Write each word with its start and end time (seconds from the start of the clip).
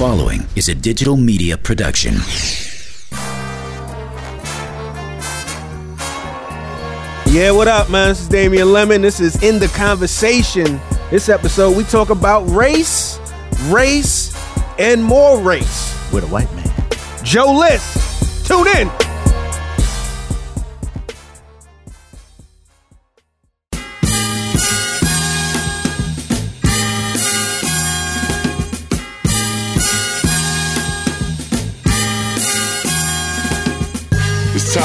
following 0.00 0.40
is 0.56 0.70
a 0.70 0.74
digital 0.74 1.14
media 1.14 1.58
production. 1.58 2.14
Yeah, 7.26 7.50
what 7.50 7.68
up, 7.68 7.90
man? 7.90 8.08
This 8.08 8.22
is 8.22 8.28
Damien 8.28 8.72
Lemon. 8.72 9.02
This 9.02 9.20
is 9.20 9.42
In 9.42 9.58
the 9.58 9.68
Conversation. 9.68 10.80
This 11.10 11.28
episode, 11.28 11.76
we 11.76 11.84
talk 11.84 12.08
about 12.08 12.48
race, 12.48 13.20
race, 13.64 14.34
and 14.78 15.04
more 15.04 15.38
race. 15.38 15.94
with 16.14 16.24
a 16.24 16.28
white 16.28 16.50
man. 16.54 16.72
Joe 17.22 17.52
List, 17.52 18.48
tune 18.48 18.68
in. 18.68 18.99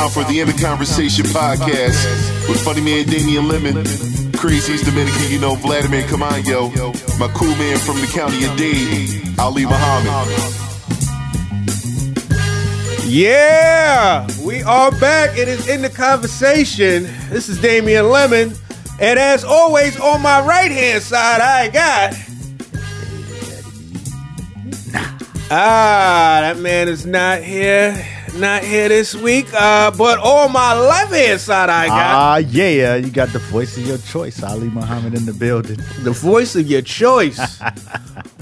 Time 0.06 0.24
for 0.24 0.32
the 0.32 0.40
of 0.42 0.56
Conversation 0.58 1.26
podcast 1.26 2.48
with 2.48 2.64
funny 2.64 2.80
man 2.80 3.08
Damien 3.08 3.48
Lemon, 3.48 3.84
craziest 4.34 4.86
Dominican 4.86 5.32
you 5.32 5.40
know 5.40 5.56
Vladimir 5.56 6.04
Camayo, 6.04 6.70
my 7.20 7.28
cool 7.30 7.56
man 7.56 7.80
from 7.80 8.00
the 8.00 8.06
county 8.14 8.46
of 8.46 8.56
Dade, 8.56 9.40
Ali 9.40 9.66
Muhammad. 9.66 10.32
Yeah, 13.08 14.28
we 14.46 14.62
are 14.62 14.92
back. 14.92 15.40
It 15.40 15.48
is 15.48 15.68
In 15.68 15.82
the 15.82 15.90
Conversation. 15.90 17.06
This 17.32 17.50
is 17.50 17.60
Damien 17.60 18.08
Lemon. 18.08 18.54
And 19.00 19.18
as 19.18 19.44
always, 19.44 20.00
on 20.00 20.22
my 20.22 20.40
right 20.46 20.70
hand 20.70 21.02
side, 21.02 21.42
I 21.42 21.70
got. 21.70 22.14
Ah, 25.50 26.42
that 26.42 26.60
man 26.60 26.90
is 26.90 27.08
not 27.08 27.42
here. 27.42 28.15
Not 28.38 28.64
here 28.64 28.90
this 28.90 29.16
week. 29.16 29.48
Uh, 29.54 29.92
but 29.92 30.20
on 30.20 30.52
my 30.52 30.78
left 30.78 31.14
hand 31.14 31.40
side, 31.40 31.70
I 31.70 31.88
got. 31.88 31.98
Ah, 31.98 32.38
yeah, 32.38 32.96
you 32.96 33.10
got 33.10 33.30
the 33.30 33.40
voice 33.40 33.78
of 33.78 33.86
your 33.88 33.98
choice, 33.98 34.44
Ali 34.44 34.68
Muhammad 34.70 35.14
in 35.16 35.26
the 35.26 35.34
building. 35.34 35.78
The 36.04 36.12
voice 36.12 36.56
of 36.56 36.68
your 36.68 36.82
choice. 36.82 37.40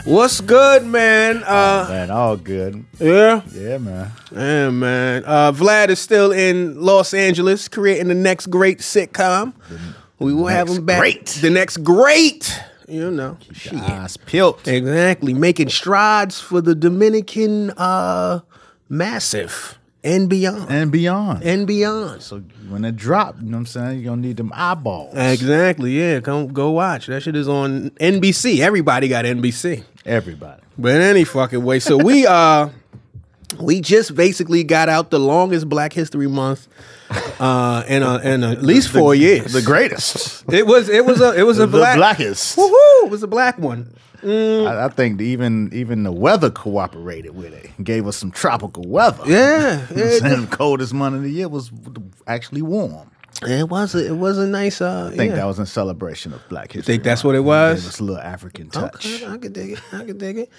What's 0.04 0.42
good, 0.42 0.84
man? 0.86 1.44
Uh, 1.44 1.86
Man, 1.90 2.12
all 2.12 2.36
good. 2.38 2.84
yeah, 3.00 3.42
Yeah, 3.54 3.78
man. 3.78 4.12
yeah, 4.32 4.70
man. 4.72 5.24
Uh, 5.26 5.52
Vlad 5.54 5.90
is 5.90 6.00
still 6.00 6.32
in 6.32 6.82
Los 6.82 7.14
Angeles 7.14 7.68
creating 7.70 8.08
the 8.10 8.16
next 8.16 8.48
great 8.48 8.80
sitcom. 8.80 9.54
We 10.20 10.34
will 10.34 10.48
have 10.48 10.68
him 10.70 10.86
back. 10.86 11.00
great. 11.00 11.26
The 11.42 11.50
next 11.52 11.78
great. 11.84 12.60
You 12.88 13.12
know, 13.12 13.38
shit. 13.54 13.74
Eyes 13.76 14.18
peeled. 14.18 14.68
exactly. 14.68 15.34
Making 15.34 15.70
strides 15.70 16.40
for 16.42 16.60
the 16.62 16.76
Dominican 16.76 17.72
uh, 17.72 18.40
massive 18.90 19.78
and 20.04 20.30
beyond. 20.30 20.70
And 20.70 20.92
beyond. 20.92 21.44
and 21.44 21.66
beyond. 21.66 22.22
so 22.22 22.40
when 22.70 22.84
it 22.86 22.96
drop, 22.96 23.38
you 23.40 23.46
know 23.46 23.58
what 23.58 23.60
I'm 23.60 23.66
saying? 23.66 24.00
You're 24.00 24.12
gonna 24.12 24.22
need 24.22 24.38
them 24.38 24.52
eyeballs. 24.54 25.16
Exactly. 25.16 25.92
Yeah. 25.98 26.20
Come 26.20 26.48
go 26.50 26.72
watch. 26.72 27.08
That 27.08 27.24
shit 27.24 27.36
is 27.36 27.48
on 27.48 27.92
NBC. 27.92 28.60
Everybody 28.60 29.08
got 29.08 29.26
NBC. 29.26 29.84
Everybody. 30.06 30.62
But 30.78 30.96
in 30.96 31.02
any 31.02 31.24
fucking 31.24 31.64
way, 31.64 31.80
so 31.80 31.98
we 31.98 32.26
uh 32.28 32.70
we 33.60 33.82
just 33.82 34.16
basically 34.16 34.64
got 34.64 34.90
out 34.90 35.10
the 35.10 35.20
longest 35.20 35.70
Black 35.70 35.94
History 35.94 36.28
Month 36.28 36.68
uh 37.40 37.84
in 37.88 38.04
uh 38.04 38.18
in 38.24 38.44
at 38.44 38.64
least 38.64 38.90
four 38.90 39.14
years. 39.16 39.54
The 39.54 39.62
greatest. 39.62 40.46
it 40.52 40.66
was 40.66 40.90
it 40.90 41.06
was 41.06 41.22
a 41.22 41.38
it 41.40 41.44
was 41.44 41.60
a 41.60 41.68
the 41.68 41.78
black 41.78 41.98
blackest. 41.98 42.58
Woohoo! 42.58 43.06
It 43.06 43.12
was 43.12 43.24
a 43.24 43.28
black 43.28 43.58
one. 43.58 43.94
I, 44.26 44.86
I 44.86 44.90
think 44.90 45.20
even 45.20 45.70
even 45.74 46.04
the 46.04 46.12
weather 46.12 46.50
cooperated 46.50 47.36
with 47.36 47.54
it. 47.54 47.72
Gave 47.84 48.08
us 48.08 48.16
some 48.16 48.32
tropical 48.32 48.84
weather. 48.88 49.24
Yeah, 49.26 49.34
You 49.34 49.36
know 49.36 49.80
what 49.80 49.92
I'm 49.92 49.98
yeah, 49.98 50.18
saying? 50.20 50.42
the 50.50 50.56
coldest 50.56 50.94
month 50.94 51.16
of 51.18 51.24
the 51.24 51.32
year 51.32 51.50
was 51.50 51.72
actually 52.26 52.62
warm. 52.62 53.12
it 53.42 53.68
was 53.68 53.96
a, 53.96 54.08
it 54.08 54.16
was 54.16 54.38
a 54.38 54.48
nice 54.48 54.80
uh 54.80 55.10
I 55.12 55.18
think 55.18 55.32
yeah. 55.32 55.38
that 55.38 55.46
was 55.46 55.60
in 55.60 55.66
celebration 55.66 56.32
of 56.34 56.42
Black 56.48 56.72
History. 56.72 56.94
Think 56.94 57.04
that's 57.04 57.24
what 57.24 57.36
it 57.36 57.42
was? 57.42 57.86
Us 57.86 58.00
a 58.00 58.04
little 58.04 58.22
African 58.22 58.70
touch. 58.70 59.06
Okay, 59.06 59.26
I 59.26 59.38
could 59.38 59.52
dig 59.54 59.72
it. 59.72 59.82
I 59.92 60.06
could 60.06 60.18
dig 60.20 60.38
it. 60.38 60.50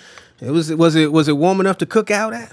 It 0.40 0.50
was 0.50 0.70
was 0.74 0.94
it 0.94 1.10
was 1.10 1.28
it 1.28 1.36
warm 1.38 1.60
enough 1.60 1.78
to 1.78 1.86
cook 1.86 2.10
out 2.10 2.34
at? 2.34 2.52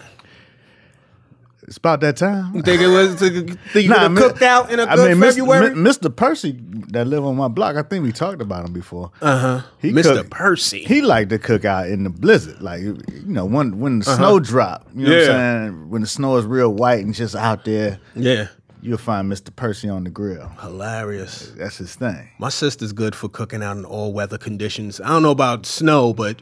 It's 1.71 1.77
about 1.77 2.01
that 2.01 2.17
time. 2.17 2.53
You 2.53 2.61
think 2.63 2.81
it 2.81 2.87
was? 2.89 3.15
Think 3.15 3.57
you 3.75 3.87
Nah, 3.87 4.09
could 4.09 4.17
cooked 4.17 4.41
out 4.41 4.69
in 4.73 4.81
a 4.81 4.85
good 4.93 5.17
mean, 5.17 5.29
Mr. 5.29 5.35
February? 5.37 5.69
Mr. 5.73 6.13
Percy 6.13 6.59
that 6.89 7.07
live 7.07 7.23
on 7.23 7.37
my 7.37 7.47
block, 7.47 7.77
I 7.77 7.83
think 7.83 8.03
we 8.03 8.11
talked 8.11 8.41
about 8.41 8.65
him 8.67 8.73
before. 8.73 9.09
Uh 9.21 9.37
huh. 9.39 9.61
Mr. 9.81 10.15
cook- 10.17 10.29
Percy. 10.31 10.83
He 10.83 11.01
liked 11.01 11.29
to 11.29 11.39
cook 11.39 11.63
out 11.63 11.87
in 11.87 12.03
the 12.03 12.09
blizzard, 12.09 12.61
like 12.61 12.81
you 12.81 12.97
know, 13.23 13.45
when 13.45 13.79
when 13.79 13.99
the 13.99 14.05
snow 14.17 14.37
drop. 14.41 14.85
You 14.93 15.05
know 15.07 15.11
what 15.17 15.29
Uh-huh. 15.29 15.31
I'm 15.31 15.63
saying? 15.71 15.89
When 15.89 16.01
the 16.01 16.07
snow 16.07 16.35
is 16.35 16.45
real 16.45 16.73
white 16.73 17.05
and 17.05 17.13
just 17.13 17.37
out 17.37 17.63
there, 17.63 17.99
yeah, 18.15 18.47
you'll 18.81 18.97
find 18.97 19.31
Mr. 19.31 19.55
Percy 19.55 19.87
on 19.87 20.03
the 20.03 20.09
grill. 20.09 20.51
hilarious. 20.59 21.53
That's 21.55 21.77
his 21.77 21.95
thing. 21.95 22.31
My 22.37 22.49
sister's 22.49 22.91
good 22.91 23.15
for 23.15 23.29
cooking 23.29 23.63
out 23.63 23.77
in 23.77 23.85
all 23.85 24.11
weather 24.11 24.37
conditions. 24.37 24.99
I 24.99 25.07
don't 25.07 25.23
know 25.23 25.31
about 25.31 25.65
snow, 25.65 26.13
but 26.13 26.41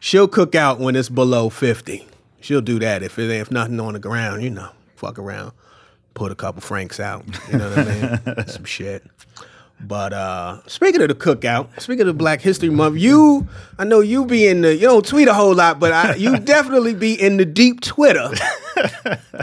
she'll 0.00 0.28
cook 0.28 0.54
out 0.54 0.80
when 0.80 0.96
it's 0.96 1.10
below 1.10 1.50
50. 1.50 2.06
She'll 2.42 2.60
do 2.60 2.78
that 2.80 3.02
if 3.02 3.18
it 3.18 3.30
if 3.30 3.50
nothing 3.50 3.80
on 3.80 3.94
the 3.94 4.00
ground, 4.00 4.42
you 4.42 4.50
know, 4.50 4.70
fuck 4.96 5.18
around, 5.18 5.52
put 6.14 6.32
a 6.32 6.34
couple 6.34 6.60
franks 6.60 7.00
out. 7.00 7.24
You 7.50 7.58
know 7.58 7.70
what 7.70 7.78
I 7.78 8.20
mean? 8.36 8.46
Some 8.48 8.64
shit. 8.64 9.04
But 9.84 10.12
uh 10.12 10.60
speaking 10.66 11.00
of 11.02 11.08
the 11.08 11.14
cookout, 11.14 11.68
speaking 11.80 12.06
of 12.08 12.16
Black 12.16 12.40
History 12.40 12.70
Month, 12.70 12.98
you 12.98 13.46
I 13.78 13.84
know 13.84 14.00
you 14.00 14.24
be 14.26 14.46
in 14.46 14.60
the 14.62 14.74
you 14.74 14.82
don't 14.86 15.04
tweet 15.04 15.28
a 15.28 15.34
whole 15.34 15.54
lot, 15.54 15.80
but 15.80 15.92
I, 15.92 16.14
you 16.14 16.38
definitely 16.54 16.94
be 16.94 17.20
in 17.20 17.36
the 17.36 17.44
deep 17.44 17.80
Twitter. 17.80 18.30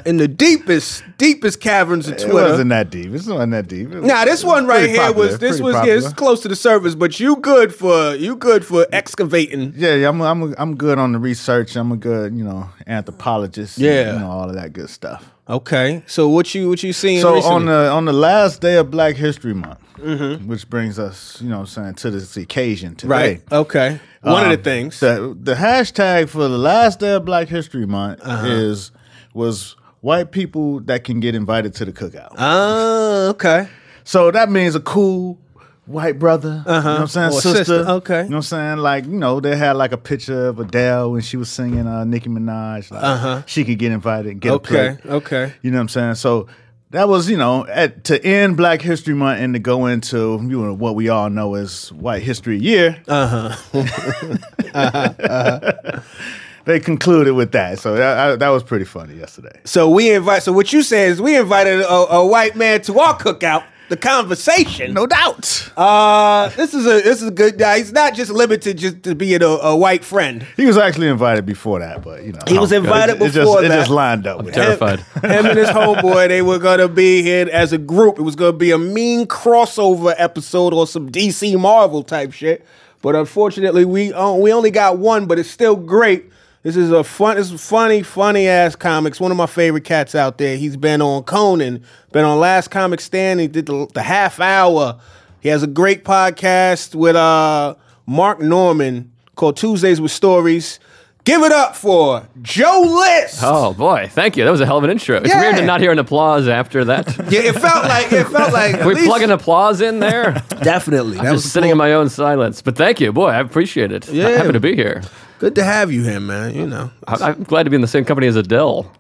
in 0.05 0.17
the 0.17 0.27
deepest, 0.27 1.03
deepest 1.17 1.59
caverns 1.61 2.07
of 2.07 2.13
It 2.15 2.19
Twitter. 2.21 2.49
wasn't 2.49 2.69
that 2.69 2.89
deep. 2.89 3.07
It 3.07 3.11
wasn't 3.11 3.51
that 3.51 3.67
deep. 3.67 3.91
It 3.91 4.03
Nah, 4.03 4.25
this 4.25 4.41
it 4.43 4.45
was 4.45 4.53
one 4.53 4.67
right 4.67 4.89
here 4.89 4.97
popular, 4.97 5.27
was 5.27 5.39
this 5.39 5.59
was 5.61 5.75
yeah, 5.75 5.93
it's 5.93 6.13
close 6.13 6.41
to 6.41 6.47
the 6.47 6.55
surface, 6.55 6.95
but 6.95 7.19
you 7.19 7.35
good 7.37 7.73
for 7.73 8.15
you 8.15 8.35
good 8.35 8.65
for 8.65 8.87
excavating. 8.91 9.73
Yeah, 9.75 9.95
yeah, 9.95 10.09
I'm 10.09 10.21
I'm 10.21 10.55
I'm 10.57 10.75
good 10.75 10.97
on 10.97 11.11
the 11.11 11.19
research. 11.19 11.75
I'm 11.75 11.91
a 11.91 11.97
good, 11.97 12.33
you 12.35 12.43
know, 12.43 12.69
anthropologist. 12.87 13.77
and, 13.77 13.85
Yeah. 13.85 14.13
you 14.13 14.19
know 14.19 14.29
all 14.31 14.49
of 14.49 14.55
that 14.55 14.73
good 14.73 14.89
stuff. 14.89 15.29
Okay, 15.49 16.03
so 16.05 16.29
what 16.29 16.53
you 16.53 16.69
what 16.69 16.83
you 16.83 16.93
seeing? 16.93 17.21
So 17.21 17.35
recently? 17.35 17.55
on 17.55 17.65
the 17.65 17.89
on 17.89 18.05
the 18.05 18.13
last 18.13 18.61
day 18.61 18.75
of 18.75 18.91
Black 18.91 19.15
History 19.15 19.53
Month, 19.53 19.79
Mm-hmm. 19.99 20.47
which 20.47 20.69
brings 20.69 20.97
us, 20.99 21.41
you 21.41 21.49
know, 21.49 21.57
what 21.59 21.77
I'm 21.77 21.83
saying 21.83 21.93
to 21.95 22.11
this 22.11 22.35
occasion 22.37 22.95
today. 22.95 23.09
right? 23.09 23.41
Okay, 23.51 23.99
one 24.21 24.45
Um, 24.45 24.51
of 24.51 24.57
the 24.57 24.63
things. 24.63 24.99
The, 24.99 25.35
the 25.41 25.55
hashtag 25.55 26.29
for 26.29 26.39
the 26.47 26.57
last 26.57 26.99
day 26.99 27.13
of 27.13 27.25
Black 27.25 27.47
History 27.47 27.85
Month 27.85 28.21
Uh-huh. 28.23 28.47
is 28.47 28.91
was 29.33 29.75
white 30.01 30.31
people 30.31 30.79
that 30.81 31.03
can 31.03 31.19
get 31.19 31.35
invited 31.35 31.73
to 31.75 31.85
the 31.85 31.91
cookout. 31.91 32.33
Ah, 32.37 33.27
okay. 33.29 33.67
so 34.03 34.31
that 34.31 34.49
means 34.49 34.75
a 34.75 34.79
cool 34.79 35.37
white 35.85 36.19
brother, 36.19 36.63
you 36.67 36.71
know 36.71 36.81
what 36.81 36.85
I'm 37.01 37.07
saying, 37.07 37.31
sister. 37.31 37.55
sister, 37.65 37.73
okay. 37.99 38.23
You 38.23 38.29
know 38.29 38.35
what 38.35 38.35
I'm 38.37 38.41
saying? 38.43 38.77
Like, 38.77 39.05
you 39.05 39.17
know, 39.17 39.39
they 39.39 39.55
had 39.55 39.73
like 39.75 39.91
a 39.91 39.97
picture 39.97 40.47
of 40.49 40.59
Adele 40.59 41.11
when 41.13 41.21
she 41.21 41.35
was 41.35 41.49
singing 41.49 41.87
uh, 41.87 42.03
Nicki 42.05 42.29
Minaj. 42.29 42.91
Like, 42.91 43.47
She 43.47 43.65
could 43.65 43.79
get 43.79 43.91
invited 43.91 44.31
and 44.33 44.39
get 44.41 44.51
a 44.51 44.55
Uh-huh. 44.55 44.75
Okay, 44.75 45.09
okay. 45.09 45.53
You 45.63 45.71
know 45.71 45.77
what 45.77 45.81
I'm 45.81 45.89
saying? 45.89 46.15
So 46.15 46.45
that 46.91 47.07
was, 47.07 47.29
you 47.29 47.37
know, 47.37 47.67
at, 47.67 48.03
to 48.05 48.23
end 48.25 48.57
Black 48.57 48.81
History 48.81 49.13
Month 49.13 49.41
and 49.41 49.53
to 49.53 49.59
go 49.59 49.85
into 49.85 50.39
you 50.41 50.61
know 50.61 50.73
what 50.73 50.95
we 50.95 51.09
all 51.09 51.29
know 51.29 51.55
as 51.55 51.91
White 51.93 52.23
History 52.23 52.57
Year. 52.57 53.01
Uh 53.07 53.55
huh. 53.71 55.99
they 56.65 56.79
concluded 56.79 57.33
with 57.33 57.51
that, 57.51 57.79
so 57.79 57.95
that, 57.95 58.17
I, 58.17 58.35
that 58.35 58.49
was 58.49 58.63
pretty 58.63 58.85
funny 58.85 59.15
yesterday. 59.15 59.59
So 59.65 59.89
we 59.89 60.11
invite. 60.11 60.43
So 60.43 60.51
what 60.51 60.73
you 60.73 60.81
saying 60.81 61.11
is 61.11 61.21
we 61.21 61.37
invited 61.37 61.81
a, 61.81 61.87
a 61.87 62.25
white 62.25 62.55
man 62.55 62.81
to 62.83 62.99
our 62.99 63.17
cookout. 63.17 63.63
The 63.89 63.97
conversation. 63.97 64.93
No 64.93 65.07
doubt. 65.07 65.71
Uh, 65.75 66.49
this 66.49 66.73
is 66.75 66.85
a 66.85 67.01
this 67.01 67.21
is 67.21 67.27
a 67.29 67.31
good 67.31 67.57
guy. 67.57 67.79
He's 67.79 67.91
not 67.91 68.13
just 68.13 68.29
limited 68.31 68.77
just 68.77 69.01
to 69.03 69.15
being 69.15 69.41
a, 69.41 69.47
a 69.47 69.75
white 69.75 70.05
friend. 70.05 70.45
he 70.55 70.65
was 70.65 70.77
actually 70.77 71.07
invited 71.07 71.45
before 71.45 71.79
that, 71.79 72.03
but 72.03 72.23
you 72.23 72.33
know 72.33 72.39
He 72.47 72.59
was 72.59 72.71
invited 72.71 73.15
it, 73.15 73.21
it 73.21 73.31
just, 73.31 73.35
before 73.35 73.63
It 73.63 73.69
just 73.69 73.89
lined 73.89 74.27
up 74.27 74.43
with 74.43 74.49
it. 74.49 74.53
Terrified. 74.53 74.99
Him 74.99 75.05
and 75.47 75.57
his 75.57 75.69
homeboy, 75.69 76.27
they 76.27 76.43
were 76.43 76.59
gonna 76.59 76.87
be 76.87 77.23
here 77.23 77.49
as 77.51 77.73
a 77.73 77.79
group. 77.79 78.19
It 78.19 78.23
was 78.23 78.35
gonna 78.35 78.53
be 78.53 78.71
a 78.71 78.77
mean 78.77 79.25
crossover 79.25 80.13
episode 80.17 80.73
or 80.73 80.85
some 80.85 81.11
DC 81.11 81.59
Marvel 81.59 82.03
type 82.03 82.31
shit. 82.31 82.65
But 83.01 83.15
unfortunately, 83.15 83.85
we 83.85 84.13
uh, 84.13 84.33
we 84.33 84.53
only 84.53 84.71
got 84.71 84.97
one, 84.99 85.25
but 85.25 85.39
it's 85.39 85.49
still 85.49 85.75
great. 85.75 86.25
This 86.61 86.75
is 86.75 86.91
a 86.91 87.03
fun, 87.05 87.37
this 87.37 87.51
is 87.51 87.65
funny, 87.65 88.03
funny 88.03 88.47
ass 88.47 88.75
comics. 88.75 89.19
One 89.19 89.31
of 89.31 89.37
my 89.37 89.45
favorite 89.45 89.85
cats 89.85 90.13
out 90.13 90.37
there. 90.37 90.57
He's 90.57 90.75
been 90.75 91.01
on 91.01 91.23
Conan, 91.23 91.83
been 92.11 92.25
on 92.25 92.37
Last 92.39 92.67
Comic 92.69 92.99
Stand. 92.99 93.39
He 93.39 93.47
did 93.47 93.65
the, 93.67 93.87
the 93.93 94.01
half 94.03 94.39
hour. 94.41 94.99
He 95.39 95.47
has 95.49 95.63
a 95.63 95.67
great 95.67 96.03
podcast 96.03 96.95
with 96.95 97.15
uh 97.15 97.75
Mark 98.05 98.41
Normand 98.41 99.11
called 99.35 99.55
Tuesdays 99.55 100.01
with 100.01 100.11
Stories. 100.11 100.79
Give 101.23 101.43
it 101.43 101.51
up 101.51 101.75
for 101.77 102.27
Joe 102.41 102.81
List. 103.05 103.39
Oh 103.43 103.73
boy, 103.73 104.09
thank 104.11 104.35
you. 104.35 104.43
That 104.43 104.51
was 104.51 104.59
a 104.61 104.65
hell 104.65 104.79
of 104.79 104.83
an 104.83 104.89
intro. 104.89 105.17
It's 105.17 105.29
Yeah. 105.29 105.39
weird 105.39 105.55
to 105.57 105.65
not 105.65 105.79
hear 105.79 105.91
an 105.93 105.99
applause 105.99 106.47
after 106.49 106.83
that. 106.85 107.07
Yeah, 107.31 107.41
it 107.41 107.55
felt 107.55 107.85
like 107.85 108.11
it 108.11 108.25
felt 108.27 108.51
like 108.51 108.79
Can 108.79 108.87
we 108.87 109.05
plug 109.05 109.21
an 109.21 109.31
applause 109.31 109.79
in 109.79 109.99
there? 110.01 110.43
definitely. 110.63 111.17
That 111.17 111.31
Just 111.31 111.53
sitting 111.53 111.69
in 111.69 111.77
my 111.77 111.93
own 111.93 112.09
silence. 112.09 112.61
But 112.61 112.75
thank 112.75 112.99
you, 112.99 113.13
boy. 113.13 113.27
I 113.27 113.39
appreciate 113.39 113.91
it. 113.93 114.09
Yeah. 114.09 114.29
Happy 114.29 114.51
to 114.53 114.59
be 114.59 114.75
here. 114.75 115.01
Good 115.39 115.55
to 115.55 115.63
have 115.63 115.91
you 115.91 116.03
here, 116.03 116.19
man. 116.19 116.53
You 116.53 116.67
know. 116.67 116.91
I, 117.07 117.29
I'm 117.29 117.43
glad 117.43 117.63
to 117.63 117.69
be 117.69 117.75
in 117.75 117.81
the 117.81 117.87
same 117.87 118.05
company 118.05 118.27
as 118.27 118.35
Adele. 118.35 118.91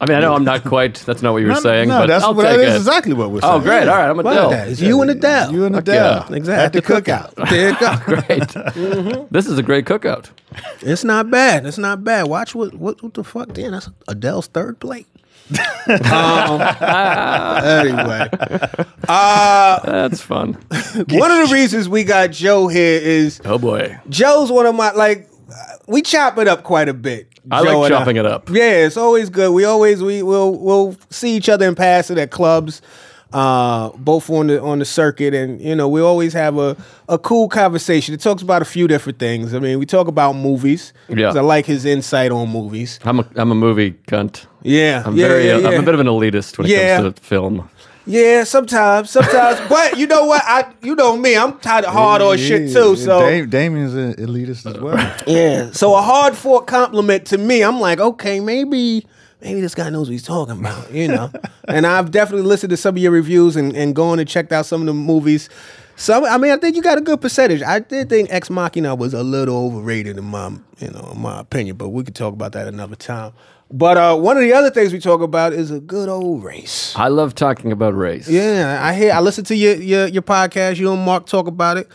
I 0.00 0.06
mean, 0.06 0.18
I 0.18 0.20
know 0.20 0.34
I'm 0.34 0.42
not 0.42 0.64
quite. 0.64 0.96
That's 1.06 1.22
not 1.22 1.32
what 1.32 1.42
you 1.42 1.46
were 1.46 1.52
No, 1.54 1.60
saying, 1.60 1.88
no, 1.88 2.00
but 2.00 2.06
that's 2.08 2.24
I'll 2.24 2.34
what 2.34 2.42
take 2.42 2.56
that 2.56 2.62
it. 2.62 2.68
is 2.70 2.74
exactly 2.74 3.12
what 3.12 3.30
we're 3.30 3.40
saying. 3.40 3.52
Oh, 3.54 3.60
great! 3.60 3.86
All 3.86 3.96
right, 3.96 4.10
I'm 4.10 4.18
Adele. 4.18 4.46
at 4.46 4.50
that. 4.50 4.68
It's 4.68 4.80
you 4.80 5.00
and 5.00 5.10
Adele. 5.12 5.52
You 5.52 5.64
and 5.64 5.76
Adele 5.76 6.26
yeah. 6.28 6.36
Exactly. 6.36 6.64
at 6.64 6.72
the 6.72 6.82
cookout. 6.82 7.48
There 7.48 7.70
you 7.70 7.78
go. 7.78 7.96
Great. 9.14 9.30
This 9.30 9.46
is 9.46 9.58
a 9.58 9.62
great 9.62 9.84
cookout. 9.84 10.30
It's 10.80 11.04
not 11.04 11.30
bad. 11.30 11.66
It's 11.66 11.78
not 11.78 12.02
bad. 12.02 12.26
Watch 12.26 12.52
what 12.52 12.74
what, 12.74 13.00
what 13.00 13.14
the 13.14 13.22
fuck? 13.22 13.52
Damn, 13.52 13.70
that's 13.70 13.88
Adele's 14.08 14.48
third 14.48 14.80
plate. 14.80 15.06
um, 15.52 15.60
anyway, 17.62 18.28
That's 19.06 20.20
fun. 20.20 20.54
one 21.10 21.30
of 21.30 21.48
the 21.48 21.50
reasons 21.52 21.88
we 21.88 22.02
got 22.02 22.32
Joe 22.32 22.66
here 22.66 23.00
is 23.00 23.40
Oh 23.44 23.58
boy. 23.58 24.00
Joe's 24.08 24.50
one 24.50 24.66
of 24.66 24.74
my 24.74 24.90
like. 24.92 25.28
We 25.86 26.02
chop 26.02 26.38
it 26.38 26.46
up 26.48 26.62
quite 26.62 26.88
a 26.88 26.94
bit. 26.94 27.28
I 27.50 27.62
Joe 27.64 27.80
like 27.80 27.90
chopping 27.90 28.16
it 28.16 28.26
up. 28.26 28.48
Yeah, 28.50 28.86
it's 28.86 28.96
always 28.96 29.28
good. 29.30 29.52
We 29.52 29.64
always 29.64 30.02
we 30.02 30.22
will 30.22 30.56
we'll 30.58 30.96
see 31.10 31.34
each 31.36 31.48
other 31.48 31.66
in 31.66 31.74
passing 31.74 32.18
at 32.18 32.30
clubs, 32.30 32.80
uh, 33.32 33.90
both 33.96 34.30
on 34.30 34.46
the 34.46 34.62
on 34.62 34.78
the 34.78 34.84
circuit, 34.84 35.34
and 35.34 35.60
you 35.60 35.74
know 35.74 35.88
we 35.88 36.00
always 36.00 36.32
have 36.34 36.56
a 36.58 36.76
a 37.08 37.18
cool 37.18 37.48
conversation. 37.48 38.14
It 38.14 38.20
talks 38.20 38.42
about 38.42 38.62
a 38.62 38.64
few 38.64 38.86
different 38.86 39.18
things. 39.18 39.54
I 39.54 39.58
mean, 39.58 39.80
we 39.80 39.86
talk 39.86 40.06
about 40.06 40.34
movies. 40.36 40.92
Yeah. 41.08 41.30
I 41.30 41.40
like 41.40 41.66
his 41.66 41.84
insight 41.84 42.30
on 42.30 42.48
movies. 42.50 43.00
I'm 43.04 43.18
a 43.18 43.26
I'm 43.34 43.50
a 43.50 43.56
movie 43.56 43.92
cunt. 44.06 44.46
Yeah, 44.62 45.02
I'm 45.04 45.16
yeah, 45.16 45.26
very. 45.28 45.46
yeah, 45.48 45.54
uh, 45.54 45.72
I'm 45.72 45.80
a 45.82 45.84
bit 45.84 45.94
of 45.94 46.00
an 46.00 46.06
elitist 46.06 46.58
when 46.58 46.68
it 46.68 46.70
Yeah. 46.70 46.98
comes 46.98 47.14
to 47.14 47.20
film. 47.22 47.68
Yeah, 48.06 48.44
sometimes, 48.44 49.10
sometimes. 49.10 49.60
but 49.68 49.98
you 49.98 50.06
know 50.06 50.24
what? 50.26 50.42
I 50.44 50.72
you 50.82 50.94
know 50.94 51.16
me, 51.16 51.36
I'm 51.36 51.58
tired 51.58 51.84
of 51.84 51.92
hard 51.92 52.22
on 52.22 52.36
shit 52.36 52.72
too. 52.72 52.96
So 52.96 53.20
Dam- 53.20 53.50
Damien's 53.50 53.94
an 53.94 54.14
elitist 54.14 54.66
as 54.66 54.80
well. 54.80 54.96
yeah, 55.26 55.70
so 55.70 55.94
a 55.94 56.02
hard 56.02 56.36
fought 56.36 56.66
compliment 56.66 57.26
to 57.26 57.38
me. 57.38 57.62
I'm 57.62 57.80
like, 57.80 58.00
okay, 58.00 58.40
maybe 58.40 59.06
maybe 59.40 59.60
this 59.60 59.74
guy 59.74 59.90
knows 59.90 60.08
what 60.08 60.12
he's 60.12 60.22
talking 60.22 60.58
about, 60.58 60.92
you 60.92 61.08
know. 61.08 61.30
and 61.68 61.86
I've 61.86 62.10
definitely 62.10 62.46
listened 62.46 62.70
to 62.70 62.76
some 62.76 62.96
of 62.96 63.02
your 63.02 63.12
reviews 63.12 63.56
and, 63.56 63.76
and 63.76 63.94
gone 63.94 64.18
and 64.18 64.28
checked 64.28 64.52
out 64.52 64.66
some 64.66 64.82
of 64.82 64.86
the 64.86 64.94
movies. 64.94 65.48
Some, 65.96 66.24
I 66.24 66.38
mean, 66.38 66.50
I 66.52 66.56
think 66.56 66.74
you 66.74 66.82
got 66.82 66.98
a 66.98 67.02
good 67.02 67.20
percentage. 67.20 67.62
I 67.62 67.78
did 67.80 68.08
think 68.08 68.32
Ex 68.32 68.50
Machina 68.50 68.94
was 68.94 69.14
a 69.14 69.22
little 69.22 69.56
overrated 69.66 70.16
in 70.16 70.24
my, 70.24 70.48
you 70.78 70.90
know, 70.90 71.10
in 71.12 71.20
my 71.20 71.40
opinion. 71.40 71.76
But 71.76 71.90
we 71.90 72.02
could 72.02 72.14
talk 72.14 72.32
about 72.32 72.52
that 72.52 72.66
another 72.66 72.96
time. 72.96 73.32
But 73.74 73.96
uh, 73.96 74.16
one 74.16 74.36
of 74.36 74.42
the 74.42 74.52
other 74.52 74.70
things 74.70 74.92
we 74.92 74.98
talk 75.00 75.22
about 75.22 75.54
is 75.54 75.70
a 75.70 75.80
good 75.80 76.08
old 76.10 76.44
race. 76.44 76.92
I 76.94 77.08
love 77.08 77.34
talking 77.34 77.72
about 77.72 77.96
race. 77.96 78.28
Yeah, 78.28 78.78
I 78.82 78.92
hear. 78.92 79.12
I 79.12 79.20
listen 79.20 79.44
to 79.46 79.56
your 79.56 79.76
your 79.76 80.06
your 80.08 80.22
podcast. 80.22 80.76
You 80.76 80.92
and 80.92 81.02
Mark 81.02 81.26
talk 81.26 81.46
about 81.46 81.78
it. 81.78 81.88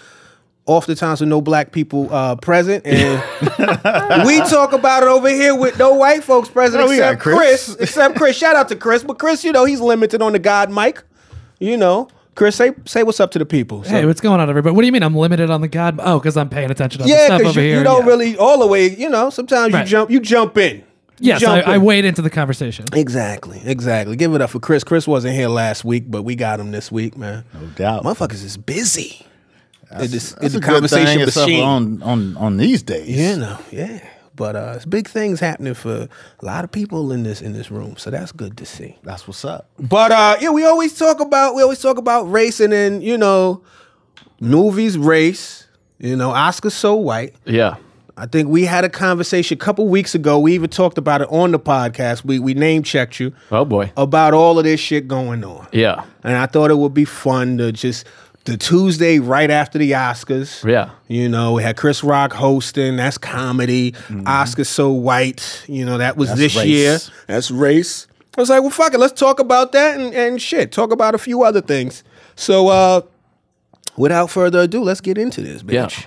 Oftentimes 0.66 1.22
with 1.22 1.30
no 1.30 1.40
black 1.40 1.72
people 1.72 2.14
uh, 2.14 2.36
present, 2.36 2.86
and 2.86 3.22
we 4.28 4.40
talk 4.40 4.74
about 4.74 5.04
it 5.04 5.08
over 5.08 5.30
here 5.30 5.56
with 5.56 5.80
no 5.80 5.94
white 5.94 6.26
folks 6.26 6.50
present, 6.50 6.84
Oh, 6.84 6.90
we 6.90 6.98
got 6.98 7.14
except 7.14 7.22
Chris. 7.22 7.66
Chris. 7.66 7.76
Except 7.80 8.16
Chris. 8.18 8.36
Shout 8.36 8.56
out 8.58 8.68
to 8.70 8.76
Chris, 8.76 9.02
but 9.04 9.18
Chris, 9.18 9.46
you 9.46 9.54
know 9.54 9.64
he's 9.64 9.80
limited 9.80 10.22
on 10.22 10.34
the 10.34 10.40
God 10.40 10.70
mic. 10.70 11.04
You 11.60 11.78
know, 11.78 12.10
Chris, 12.36 12.56
say 12.58 12.72
say 12.86 13.04
what's 13.04 13.20
up 13.22 13.32
to 13.32 13.40
the 13.40 13.46
people. 13.46 13.84
So- 13.86 13.92
Hey, 13.92 14.06
what's 14.06 14.20
going 14.20 14.42
on, 14.42 14.50
everybody? 14.50 14.76
What 14.76 14.82
do 14.82 14.88
you 14.88 14.92
mean 14.92 15.04
I'm 15.04 15.16
limited 15.16 15.50
on 15.50 15.62
the 15.62 15.68
God? 15.70 16.00
Oh, 16.04 16.20
because 16.20 16.36
I'm 16.36 16.50
paying 16.50 16.70
attention 16.70 16.98
to 17.00 17.04
the 17.06 17.10
yeah, 17.12 17.26
stuff 17.28 17.38
because 17.40 17.52
over 17.54 17.62
you, 17.62 17.68
here. 17.70 17.78
you 17.78 17.84
don't 17.86 18.02
yeah. 18.06 18.12
really 18.12 18.38
all 18.38 18.60
the 18.60 18.68
way. 18.68 18.90
You 18.90 19.10
know, 19.10 19.30
sometimes 19.30 19.74
you 19.74 19.84
jump 19.86 20.12
you 20.12 20.20
jump 20.20 20.58
in. 20.58 20.84
You 21.20 21.30
Yes, 21.30 21.44
I, 21.44 21.58
jump 21.62 21.68
I 21.68 21.76
in. 21.76 21.84
wade 21.84 22.06
into 22.06 22.22
the 22.22 22.30
conversation. 22.30 22.86
Exactly, 22.94 23.62
exactly. 23.64 24.16
Give 24.16 24.34
it 24.36 24.42
up 24.42 24.50
for 24.52 24.60
Chris. 24.60 24.84
Chris 24.84 25.08
wasn't 25.08 25.34
here 25.36 25.48
last 25.50 25.84
week, 25.84 26.04
but 26.08 26.24
we 26.24 26.36
got 26.36 26.60
him 26.60 26.72
this 26.72 26.92
week, 26.92 27.18
man. 27.18 27.44
No 27.54 27.66
doubt. 27.76 28.04
Motherfuckers 28.04 28.44
is 28.44 28.56
busy. 28.58 29.26
Did 30.00 30.12
this, 30.12 30.34
did 30.34 30.42
That's 30.42 30.54
the 30.54 30.58
a 30.60 30.62
good 30.62 30.70
conversation 30.70 31.26
thing 31.30 31.44
machine. 31.44 31.64
on 31.64 32.04
on 32.04 32.38
on 32.38 32.58
these 32.58 32.84
days. 32.84 33.10
You 33.10 33.38
know, 33.38 33.58
yeah. 33.72 34.06
But 34.36 34.56
uh, 34.56 34.74
it's 34.76 34.86
big 34.86 35.08
things 35.08 35.40
happening 35.40 35.74
for 35.74 36.08
a 36.40 36.46
lot 36.46 36.64
of 36.64 36.72
people 36.72 37.12
in 37.12 37.24
this 37.24 37.42
in 37.42 37.54
this 37.54 37.72
room, 37.72 37.96
so 37.98 38.12
that's 38.12 38.32
good 38.32 38.56
to 38.58 38.66
see. 38.68 38.96
That's 39.04 39.28
what's 39.28 39.44
up. 39.44 39.68
But 39.80 40.12
uh, 40.12 40.36
yeah, 40.40 40.52
we 40.52 40.66
always 40.66 40.94
talk 40.96 41.20
about 41.22 41.56
we 41.56 41.64
always 41.64 41.80
talk 41.82 41.98
about 41.98 42.24
race, 42.32 42.60
and 42.60 42.72
then 42.72 43.02
you 43.02 43.18
know, 43.18 43.64
movies, 44.40 44.98
race. 44.98 45.66
You 46.00 46.16
know, 46.16 46.30
Oscar's 46.30 46.76
so 46.76 46.94
white. 46.96 47.34
Yeah. 47.46 47.78
I 48.20 48.26
think 48.26 48.50
we 48.50 48.66
had 48.66 48.84
a 48.84 48.90
conversation 48.90 49.56
a 49.56 49.60
couple 49.60 49.88
weeks 49.88 50.16
ago. 50.16 50.40
We 50.40 50.54
even 50.56 50.70
talked 50.72 50.98
about 50.98 51.22
it 51.22 51.28
on 51.30 51.52
the 51.52 51.60
podcast. 51.60 52.26
We 52.26 52.40
we 52.40 52.54
name 52.56 52.82
checked 52.84 53.20
you 53.20 53.32
Oh 53.52 53.64
boy. 53.64 53.92
about 53.96 54.34
all 54.34 54.58
of 54.58 54.64
this 54.66 54.80
shit 54.80 55.08
going 55.08 55.44
on. 55.44 55.68
Yeah. 55.72 56.04
And 56.24 56.36
I 56.36 56.48
thought 56.48 56.72
it 56.72 56.78
would 56.78 56.94
be 56.96 57.06
fun 57.06 57.60
to 57.60 57.72
just 57.72 58.08
the 58.46 58.58
Tuesday 58.58 59.20
right 59.20 59.52
after 59.52 59.78
the 59.78 59.92
Oscars. 59.92 60.64
Yeah. 60.68 60.90
You 61.08 61.30
know, 61.30 61.54
we 61.54 61.64
had 61.64 61.78
Chris 61.78 62.04
Rock 62.04 62.34
hosting. 62.34 62.96
That's 62.96 63.18
comedy. 63.20 63.92
Oscars 64.10 64.66
so 64.68 64.90
white. 64.90 65.64
You 65.68 65.86
know, 65.86 65.98
that 66.00 66.18
was 66.18 66.30
That's 66.30 66.40
this 66.40 66.56
race. 66.56 66.66
year. 66.66 66.98
That's 67.28 67.52
race. 67.52 68.08
I 68.38 68.42
was 68.42 68.50
like, 68.50 68.62
well, 68.62 68.70
fuck 68.72 68.94
it. 68.94 69.00
Let's 69.00 69.20
talk 69.20 69.40
about 69.40 69.74
that 69.74 70.00
and, 70.00 70.14
and 70.14 70.42
shit. 70.42 70.72
Talk 70.72 70.92
about 70.92 71.14
a 71.14 71.18
few 71.18 71.44
other 71.44 71.60
things. 71.62 72.04
So, 72.36 72.68
uh, 72.70 73.02
without 73.96 74.30
further 74.30 74.60
ado, 74.62 74.82
let's 74.84 75.02
get 75.02 75.18
into 75.18 75.42
this, 75.42 75.62
bitch. 75.64 76.06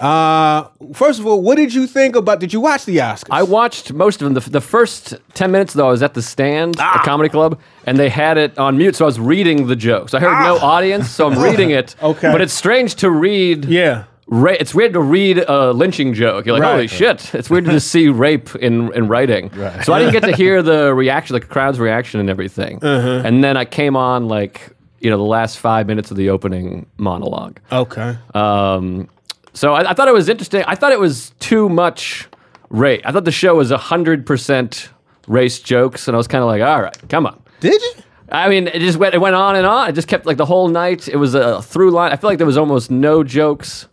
Uh, 0.00 0.68
first 0.94 1.20
of 1.20 1.26
all, 1.26 1.42
what 1.42 1.56
did 1.56 1.74
you 1.74 1.86
think 1.86 2.16
about? 2.16 2.40
Did 2.40 2.52
you 2.52 2.60
watch 2.60 2.84
the 2.86 2.96
Oscars? 2.96 3.28
I 3.30 3.42
watched 3.42 3.92
most 3.92 4.22
of 4.22 4.24
them. 4.26 4.34
The, 4.34 4.48
the 4.50 4.60
first 4.60 5.14
10 5.34 5.50
minutes, 5.52 5.74
though, 5.74 5.88
I 5.88 5.90
was 5.90 6.02
at 6.02 6.14
the 6.14 6.22
stand, 6.22 6.76
Ah. 6.78 7.00
a 7.00 7.04
comedy 7.04 7.28
club, 7.28 7.60
and 7.86 7.98
they 7.98 8.08
had 8.08 8.38
it 8.38 8.56
on 8.58 8.78
mute, 8.78 8.96
so 8.96 9.04
I 9.04 9.06
was 9.06 9.20
reading 9.20 9.66
the 9.66 9.76
jokes. 9.76 10.14
I 10.14 10.20
heard 10.20 10.42
no 10.44 10.56
audience, 10.56 11.10
so 11.10 11.30
I'm 11.30 11.38
reading 11.38 11.70
it. 11.70 11.94
Ah. 12.00 12.06
Okay. 12.10 12.32
But 12.32 12.40
it's 12.40 12.52
strange 12.54 12.96
to 12.96 13.10
read. 13.10 13.66
yeah. 13.66 14.04
Ra- 14.26 14.56
it's 14.60 14.74
weird 14.74 14.92
to 14.94 15.00
read 15.00 15.38
a 15.38 15.72
lynching 15.72 16.14
joke. 16.14 16.46
You're 16.46 16.54
like, 16.54 16.62
Right. 16.62 16.70
holy 16.72 16.86
shit! 16.86 17.34
It's 17.34 17.50
weird 17.50 17.64
to 17.64 17.72
just 17.72 17.88
see 17.90 18.08
rape 18.08 18.54
in, 18.56 18.92
in 18.94 19.08
writing. 19.08 19.48
Right. 19.54 19.84
So 19.84 19.92
I 19.92 19.98
didn't 19.98 20.12
get 20.12 20.22
to 20.24 20.32
hear 20.36 20.62
the 20.62 20.94
reaction, 20.94 21.34
like 21.34 21.42
the 21.48 21.48
crowd's 21.52 21.80
reaction 21.80 22.20
and 22.20 22.30
everything. 22.30 22.78
Uh-huh. 22.82 23.22
And 23.24 23.42
then 23.42 23.56
I 23.56 23.64
came 23.64 23.96
on 23.96 24.28
like 24.28 24.70
you 25.00 25.10
know 25.10 25.16
the 25.16 25.24
last 25.24 25.58
five 25.58 25.88
minutes 25.88 26.12
of 26.12 26.16
the 26.16 26.30
opening 26.30 26.86
monologue. 26.96 27.58
Okay. 27.72 28.16
Um, 28.34 29.08
so 29.52 29.74
I, 29.74 29.90
I 29.90 29.94
thought 29.94 30.08
it 30.08 30.14
was 30.14 30.28
interesting. 30.28 30.64
I 30.66 30.74
thought 30.74 30.92
it 30.92 31.00
was 31.00 31.30
too 31.40 31.68
much 31.68 32.28
race. 32.68 33.02
I 33.04 33.12
thought 33.12 33.24
the 33.24 33.32
show 33.32 33.56
was 33.56 33.70
hundred 33.70 34.26
percent 34.26 34.90
race 35.26 35.58
jokes, 35.60 36.08
and 36.08 36.14
I 36.14 36.18
was 36.18 36.28
kind 36.28 36.42
of 36.42 36.48
like, 36.48 36.62
all 36.62 36.82
right, 36.82 37.08
come 37.08 37.26
on. 37.26 37.42
Did 37.60 37.80
you? 37.80 37.92
I 38.32 38.48
mean, 38.48 38.68
it 38.68 38.78
just 38.78 38.98
went. 38.98 39.14
It 39.14 39.18
went 39.18 39.34
on 39.34 39.56
and 39.56 39.66
on. 39.66 39.88
It 39.88 39.92
just 39.92 40.08
kept 40.08 40.26
like 40.26 40.36
the 40.36 40.46
whole 40.46 40.68
night. 40.68 41.08
It 41.08 41.16
was 41.16 41.34
a 41.34 41.62
through 41.62 41.90
line. 41.90 42.12
I 42.12 42.16
feel 42.16 42.30
like 42.30 42.38
there 42.38 42.46
was 42.46 42.56
almost 42.58 42.90
no 42.90 43.24
jokes 43.24 43.88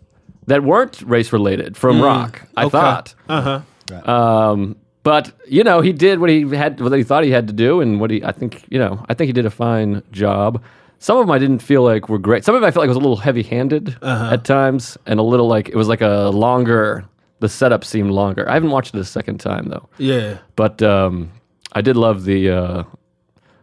that 0.46 0.64
weren't 0.64 1.02
race 1.02 1.34
related 1.34 1.76
from 1.76 2.02
Rock. 2.02 2.44
I 2.56 2.66
okay. 2.66 2.70
thought. 2.72 3.16
Uh 3.28 3.42
huh. 3.42 4.12
Um, 4.12 4.76
but 5.04 5.32
you 5.48 5.64
know, 5.64 5.82
he 5.82 5.94
did 5.94 6.20
what 6.20 6.30
he 6.30 6.42
had, 6.50 6.80
what 6.82 6.92
he 6.92 7.04
thought 7.04 7.24
he 7.24 7.32
had 7.32 7.48
to 7.48 7.54
do, 7.54 7.82
and 7.82 8.00
what 8.00 8.12
he. 8.12 8.24
I 8.24 8.32
think 8.32 8.66
you 8.70 8.78
know, 8.78 9.04
I 9.10 9.14
think 9.14 9.28
he 9.28 9.34
did 9.34 9.46
a 9.46 9.52
fine 9.52 10.04
job. 10.12 10.62
Some 11.00 11.18
of 11.18 11.26
them 11.28 11.32
I 11.32 11.38
didn't 11.40 11.60
feel 11.60 11.84
like 11.84 12.10
were 12.10 12.18
great. 12.18 12.44
Some 12.44 12.56
of 12.56 12.62
them 12.62 12.68
I 12.68 12.72
felt 12.72 12.82
like 12.84 12.88
was 12.88 12.98
a 12.98 13.00
little 13.00 13.18
heavy-handed 13.18 13.98
at 14.02 14.44
times, 14.44 14.98
and 15.06 15.20
a 15.20 15.24
little 15.24 15.48
like 15.48 15.70
it 15.70 15.76
was 15.76 15.88
like 15.88 16.02
a 16.02 16.30
longer. 16.34 17.06
The 17.40 17.50
setup 17.50 17.84
seemed 17.86 18.10
longer. 18.12 18.50
I 18.50 18.54
haven't 18.56 18.72
watched 18.72 18.96
it 18.96 19.00
a 19.00 19.04
second 19.06 19.40
time 19.40 19.68
though. 19.70 19.88
Yeah. 20.00 20.40
But 20.56 20.82
um, 20.82 21.32
I 21.74 21.82
did 21.82 21.96
love 21.96 22.26
the 22.26 22.50
uh, 22.50 22.84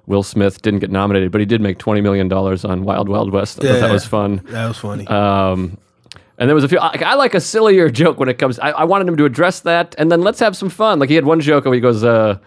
Will 0.06 0.22
Smith 0.22 0.62
didn't 0.62 0.78
get 0.80 0.92
nominated, 0.92 1.32
but 1.32 1.40
he 1.40 1.44
did 1.46 1.60
make 1.60 1.78
twenty 1.78 2.00
million 2.00 2.28
dollars 2.28 2.64
on 2.64 2.84
Wild 2.84 3.08
Wild 3.08 3.32
West. 3.32 3.58
I 3.58 3.66
thought 3.66 3.74
Yeah. 3.74 3.80
that 3.80 3.92
was 3.92 4.06
fun. 4.06 4.42
That 4.50 4.68
was 4.68 4.78
funny. 4.78 5.06
Um, 5.08 5.76
and 6.38 6.48
there 6.48 6.54
was 6.54 6.62
a 6.62 6.68
few. 6.68 6.78
I, 6.78 6.96
I 7.04 7.14
like 7.14 7.34
a 7.34 7.40
sillier 7.40 7.88
joke 8.02 8.20
when 8.20 8.28
it 8.28 8.38
comes. 8.38 8.60
I, 8.60 8.70
I 8.70 8.84
wanted 8.84 9.08
him 9.08 9.16
to 9.16 9.24
address 9.24 9.58
that, 9.60 9.96
and 9.98 10.12
then 10.12 10.20
let's 10.20 10.38
have 10.38 10.56
some 10.56 10.68
fun. 10.70 11.00
Like 11.00 11.08
he 11.08 11.16
had 11.16 11.24
one 11.24 11.40
joke 11.40 11.64
where 11.64 11.74
he 11.74 11.80
goes, 11.80 12.04
uh, 12.04 12.38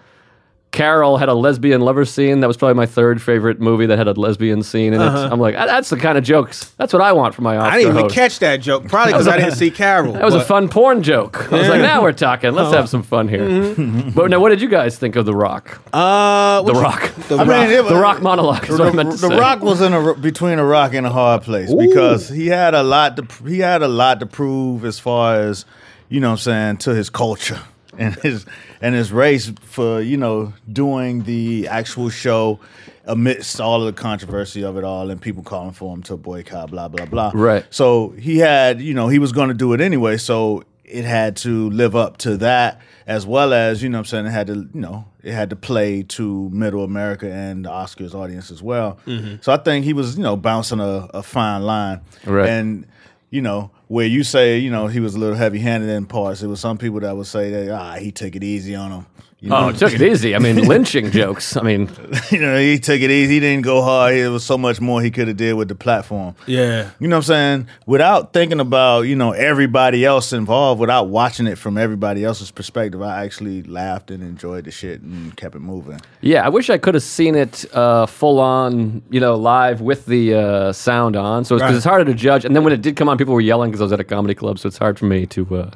"Carol 0.72 1.18
had 1.18 1.30
a 1.30 1.34
lesbian 1.34 1.82
lover 1.82 2.06
scene." 2.06 2.42
That 2.42 2.48
was 2.48 2.58
probably 2.58 2.76
my 2.76 2.86
third 2.86 3.22
favorite 3.22 3.60
movie 3.60 3.86
that 3.88 3.98
had 3.98 4.08
a 4.08 4.14
lesbian 4.14 4.62
scene 4.64 4.94
in 4.94 5.02
it. 5.02 5.06
I'm 5.06 5.40
like, 5.40 5.56
"Ah, 5.58 5.66
that's 5.66 5.90
the 5.90 5.98
kind 5.98 6.18
of 6.18 6.24
jokes. 6.24 6.66
That's 6.78 6.94
what 6.94 7.02
I 7.02 7.14
want 7.14 7.34
for 7.36 7.42
my 7.42 7.58
Oscar 7.58 7.68
Uh-huh. 7.68 7.76
I 7.76 7.78
didn't 7.80 7.92
even 7.94 8.04
host." 8.04 8.16
catch 8.16 8.40
that 8.40 8.58
joke, 8.62 8.88
probably 8.88 9.14
because 9.14 9.28
I 9.28 9.38
didn't 9.38 9.56
see 9.56 9.72
Carol. 9.84 10.14
That 10.14 10.24
was 10.24 10.36
a 10.36 10.44
fun 10.44 10.70
porn 10.70 11.04
joke. 11.04 11.52
I 11.52 11.58
was 11.58 11.68
like, 11.70 11.82
now 11.82 12.02
we're 12.02 12.12
talking. 12.12 12.52
Let's 12.54 12.68
Uh-huh. 12.68 12.78
have 12.78 12.90
some 12.90 13.04
fun 13.04 13.28
here. 13.28 13.48
Mm-hmm. 13.48 14.10
but 14.12 14.30
now, 14.30 14.40
what 14.40 14.50
did 14.50 14.62
you 14.62 14.68
guys 14.70 14.98
think 14.98 15.16
of 15.16 15.26
The 15.26 15.34
Rock? 15.36 15.82
Uh, 15.94 16.62
The 16.64 16.74
Rock. 16.74 17.12
The 17.28 17.36
I 17.36 17.44
Rock. 17.44 17.48
mean, 17.70 17.84
was, 17.84 17.90
The 17.92 17.98
Rock 18.00 18.22
monologue 18.22 18.70
is 18.70 18.78
what 18.80 18.88
I 18.90 18.92
meant 18.92 19.12
to 19.12 19.18
the 19.18 19.30
say. 19.30 19.40
Rock 19.40 19.62
was 19.62 19.82
in 19.82 19.94
a 19.94 20.14
between 20.16 20.60
a 20.60 20.66
rock 20.66 20.94
and 20.94 21.06
a 21.08 21.10
hard 21.12 21.42
place 21.44 21.74
because 21.74 22.30
he 22.30 22.48
had 22.48 22.74
a 22.74 22.84
lot 22.84 23.16
to 23.18 23.26
he 23.48 23.60
had 23.60 23.82
a 23.82 23.88
lot 23.88 24.20
to 24.20 24.26
prove 24.26 24.86
as 24.86 25.00
far 25.00 25.36
as 25.40 25.66
you 26.10 26.20
know 26.20 26.28
what 26.30 26.34
I'm 26.34 26.38
saying 26.40 26.78
to 26.78 26.94
his 26.96 27.10
culture 27.10 27.60
and 27.98 28.16
his 28.16 28.46
and 28.82 28.96
his 28.96 29.12
race 29.12 29.52
for 29.62 30.02
you 30.02 30.18
know 30.18 30.54
doing 30.72 31.24
the 31.24 31.68
actual 31.68 32.10
show 32.10 32.60
amidst 33.06 33.62
all 33.62 33.82
of 33.86 33.96
the 33.96 34.02
controversy 34.02 34.64
of 34.64 34.78
it 34.78 34.84
all 34.84 35.10
and 35.10 35.22
people 35.22 35.44
calling 35.44 35.72
for 35.72 35.94
him 35.94 36.04
to 36.04 36.18
boycott 36.18 36.70
blah 36.72 36.88
blah 36.88 37.06
blah 37.06 37.32
Right. 37.34 37.66
so 37.70 38.10
he 38.12 38.38
had 38.40 38.82
you 38.82 38.94
know 38.94 39.08
he 39.08 39.20
was 39.20 39.32
going 39.32 39.48
to 39.50 39.54
do 39.54 39.74
it 39.74 39.82
anyway 39.82 40.18
so 40.18 40.64
it 40.84 41.04
had 41.06 41.36
to 41.38 41.70
live 41.72 41.96
up 41.96 42.18
to 42.20 42.38
that 42.38 42.80
as 43.06 43.26
well 43.26 43.54
as 43.54 43.82
you 43.84 43.90
know 43.90 43.98
what 43.98 44.02
I'm 44.02 44.06
saying 44.06 44.26
it 44.28 44.32
had 44.32 44.48
to 44.48 44.56
you 44.56 44.70
know 44.74 45.06
it 45.24 45.34
had 45.34 45.50
to 45.52 45.56
play 45.56 46.04
to 46.04 46.50
middle 46.50 46.84
America 46.84 47.30
and 47.32 47.66
the 47.66 47.70
Oscars 47.70 48.14
audience 48.14 48.50
as 48.52 48.64
well. 48.64 48.98
Mm-hmm. 49.06 49.36
So 49.42 49.52
I 49.52 49.58
think 49.58 49.84
he 49.84 49.92
was 49.92 50.16
you 50.18 50.24
know 50.24 50.38
bouncing 50.38 50.80
a, 50.80 51.10
a 51.14 51.22
fine 51.24 51.64
line. 51.64 52.00
Right. 52.26 52.48
And 52.50 52.86
you 53.30 53.42
know 53.42 53.72
where 53.88 54.06
you 54.06 54.24
say, 54.24 54.58
you 54.58 54.70
know, 54.70 54.88
he 54.88 55.00
was 55.00 55.16
a 55.16 55.20
little 55.20 55.36
heavy 55.36 55.60
handed 55.60 55.90
in 55.90 56.06
parts. 56.06 56.42
There 56.42 56.50
was 56.50 56.60
some 56.60 56.78
people 56.78 57.00
that 57.02 57.16
would 57.16 57.28
say 57.28 57.50
that 57.52 57.72
ah, 57.72 57.96
he 57.96 58.12
took 58.12 58.36
it 58.36 58.44
easy 58.44 58.76
on 58.76 58.92
him. 58.92 59.06
You 59.40 59.54
Oh, 59.54 59.72
took 59.72 59.94
it 59.94 60.02
easy. 60.12 60.36
I 60.36 60.40
mean, 60.40 60.68
lynching 60.68 61.12
jokes. 61.12 61.56
I 61.56 61.62
mean, 61.62 61.90
you 62.32 62.40
know, 62.40 62.58
he 62.58 62.80
took 62.80 63.00
it 63.00 63.12
easy. 63.12 63.36
He 63.36 63.40
didn't 63.40 63.64
go 63.66 63.84
hard. 63.84 64.16
There 64.16 64.32
was 64.32 64.44
so 64.44 64.58
much 64.58 64.82
more 64.82 65.00
he 65.00 65.12
could 65.12 65.28
have 65.28 65.38
did 65.38 65.54
with 65.54 65.68
the 65.68 65.76
platform. 65.76 66.34
Yeah. 66.48 66.90
You 67.00 67.08
know 67.08 67.18
what 67.18 67.30
I'm 67.30 67.64
saying? 67.64 67.68
Without 67.86 68.34
thinking 68.34 68.60
about, 68.60 69.02
you 69.02 69.16
know, 69.16 69.34
everybody 69.34 70.04
else 70.04 70.34
involved, 70.34 70.82
without 70.82 71.10
watching 71.10 71.46
it 71.46 71.60
from 71.60 71.78
everybody 71.78 72.24
else's 72.26 72.50
perspective, 72.50 73.00
I 73.04 73.24
actually 73.26 73.62
laughed 73.62 74.10
and 74.10 74.24
enjoyed 74.24 74.64
the 74.66 74.72
shit 74.72 75.02
and 75.02 75.38
kept 75.38 75.54
it 75.54 75.60
moving. 75.60 76.00
yeah, 76.22 76.44
I 76.44 76.50
wish 76.50 76.72
I 76.72 76.80
could 76.80 76.96
have 76.96 77.04
seen 77.04 77.36
it 77.36 77.64
uh, 77.76 78.08
full 78.08 78.40
on, 78.40 79.04
you 79.12 79.20
know, 79.20 79.36
live 79.36 79.82
with 79.82 80.08
the 80.08 80.34
uh, 80.34 80.72
sound 80.74 81.16
on. 81.16 81.46
So 81.46 81.58
because 81.58 81.70
Right. 81.70 81.76
it's 81.76 81.86
harder 81.86 82.06
to 82.06 82.16
judge. 82.16 82.44
And 82.44 82.56
then 82.56 82.64
when 82.64 82.74
it 82.74 82.82
did 82.82 82.96
come 82.96 83.08
on, 83.08 83.20
people 83.20 83.36
were 83.36 83.42
yelling 83.42 83.70
because 83.70 83.82
I 83.82 83.84
was 83.84 83.94
at 83.94 84.00
a 84.00 84.04
comedy 84.04 84.34
club, 84.34 84.58
so 84.58 84.66
it's 84.68 84.80
hard 84.80 84.98
for 84.98 85.06
me 85.06 85.28
to 85.28 85.56
uh, 85.58 85.72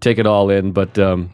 take 0.00 0.18
it 0.18 0.26
all 0.26 0.48
in. 0.48 0.72
But 0.72 0.98
um, 0.98 1.28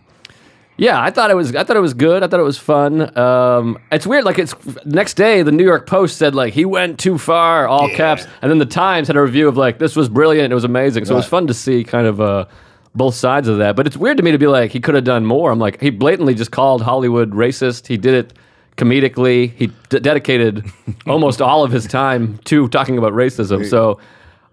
yeah, 0.81 0.99
I 0.99 1.11
thought 1.11 1.31
it 1.31 1.35
was. 1.35 1.55
I 1.55 1.63
thought 1.63 1.77
it 1.77 1.81
was 1.81 1.93
good. 1.93 2.23
I 2.23 2.27
thought 2.27 2.41
it 2.41 2.43
was 2.43 2.57
fun. 2.57 3.17
Um, 3.17 3.79
it's 3.93 4.07
weird. 4.07 4.25
Like 4.25 4.39
it's 4.39 4.55
next 4.87 5.15
day, 5.15 5.43
the 5.43 5.53
New 5.53 5.63
York 5.63 5.87
Post 5.87 6.17
said 6.17 6.35
like 6.35 6.55
he 6.55 6.65
went 6.65 6.99
too 6.99 7.19
far, 7.19 7.69
all 7.69 7.91
caps, 7.91 8.27
and 8.41 8.51
then 8.51 8.57
the 8.57 8.65
Times 8.65 9.07
had 9.09 9.17
a 9.17 9.21
review 9.21 9.47
of 9.47 9.59
like 9.59 9.79
this 9.79 9.95
was 9.95 10.09
brilliant. 10.09 10.51
It 10.51 10.55
was 10.55 10.65
amazing. 10.65 11.05
So 11.05 11.13
it 11.13 11.17
was 11.17 11.27
fun 11.27 11.47
to 11.49 11.55
see 11.55 11.85
kind 11.85 12.07
of 12.07 12.19
uh, 12.23 12.47
both 12.95 13.15
sides 13.15 13.47
of 13.47 13.59
that. 13.59 13.77
But 13.77 13.87
it's 13.89 13.97
weird 13.99 14.17
to 14.17 14.23
me 14.23 14.33
to 14.33 14.39
be 14.39 14.47
like 14.47 14.71
he 14.71 14.81
could 14.81 14.95
have 14.95 15.05
done 15.05 15.27
more. 15.27 15.51
I'm 15.53 15.59
like 15.59 15.83
he 15.83 15.91
blatantly 15.91 16.35
just 16.35 16.51
called 16.51 16.81
Hollywood 16.81 17.33
racist. 17.33 17.87
He 17.87 17.99
did 17.99 18.15
it 18.15 18.33
comedically. 18.79 19.53
He 19.53 19.67
d- 19.91 20.01
dedicated 20.01 20.65
almost 21.07 21.43
all 21.43 21.63
of 21.63 21.73
his 21.73 21.87
time 21.87 22.39
to 22.47 22.69
talking 22.69 22.97
about 22.97 23.13
racism. 23.13 23.69
So. 23.69 24.01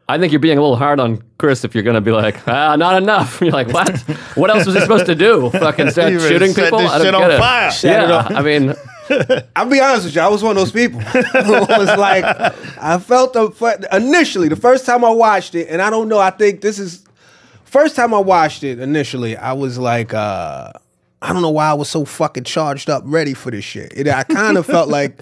I 0.10 0.18
think 0.18 0.32
you're 0.32 0.40
being 0.40 0.58
a 0.58 0.62
little 0.62 0.78
hard 0.78 1.00
on 1.02 1.22
Chris 1.38 1.64
if 1.66 1.76
you're 1.76 1.84
going 1.84 1.96
to 1.96 2.02
be 2.02 2.12
like, 2.12 2.48
ah, 2.48 2.76
not 2.78 3.02
enough. 3.02 3.42
You're 3.42 3.52
like, 3.52 3.68
what? 3.70 3.90
What 4.36 4.50
else 4.50 4.66
was 4.66 4.76
he 4.76 4.82
supposed 4.82 5.06
to 5.08 5.16
do? 5.16 5.50
Fucking 5.52 5.92
start 5.92 6.12
You 6.14 6.20
ready 6.20 6.30
shooting 6.30 6.54
set 6.54 6.66
people? 6.66 6.80
this 6.80 6.92
I 6.92 6.98
don't 7.00 7.06
shit 7.08 7.14
get 7.14 7.24
on 7.24 7.32
it. 7.32 7.38
fire. 7.40 7.72
Set 7.72 8.08
Yeah, 8.10 8.16
off. 8.16 8.32
I 8.32 8.42
mean, 8.42 8.74
I'll 9.56 9.70
be 9.70 9.82
honest 9.82 10.06
with 10.06 10.16
you. 10.16 10.22
I 10.22 10.28
was 10.30 10.42
one 10.44 10.52
of 10.52 10.62
those 10.62 10.72
people. 10.72 11.02
It 11.02 11.70
was 11.78 11.98
like 11.98 12.24
I 12.82 13.00
felt 13.00 13.34
the 13.34 13.88
initially 13.92 14.48
the 14.48 14.56
first 14.56 14.86
time 14.86 15.04
I 15.04 15.10
watched 15.10 15.56
it, 15.56 15.68
and 15.70 15.82
I 15.82 15.90
don't 15.90 16.08
know. 16.08 16.20
I 16.20 16.30
think 16.30 16.62
this 16.62 16.80
is 16.80 17.04
first 17.66 17.96
time 17.96 18.14
I 18.14 18.20
watched 18.20 18.64
it. 18.64 18.80
Initially, 18.80 19.36
I 19.36 19.54
was 19.54 19.78
like, 19.78 20.14
uh, 20.14 20.72
I 21.22 21.34
don't 21.34 21.42
know 21.42 21.50
why 21.52 21.68
I 21.70 21.74
was 21.74 21.90
so 21.90 22.06
fucking 22.06 22.44
charged 22.46 22.90
up, 22.90 23.04
ready 23.06 23.34
for 23.34 23.52
this 23.52 23.66
shit. 23.66 23.92
It, 23.96 24.08
I 24.08 24.24
kind 24.24 24.58
of 24.58 24.66
felt 24.66 24.88
like 24.90 25.22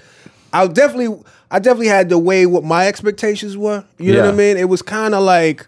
I 0.54 0.66
definitely, 0.68 1.24
I 1.52 1.60
definitely 1.60 1.88
had 1.88 2.10
to 2.10 2.18
weigh 2.18 2.46
what 2.46 2.64
my 2.64 2.88
expectations 2.88 3.56
were. 3.58 3.86
You 3.98 4.14
know 4.14 4.22
what 4.26 4.34
I 4.34 4.38
mean? 4.38 4.58
It 4.58 4.70
was 4.70 4.82
kind 4.82 5.14
of 5.14 5.24
like. 5.24 5.68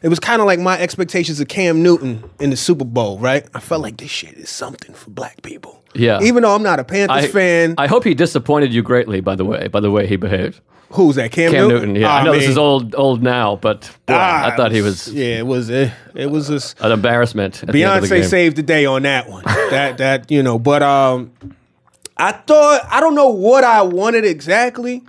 It 0.00 0.08
was 0.08 0.20
kind 0.20 0.40
of 0.40 0.46
like 0.46 0.60
my 0.60 0.78
expectations 0.78 1.40
of 1.40 1.48
Cam 1.48 1.82
Newton 1.82 2.22
in 2.38 2.50
the 2.50 2.56
Super 2.56 2.84
Bowl, 2.84 3.18
right? 3.18 3.44
I 3.52 3.58
felt 3.58 3.82
like 3.82 3.96
this 3.96 4.10
shit 4.12 4.34
is 4.34 4.48
something 4.48 4.94
for 4.94 5.10
black 5.10 5.42
people. 5.42 5.82
Yeah. 5.92 6.20
Even 6.22 6.44
though 6.44 6.54
I'm 6.54 6.62
not 6.62 6.78
a 6.78 6.84
Panthers 6.84 7.24
I, 7.24 7.26
fan. 7.26 7.74
I 7.78 7.88
hope 7.88 8.04
he 8.04 8.14
disappointed 8.14 8.72
you 8.72 8.80
greatly, 8.80 9.20
by 9.20 9.34
the 9.34 9.44
way, 9.44 9.66
by 9.66 9.80
the 9.80 9.90
way 9.90 10.06
he 10.06 10.14
behaved. 10.14 10.60
Who's 10.92 11.16
that? 11.16 11.32
Cam, 11.32 11.50
Cam 11.50 11.68
Newton? 11.68 11.88
Newton, 11.88 12.02
yeah. 12.02 12.12
I 12.12 12.20
Ah, 12.20 12.22
know 12.22 12.32
this 12.32 12.48
is 12.48 12.56
old 12.56 12.94
old 12.94 13.24
now, 13.24 13.56
but 13.56 13.82
boy, 14.06 14.14
Ah, 14.14 14.46
I 14.52 14.56
thought 14.56 14.70
he 14.70 14.82
was 14.82 15.08
Yeah, 15.12 15.38
it 15.38 15.46
was. 15.48 15.68
It, 15.68 15.92
it 16.14 16.30
was 16.30 16.46
just 16.46 16.80
an 16.80 16.92
embarrassment. 16.92 17.64
At 17.64 17.72
the 17.72 17.82
end 17.82 18.04
of 18.04 18.08
the 18.08 18.14
Beyonce 18.14 18.24
saved 18.28 18.56
the 18.56 18.62
day 18.62 18.86
on 18.86 19.02
that 19.02 19.28
one. 19.28 19.42
that 19.46 19.98
that 19.98 20.30
you 20.30 20.44
know, 20.44 20.60
but 20.60 20.82
um, 20.84 21.32
I 22.18 22.32
thought 22.32 22.82
I 22.90 23.00
don't 23.00 23.14
know 23.14 23.28
what 23.28 23.64
I 23.64 23.82
wanted 23.82 24.24
exactly, 24.24 25.02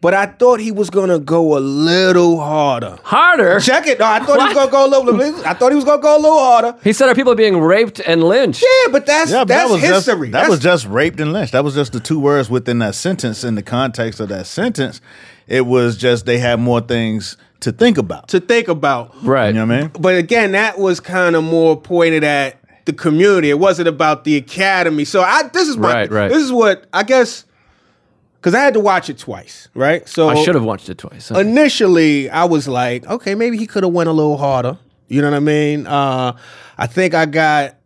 but 0.00 0.12
I 0.14 0.26
thought 0.26 0.60
he 0.60 0.72
was 0.72 0.90
gonna 0.90 1.18
go 1.18 1.56
a 1.56 1.60
little 1.60 2.38
harder. 2.40 2.98
Harder? 3.02 3.60
Check 3.60 3.86
it. 3.86 3.98
No, 3.98 4.06
I 4.06 4.20
thought 4.20 4.38
he 4.40 4.44
was 4.44 4.54
gonna 4.54 4.70
go 4.70 4.86
a 4.86 4.88
little. 4.88 5.46
I 5.46 5.54
thought 5.54 5.70
he 5.72 5.76
was 5.76 5.84
gonna 5.84 6.02
go 6.02 6.16
a 6.16 6.20
little 6.20 6.38
harder. 6.38 6.74
He 6.84 6.92
said 6.92 7.08
our 7.08 7.14
people 7.14 7.32
are 7.32 7.36
being 7.36 7.58
raped 7.60 8.00
and 8.00 8.22
lynched. 8.22 8.62
Yeah, 8.62 8.92
but 8.92 9.06
that's 9.06 9.30
Yeah, 9.30 9.40
but 9.40 9.48
that's 9.48 9.68
that 9.68 9.72
was 9.72 9.80
history. 9.82 9.92
Just, 9.96 10.20
that 10.20 10.30
That's- 10.32 10.50
was 10.50 10.60
just 10.60 10.86
raped 10.86 11.18
and 11.20 11.32
lynched. 11.32 11.52
That 11.52 11.64
was 11.64 11.74
just 11.74 11.92
the 11.92 12.00
two 12.00 12.20
words 12.20 12.50
within 12.50 12.78
that 12.80 12.94
sentence. 12.94 13.42
In 13.44 13.54
the 13.54 13.62
context 13.62 14.20
of 14.20 14.28
that 14.28 14.46
sentence, 14.46 15.00
it 15.46 15.66
was 15.66 15.96
just 15.96 16.26
they 16.26 16.38
had 16.38 16.60
more 16.60 16.80
things 16.80 17.36
to 17.60 17.72
think 17.72 17.98
about. 17.98 18.28
to 18.28 18.40
think 18.40 18.68
about. 18.68 19.14
Right. 19.22 19.48
You 19.48 19.54
know 19.54 19.66
what 19.66 19.74
I 19.74 19.80
mean? 19.82 19.90
But 20.00 20.16
again, 20.16 20.52
that 20.52 20.78
was 20.78 20.98
kind 21.00 21.36
of 21.36 21.44
more 21.44 21.78
pointed 21.78 22.24
at 22.24 22.56
the 22.90 23.02
community. 23.02 23.50
It 23.50 23.58
wasn't 23.58 23.88
about 23.88 24.24
the 24.24 24.36
academy. 24.36 25.04
So 25.04 25.22
I 25.22 25.44
this 25.52 25.68
is 25.68 25.76
my 25.76 25.92
Right, 25.92 26.10
right. 26.10 26.28
this 26.30 26.42
is 26.42 26.52
what 26.52 26.86
I 26.92 27.02
guess 27.02 27.44
because 28.36 28.54
I 28.54 28.60
had 28.60 28.74
to 28.74 28.80
watch 28.80 29.10
it 29.10 29.18
twice, 29.18 29.68
right? 29.74 30.08
So 30.08 30.28
I 30.28 30.42
should 30.42 30.54
have 30.54 30.64
watched 30.64 30.88
it 30.88 30.98
twice. 30.98 31.30
initially 31.30 32.30
I 32.30 32.44
was 32.44 32.66
like, 32.66 33.06
okay, 33.06 33.34
maybe 33.34 33.56
he 33.58 33.66
could 33.66 33.82
have 33.84 33.92
went 33.92 34.08
a 34.08 34.12
little 34.12 34.36
harder. 34.38 34.78
You 35.08 35.20
know 35.22 35.30
what 35.30 35.36
I 35.36 35.40
mean? 35.40 35.86
Uh, 35.86 36.36
I 36.78 36.86
think 36.86 37.14
I 37.14 37.26
got. 37.26 37.76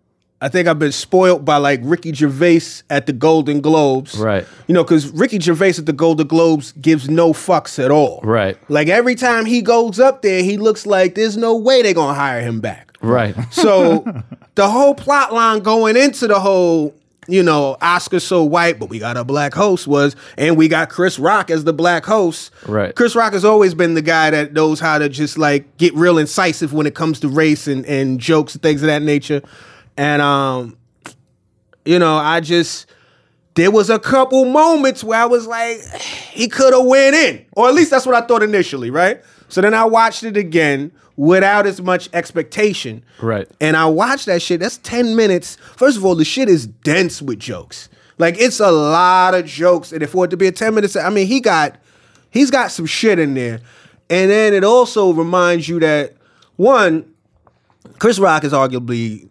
I 0.40 0.49
think 0.50 0.68
I've 0.68 0.78
been 0.78 0.92
spoiled 0.92 1.46
by 1.46 1.56
like 1.56 1.80
Ricky 1.82 2.12
Gervais 2.12 2.82
at 2.90 3.06
the 3.06 3.14
Golden 3.14 3.62
Globes. 3.62 4.14
Right. 4.18 4.44
You 4.66 4.75
know, 4.75 4.84
because 4.84 5.08
Ricky 5.11 5.40
Gervais 5.40 5.75
at 5.78 5.87
the 5.87 5.92
Golden 5.94 6.26
Globes 6.26 6.73
gives 6.73 7.08
no 7.08 7.32
fucks 7.32 7.82
at 7.82 7.90
all. 7.90 8.20
Right. 8.23 8.58
Like 8.68 8.88
every 8.88 9.14
time 9.14 9.46
he 9.46 9.62
goes 9.62 9.99
up 9.99 10.20
there, 10.20 10.42
he 10.42 10.58
looks 10.58 10.84
like 10.84 11.14
there's 11.14 11.38
no 11.38 11.56
way 11.56 11.80
they're 11.80 11.94
gonna 11.94 12.12
hire 12.12 12.42
him 12.42 12.61
back. 12.61 12.94
Right. 13.04 13.34
So 13.52 14.04
the 14.54 14.68
whole 14.68 14.94
plot 14.94 15.32
line 15.32 15.61
going 15.61 15.96
into 15.96 16.26
the 16.26 16.40
whole, 16.40 16.94
you 17.28 17.42
know, 17.42 17.76
Oscar 17.80 18.20
so 18.20 18.42
white, 18.44 18.78
but 18.78 18.88
we 18.88 18.99
got 18.99 19.16
a 19.16 19.25
black 19.25 19.54
host 19.54 19.87
was, 19.87 20.16
and 20.37 20.56
we 20.56 20.68
got 20.68 20.90
Chris 20.90 21.18
Rock 21.18 21.50
as 21.50 21.64
the 21.64 21.73
black 21.73 22.04
host. 22.04 22.52
Right. 22.66 22.94
Chris 22.94 23.14
Rock 23.14 23.32
has 23.32 23.44
always 23.44 23.75
been 23.75 23.94
the 23.94 24.02
guy 24.02 24.30
that 24.30 24.52
knows 24.52 24.80
how 24.80 24.99
to 24.99 25.08
just 25.08 25.38
like 25.38 25.76
get 25.76 25.94
real 25.94 26.18
incisive 26.18 26.73
when 26.73 26.87
it 26.87 26.94
comes 26.94 27.20
to 27.20 27.28
race 27.28 27.66
and, 27.66 27.87
and 27.87 28.20
jokes 28.20 28.54
and 28.54 28.62
things 28.62 28.82
of 28.82 28.88
that 28.88 29.02
nature. 29.02 29.42
And 29.96 30.20
um, 30.20 30.76
you 31.84 31.99
know, 31.99 32.16
I 32.16 32.40
just 32.40 32.87
there 33.54 33.70
was 33.70 33.88
a 33.88 33.99
couple 33.99 34.44
moments 34.46 35.04
where 35.04 35.20
I 35.20 35.26
was 35.26 35.46
like, 35.46 35.80
he 36.00 36.49
could 36.49 36.73
have 36.73 36.84
went 36.84 37.14
in, 37.14 37.46
or 37.52 37.68
at 37.68 37.75
least 37.75 37.90
that's 37.90 38.04
what 38.04 38.14
I 38.14 38.26
thought 38.26 38.42
initially, 38.42 38.90
right? 38.90 39.23
So 39.49 39.61
then 39.61 39.75
I 39.75 39.84
watched 39.84 40.25
it 40.25 40.37
again 40.37 40.90
without 41.16 41.66
as 41.66 41.80
much 41.80 42.09
expectation, 42.12 43.04
Right. 43.21 43.49
And 43.61 43.76
I 43.76 43.87
watched 43.87 44.26
that 44.26 44.42
shit. 44.42 44.61
That's 44.61 44.78
ten 44.78 45.16
minutes. 45.16 45.56
First 45.76 45.97
of 45.97 46.04
all, 46.04 46.14
the 46.14 46.25
shit 46.25 46.49
is 46.49 46.66
dense 46.66 47.23
with 47.23 47.38
jokes. 47.38 47.88
Like 48.18 48.38
it's 48.38 48.61
a 48.61 48.71
lot 48.71 49.35
of 49.35 49.47
jokes, 49.47 49.92
and 49.92 50.09
for 50.09 50.25
it 50.25 50.28
to 50.28 50.37
be 50.37 50.47
a 50.47 50.52
ten 50.52 50.75
minutes, 50.75 50.97
I 50.97 51.11
mean, 51.11 51.26
he 51.26 51.40
got 51.40 51.76
he's 52.30 52.50
got 52.50 52.71
some 52.71 52.87
shit 52.87 53.18
in 53.18 53.35
there, 53.35 53.61
and 54.11 54.30
then 54.30 54.54
it 54.54 54.64
also 54.64 55.12
reminds 55.12 55.68
you 55.68 55.80
that 55.80 56.14
one, 56.56 57.12
Chris 57.99 58.18
Rock 58.18 58.44
is 58.44 58.52
arguably 58.52 59.28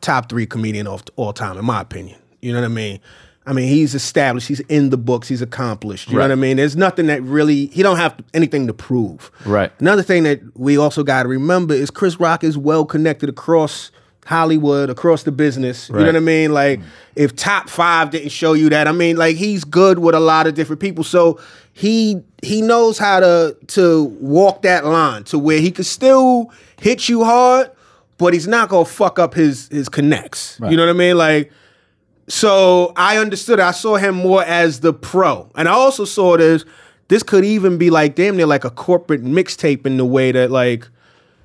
top 0.00 0.28
three 0.28 0.46
comedian 0.46 0.86
of 0.86 1.02
all 1.16 1.32
time, 1.32 1.58
in 1.58 1.64
my 1.64 1.80
opinion. 1.80 2.18
You 2.40 2.52
know 2.52 2.60
what 2.60 2.66
I 2.66 2.68
mean? 2.68 3.00
I 3.46 3.52
mean, 3.52 3.68
he's 3.68 3.94
established. 3.94 4.48
He's 4.48 4.60
in 4.60 4.90
the 4.90 4.98
books. 4.98 5.26
He's 5.26 5.42
accomplished. 5.42 6.08
You 6.08 6.16
know 6.16 6.22
what 6.22 6.30
I 6.30 6.36
mean? 6.36 6.58
There's 6.58 6.76
nothing 6.76 7.06
that 7.06 7.22
really 7.22 7.66
he 7.66 7.82
don't 7.82 7.96
have 7.96 8.14
anything 8.34 8.66
to 8.66 8.74
prove. 8.74 9.30
Right. 9.46 9.72
Another 9.80 10.02
thing 10.02 10.24
that 10.24 10.40
we 10.56 10.76
also 10.76 11.02
got 11.02 11.22
to 11.22 11.28
remember 11.28 11.74
is 11.74 11.90
Chris 11.90 12.20
Rock 12.20 12.44
is 12.44 12.58
well 12.58 12.84
connected 12.84 13.28
across 13.28 13.90
Hollywood, 14.26 14.90
across 14.90 15.22
the 15.24 15.32
business. 15.32 15.88
You 15.88 15.96
know 15.96 16.06
what 16.06 16.16
I 16.16 16.20
mean? 16.20 16.52
Like 16.52 16.80
if 17.16 17.34
Top 17.34 17.68
Five 17.68 18.10
didn't 18.10 18.28
show 18.28 18.52
you 18.52 18.68
that, 18.68 18.86
I 18.86 18.92
mean, 18.92 19.16
like 19.16 19.36
he's 19.36 19.64
good 19.64 19.98
with 19.98 20.14
a 20.14 20.20
lot 20.20 20.46
of 20.46 20.54
different 20.54 20.80
people. 20.80 21.02
So 21.02 21.40
he 21.72 22.22
he 22.42 22.62
knows 22.62 22.98
how 22.98 23.20
to 23.20 23.56
to 23.68 24.04
walk 24.20 24.62
that 24.62 24.84
line 24.84 25.24
to 25.24 25.38
where 25.38 25.58
he 25.58 25.70
could 25.70 25.86
still 25.86 26.52
hit 26.78 27.08
you 27.08 27.24
hard, 27.24 27.70
but 28.18 28.34
he's 28.34 28.46
not 28.46 28.68
gonna 28.68 28.84
fuck 28.84 29.18
up 29.18 29.34
his 29.34 29.68
his 29.68 29.88
connects. 29.88 30.60
You 30.62 30.76
know 30.76 30.84
what 30.84 30.94
I 30.94 30.98
mean? 30.98 31.16
Like 31.16 31.50
so 32.30 32.92
I 32.96 33.18
understood. 33.18 33.60
I 33.60 33.72
saw 33.72 33.96
him 33.96 34.14
more 34.14 34.42
as 34.44 34.80
the 34.80 34.92
pro, 34.92 35.50
and 35.56 35.68
I 35.68 35.72
also 35.72 36.04
saw 36.04 36.36
this. 36.36 36.64
This 37.08 37.22
could 37.24 37.44
even 37.44 37.76
be 37.76 37.90
like 37.90 38.14
damn 38.14 38.36
near 38.36 38.46
like 38.46 38.64
a 38.64 38.70
corporate 38.70 39.24
mixtape 39.24 39.84
in 39.84 39.96
the 39.96 40.04
way 40.04 40.30
that 40.32 40.50
like 40.52 40.88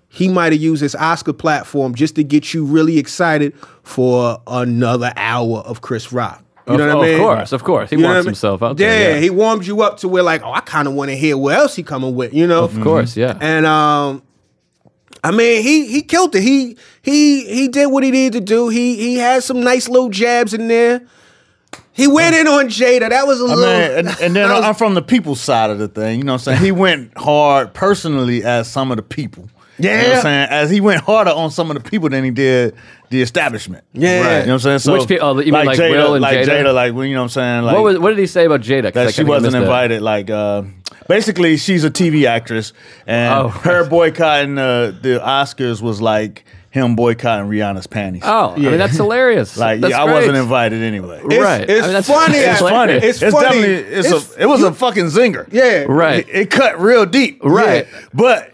he 0.10 0.28
might 0.28 0.54
have 0.54 0.62
used 0.62 0.82
this 0.84 0.94
Oscar 0.96 1.34
platform 1.34 1.96
just 1.96 2.16
to 2.16 2.24
get 2.24 2.54
you 2.54 2.64
really 2.64 3.00
excited 3.00 3.54
for 3.84 4.40
another 4.48 5.12
hour 5.18 5.58
of 5.60 5.82
Chris 5.82 6.14
Rock. 6.14 6.44
You 6.68 6.74
Of- 6.74 6.80
know 6.80 6.86
what 6.88 6.96
of 6.98 7.02
I 7.02 7.06
mean? 7.08 7.14
Of 7.16 7.20
course, 7.22 7.52
of 7.52 7.64
course. 7.64 7.90
He 7.90 7.96
You 7.96 8.02
know 8.04 8.08
wants 8.10 8.18
what 8.18 8.20
I 8.20 8.22
mean? 8.22 8.26
himself 8.28 8.64
out 8.64 8.80
yeah, 8.80 8.88
there, 8.90 9.12
yeah. 9.16 9.20
he 9.22 9.30
warms 9.32 9.68
you 9.68 9.82
up 9.82 9.98
to 9.98 10.08
where 10.08 10.24
like, 10.24 10.44
oh, 10.44 10.52
I 10.54 10.60
kind 10.62 10.88
of 10.88 10.94
want 10.94 11.10
to 11.10 11.16
hear 11.18 11.36
where 11.38 11.58
else 11.58 11.76
he 11.76 11.82
coming 11.84 12.16
with. 12.16 12.34
You 12.34 12.46
know, 12.48 12.64
Of 12.64 12.80
course, 12.82 13.18
yeah. 13.18 13.36
and 13.42 13.66
um, 13.66 14.22
I 15.28 15.32
mean, 15.32 15.64
he 15.64 15.88
he 15.88 16.02
killed 16.02 16.36
it. 16.36 16.42
He 16.44 16.78
he 17.02 17.46
he 17.46 17.68
did 17.68 17.88
what 17.88 18.04
he 18.04 18.12
needed 18.12 18.34
to 18.40 18.46
do. 18.46 18.70
He 18.70 18.96
he 18.98 19.16
had 19.18 19.44
some 19.44 19.62
nice 19.62 19.88
little 19.90 20.10
jabs 20.10 20.54
in 20.54 20.68
there. 20.68 21.02
He 21.94 22.08
went 22.08 22.36
in 22.36 22.46
on 22.48 22.66
Jada. 22.68 23.10
That 23.10 23.26
was 23.26 23.40
a 23.42 23.46
I 23.46 23.48
little. 23.56 23.64
mean, 23.64 23.98
and, 24.08 24.22
and 24.22 24.36
then 24.36 24.50
was- 24.54 24.64
I'm 24.66 24.76
from 24.76 24.94
the 24.96 25.02
people's 25.02 25.40
side 25.42 25.70
of 25.70 25.80
the 25.80 25.88
thing. 25.88 26.20
You 26.20 26.26
know 26.26 26.34
what 26.34 26.48
I'm 26.48 26.56
saying? 26.56 26.62
He 26.64 26.72
went 26.72 27.18
hard 27.18 27.74
personally 27.74 28.44
as 28.44 28.70
some 28.70 28.92
of 28.92 28.98
the 28.98 29.04
people. 29.04 29.50
You 29.78 29.90
know 29.90 29.96
what 29.98 30.08
Yeah. 30.08 30.16
I'm 30.18 30.22
saying? 30.22 30.48
As 30.52 30.70
he 30.70 30.80
went 30.82 31.02
harder 31.02 31.32
on 31.32 31.52
some 31.52 31.70
of 31.72 31.82
the 31.82 31.90
people 31.90 32.08
than 32.10 32.24
he 32.24 32.32
did 32.32 32.76
the 33.10 33.22
establishment. 33.22 33.84
Yeah. 33.94 34.20
Right. 34.22 34.40
You 34.42 34.46
know 34.48 34.54
what 34.54 34.54
I'm 34.54 34.60
saying? 34.60 34.80
So 34.80 34.94
Which 34.94 35.08
pe- 35.08 35.20
oh, 35.20 35.38
you 35.40 35.52
mean 35.52 35.66
like 35.66 35.78
Jada, 35.80 35.90
Will 35.92 36.14
and 36.16 36.22
like 36.22 36.38
Jada? 36.40 36.64
Jada, 36.66 36.74
like 36.74 36.94
you 36.94 37.14
know 37.14 37.20
what 37.20 37.24
I'm 37.24 37.30
saying? 37.30 37.64
Like 37.64 37.76
what 37.76 37.84
was 37.84 38.00
what 38.00 38.10
did 38.12 38.20
he 38.20 38.28
say 38.28 38.46
about 38.46 38.62
Jada? 38.62 38.88
I 38.88 38.92
that 38.92 39.14
she 39.14 39.24
wasn't 39.24 39.54
missed 39.54 39.54
that. 39.54 39.62
invited. 39.64 40.02
Like, 40.02 40.30
uh, 40.30 40.64
basically 41.08 41.58
she's 41.58 41.84
a 41.84 41.92
TV 41.92 42.26
actress, 42.26 42.74
and 43.08 43.34
Oh, 43.34 43.48
her 43.50 43.88
boycotting 43.88 44.58
uh, 44.58 44.98
the 45.02 45.20
Oscars 45.24 45.82
was 45.82 46.02
like 46.02 46.46
him 46.72 46.96
boycotting 46.98 47.50
Rihanna's 47.50 47.88
panties. 47.88 48.24
Oh, 48.26 48.54
I 48.54 48.58
mean 48.58 48.78
that's 48.78 48.98
hilarious. 48.98 49.56
like 49.66 49.80
That's 49.80 49.92
yeah, 49.92 50.02
I 50.02 50.12
wasn't 50.12 50.36
invited 50.36 50.82
anyway. 50.84 51.22
It's, 51.24 51.38
Right. 51.42 51.70
It's 51.70 51.88
I 51.88 51.94
mean, 51.94 52.04
funny. 52.04 52.38
it's 52.38 52.48
It's 52.48 52.60
funny. 52.60 52.94
It's, 52.94 53.22
It's, 53.22 53.34
funny. 53.34 53.46
definitely 53.62 53.96
it's, 53.98 54.36
a 54.36 54.42
it 54.42 54.46
was 54.46 54.62
a 54.64 54.74
fucking 54.74 55.06
zinger. 55.06 55.48
yeah. 55.52 55.86
Right. 55.88 56.28
It, 56.28 56.36
it 56.36 56.52
cut 56.52 56.80
real 56.80 57.06
deep. 57.06 57.42
Right. 57.44 57.88
Yeah. 57.90 58.00
But 58.14 58.52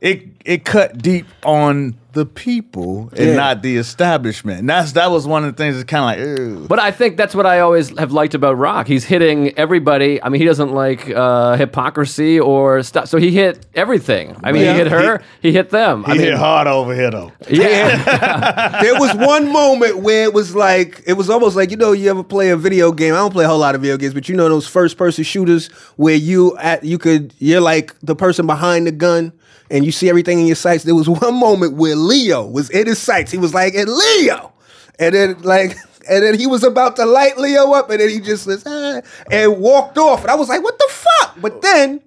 it 0.00 0.31
it 0.44 0.64
cut 0.64 0.98
deep 0.98 1.26
on 1.44 1.94
the 2.12 2.26
people 2.26 3.08
and 3.16 3.28
Yeah. 3.30 3.36
not 3.36 3.62
the 3.62 3.78
establishment. 3.78 4.60
And 4.60 4.68
that's 4.68 4.92
that 4.92 5.10
was 5.10 5.26
one 5.26 5.44
of 5.46 5.56
the 5.56 5.62
things 5.62 5.76
that's 5.76 5.88
kind 5.88 6.20
of 6.20 6.28
like, 6.28 6.38
ew. 6.38 6.66
But 6.68 6.78
I 6.78 6.90
think 6.90 7.16
that's 7.16 7.34
what 7.34 7.46
I 7.46 7.60
always 7.60 7.96
have 7.98 8.12
liked 8.12 8.34
about 8.34 8.58
Rock. 8.58 8.86
He's 8.86 9.04
hitting 9.04 9.56
everybody. 9.58 10.22
I 10.22 10.28
mean, 10.28 10.38
he 10.40 10.46
doesn't 10.46 10.74
like 10.74 11.08
uh, 11.08 11.56
hypocrisy 11.56 12.38
or 12.38 12.82
stuff. 12.82 13.08
So 13.08 13.16
he 13.16 13.30
hit 13.30 13.64
everything. 13.74 14.36
I 14.44 14.52
mean, 14.52 14.62
Yeah. 14.62 14.72
he 14.72 14.78
hit 14.80 14.88
her. 14.88 15.22
He, 15.40 15.52
hit 15.52 15.70
them. 15.70 16.04
I 16.06 16.12
mean, 16.12 16.20
hit 16.20 16.34
hard 16.34 16.66
over 16.66 16.94
here 16.94 17.10
though. 17.10 17.32
yeah. 17.50 18.82
there 18.82 18.98
was 19.00 19.14
one 19.14 19.50
moment 19.50 19.98
where 19.98 20.24
it 20.24 20.34
was 20.34 20.54
like 20.54 21.02
it 21.06 21.14
was 21.14 21.30
almost 21.30 21.56
like 21.56 21.70
you 21.70 21.76
know 21.78 21.92
you 21.92 22.10
ever 22.10 22.22
play 22.24 22.50
a 22.50 22.56
video 22.58 22.92
game. 22.92 23.14
I 23.14 23.18
don't 23.18 23.32
play 23.32 23.44
a 23.44 23.48
whole 23.48 23.58
lot 23.58 23.74
of 23.74 23.80
video 23.80 23.96
games, 23.96 24.12
but 24.12 24.28
you 24.28 24.36
know 24.36 24.48
those 24.50 24.66
first 24.68 24.98
person 24.98 25.24
shooters 25.24 25.68
where 25.96 26.14
you 26.14 26.56
at 26.58 26.84
you 26.84 26.98
could 26.98 27.32
you're 27.38 27.60
like 27.62 27.94
the 28.02 28.14
person 28.14 28.46
behind 28.46 28.86
the 28.86 28.92
gun 28.92 29.32
and 29.72 29.84
you 29.84 29.90
see 29.90 30.08
everything 30.08 30.38
in 30.38 30.46
your 30.46 30.54
sights. 30.54 30.84
There 30.84 30.94
was 30.94 31.08
one 31.08 31.34
moment 31.34 31.74
where 31.74 31.96
Leo 31.96 32.46
was 32.46 32.70
in 32.70 32.86
his 32.86 33.00
sights. 33.00 33.32
He 33.32 33.38
was 33.38 33.52
like, 33.52 33.74
"And 33.74 33.88
Leo," 33.88 34.52
and 35.00 35.14
then 35.14 35.42
like. 35.42 35.76
And 36.10 36.24
then 36.24 36.36
he 36.36 36.48
was 36.48 36.64
about 36.64 36.96
to 36.96 37.06
light 37.06 37.38
Leo 37.38 37.74
up, 37.74 37.88
and 37.88 38.00
then 38.00 38.08
he 38.08 38.18
just 38.18 38.42
says, 38.42 38.64
ah, 38.66 39.02
and 39.30 39.58
walked 39.60 39.96
off. 39.98 40.22
And 40.22 40.32
I 40.32 40.34
was 40.34 40.48
like, 40.48 40.60
what 40.60 40.76
the 40.76 40.88
fuck? 40.90 41.40
But 41.40 41.62
then 41.62 42.00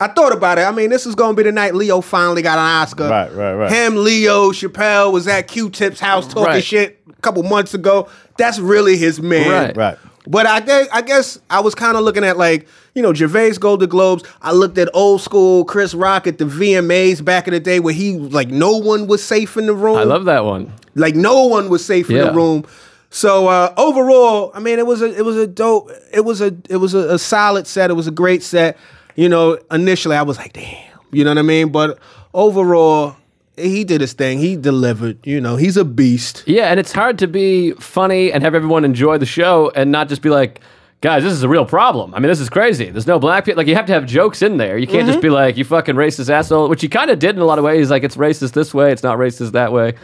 I 0.00 0.08
thought 0.08 0.32
about 0.32 0.56
it. 0.56 0.62
I 0.62 0.70
mean, 0.70 0.88
this 0.88 1.04
is 1.04 1.14
going 1.14 1.36
to 1.36 1.42
be 1.42 1.42
the 1.46 1.52
night 1.52 1.74
Leo 1.74 2.00
finally 2.00 2.40
got 2.40 2.54
an 2.58 2.64
Oscar. 2.64 3.10
Right, 3.10 3.30
right, 3.34 3.52
right. 3.52 3.70
Him, 3.70 3.96
Leo, 3.96 4.52
Chappelle 4.52 5.12
was 5.12 5.28
at 5.28 5.48
Q-Tip's 5.48 6.00
house 6.00 6.26
talking 6.26 6.44
Right. 6.44 6.64
shit 6.64 7.02
a 7.10 7.20
couple 7.20 7.42
months 7.42 7.74
ago. 7.74 8.08
That's 8.38 8.58
really 8.58 8.96
his 8.96 9.20
man. 9.20 9.50
Right. 9.50 9.76
Right. 9.76 9.98
But 10.26 10.46
I 10.46 10.60
guess, 10.60 10.88
I 10.92 11.02
guess 11.02 11.38
I 11.48 11.60
was 11.60 11.74
kind 11.74 11.96
of 11.96 12.04
looking 12.04 12.24
at 12.24 12.36
like, 12.36 12.68
you 12.94 13.02
know, 13.02 13.14
Gervais 13.14 13.54
Golden 13.54 13.88
Globes. 13.88 14.22
I 14.42 14.52
looked 14.52 14.76
at 14.78 14.88
old 14.92 15.22
school 15.22 15.64
Chris 15.64 15.94
Rock 15.94 16.26
at 16.26 16.38
the 16.38 16.44
VMAs 16.44 17.24
back 17.24 17.48
in 17.48 17.54
the 17.54 17.60
day 17.60 17.80
where 17.80 17.94
he, 17.94 18.18
like, 18.18 18.48
no 18.48 18.76
one 18.76 19.06
was 19.06 19.24
safe 19.24 19.56
in 19.56 19.66
the 19.66 19.74
room. 19.74 19.96
I 19.96 20.04
love 20.04 20.26
that 20.26 20.44
one. 20.44 20.72
Like 20.94 21.14
no 21.14 21.46
one 21.46 21.68
was 21.70 21.84
safe 21.84 22.10
in 22.10 22.18
the 22.18 22.32
room. 22.32 22.64
So 23.10 23.48
uh, 23.48 23.74
overall, 23.76 24.52
I 24.54 24.60
mean, 24.60 24.78
it 24.78 24.86
was 24.86 25.02
a 25.02 25.16
it 25.16 25.24
was 25.24 25.36
a 25.36 25.46
dope. 25.46 25.90
It 26.12 26.24
was 26.24 26.40
a 26.40 26.56
it 26.68 26.76
was 26.76 26.94
a, 26.94 27.14
a 27.14 27.18
solid 27.18 27.66
set. 27.66 27.90
It 27.90 27.94
was 27.94 28.06
a 28.06 28.12
great 28.12 28.42
set. 28.42 28.76
You 29.16 29.28
know, 29.28 29.58
initially 29.70 30.16
I 30.16 30.22
was 30.22 30.36
like, 30.36 30.52
damn. 30.52 30.86
You 31.10 31.24
know 31.24 31.30
what 31.30 31.38
I 31.38 31.42
mean? 31.42 31.70
But 31.70 31.98
overall, 32.34 33.16
he 33.60 33.84
did 33.84 34.00
his 34.00 34.12
thing. 34.12 34.38
He 34.38 34.56
delivered. 34.56 35.26
You 35.26 35.40
know, 35.40 35.56
he's 35.56 35.76
a 35.76 35.84
beast. 35.84 36.44
Yeah, 36.46 36.66
and 36.66 36.80
it's 36.80 36.92
hard 36.92 37.18
to 37.20 37.26
be 37.26 37.72
funny 37.72 38.32
and 38.32 38.42
have 38.42 38.54
everyone 38.54 38.84
enjoy 38.84 39.18
the 39.18 39.26
show 39.26 39.70
and 39.74 39.92
not 39.92 40.08
just 40.08 40.22
be 40.22 40.30
like, 40.30 40.60
guys, 41.00 41.22
this 41.22 41.32
is 41.32 41.42
a 41.42 41.48
real 41.48 41.64
problem. 41.64 42.14
I 42.14 42.18
mean, 42.18 42.28
this 42.28 42.40
is 42.40 42.50
crazy. 42.50 42.90
There's 42.90 43.06
no 43.06 43.18
black 43.18 43.44
people. 43.44 43.58
Like, 43.58 43.66
you 43.66 43.74
have 43.74 43.86
to 43.86 43.92
have 43.92 44.06
jokes 44.06 44.42
in 44.42 44.56
there. 44.58 44.76
You 44.76 44.86
can't 44.86 45.06
just 45.06 45.18
mm-hmm. 45.18 45.28
be 45.28 45.30
like, 45.30 45.56
you 45.56 45.64
fucking 45.64 45.94
racist 45.94 46.28
asshole, 46.28 46.68
which 46.68 46.82
he 46.82 46.88
kind 46.88 47.10
of 47.10 47.18
did 47.18 47.36
in 47.36 47.40
a 47.40 47.46
lot 47.46 47.58
of 47.58 47.64
ways. 47.64 47.90
Like, 47.90 48.02
it's 48.02 48.16
racist 48.16 48.52
this 48.52 48.74
way, 48.74 48.92
it's 48.92 49.02
not 49.02 49.18
racist 49.18 49.52
that 49.52 49.72
way. 49.72 49.94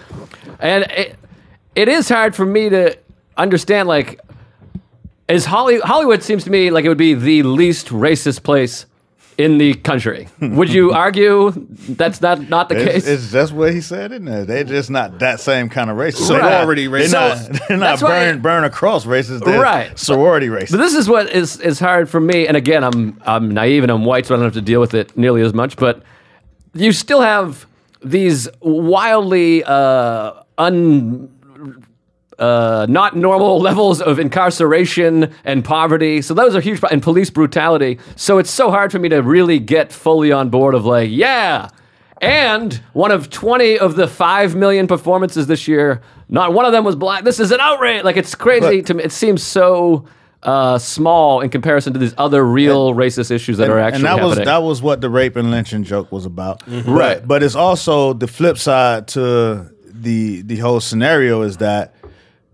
And 0.59 0.85
it, 0.85 1.17
it 1.75 1.89
is 1.89 2.09
hard 2.09 2.35
for 2.35 2.47
me 2.47 2.71
to 2.71 2.97
understand, 3.37 3.89
like, 3.89 4.21
is 5.29 5.45
Holly, 5.45 5.81
Hollywood 5.81 6.23
seems 6.23 6.45
to 6.45 6.51
me 6.51 6.71
like 6.71 6.85
it 6.85 6.89
would 6.89 6.97
be 6.97 7.15
the 7.15 7.43
least 7.43 7.89
racist 7.89 8.43
place 8.43 8.87
in 9.38 9.59
the 9.59 9.75
country. 9.75 10.28
Would 10.40 10.71
you 10.71 10.93
argue 11.05 11.50
that's 11.90 12.21
not, 12.23 12.49
not 12.49 12.69
the 12.71 12.76
It's, 12.76 12.93
case? 12.93 13.07
it's 13.07 13.33
just 13.33 13.52
what 13.52 13.73
he 13.75 13.81
said 13.83 14.11
in 14.12 14.25
there. 14.25 14.45
They're 14.47 14.64
just 14.64 14.88
not 14.90 15.19
that 15.19 15.40
same 15.40 15.69
kind 15.69 15.90
of 15.90 15.97
racist. 15.99 16.26
Sorority 16.26 16.87
They're 16.87 17.00
racist. 17.02 17.12
not, 17.50 17.69
they're 17.69 17.76
not 17.76 17.87
that's 17.87 18.02
why- 18.02 18.09
burn, 18.33 18.40
burn 18.40 18.64
across 18.64 19.05
races. 19.07 19.40
They're 19.43 19.61
Right. 19.61 19.99
sorority 19.99 20.49
racist. 20.49 20.71
But 20.73 20.78
this 20.78 20.95
is 20.95 21.08
what 21.08 21.28
is 21.30 21.61
is 21.61 21.78
hard 21.78 22.08
for 22.08 22.21
me. 22.21 22.47
And 22.49 22.56
again, 22.56 22.82
I'm 22.82 23.21
I'm 23.26 23.50
naive 23.50 23.82
and 23.82 23.93
I'm 23.93 24.04
white, 24.04 24.25
so 24.26 24.34
I 24.34 24.39
don't 24.39 24.45
have 24.47 24.54
to 24.54 24.63
deal 24.63 24.80
with 24.80 24.95
it 24.95 25.17
nearly 25.19 25.43
as 25.43 25.52
much. 25.52 25.76
But 25.76 26.02
you 26.73 26.93
still 26.93 27.21
have 27.21 27.67
these 28.02 28.49
wildly 28.61 29.65
uh, 29.65 30.32
un. 30.58 31.28
Uh, 32.39 32.87
not 32.89 33.17
normal 33.17 33.59
levels 33.71 34.03
of 34.03 34.19
incarceration 34.19 35.33
and 35.45 35.65
poverty. 35.65 36.21
So 36.21 36.35
those 36.35 36.55
are 36.55 36.61
huge, 36.61 36.81
pro- 36.81 36.91
and 36.91 37.03
police 37.03 37.31
brutality. 37.31 37.99
So 38.15 38.37
it's 38.39 38.51
so 38.51 38.71
hard 38.71 38.93
for 38.93 38.99
me 38.99 39.09
to 39.09 39.23
really 39.23 39.59
get 39.59 39.91
fully 39.93 40.33
on 40.33 40.51
board 40.51 40.75
of 40.75 40.85
like, 40.85 41.09
yeah. 41.11 41.71
And 42.21 42.75
one 42.93 43.11
of 43.11 43.31
20 43.31 43.79
of 43.79 43.97
the 43.97 44.07
5 44.07 44.55
million 44.55 44.87
performances 44.87 45.47
this 45.47 45.67
year, 45.69 46.03
not 46.29 46.53
one 46.53 46.65
of 46.65 46.73
them 46.73 46.85
was 46.85 46.97
black. 46.97 47.25
This 47.25 47.41
is 47.41 47.53
an 47.53 47.61
outrage. 47.61 48.05
Like, 48.05 48.17
it's 48.17 48.35
crazy 48.35 48.83
to 48.83 48.95
me. 48.95 49.05
It 49.05 49.13
seems 49.13 49.43
so 49.43 50.07
uh, 50.43 50.79
small 50.79 51.41
in 51.41 51.51
comparison 51.51 51.93
to 51.95 51.99
these 51.99 52.15
other 52.19 52.45
real 52.45 52.95
racist 52.95 53.31
issues 53.31 53.59
that 53.59 53.69
are 53.69 53.79
actually 53.79 53.97
and 53.97 54.05
that 54.07 54.23
was 54.23 54.31
happening. 54.33 54.45
that 54.47 54.63
was 54.63 54.81
what 54.81 55.01
the 55.01 55.11
rape 55.11 55.37
and 55.37 55.51
lynching 55.51 55.85
joke 55.85 56.13
was 56.13 56.25
about. 56.25 56.63
Right. 56.69 57.19
But, 57.19 57.29
but 57.29 57.43
it's 57.43 57.55
also 57.57 58.13
the 58.13 58.29
flip 58.29 58.57
side 58.59 59.09
to 59.09 59.71
the 59.89 60.43
the 60.43 60.57
whole 60.59 60.79
scenario 60.81 61.43
is 61.43 61.57
that 61.57 61.96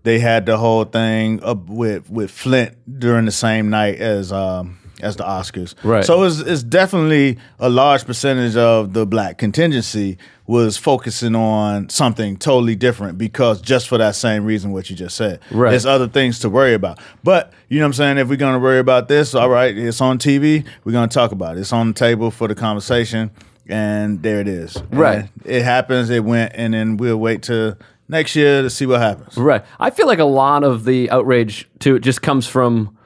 they 0.03 0.19
had 0.19 0.45
the 0.45 0.57
whole 0.57 0.83
thing 0.85 1.41
up 1.43 1.67
with 1.67 2.09
with 2.09 2.31
Flint 2.31 2.75
during 2.99 3.25
the 3.25 3.31
same 3.31 3.69
night 3.69 3.99
as 3.99 4.31
um 4.31 4.79
as 5.01 5.17
the 5.17 5.23
Oscars. 5.23 5.75
Right. 5.83 6.03
So 6.03 6.23
it's 6.23 6.39
it's 6.39 6.63
definitely 6.63 7.37
a 7.59 7.69
large 7.69 8.05
percentage 8.05 8.55
of 8.55 8.93
the 8.93 9.05
black 9.05 9.37
contingency 9.37 10.17
was 10.45 10.75
focusing 10.77 11.35
on 11.35 11.87
something 11.89 12.35
totally 12.35 12.75
different 12.75 13.17
because 13.17 13.61
just 13.61 13.87
for 13.87 13.97
that 13.97 14.15
same 14.15 14.43
reason 14.43 14.71
what 14.71 14.89
you 14.89 14.95
just 14.95 15.15
said. 15.15 15.39
Right. 15.51 15.69
There's 15.71 15.85
other 15.85 16.07
things 16.07 16.39
to 16.39 16.49
worry 16.49 16.73
about. 16.73 16.99
But 17.23 17.53
you 17.69 17.79
know 17.79 17.85
what 17.85 17.89
I'm 17.89 17.93
saying? 17.93 18.17
If 18.17 18.27
we're 18.29 18.35
gonna 18.35 18.59
worry 18.59 18.79
about 18.79 19.07
this, 19.07 19.35
all 19.35 19.49
right, 19.49 19.75
it's 19.77 20.01
on 20.01 20.17
TV, 20.17 20.65
we're 20.83 20.91
gonna 20.91 21.07
talk 21.07 21.31
about 21.31 21.57
it. 21.57 21.61
It's 21.61 21.73
on 21.73 21.89
the 21.89 21.93
table 21.93 22.29
for 22.31 22.47
the 22.47 22.55
conversation, 22.55 23.31
and 23.67 24.21
there 24.21 24.39
it 24.41 24.47
is. 24.47 24.81
Right. 24.91 25.19
And 25.19 25.29
it 25.45 25.63
happens, 25.63 26.09
it 26.09 26.23
went, 26.23 26.53
and 26.55 26.73
then 26.73 26.97
we'll 26.97 27.17
wait 27.17 27.43
till 27.43 27.77
next 28.07 28.35
year 28.35 28.61
to 28.61 28.69
see 28.69 28.85
what 28.85 28.99
happens. 28.99 29.37
Right. 29.37 29.63
I 29.79 29.89
feel 29.89 30.07
like 30.07 30.19
a 30.19 30.25
lot 30.25 30.63
of 30.63 30.85
the 30.85 31.09
outrage 31.09 31.69
too 31.79 31.99
just 31.99 32.21
comes 32.21 32.47
from 32.47 32.97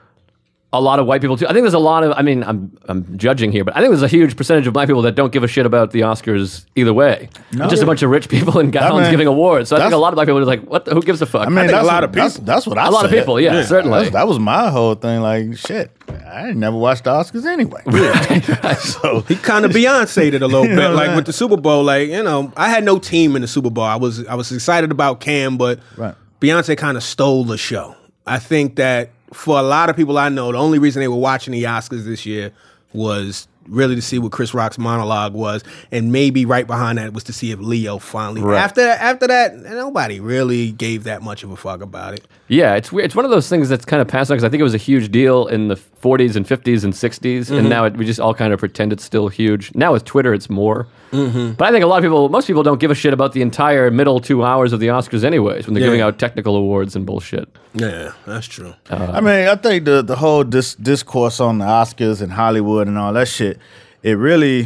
a 0.74 0.82
lot 0.82 1.00
of 1.00 1.06
white 1.08 1.22
people 1.22 1.38
too. 1.38 1.46
I 1.48 1.54
think 1.54 1.64
there's 1.64 1.74
a 1.74 1.80
lot 1.80 2.04
of. 2.04 2.12
I 2.18 2.22
mean, 2.22 2.44
I'm 2.44 2.78
I'm 2.90 3.18
judging 3.18 3.54
here, 3.54 3.64
but 3.64 3.76
I 3.76 3.80
think 3.80 3.92
there's 3.92 4.04
a 4.04 4.08
huge 4.08 4.36
percentage 4.36 4.68
of 4.68 4.74
black 4.74 4.88
people 4.88 5.02
that 5.04 5.16
don't 5.16 5.32
give 5.32 5.44
a 5.44 5.48
shit 5.48 5.66
about 5.66 5.92
the 5.92 6.02
Oscars 6.02 6.66
either 6.76 6.94
way. 6.94 7.30
It's 7.52 7.70
just 7.70 7.82
a 7.82 7.86
bunch 7.86 8.04
of 8.04 8.10
rich 8.10 8.28
people 8.28 8.60
in 8.60 8.70
gowns 8.72 9.04
mean, 9.04 9.12
giving 9.12 9.28
awards. 9.28 9.70
So 9.70 9.78
I 9.78 9.80
think 9.80 9.94
a 9.94 9.98
lot 9.98 10.10
of 10.10 10.16
black 10.16 10.28
people 10.28 10.40
are 10.40 10.46
like, 10.46 10.64
"What? 10.64 10.84
The, 10.84 10.94
who 10.94 11.02
gives 11.02 11.22
a 11.22 11.26
fuck?" 11.26 11.48
I 11.48 11.50
mean, 11.50 11.68
think 11.68 11.72
a 11.72 11.84
lot 11.84 11.86
what- 11.86 12.04
of 12.04 12.12
people. 12.12 12.46
That's, 12.46 12.68
what 12.68 12.78
I 12.78 12.82
A 12.82 12.86
said. 12.86 12.90
A 12.92 12.96
lot 12.96 13.06
of 13.06 13.12
people, 13.12 13.40
yeah, 13.40 13.64
certainly. 13.64 13.98
That's- 14.00 14.14
that 14.14 14.28
was 14.28 14.40
my 14.40 14.70
whole 14.70 14.96
thing. 14.96 15.22
Like, 15.22 15.58
shit, 15.58 15.90
I 16.30 16.52
never 16.52 16.76
watched 16.76 17.06
the 17.06 17.12
Oscars 17.12 17.46
anyway. 17.46 17.82
so 18.80 19.22
He 19.22 19.36
kind 19.38 19.64
of 19.64 19.72
Beyonce 19.78 20.34
it 20.34 20.42
a 20.42 20.48
little 20.48 20.66
know 20.66 20.76
bit, 20.76 20.88
what 20.90 20.96
like 20.96 21.10
I'm 21.12 21.16
with 21.16 21.26
the 21.28 21.34
Super 21.34 21.56
Bowl. 21.58 21.84
Like 21.86 22.10
you 22.10 22.24
know, 22.24 22.52
I 22.58 22.70
had 22.70 22.84
no 22.84 23.00
team 23.00 23.36
in 23.38 23.42
the 23.42 23.48
Super 23.48 23.70
Bowl. 23.70 23.86
I 23.86 23.96
was 23.96 24.26
I 24.28 24.36
was 24.36 24.52
excited 24.52 24.92
about 24.92 25.22
Cam, 25.22 25.58
but 25.58 25.80
Right. 25.96 26.14
Beyonce 26.42 26.78
kind 26.78 26.98
of 26.98 27.04
stole 27.04 27.46
the 27.46 27.58
show. 27.58 27.96
I 28.26 28.40
think 28.40 28.76
that 28.76 29.10
for 29.38 29.60
a 29.60 29.62
lot 29.62 29.90
of 29.90 29.96
people 29.96 30.18
I 30.18 30.30
know, 30.30 30.52
the 30.52 30.58
only 30.58 30.80
reason 30.80 31.00
they 31.00 31.08
were 31.08 31.16
watching 31.16 31.52
the 31.52 31.64
Oscars 31.64 32.06
this 32.06 32.26
year 32.26 32.52
was 32.94 33.48
really 33.68 33.96
to 33.96 34.02
see 34.02 34.18
what 34.18 34.32
Chris 34.32 34.54
Rock's 34.54 34.80
monologue 34.80 35.34
was, 35.34 35.64
and 35.92 36.12
maybe 36.12 36.46
right 36.46 36.66
behind 36.66 36.98
that 36.98 37.14
was 37.14 37.24
to 37.26 37.34
see 37.34 37.52
if 37.52 37.60
Leo 37.60 38.00
finally. 38.00 38.42
Right. 38.42 38.58
After 38.58 38.82
after 38.82 39.28
that, 39.28 39.56
nobody 39.56 40.20
really 40.20 40.72
gave 40.72 41.04
that 41.04 41.22
much 41.22 41.44
of 41.44 41.52
a 41.52 41.56
fuck 41.56 41.82
about 41.82 42.16
it. 42.16 42.26
Yeah, 42.48 42.76
it's 42.76 42.92
weird. 42.92 43.06
It's 43.06 43.16
one 43.16 43.26
of 43.26 43.32
those 43.32 43.48
things 43.48 43.70
that's 43.70 43.86
kind 43.86 44.02
of 44.02 44.08
passed 44.08 44.32
on 44.32 44.38
because 44.38 44.46
I 44.46 44.50
think 44.50 44.62
it 44.62 44.64
was 44.64 44.74
a 44.74 44.78
huge 44.78 45.12
deal 45.12 45.48
in 45.48 45.68
the 45.68 45.76
40s 46.08 46.36
and 46.38 46.46
50s 46.46 46.84
and 46.84 46.94
60s, 46.94 47.46
Mm-hmm. 47.48 47.54
and 47.56 47.70
now 47.70 47.86
it, 47.86 47.98
we 47.98 48.06
just 48.06 48.20
all 48.20 48.34
kind 48.34 48.52
of 48.54 48.60
pretend 48.60 48.94
it's 48.94 49.04
still 49.04 49.28
huge. 49.28 49.64
Now 49.76 49.92
with 49.94 50.04
Twitter, 50.06 50.34
it's 50.34 50.50
more. 50.50 50.88
Mm-hmm. 51.12 51.54
But 51.54 51.66
I 51.68 51.72
think 51.72 51.84
a 51.84 51.88
lot 51.88 51.98
of 51.98 52.04
people, 52.04 52.30
most 52.30 52.48
people, 52.48 52.64
don't 52.64 52.80
give 52.80 52.92
a 52.92 52.96
shit 52.96 53.14
about 53.14 53.32
the 53.34 53.42
entire 53.42 53.90
middle 53.92 54.20
two 54.20 54.44
hours 54.44 54.74
of 54.74 54.80
the 54.80 54.88
Oscars, 54.88 55.24
anyways, 55.24 55.66
when 55.66 55.74
they're 55.74 55.82
Yeah. 55.84 55.88
giving 55.88 56.02
out 56.02 56.20
technical 56.20 56.56
awards 56.56 56.96
and 56.96 57.06
bullshit. 57.06 57.48
Yeah, 57.74 58.12
that's 58.26 58.48
true. 58.48 58.74
I 58.90 59.22
mean, 59.22 59.48
I 59.48 59.56
think 59.56 59.86
the 59.86 60.02
the 60.02 60.16
whole 60.18 60.44
dis- 60.44 60.76
discourse 60.76 61.40
on 61.40 61.58
the 61.60 61.66
Oscars 61.66 62.22
and 62.22 62.32
Hollywood 62.32 62.88
and 62.88 62.98
all 62.98 63.14
that 63.14 63.28
shit, 63.28 63.58
it 64.04 64.18
really 64.18 64.60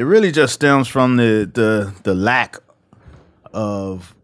it 0.00 0.04
really 0.04 0.32
just 0.32 0.52
stems 0.54 0.88
from 0.88 1.16
the 1.16 1.50
the 1.60 1.92
the 2.04 2.14
lack 2.14 2.58
of 3.52 4.14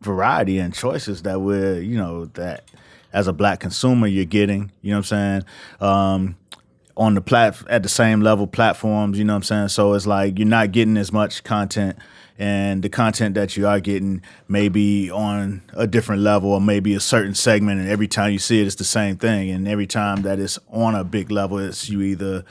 variety 0.00 0.58
and 0.58 0.74
choices 0.74 1.22
that 1.22 1.40
we're 1.40 1.80
you 1.80 1.96
know 1.96 2.24
that 2.34 2.64
as 3.12 3.28
a 3.28 3.32
black 3.32 3.60
consumer 3.60 4.06
you're 4.06 4.24
getting. 4.24 4.72
You 4.82 4.90
know 4.90 4.98
what 4.98 5.12
I'm 5.12 5.42
saying? 5.42 5.44
Um, 5.80 6.36
on 6.96 7.14
the 7.14 7.20
plat 7.20 7.56
at 7.68 7.82
the 7.82 7.88
same 7.88 8.20
level 8.20 8.46
platforms, 8.46 9.18
you 9.18 9.24
know 9.24 9.32
what 9.32 9.38
I'm 9.38 9.42
saying? 9.44 9.68
So 9.68 9.94
it's 9.94 10.06
like 10.06 10.38
you're 10.38 10.46
not 10.48 10.72
getting 10.72 10.96
as 10.96 11.12
much 11.12 11.42
content 11.42 11.96
and 12.38 12.82
the 12.82 12.88
content 12.88 13.34
that 13.34 13.56
you 13.56 13.66
are 13.66 13.80
getting 13.80 14.22
may 14.48 14.68
be 14.68 15.10
on 15.10 15.62
a 15.74 15.86
different 15.86 16.22
level 16.22 16.52
or 16.52 16.60
maybe 16.60 16.94
a 16.94 17.00
certain 17.00 17.34
segment 17.34 17.80
and 17.80 17.88
every 17.88 18.08
time 18.08 18.32
you 18.32 18.38
see 18.38 18.60
it 18.60 18.66
it's 18.66 18.76
the 18.76 18.84
same 18.84 19.16
thing 19.16 19.50
and 19.50 19.68
every 19.68 19.86
time 19.86 20.22
that 20.22 20.38
it's 20.38 20.58
on 20.70 20.94
a 20.94 21.04
big 21.04 21.30
level 21.30 21.58
it's 21.58 21.88
you 21.88 22.00
either 22.00 22.44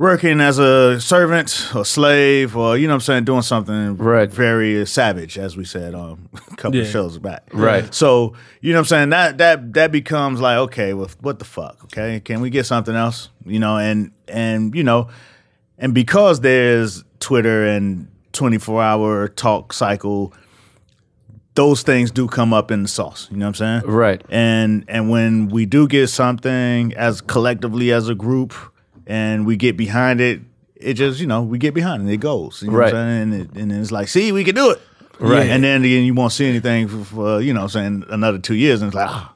working 0.00 0.40
as 0.40 0.58
a 0.58 0.98
servant 0.98 1.70
or 1.74 1.84
slave 1.84 2.56
or 2.56 2.78
you 2.78 2.86
know 2.88 2.94
what 2.94 2.96
I'm 2.96 3.00
saying 3.02 3.24
doing 3.24 3.42
something 3.42 3.98
Right. 3.98 4.30
very 4.32 4.86
savage 4.86 5.36
as 5.38 5.58
we 5.58 5.66
said 5.66 5.94
um, 5.94 6.30
a 6.34 6.56
couple 6.56 6.80
of 6.80 6.86
Yeah. 6.86 6.90
shows 6.90 7.18
back 7.18 7.42
Right. 7.52 7.92
so 7.94 8.32
you 8.62 8.72
know 8.72 8.78
what 8.78 8.80
I'm 8.80 8.84
saying 8.86 9.10
that 9.10 9.36
that 9.38 9.74
that 9.74 9.92
becomes 9.92 10.40
like 10.40 10.56
okay 10.56 10.94
well 10.94 11.10
what 11.20 11.38
the 11.38 11.44
fuck 11.44 11.84
okay 11.84 12.18
can 12.20 12.40
we 12.40 12.48
get 12.48 12.64
something 12.64 12.96
else 12.96 13.28
you 13.44 13.58
know 13.58 13.76
and 13.76 14.10
and 14.26 14.74
you 14.74 14.82
know 14.84 15.08
and 15.76 15.92
because 15.92 16.40
there's 16.40 17.04
Twitter 17.20 17.66
and 17.66 18.08
24 18.32 18.82
hour 18.82 19.28
talk 19.28 19.74
cycle 19.74 20.32
those 21.56 21.82
things 21.82 22.10
do 22.10 22.26
come 22.26 22.54
up 22.54 22.70
in 22.70 22.84
the 22.84 22.88
sauce 22.88 23.28
you 23.30 23.36
know 23.36 23.44
what 23.44 23.60
I'm 23.60 23.82
saying 23.82 23.92
Right. 23.92 24.22
and 24.30 24.82
and 24.88 25.10
when 25.10 25.48
we 25.48 25.66
do 25.66 25.86
get 25.86 26.06
something 26.08 26.94
as 26.94 27.20
collectively 27.20 27.92
as 27.92 28.08
a 28.08 28.14
group 28.14 28.54
and 29.06 29.46
we 29.46 29.56
get 29.56 29.76
behind 29.76 30.20
it 30.20 30.40
it 30.76 30.94
just 30.94 31.20
you 31.20 31.26
know 31.26 31.42
we 31.42 31.58
get 31.58 31.74
behind 31.74 32.08
it 32.08 32.12
it 32.12 32.18
goes 32.18 32.62
you 32.62 32.70
know 32.70 32.76
Right. 32.78 32.92
what 32.92 33.00
I'm 33.00 33.30
saying 33.32 33.40
and, 33.40 33.56
it, 33.56 33.60
and 33.62 33.72
it's 33.72 33.92
like 33.92 34.08
see 34.08 34.32
we 34.32 34.44
can 34.44 34.54
do 34.54 34.70
it 34.70 34.80
Right. 35.18 35.48
and 35.50 35.62
then 35.62 35.84
again 35.84 36.04
you 36.04 36.14
won't 36.14 36.32
see 36.32 36.46
anything 36.48 36.88
for, 36.88 37.04
for 37.04 37.40
you 37.40 37.52
know 37.52 37.62
I'm 37.62 37.68
saying 37.68 38.04
another 38.08 38.38
two 38.38 38.54
years 38.54 38.80
and 38.80 38.88
it's 38.88 38.94
like 38.96 39.10
ah, 39.10 39.32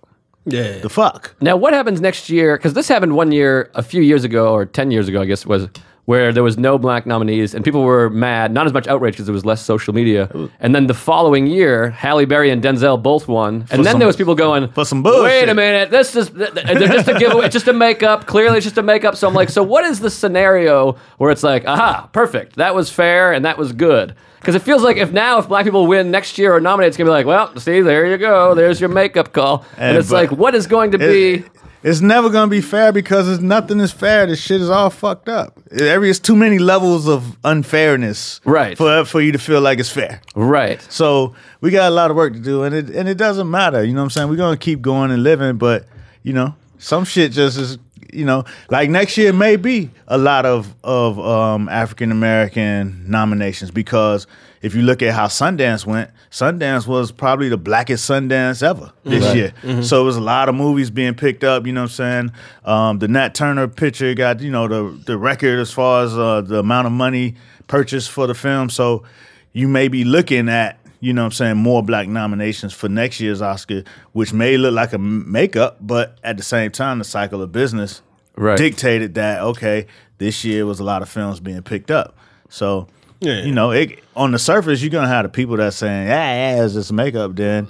Yeah. 0.47 0.79
the 0.79 0.89
fuck 0.89 1.35
Now, 1.41 1.57
what 1.57 1.73
happens 1.75 2.01
next 2.01 2.31
year? 2.31 2.57
Because 2.57 2.73
this 2.75 2.89
happened 2.89 3.15
one 3.17 3.33
year, 3.33 3.71
a 3.75 3.83
few 3.83 4.03
years 4.03 4.25
ago, 4.25 4.53
or 4.55 4.65
10 4.67 4.91
years 4.91 5.09
ago, 5.09 5.21
I 5.21 5.27
guess, 5.27 5.43
it 5.43 5.49
was 5.49 5.69
where 6.07 6.33
there 6.33 6.43
was 6.43 6.59
no 6.59 6.77
black 6.77 7.07
nominees 7.07 7.55
and 7.55 7.65
people 7.65 7.83
were 7.83 8.11
mad. 8.11 8.53
Not 8.53 8.67
as 8.67 8.73
much 8.75 8.87
outrage 8.87 9.15
because 9.15 9.27
there 9.27 9.33
was 9.33 9.45
less 9.47 9.63
social 9.63 9.95
media. 9.95 10.29
And 10.61 10.75
then 10.75 10.87
the 10.87 10.95
following 10.95 11.47
year, 11.47 11.91
Halle 11.91 12.27
Berry 12.27 12.51
and 12.51 12.63
Denzel 12.63 13.03
both 13.03 13.27
won. 13.27 13.67
And 13.71 13.85
then 13.85 13.93
some- 13.93 13.99
there 14.01 14.07
was 14.07 14.17
people 14.17 14.35
going, 14.35 14.69
for 14.73 14.85
some 14.85 15.03
Wait 15.03 15.49
a 15.49 15.55
minute, 15.55 15.91
this 15.91 16.15
is 16.15 16.29
th- 16.31 16.53
th- 16.53 16.67
they're 16.67 16.89
just 16.89 17.09
a 17.09 17.19
giveaway, 17.19 17.49
just 17.49 17.69
a 17.69 17.73
makeup. 17.73 18.27
Clearly, 18.27 18.59
it's 18.59 18.65
just 18.67 18.77
a 18.79 18.83
makeup. 18.83 19.17
So 19.17 19.27
I'm 19.27 19.35
like, 19.35 19.49
so 19.49 19.63
what 19.63 19.85
is 19.85 20.01
the 20.01 20.11
scenario 20.11 20.97
where 21.19 21.31
it's 21.31 21.43
like, 21.43 21.65
aha, 21.67 22.09
perfect, 22.13 22.57
that 22.57 22.75
was 22.75 22.91
fair 22.91 23.33
and 23.33 23.45
that 23.47 23.57
was 23.57 23.73
good? 23.73 24.15
Because 24.41 24.55
it 24.57 24.61
feels 24.63 24.83
like 24.83 24.99
if 24.99 25.11
now, 25.11 25.39
if 25.39 25.49
black 25.49 25.65
people 25.65 25.87
win 25.87 26.11
next 26.11 26.37
year 26.37 26.55
or 26.55 26.61
nominate, 26.61 26.89
it's 26.89 26.99
gonna 26.99 27.09
be 27.09 27.13
like, 27.13 27.25
well, 27.25 27.57
see, 27.59 27.81
there 27.81 28.05
you 28.05 28.19
go, 28.19 28.55
there's 28.55 28.79
your 28.79 28.91
makeup 28.91 29.33
call, 29.33 29.65
and, 29.79 29.91
And 29.91 29.97
it's 29.99 30.11
like, 30.11 30.31
what 30.33 30.55
is 30.55 30.67
going 30.67 30.91
to 30.91 30.99
It- 30.99 31.43
be? 31.43 31.49
It's 31.85 32.01
never 32.01 32.31
gonna 32.31 32.51
be 32.51 32.63
fair 32.63 32.93
because 32.93 33.29
it's 33.29 33.43
nothing 33.43 33.79
is 33.79 33.93
fair. 33.93 34.27
This 34.27 34.41
shit 34.41 34.61
is 34.63 34.71
all 34.71 34.89
fucked 34.89 35.29
up. 35.29 35.61
Every 35.71 36.09
it's 36.09 36.19
too 36.19 36.35
many 36.35 36.59
levels 36.59 37.07
of 37.07 37.37
unfairness, 37.45 38.41
Right. 38.45 38.77
For 38.77 39.05
for 39.05 39.21
you 39.21 39.33
to 39.33 39.39
feel 39.39 39.61
like 39.61 39.79
it's 39.79 39.91
fair. 39.91 40.21
Right. 40.35 40.81
So 40.91 41.35
we 41.61 41.71
got 41.71 41.93
a 41.93 41.95
lot 41.95 42.11
of 42.11 42.17
work 42.17 42.33
to 42.33 42.41
do, 42.41 42.63
and 42.65 42.75
it 42.75 42.89
and 42.89 43.07
it 43.09 43.19
doesn't 43.19 43.51
matter. 43.51 43.85
You 43.85 43.93
know 43.93 44.01
what 44.01 44.05
I'm 44.05 44.11
saying? 44.11 44.29
We're 44.31 44.37
gonna 44.37 44.57
keep 44.57 44.81
going 44.81 45.11
and 45.11 45.23
living, 45.23 45.59
but 45.59 45.85
you 46.23 46.33
know, 46.33 46.55
some 46.79 47.05
shit 47.05 47.33
just 47.33 47.59
is. 47.59 47.79
You 48.13 48.25
know, 48.25 48.45
like 48.71 48.91
next 48.91 49.17
year 49.19 49.33
may 49.33 49.57
be 49.57 49.91
a 50.07 50.17
lot 50.17 50.47
of 50.47 50.73
of 50.85 51.19
um, 51.19 51.69
African 51.69 52.13
American 52.13 53.05
nominations 53.11 53.73
because 53.73 54.29
if 54.65 54.75
you 54.75 54.83
look 54.83 55.03
at 55.03 55.13
how 55.13 55.27
Sundance 55.27 55.85
went, 55.85 56.11
Sundance 56.31 56.87
was 56.87 57.13
probably 57.13 57.49
the 57.49 57.57
blackest 57.59 58.09
Sundance 58.09 58.63
ever 58.63 58.91
this 59.05 59.35
year. 59.35 59.83
So 59.83 60.01
it 60.01 60.05
was 60.05 60.17
a 60.17 60.21
lot 60.21 60.49
of 60.49 60.55
movies 60.55 60.91
being 60.91 61.15
picked 61.15 61.45
up. 61.45 61.67
You 61.67 61.73
know 61.73 61.83
what 61.83 61.91
I'm 62.01 62.31
saying? 62.31 62.33
Um, 62.65 62.99
the 62.99 63.09
Nat 63.09 63.35
Turner 63.35 63.69
picture 63.69 64.15
got 64.15 64.41
you 64.41 64.51
know 64.51 64.67
the 64.67 64.99
the 65.05 65.19
record 65.19 65.59
as 65.61 65.71
far 65.71 66.05
as 66.05 66.17
uh, 66.17 66.41
the 66.41 66.59
amount 66.61 66.87
of 66.87 66.93
money 66.93 67.35
purchased 67.69 68.11
for 68.11 68.27
the 68.27 68.35
film. 68.35 68.71
So 68.71 69.05
you 69.53 69.69
may 69.69 69.89
be 69.89 70.05
looking 70.05 70.49
at 70.49 70.79
you 71.01 71.13
know 71.13 71.23
what 71.23 71.27
I'm 71.27 71.33
saying, 71.33 71.57
more 71.59 71.83
black 71.83 72.09
nominations 72.09 72.73
for 72.73 72.89
next 72.89 73.21
year's 73.21 73.43
Oscar, 73.43 73.85
which 74.13 74.33
may 74.33 74.57
look 74.57 74.73
like 74.73 74.95
a 74.95 74.99
makeup, 74.99 75.77
but 75.81 76.17
at 76.25 76.39
the 76.39 76.43
same 76.43 76.71
time, 76.71 76.99
the 76.99 77.05
cycle 77.05 77.43
of 77.43 77.53
business 77.53 78.01
Right. 78.37 78.57
dictated 78.59 79.15
that, 79.17 79.43
okay, 79.43 79.87
this 80.19 80.45
year 80.45 80.65
was 80.65 80.81
a 80.81 80.85
lot 80.85 81.03
of 81.03 81.09
films 81.11 81.39
being 81.41 81.63
picked 81.63 81.91
up. 81.91 82.17
So, 82.49 82.89
Yeah. 83.21 83.43
you 83.43 83.53
know, 83.53 83.71
it, 83.71 84.03
on 84.17 84.33
the 84.33 84.39
surface, 84.39 84.83
you're 84.83 84.91
going 84.91 85.05
to 85.05 85.09
have 85.09 85.25
the 85.25 85.29
people 85.29 85.57
that 85.57 85.73
saying, 85.73 86.09
yeah, 86.09 86.57
yeah, 86.57 86.65
it's 86.65 86.75
just 86.75 86.93
makeup. 86.93 87.35
Then 87.35 87.69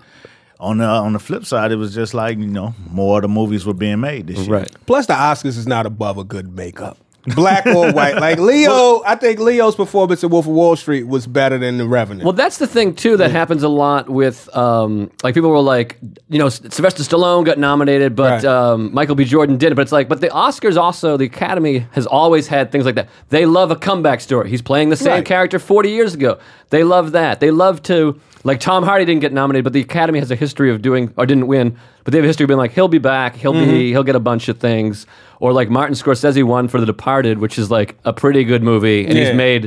on 0.59 0.79
the, 0.79 0.85
on 0.85 1.13
the 1.13 1.19
flip 1.19 1.45
side, 1.45 1.71
it 1.73 1.77
was 1.77 1.95
just 1.95 2.15
like, 2.15 2.39
you 2.39 2.47
know, 2.47 2.75
more 2.91 3.19
of 3.19 3.23
the 3.23 3.29
movies 3.29 3.65
were 3.65 3.75
being 3.75 4.01
made 4.01 4.27
this 4.27 4.39
year. 4.41 4.59
Right. 4.59 4.77
Plus, 4.87 5.07
the 5.07 5.13
Oscars 5.15 5.57
is 5.57 5.67
not 5.67 5.87
above 5.87 6.19
a 6.19 6.25
good 6.25 6.55
makeup. 6.55 6.99
Black 7.35 7.65
or 7.67 7.93
white. 7.93 8.17
Like 8.17 8.39
Leo, 8.51 9.03
I 9.05 9.15
think 9.17 9.39
Leo's 9.41 9.75
performance 9.77 10.23
in 10.23 10.31
Wolf 10.31 10.47
of 10.47 10.53
Wall 10.53 10.77
Street 10.77 11.05
was 11.05 11.27
better 11.27 11.57
than 11.59 11.79
The 11.79 11.87
Revenant. 11.89 12.25
Well, 12.25 12.33
that's 12.35 12.59
the 12.59 12.67
thing 12.67 12.95
too 12.95 13.17
that 13.17 13.31
happens 13.31 13.63
a 13.63 13.69
lot 13.69 14.09
with 14.11 14.55
um, 14.57 15.11
like 15.23 15.35
people 15.35 15.51
were 15.51 15.61
like, 15.61 15.99
you 16.29 16.39
know, 16.39 16.49
Sylvester 16.49 17.03
Stallone 17.03 17.45
got 17.45 17.59
nominated, 17.59 18.15
but 18.15 18.25
Right. 18.25 18.45
um, 18.45 18.93
Michael 18.93 19.15
B. 19.15 19.25
Jordan 19.25 19.57
didn't. 19.57 19.77
But 19.77 19.83
it's 19.83 19.93
like, 19.93 20.09
but 20.09 20.21
the 20.21 20.29
Oscars 20.29 20.77
also, 20.77 21.17
the 21.17 21.25
Academy 21.27 21.87
has 21.93 22.07
always 22.07 22.47
had 22.49 22.71
things 22.71 22.85
like 22.85 22.97
that. 22.97 23.09
They 23.31 23.47
love 23.47 23.71
a 23.71 23.77
comeback 23.77 24.21
story. 24.21 24.51
He's 24.51 24.63
playing 24.63 24.91
the 24.91 24.97
same 24.97 25.13
Right. 25.15 25.25
character 25.25 25.59
40 25.59 25.91
years 25.91 26.15
ago. 26.15 26.39
They 26.71 26.85
love 26.85 27.13
that. 27.13 27.41
They 27.41 27.51
love 27.51 27.83
to 27.85 28.21
like 28.45 28.61
Tom 28.61 28.85
Hardy 28.85 29.05
didn't 29.05 29.21
get 29.23 29.33
nominated, 29.33 29.65
but 29.65 29.73
the 29.73 29.81
Academy 29.81 30.19
has 30.21 30.31
a 30.31 30.37
history 30.37 30.71
of 30.71 30.83
doing 30.83 31.13
or 31.17 31.27
didn't 31.27 31.47
win, 31.47 31.77
but 32.05 32.13
they 32.13 32.19
have 32.19 32.25
a 32.25 32.29
history 32.29 32.45
of 32.45 32.49
being 32.49 32.59
like 32.59 32.73
he'll 32.73 32.89
be 32.89 32.99
back, 32.99 33.35
he'll 33.37 33.53
Mm-hmm. 33.55 33.71
be 33.71 33.91
he'll 33.91 34.03
get 34.05 34.17
a 34.17 34.21
bunch 34.21 34.49
of 34.49 34.59
things. 34.59 35.07
Or 35.41 35.53
like 35.53 35.69
Martin 35.71 35.95
Scorsese 35.95 36.45
won 36.45 36.69
for 36.69 36.79
The 36.81 36.87
Departed, 36.87 37.39
which 37.39 37.59
is 37.59 37.71
like 37.71 37.97
a 38.05 38.13
pretty 38.13 38.45
good 38.45 38.63
movie, 38.63 39.05
and 39.07 39.15
Yeah. 39.19 39.25
he's 39.27 39.35
made 39.35 39.63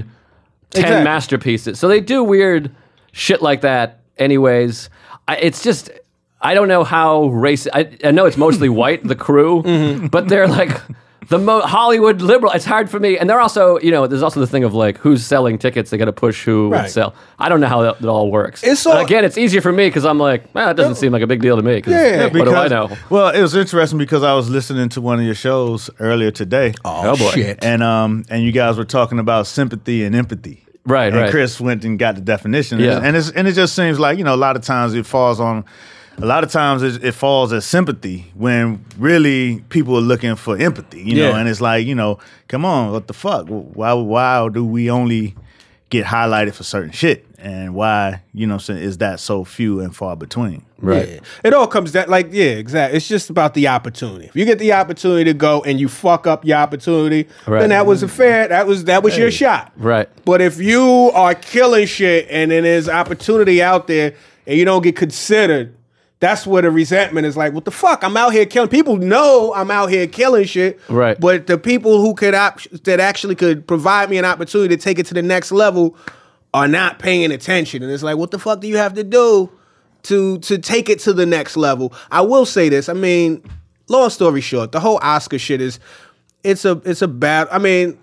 ten 0.70 0.84
Exactly. 0.84 1.04
masterpieces. 1.04 1.80
So 1.80 1.88
they 1.88 2.00
do 2.00 2.24
weird 2.24 2.72
shit 3.12 3.42
like 3.42 3.62
that, 3.62 4.00
anyways. 4.18 4.90
I, 5.28 5.38
it's 5.38 5.64
just 5.64 5.90
I 6.42 6.54
don't 6.54 6.68
know 6.68 6.84
how 6.84 7.26
race. 7.28 7.68
I, 7.74 7.90
I 8.04 8.12
know 8.12 8.26
it's 8.26 8.38
mostly 8.38 8.70
white, 8.82 9.04
the 9.04 9.16
crew, 9.16 9.64
Mm-hmm. 9.64 10.08
but 10.08 10.28
they're 10.30 10.48
like 10.48 10.80
the 11.30 11.38
mo- 11.38 11.62
Hollywood 11.62 12.22
liberal. 12.22 12.52
It's 12.54 12.66
hard 12.66 12.90
for 12.90 13.00
me, 13.00 13.18
and 13.18 13.30
they're 13.30 13.40
also 13.40 13.80
you 13.80 13.92
know 13.92 14.08
there's 14.08 14.24
also 14.24 14.40
the 14.40 14.48
thing 14.48 14.64
of 14.64 14.74
like 14.74 14.98
who's 14.98 15.26
selling 15.26 15.58
tickets. 15.58 15.90
They 15.90 15.98
got 15.98 16.06
to 16.06 16.14
push 16.14 16.44
who 16.44 16.70
would 16.70 16.90
sell. 16.90 17.14
I 17.40 17.50
don't 17.50 17.60
know 17.62 17.68
how 17.68 17.82
that, 17.84 18.00
that 18.02 18.08
all 18.08 18.32
works. 18.32 18.64
It's 18.64 18.86
all- 18.86 18.98
again, 18.98 19.26
it's 19.26 19.38
easier 19.38 19.62
for 19.62 19.72
me 19.72 19.88
because 19.88 20.06
I'm 20.06 20.18
like, 20.20 20.46
well, 20.54 20.70
it 20.70 20.76
doesn't 20.76 20.96
seem 20.96 21.12
like 21.12 21.22
a 21.22 21.28
big 21.28 21.42
deal 21.42 21.56
to 21.58 21.62
me. 21.64 21.82
'cause 21.82 21.94
Yeah, 21.94 22.24
what 22.26 22.46
do 22.46 22.56
I 22.56 22.68
know? 22.68 22.90
Well, 23.10 23.30
it 23.30 23.42
was 23.42 23.56
interesting 23.56 23.98
because 24.00 24.24
I 24.24 24.34
was 24.34 24.50
listening 24.50 24.90
to 24.90 25.02
one 25.02 25.20
of 25.20 25.26
your 25.26 25.36
shows 25.36 25.90
earlier 26.00 26.32
today. 26.32 26.74
Oh, 26.86 27.16
boy. 27.18 27.32
shit. 27.32 27.64
and 27.64 27.84
um 27.84 28.24
and 28.30 28.44
you 28.44 28.52
guys 28.52 28.78
were 28.78 28.86
talking 28.86 29.20
about 29.20 29.48
sympathy 29.48 30.04
and 30.04 30.16
empathy. 30.16 30.64
Right, 30.86 31.08
and 31.12 31.18
right. 31.18 31.32
Chris 31.32 31.60
went 31.60 31.84
and 31.84 32.00
got 32.00 32.16
the 32.16 32.22
definition. 32.22 32.80
Yeah. 32.80 33.02
and 33.04 33.18
it's 33.18 33.30
and 33.32 33.46
it 33.48 33.52
just 33.54 33.76
seems 33.76 34.00
like 34.00 34.18
you 34.18 34.24
know 34.24 34.34
a 34.34 34.38
lot 34.48 34.56
of 34.56 34.62
times 34.62 34.94
it 34.94 35.06
falls 35.06 35.40
on. 35.42 35.66
A 36.20 36.26
lot 36.26 36.44
of 36.44 36.52
times 36.52 36.82
it, 36.82 37.04
it 37.04 37.12
falls 37.14 37.54
as 37.54 37.64
sympathy 37.66 38.32
when 38.34 38.84
really 38.98 39.60
people 39.70 39.96
are 39.98 40.02
looking 40.02 40.36
for 40.36 40.58
empathy, 40.58 41.02
you 41.02 41.16
know, 41.16 41.30
Yeah. 41.30 41.38
and 41.38 41.48
it's 41.48 41.62
like 41.62 41.86
you 41.86 41.94
know, 41.96 42.18
come 42.48 42.66
on, 42.66 42.92
what 42.92 43.08
the 43.08 43.14
fuck? 43.14 43.46
Why 43.48 43.94
why 43.94 44.50
do 44.52 44.66
we 44.66 44.90
only 44.90 45.36
get 45.90 46.06
highlighted 46.06 46.54
for 46.54 46.64
certain 46.64 46.92
shit, 46.92 47.26
and 47.38 47.74
why 47.76 48.22
you 48.34 48.48
know 48.48 48.56
I'm 48.56 48.60
saying 48.60 48.82
is 48.82 48.98
that 48.98 49.20
so 49.20 49.44
few 49.44 49.80
and 49.80 49.96
far 49.96 50.16
between? 50.16 50.64
Right. 50.80 51.08
Yeah. 51.08 51.20
It 51.44 51.54
all 51.54 51.68
comes 51.68 51.92
down 51.92 52.10
like 52.10 52.30
yeah, 52.32 52.46
exactly. 52.46 52.98
It's 52.98 53.08
just 53.08 53.30
about 53.30 53.54
the 53.54 53.68
opportunity. 53.68 54.26
If 54.26 54.36
you 54.36 54.46
get 54.46 54.58
the 54.58 54.74
opportunity 54.74 55.24
to 55.26 55.34
go 55.36 55.62
and 55.64 55.80
you 55.80 55.88
fuck 55.88 56.26
up 56.26 56.44
your 56.46 56.58
opportunity, 56.58 57.28
Right. 57.46 57.60
then 57.60 57.70
that 57.70 57.86
was 57.86 58.02
a 58.02 58.08
fair. 58.08 58.48
That 58.48 58.66
was 58.66 58.86
that 58.86 59.04
was 59.04 59.16
your 59.18 59.30
shot. 59.30 59.72
Right. 59.78 60.10
But 60.26 60.42
if 60.42 60.60
you 60.60 61.12
are 61.14 61.36
killing 61.36 61.86
shit 61.86 62.26
and 62.32 62.50
then 62.50 62.64
there's 62.64 62.90
opportunity 62.90 63.62
out 63.62 63.86
there 63.86 64.14
and 64.48 64.58
you 64.58 64.66
don't 64.66 64.82
get 64.82 64.96
considered, 64.96 65.76
that's 66.20 66.48
where 66.48 66.64
the 66.64 66.72
resentment 66.72 67.28
is 67.28 67.38
like, 67.38 67.54
what 67.54 67.66
the 67.66 67.72
fuck? 67.72 68.04
I'm 68.04 68.18
out 68.18 68.34
here 68.34 68.46
killing. 68.46 68.70
People 68.70 68.98
know 68.98 69.54
I'm 69.54 69.70
out 69.70 69.90
here 69.90 70.08
killing 70.08 70.46
shit. 70.46 70.80
Right. 70.90 71.20
But 71.20 71.48
the 71.48 71.58
people 71.58 72.02
who 72.02 72.16
could 72.16 72.34
op- 72.34 72.64
that 72.86 73.00
actually 73.00 73.36
could 73.36 73.68
provide 73.68 74.10
me 74.10 74.18
an 74.18 74.26
opportunity 74.26 74.76
to 74.76 74.82
take 74.82 74.98
it 74.98 75.06
to 75.08 75.14
the 75.14 75.22
next 75.22 75.52
level 75.52 75.96
are 76.54 76.68
not 76.68 76.98
paying 76.98 77.32
attention. 77.32 77.84
And 77.84 77.92
it's 77.92 78.02
like, 78.02 78.18
what 78.18 78.32
the 78.32 78.40
fuck 78.40 78.62
do 78.62 78.68
you 78.68 78.78
have 78.78 78.96
to 78.96 79.04
do 79.04 79.52
to 80.04 80.40
to 80.40 80.58
take 80.58 80.90
it 80.90 81.00
to 81.02 81.14
the 81.14 81.26
next 81.26 81.56
level? 81.56 81.94
I 82.10 82.22
will 82.22 82.46
say 82.46 82.70
this. 82.70 82.90
I 82.90 82.94
mean, 82.94 83.44
long 83.88 84.10
story 84.10 84.42
short, 84.42 84.72
the 84.72 84.80
whole 84.80 85.00
Oscar 85.04 85.38
shit 85.38 85.62
is 85.62 85.80
it's 86.44 86.66
a 86.66 86.82
it's 86.84 87.04
a 87.04 87.08
bad 87.08 87.48
I 87.52 87.60
mean, 87.60 87.98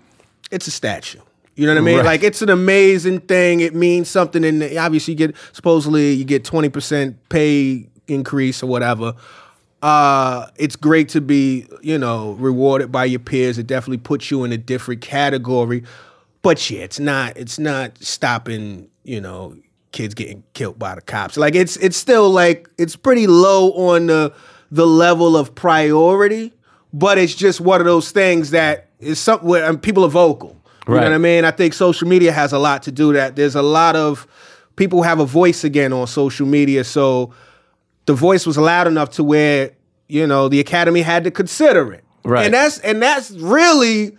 it's 0.51 0.67
a 0.67 0.71
statue. 0.71 1.19
You 1.55 1.65
know 1.65 1.73
what 1.73 1.79
I 1.79 1.85
mean? 1.85 1.97
Right. 1.97 2.05
Like 2.05 2.23
it's 2.23 2.41
an 2.41 2.49
amazing 2.49 3.21
thing. 3.21 3.59
It 3.59 3.75
means 3.75 4.09
something 4.09 4.45
and 4.45 4.63
obviously 4.77 5.13
you 5.13 5.17
get 5.17 5.35
supposedly 5.51 6.13
you 6.13 6.23
get 6.23 6.43
20% 6.45 7.15
pay 7.29 7.89
increase 8.07 8.61
or 8.63 8.67
whatever. 8.67 9.13
Uh 9.81 10.47
it's 10.55 10.75
great 10.75 11.09
to 11.09 11.21
be, 11.21 11.67
you 11.81 11.97
know, 11.97 12.31
rewarded 12.33 12.91
by 12.91 13.05
your 13.05 13.19
peers. 13.19 13.57
It 13.57 13.67
definitely 13.67 13.97
puts 13.99 14.31
you 14.31 14.43
in 14.43 14.51
a 14.51 14.57
different 14.57 15.01
category. 15.01 15.83
But 16.41 16.69
yeah, 16.69 16.81
it's 16.81 16.99
not 16.99 17.37
it's 17.37 17.59
not 17.59 17.97
stopping, 18.01 18.87
you 19.03 19.19
know, 19.21 19.55
kids 19.91 20.13
getting 20.13 20.43
killed 20.53 20.79
by 20.79 20.95
the 20.95 21.01
cops. 21.01 21.37
Like 21.37 21.55
it's 21.55 21.77
it's 21.77 21.97
still 21.97 22.29
like 22.29 22.69
it's 22.77 22.95
pretty 22.95 23.27
low 23.27 23.71
on 23.73 24.07
the 24.07 24.33
the 24.71 24.87
level 24.87 25.37
of 25.37 25.53
priority, 25.53 26.51
but 26.93 27.17
it's 27.17 27.35
just 27.35 27.61
one 27.61 27.79
of 27.81 27.85
those 27.85 28.11
things 28.11 28.51
that 28.51 28.87
is 28.99 29.19
something 29.19 29.47
where 29.47 29.63
and 29.69 29.81
people 29.81 30.03
are 30.05 30.09
vocal. 30.09 30.49
You 30.87 30.93
Right. 30.95 31.01
know 31.01 31.09
what 31.09 31.15
I 31.15 31.17
mean? 31.19 31.45
I 31.45 31.51
think 31.51 31.73
social 31.73 32.07
media 32.07 32.31
has 32.31 32.53
a 32.53 32.59
lot 32.59 32.83
to 32.83 32.91
do 32.91 33.13
that. 33.13 33.35
There's 33.35 33.55
a 33.55 33.61
lot 33.63 33.95
of 33.95 34.27
people 34.75 35.01
have 35.01 35.19
a 35.19 35.25
voice 35.25 35.63
again 35.63 35.91
on 35.93 36.05
social 36.07 36.45
media, 36.47 36.83
so 36.83 37.33
the 38.05 38.13
voice 38.13 38.45
was 38.45 38.57
loud 38.57 38.87
enough 38.87 39.11
to 39.11 39.23
where 39.23 39.71
you 40.07 40.27
know 40.27 40.49
the 40.49 40.59
academy 40.59 41.01
had 41.01 41.23
to 41.23 41.31
consider 41.31 41.93
it. 41.93 42.03
Right. 42.23 42.45
And 42.45 42.53
that's 42.53 42.79
and 42.79 43.01
that's 43.01 43.31
really 43.31 44.17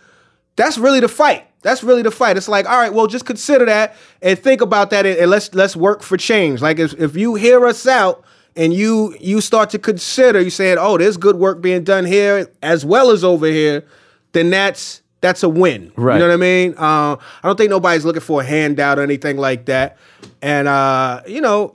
that's 0.57 0.79
really 0.79 1.01
the 1.01 1.09
fight. 1.09 1.45
That's 1.63 1.83
really 1.83 2.03
the 2.03 2.13
fight. 2.13 2.37
It's 2.37 2.49
like, 2.49 2.69
all 2.69 2.79
right, 2.79 2.95
well, 2.95 3.09
just 3.09 3.25
consider 3.25 3.65
that 3.67 3.97
and 4.23 4.39
think 4.39 4.61
about 4.61 4.91
that, 4.91 5.05
and, 5.05 5.19
and 5.19 5.31
let's 5.31 5.53
let's 5.55 5.75
work 5.75 6.03
for 6.03 6.17
change. 6.17 6.63
Like 6.63 6.79
if 6.79 6.93
if 7.01 7.17
you 7.17 7.35
hear 7.35 7.67
us 7.67 7.87
out 7.87 8.25
and 8.55 8.73
you 8.73 9.17
you 9.21 9.41
start 9.41 9.71
to 9.71 9.79
consider, 9.79 10.41
you 10.41 10.51
saying, 10.51 10.79
oh, 10.79 10.97
there's 10.97 11.17
good 11.17 11.37
work 11.37 11.61
being 11.61 11.83
done 11.83 12.05
here 12.05 12.49
as 12.63 12.85
well 12.85 13.11
as 13.11 13.25
over 13.25 13.47
here, 13.47 13.85
then 14.33 14.51
that's 14.51 15.03
that's 15.21 15.43
a 15.43 15.49
win. 15.49 15.93
Right. 15.97 16.15
You 16.15 16.21
know 16.21 16.29
what 16.29 16.35
I 16.35 16.37
mean? 16.37 16.75
Uh, 16.77 17.17
I 17.17 17.43
don't 17.43 17.57
think 17.57 17.71
nobody's 17.71 18.05
looking 18.05 18.23
for 18.23 18.43
a 18.43 18.45
handout 18.45 18.99
or 18.99 19.03
anything 19.03 19.37
like 19.37 19.67
that. 19.67 19.97
And 20.41 20.69
uh, 20.69 21.23
you 21.27 21.41
know, 21.41 21.75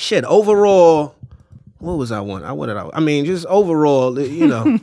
shit. 0.00 0.24
Overall, 0.24 1.14
what 1.78 1.94
was 1.94 2.10
I 2.12 2.20
want? 2.20 2.44
I 2.44 2.52
wanted. 2.52 2.76
I, 2.76 2.90
I 2.94 3.00
mean, 3.00 3.24
just 3.24 3.46
overall, 3.46 4.18
you 4.18 4.46
know, 4.48 4.78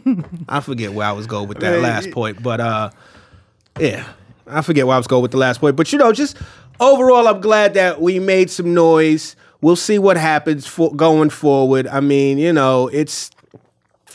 I 0.47 0.59
forget 0.61 0.93
where 0.93 1.07
I 1.07 1.11
was 1.11 1.27
going 1.27 1.47
with 1.47 1.59
that 1.59 1.81
last 1.81 2.11
point, 2.11 2.41
but 2.41 2.59
uh, 2.59 2.89
yeah, 3.79 4.05
I 4.45 4.61
forget 4.61 4.87
where 4.87 4.95
I 4.95 4.97
was 4.97 5.07
going 5.07 5.21
with 5.21 5.31
the 5.31 5.37
last 5.37 5.59
point. 5.59 5.75
But 5.75 5.91
you 5.91 5.99
know, 5.99 6.11
just 6.11 6.37
overall, 6.79 7.27
I'm 7.27 7.41
glad 7.41 7.73
that 7.73 8.01
we 8.01 8.19
made 8.19 8.49
some 8.49 8.73
noise. 8.73 9.35
We'll 9.61 9.75
see 9.75 9.97
what 9.97 10.17
happens 10.17 10.67
for 10.67 10.93
going 10.93 11.31
forward. 11.31 11.87
I 11.87 11.99
mean, 11.99 12.37
you 12.37 12.53
know, 12.53 12.87
it's 12.87 13.31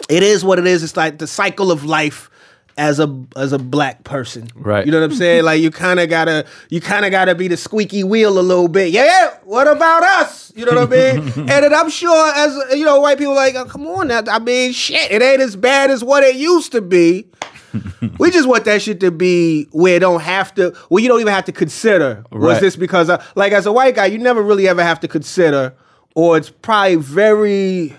it 0.08 0.22
is 0.22 0.44
what 0.44 0.58
it 0.58 0.66
is. 0.66 0.82
It's 0.82 0.96
like 0.96 1.18
the 1.18 1.26
cycle 1.26 1.72
of 1.72 1.84
life 1.84 2.30
as 2.76 3.00
a 3.00 3.24
as 3.36 3.52
a 3.52 3.58
black 3.58 4.04
person. 4.04 4.48
Right. 4.54 4.84
You 4.84 4.92
know 4.92 5.00
what 5.00 5.10
I'm 5.10 5.16
saying? 5.16 5.44
Like 5.44 5.60
you 5.60 5.70
kind 5.70 6.00
of 6.00 6.08
gotta 6.08 6.46
you 6.70 6.80
kind 6.80 7.04
of 7.04 7.10
gotta 7.10 7.34
be 7.34 7.48
the 7.48 7.56
squeaky 7.56 8.04
wheel 8.04 8.38
a 8.38 8.40
little 8.40 8.68
bit. 8.68 8.92
Yeah. 8.92 9.36
What 9.44 9.68
about 9.68 10.02
us? 10.02 10.52
You 10.56 10.64
know 10.64 10.86
what 10.86 10.92
I 10.92 11.12
mean? 11.12 11.32
and 11.36 11.48
then 11.48 11.74
I'm 11.74 11.90
sure 11.90 12.32
as 12.34 12.78
you 12.78 12.84
know, 12.84 13.00
white 13.00 13.18
people 13.18 13.34
like, 13.34 13.54
oh, 13.54 13.64
come 13.64 13.86
on 13.86 14.08
now. 14.08 14.22
I 14.28 14.38
mean, 14.38 14.72
shit, 14.72 15.10
it 15.10 15.22
ain't 15.22 15.40
as 15.40 15.56
bad 15.56 15.90
as 15.90 16.02
what 16.02 16.22
it 16.22 16.36
used 16.36 16.72
to 16.72 16.80
be. 16.80 17.26
we 18.18 18.30
just 18.30 18.46
want 18.46 18.64
that 18.66 18.82
shit 18.82 19.00
to 19.00 19.10
be 19.10 19.64
where 19.72 19.96
it 19.96 20.00
don't 20.00 20.20
have 20.20 20.54
to. 20.54 20.76
Well, 20.90 21.02
you 21.02 21.08
don't 21.08 21.20
even 21.20 21.32
have 21.32 21.46
to 21.46 21.52
consider. 21.52 22.24
Was 22.30 22.60
this 22.60 22.76
because, 22.76 23.08
uh, 23.08 23.24
like, 23.34 23.52
as 23.52 23.64
a 23.64 23.72
white 23.72 23.94
guy, 23.94 24.06
you 24.06 24.18
never 24.18 24.42
really 24.42 24.68
ever 24.68 24.82
have 24.82 25.00
to 25.00 25.08
consider, 25.08 25.74
or 26.14 26.36
it's 26.36 26.50
probably 26.50 26.96
very 26.96 27.96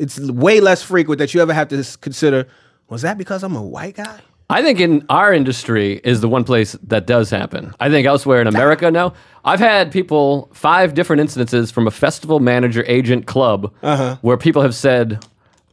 it's 0.00 0.18
way 0.18 0.60
less 0.60 0.82
frequent 0.82 1.18
that 1.18 1.34
you 1.34 1.42
ever 1.42 1.52
have 1.52 1.68
to 1.68 1.84
consider. 2.00 2.48
Was 2.90 3.02
that 3.02 3.16
because 3.16 3.42
I'm 3.42 3.56
a 3.56 3.62
white 3.62 3.96
guy? 3.96 4.20
I 4.50 4.62
think 4.62 4.80
in 4.80 5.06
our 5.08 5.32
industry 5.32 6.00
is 6.02 6.20
the 6.20 6.28
one 6.28 6.42
place 6.42 6.72
that 6.88 7.06
does 7.06 7.30
happen. 7.30 7.72
I 7.78 7.88
think 7.88 8.04
elsewhere 8.06 8.40
in 8.40 8.48
America, 8.48 8.90
no. 8.90 9.12
I've 9.44 9.60
had 9.60 9.92
people, 9.92 10.50
five 10.52 10.92
different 10.94 11.20
instances 11.20 11.70
from 11.70 11.86
a 11.86 11.90
festival 11.92 12.40
manager 12.40 12.84
agent 12.88 13.26
club 13.26 13.72
Uh-huh. 13.82 14.16
where 14.22 14.36
people 14.36 14.60
have 14.62 14.74
said, 14.74 15.24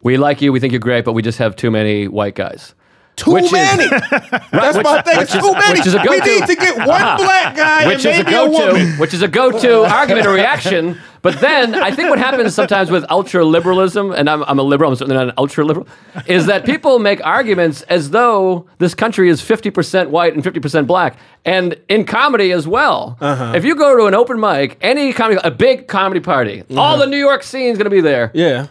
We 0.03 0.17
like 0.17 0.43
you, 0.43 0.53
we 0.53 0.59
think 0.59 0.73
you're 0.73 0.79
great, 0.79 1.05
but 1.05 1.13
we 1.13 1.23
just 1.23 1.39
have 1.39 1.55
too 1.55 1.71
many 1.71 2.07
white 2.07 2.35
guys. 2.35 2.75
Too 3.17 3.31
Which 3.33 3.45
is- 3.45 3.51
many. 3.51 3.87
That's 4.51 4.77
which- 4.77 4.83
my 4.85 5.01
thing. 5.01 5.19
It's 5.21 5.33
is- 5.35 5.41
too 5.41 5.51
many. 5.53 5.79
which 5.79 5.87
is 5.87 5.95
a 5.95 5.97
we 5.99 6.03
go-to. 6.19 6.25
need 6.39 6.45
to 6.47 6.55
get 6.55 6.77
one 6.77 7.17
black 7.17 7.55
guy 7.55 7.87
which 7.87 8.05
and 8.05 8.13
is 8.15 8.19
a 8.21 8.23
maybe 8.23 8.29
a, 8.29 8.45
go-to, 8.47 8.73
woman. 8.73 8.87
which 8.99 9.13
is 9.13 9.21
a 9.23 9.27
go-to 9.27 9.83
argument 9.91 10.27
or 10.27 10.33
reaction. 10.33 10.99
But 11.23 11.41
then 11.41 11.73
I 11.73 11.89
think 11.91 12.09
what 12.11 12.19
happens 12.19 12.53
sometimes 12.53 12.91
with 12.91 13.03
ultra 13.09 13.43
liberalism, 13.43 14.11
and 14.11 14.29
I'm, 14.29 14.43
I'm 14.43 14.59
a 14.59 14.63
liberal, 14.63 14.91
I'm 14.91 14.95
certainly 14.95 15.17
not 15.17 15.27
an 15.29 15.33
ultra 15.37 15.65
liberal, 15.65 15.87
is 16.27 16.45
that 16.45 16.63
people 16.63 16.99
make 16.99 17.19
arguments 17.25 17.81
as 17.83 18.11
though 18.11 18.67
this 18.77 18.93
country 18.93 19.29
is 19.29 19.41
50% 19.41 20.09
white 20.09 20.35
and 20.35 20.43
50% 20.43 20.85
black, 20.87 21.17
and 21.43 21.75
in 21.89 22.05
comedy 22.05 22.51
as 22.51 22.67
well. 22.67 23.17
Uh-huh. 23.19 23.53
If 23.55 23.65
you 23.65 23.75
go 23.75 23.97
to 23.97 24.05
an 24.05 24.13
open 24.13 24.39
mic, 24.39 24.77
any 24.79 25.11
comedy, 25.11 25.41
a 25.43 25.51
big 25.51 25.87
comedy 25.87 26.19
party, 26.21 26.63
all 26.77 26.97
the 26.99 27.07
New 27.07 27.17
York 27.17 27.41
scene's 27.43 27.77
going 27.79 27.85
to 27.85 27.89
be 27.89 27.99
there. 28.01 28.25
Uh-huh. 28.25 28.31
Yeah. 28.35 28.67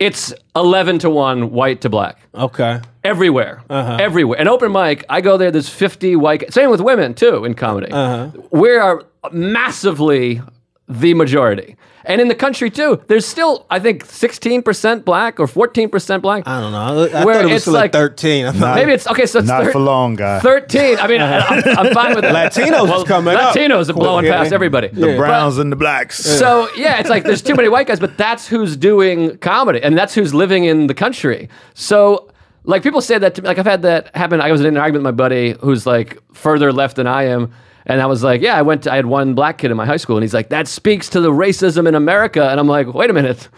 It's 0.00 0.32
11 0.56 1.00
to 1.00 1.10
one, 1.10 1.50
white 1.50 1.82
to 1.82 1.90
black 1.90 2.16
Okay. 2.34 2.80
everywhere, 3.04 3.62
Uh-huh. 3.68 3.98
everywhere. 4.00 4.40
An 4.40 4.48
open 4.48 4.72
mic, 4.72 5.04
I 5.10 5.20
go 5.20 5.36
there. 5.36 5.50
There's 5.50 5.68
50 5.68 6.16
white. 6.16 6.50
Same 6.52 6.70
with 6.70 6.80
women 6.80 7.12
too 7.12 7.44
in 7.44 7.52
comedy. 7.54 7.92
Uh-huh. 7.92 8.28
We 8.50 8.70
are 8.76 9.02
massively 9.30 10.40
the 10.88 11.12
majority, 11.14 11.76
and 12.10 12.20
in 12.20 12.28
the 12.28 12.34
country 12.34 12.70
too. 12.70 13.00
There's 13.08 13.26
still, 13.26 13.66
I 13.70 13.78
think, 13.80 14.06
16% 14.06 15.04
black 15.04 15.40
or 15.40 15.46
14% 15.46 16.20
black. 16.22 16.46
I 16.46 16.60
don't 16.60 16.72
know. 16.72 16.78
I, 16.78 17.20
I 17.20 17.24
Where 17.24 17.34
thought 17.36 17.44
it 17.44 17.52
was 17.52 17.62
it's 17.62 17.66
like- 17.66 17.92
13. 17.92 18.46
I 18.46 18.52
thought 18.52 18.76
Maybe 18.76 18.92
it's 18.92 19.06
okay. 19.06 19.26
So 19.26 19.38
it's 19.38 19.48
Not 19.48 19.64
thir- 19.64 19.72
for 19.72 19.78
long, 19.80 20.16
guy. 20.16 20.40
13. 20.40 20.98
I 20.98 21.06
mean, 21.06 21.20
I- 21.20 21.38
I'm, 21.40 21.78
I'm 21.86 21.94
fine 21.94 22.14
with 22.14 22.22
that. 22.24 22.52
Latinos 22.52 22.96
is 22.98 23.04
coming 23.04 23.34
up. 23.34 23.54
Latinos 23.54 23.88
are 23.88 23.92
blowing 23.94 24.26
Yeah. 24.26 24.38
past 24.38 24.52
everybody. 24.52 24.88
The 24.88 25.16
browns 25.16 25.58
and 25.58 25.70
the 25.72 25.76
blacks. 25.76 26.18
So 26.18 26.68
yeah, 26.76 26.98
it's 27.00 27.08
like 27.10 27.24
there's 27.24 27.42
too 27.42 27.54
many 27.54 27.68
white 27.68 27.86
guys, 27.86 28.00
but 28.00 28.16
that's 28.18 28.46
who's 28.48 28.76
doing 28.76 29.38
comedy, 29.38 29.82
and 29.82 29.96
that's 29.96 30.14
who's 30.14 30.34
living 30.34 30.64
in 30.64 30.86
the 30.86 30.94
country. 30.94 31.48
So 31.74 32.30
like 32.64 32.82
people 32.82 33.00
say 33.00 33.18
that 33.18 33.34
to 33.36 33.42
me, 33.42 33.48
like 33.48 33.58
I've 33.58 33.66
had 33.66 33.82
that 33.82 34.14
happen. 34.14 34.40
I 34.40 34.52
was 34.52 34.60
in 34.60 34.66
an 34.66 34.76
argument 34.76 35.04
with 35.04 35.14
my 35.14 35.16
buddy 35.16 35.52
who's 35.60 35.86
like 35.86 36.18
further 36.32 36.72
left 36.72 36.96
than 36.96 37.06
I 37.06 37.24
am. 37.24 37.52
And 37.86 38.00
I 38.00 38.06
was 38.06 38.22
like, 38.22 38.40
yeah, 38.40 38.56
I 38.56 38.62
went. 38.62 38.84
To, 38.84 38.92
I 38.92 38.96
had 38.96 39.06
one 39.06 39.34
black 39.34 39.58
kid 39.58 39.70
in 39.70 39.76
my 39.76 39.86
high 39.86 39.96
school, 39.96 40.16
and 40.16 40.22
he's 40.22 40.34
like, 40.34 40.50
that 40.50 40.68
speaks 40.68 41.08
to 41.10 41.20
the 41.20 41.30
racism 41.30 41.88
in 41.88 41.94
America. 41.94 42.48
And 42.48 42.60
I'm 42.60 42.66
like, 42.66 42.92
wait 42.92 43.10
a 43.10 43.12
minute, 43.12 43.48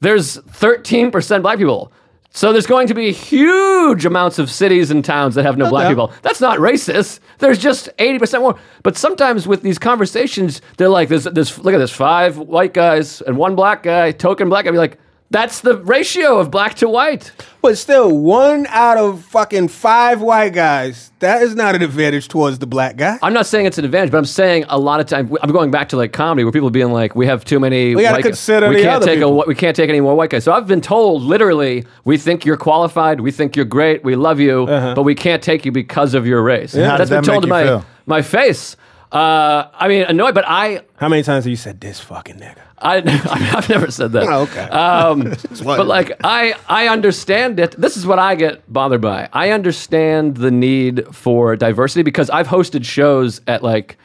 there's 0.00 0.38
13% 0.38 1.42
black 1.42 1.58
people. 1.58 1.92
So 2.36 2.52
there's 2.52 2.66
going 2.66 2.88
to 2.88 2.94
be 2.94 3.12
huge 3.12 4.04
amounts 4.04 4.40
of 4.40 4.50
cities 4.50 4.90
and 4.90 5.04
towns 5.04 5.36
that 5.36 5.44
have 5.44 5.56
no 5.56 5.70
black 5.70 5.88
people. 5.88 6.12
That's 6.22 6.40
not 6.40 6.58
racist. 6.58 7.20
There's 7.38 7.58
just 7.58 7.88
80% 7.98 8.40
more. 8.40 8.58
But 8.82 8.96
sometimes 8.96 9.46
with 9.46 9.62
these 9.62 9.78
conversations, 9.78 10.60
they're 10.76 10.88
like, 10.88 11.08
there's, 11.08 11.24
there's 11.24 11.56
look 11.60 11.74
at 11.74 11.78
this, 11.78 11.92
five 11.92 12.36
white 12.36 12.74
guys 12.74 13.20
and 13.20 13.36
one 13.36 13.54
black 13.54 13.84
guy, 13.84 14.10
token 14.10 14.48
black 14.48 14.64
guy. 14.64 14.70
I'd 14.70 14.72
be 14.72 14.78
like, 14.78 14.98
that's 15.30 15.62
the 15.62 15.76
ratio 15.78 16.38
of 16.38 16.50
black 16.50 16.74
to 16.76 16.88
white. 16.88 17.32
But 17.62 17.78
still, 17.78 18.16
one 18.16 18.66
out 18.68 18.98
of 18.98 19.24
fucking 19.24 19.68
five 19.68 20.20
white 20.20 20.50
guys, 20.52 21.10
that 21.20 21.42
is 21.42 21.54
not 21.56 21.74
an 21.74 21.80
advantage 21.82 22.28
towards 22.28 22.58
the 22.58 22.66
black 22.66 22.96
guy. 22.96 23.18
I'm 23.22 23.32
not 23.32 23.46
saying 23.46 23.64
it's 23.66 23.78
an 23.78 23.84
advantage, 23.86 24.10
but 24.12 24.18
I'm 24.18 24.26
saying 24.26 24.66
a 24.68 24.78
lot 24.78 25.00
of 25.00 25.06
times 25.06 25.34
I'm 25.42 25.50
going 25.50 25.70
back 25.70 25.88
to 25.88 25.96
like 25.96 26.12
comedy 26.12 26.44
where 26.44 26.52
people 26.52 26.68
being 26.70 26.92
like, 26.92 27.16
we 27.16 27.26
have 27.26 27.44
too 27.44 27.58
many. 27.58 27.94
We 27.96 28.02
gotta 28.02 28.16
white 28.16 28.24
consider 28.24 28.68
we 28.68 28.76
the 28.76 28.82
can't 28.82 28.96
other 28.96 29.06
take 29.06 29.18
people. 29.20 29.42
a 29.42 29.46
we 29.46 29.54
can't 29.54 29.74
take 29.74 29.88
any 29.88 30.00
more 30.00 30.14
white 30.14 30.28
guys. 30.30 30.44
So 30.44 30.52
I've 30.52 30.66
been 30.66 30.82
told 30.82 31.22
literally, 31.22 31.84
we 32.04 32.18
think 32.18 32.44
you're 32.44 32.58
qualified, 32.58 33.20
we 33.22 33.30
think 33.30 33.56
you're 33.56 33.64
great, 33.64 34.04
we 34.04 34.14
love 34.16 34.38
you, 34.40 34.64
Uh-huh. 34.64 34.94
but 34.94 35.02
we 35.04 35.14
can't 35.14 35.42
take 35.42 35.64
you 35.64 35.72
because 35.72 36.12
of 36.14 36.26
your 36.26 36.42
race. 36.42 36.74
Yeah, 36.74 36.98
That's 36.98 37.08
been 37.10 37.22
that 37.24 37.30
told 37.30 37.42
to 37.44 37.48
my 37.48 37.64
feel? 37.64 37.86
my 38.06 38.20
face. 38.22 38.76
Uh, 39.10 39.68
I 39.72 39.88
mean, 39.88 40.02
annoyed, 40.02 40.34
but 40.34 40.44
I. 40.46 40.82
How 40.96 41.08
many 41.08 41.22
times 41.22 41.44
have 41.44 41.50
you 41.50 41.56
said 41.56 41.80
this 41.80 41.98
fucking 42.00 42.36
nigga? 42.36 42.58
I, 42.84 42.96
I've 43.56 43.68
never 43.68 43.90
said 43.90 44.12
that. 44.12 44.24
Oh, 44.24 44.42
okay. 44.42 44.60
Um, 44.60 45.34
but 45.64 45.86
like 45.86 46.12
I, 46.22 46.54
I 46.68 46.88
understand 46.88 47.58
it. 47.58 47.72
This 47.80 47.96
is 47.96 48.06
what 48.06 48.18
I 48.18 48.34
get 48.34 48.70
bothered 48.72 49.00
by. 49.00 49.28
I 49.32 49.50
understand 49.50 50.36
the 50.36 50.50
need 50.50 51.06
for 51.14 51.56
diversity 51.56 52.02
because 52.02 52.28
I've 52.30 52.46
hosted 52.48 52.84
shows 52.84 53.40
at 53.46 53.62
like 53.62 53.96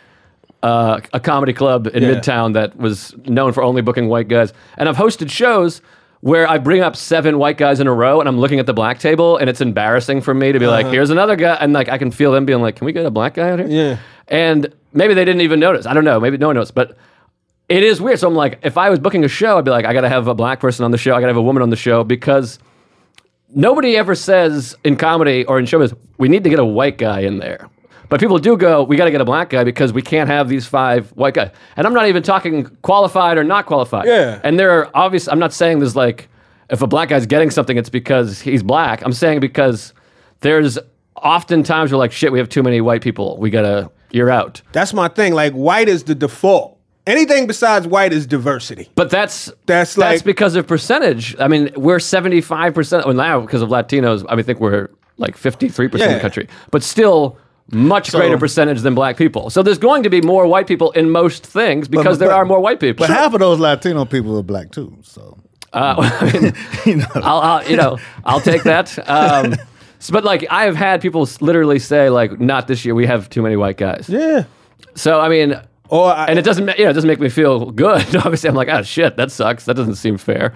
uh, 0.63 1.01
a 1.13 1.19
comedy 1.19 1.53
club 1.53 1.87
in 1.87 2.03
Yeah. 2.03 2.09
Midtown 2.15 2.53
that 2.53 2.75
was 2.77 3.15
known 3.25 3.53
for 3.53 3.63
only 3.63 3.81
booking 3.81 4.07
white 4.09 4.27
guys, 4.27 4.53
and 4.77 4.89
I've 4.89 4.97
hosted 4.97 5.29
shows 5.29 5.81
where 6.21 6.45
I 6.49 6.57
bring 6.57 6.81
up 6.81 6.97
seven 6.97 7.37
white 7.37 7.57
guys 7.57 7.79
in 7.79 7.87
a 7.87 7.93
row, 7.93 8.19
and 8.19 8.27
I'm 8.27 8.39
looking 8.39 8.59
at 8.59 8.65
the 8.65 8.73
black 8.73 8.99
table, 8.99 9.37
and 9.37 9.49
it's 9.49 9.61
embarrassing 9.61 10.19
for 10.21 10.33
me 10.33 10.51
to 10.51 10.59
be 10.59 10.67
like, 10.67 10.87
"Here's 10.87 11.09
another 11.11 11.37
guy," 11.37 11.55
and 11.61 11.71
like 11.71 11.87
I 11.87 11.97
can 11.97 12.11
feel 12.11 12.31
them 12.33 12.45
being 12.45 12.61
like, 12.61 12.75
"Can 12.75 12.85
we 12.85 12.91
get 12.91 13.05
a 13.05 13.11
black 13.11 13.35
guy 13.35 13.49
out 13.51 13.59
here?" 13.59 13.67
Yeah. 13.69 13.97
and 14.27 14.73
maybe 14.91 15.13
they 15.13 15.23
didn't 15.23 15.41
even 15.41 15.59
notice. 15.61 15.85
I 15.85 15.93
don't 15.93 16.03
know. 16.03 16.19
Maybe 16.19 16.37
no 16.37 16.47
one 16.47 16.55
noticed, 16.55 16.75
but 16.75 16.97
it 17.69 17.83
is 17.83 18.01
weird. 18.01 18.19
So 18.19 18.27
I'm 18.27 18.35
like, 18.35 18.59
if 18.63 18.77
I 18.77 18.89
was 18.89 18.99
booking 18.99 19.23
a 19.23 19.27
show, 19.27 19.57
I'd 19.57 19.65
be 19.65 19.71
like, 19.71 19.85
I 19.85 19.93
got 19.93 20.01
to 20.01 20.09
have 20.09 20.27
a 20.27 20.33
black 20.33 20.59
person 20.59 20.83
on 20.83 20.91
the 20.91 20.97
show. 20.97 21.11
I 21.15 21.21
got 21.21 21.27
to 21.27 21.29
have 21.29 21.37
a 21.37 21.41
woman 21.41 21.61
on 21.61 21.69
the 21.69 21.75
show 21.75 22.03
because 22.03 22.59
nobody 23.55 23.95
ever 23.95 24.15
says 24.15 24.75
in 24.83 24.95
comedy 24.95 25.45
or 25.45 25.59
in 25.59 25.65
showbiz, 25.65 25.95
we 26.17 26.27
need 26.27 26.43
to 26.43 26.49
get 26.49 26.59
a 26.59 26.65
white 26.65 26.97
guy 26.97 27.21
in 27.21 27.37
there. 27.37 27.69
But 28.09 28.19
people 28.19 28.39
do 28.39 28.57
go, 28.57 28.81
we 28.81 28.97
got 28.97 29.05
to 29.05 29.11
get 29.11 29.21
a 29.21 29.25
black 29.25 29.51
guy 29.51 29.63
because 29.63 29.93
we 29.93 30.01
can't 30.01 30.27
have 30.29 30.49
these 30.49 30.65
five 30.65 31.11
white 31.11 31.35
guys. 31.35 31.51
And 31.77 31.85
I'm 31.85 31.93
not 31.93 32.07
even 32.07 32.23
talking 32.23 32.65
qualified 32.81 33.37
or 33.37 33.43
not 33.43 33.67
qualified. 33.67 34.07
Yeah. 34.07 34.41
And 34.43 34.59
there 34.59 34.71
are 34.71 34.89
obvious, 34.95 35.27
I'm 35.27 35.37
not 35.37 35.53
saying 35.53 35.77
there's 35.77 35.95
like, 35.95 36.27
if 36.71 36.81
a 36.81 36.87
black 36.87 37.09
guy's 37.09 37.27
getting 37.27 37.51
something, 37.51 37.77
it's 37.77 37.89
because 37.89 38.41
he's 38.41 38.63
black. 38.63 39.03
I'm 39.03 39.13
saying 39.13 39.41
because 39.41 39.93
there's 40.39 40.79
often 41.15 41.61
times 41.61 41.91
where 41.91 41.99
like, 41.99 42.11
shit, 42.11 42.31
we 42.31 42.39
have 42.39 42.49
too 42.49 42.63
many 42.63 42.81
white 42.81 43.03
people. 43.03 43.37
We 43.37 43.51
got 43.51 43.61
to, 43.61 43.91
you're 44.09 44.31
out. 44.31 44.63
That's 44.71 44.91
my 44.91 45.07
thing. 45.07 45.33
Like 45.35 45.53
white 45.53 45.87
is 45.87 46.05
the 46.05 46.15
default. 46.15 46.78
Anything 47.09 47.47
besides 47.47 47.87
white 47.87 48.13
is 48.13 48.25
diversity. 48.27 48.89
But 48.95 49.09
that's 49.09 49.45
That's 49.65 49.95
that's 49.95 49.97
like- 49.97 50.23
because 50.23 50.55
of 50.55 50.67
percentage. 50.67 51.35
I 51.39 51.47
mean, 51.47 51.71
we're 51.75 51.99
seventy 51.99 52.41
five 52.41 52.73
percent. 52.73 53.05
Well, 53.05 53.15
now 53.15 53.41
because 53.41 53.61
of 53.61 53.69
Latinos, 53.69 54.23
I 54.29 54.35
mean, 54.35 54.39
I 54.39 54.43
think 54.43 54.59
we're 54.59 54.89
like 55.17 55.35
fifty 55.35 55.69
three 55.69 55.87
percent 55.87 56.11
of 56.11 56.17
the 56.17 56.21
country, 56.21 56.47
but 56.71 56.83
still 56.83 57.37
much 57.71 58.11
greater 58.11 58.37
percentage 58.37 58.81
than 58.81 58.95
black 58.95 59.15
people. 59.17 59.49
So 59.49 59.61
there's 59.63 59.77
going 59.77 60.03
to 60.03 60.09
be 60.09 60.21
more 60.21 60.47
white 60.47 60.65
people 60.67 60.91
in 60.91 61.09
most 61.11 61.45
things 61.45 61.87
because 61.87 62.17
there 62.19 62.29
but- 62.29 62.35
are 62.35 62.45
more 62.45 62.59
white 62.59 62.79
people. 62.79 63.05
But 63.07 63.13
half 63.15 63.33
of 63.33 63.39
those 63.39 63.59
Latino 63.59 64.05
people 64.05 64.37
are 64.37 64.43
black 64.43 64.71
too. 64.71 64.95
So 65.03 65.37
Uh, 65.73 65.95
I 66.21 66.31
mean, 66.31 66.53
you 66.85 66.95
know, 66.97 67.07
I'll, 67.15 67.39
I'll 67.41 67.69
you 67.69 67.77
know 67.77 67.97
I'll 68.25 68.41
take 68.41 68.63
that. 68.63 68.97
Um, 69.09 69.53
s- 69.99 70.09
but 70.15 70.23
like 70.23 70.45
I 70.49 70.63
have 70.65 70.75
had 70.75 71.01
people 71.01 71.27
literally 71.41 71.79
say 71.79 72.09
like, 72.09 72.39
not 72.39 72.67
this 72.67 72.85
year. 72.85 72.93
We 72.95 73.05
have 73.07 73.29
too 73.29 73.41
many 73.41 73.55
white 73.55 73.77
guys. 73.77 74.07
Yeah. 74.09 74.43
So 74.95 75.19
I 75.19 75.29
mean, 75.29 75.59
Or 75.89 76.11
I, 76.11 76.25
and 76.25 76.39
it 76.39 76.43
doesn't 76.43 76.65
ma- 76.65 76.73
you 76.77 76.83
know 76.85 76.91
it 76.91 76.93
doesn't 76.93 77.07
make 77.07 77.19
me 77.19 77.29
feel 77.29 77.71
good. 77.71 78.15
Obviously, 78.15 78.49
I'm 78.49 78.55
like, 78.55 78.69
oh 78.69 78.83
shit, 78.83 79.17
that 79.17 79.31
sucks. 79.31 79.65
That 79.65 79.75
doesn't 79.75 79.95
seem 79.95 80.17
fair. 80.17 80.55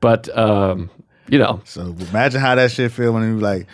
But 0.00 0.28
um, 0.36 0.90
you 1.28 1.38
know, 1.38 1.60
so 1.64 1.94
imagine 2.10 2.40
how 2.40 2.54
that 2.56 2.70
shit 2.72 2.90
feel 2.92 3.12
when 3.12 3.22
you 3.22 3.38
like 3.40 3.66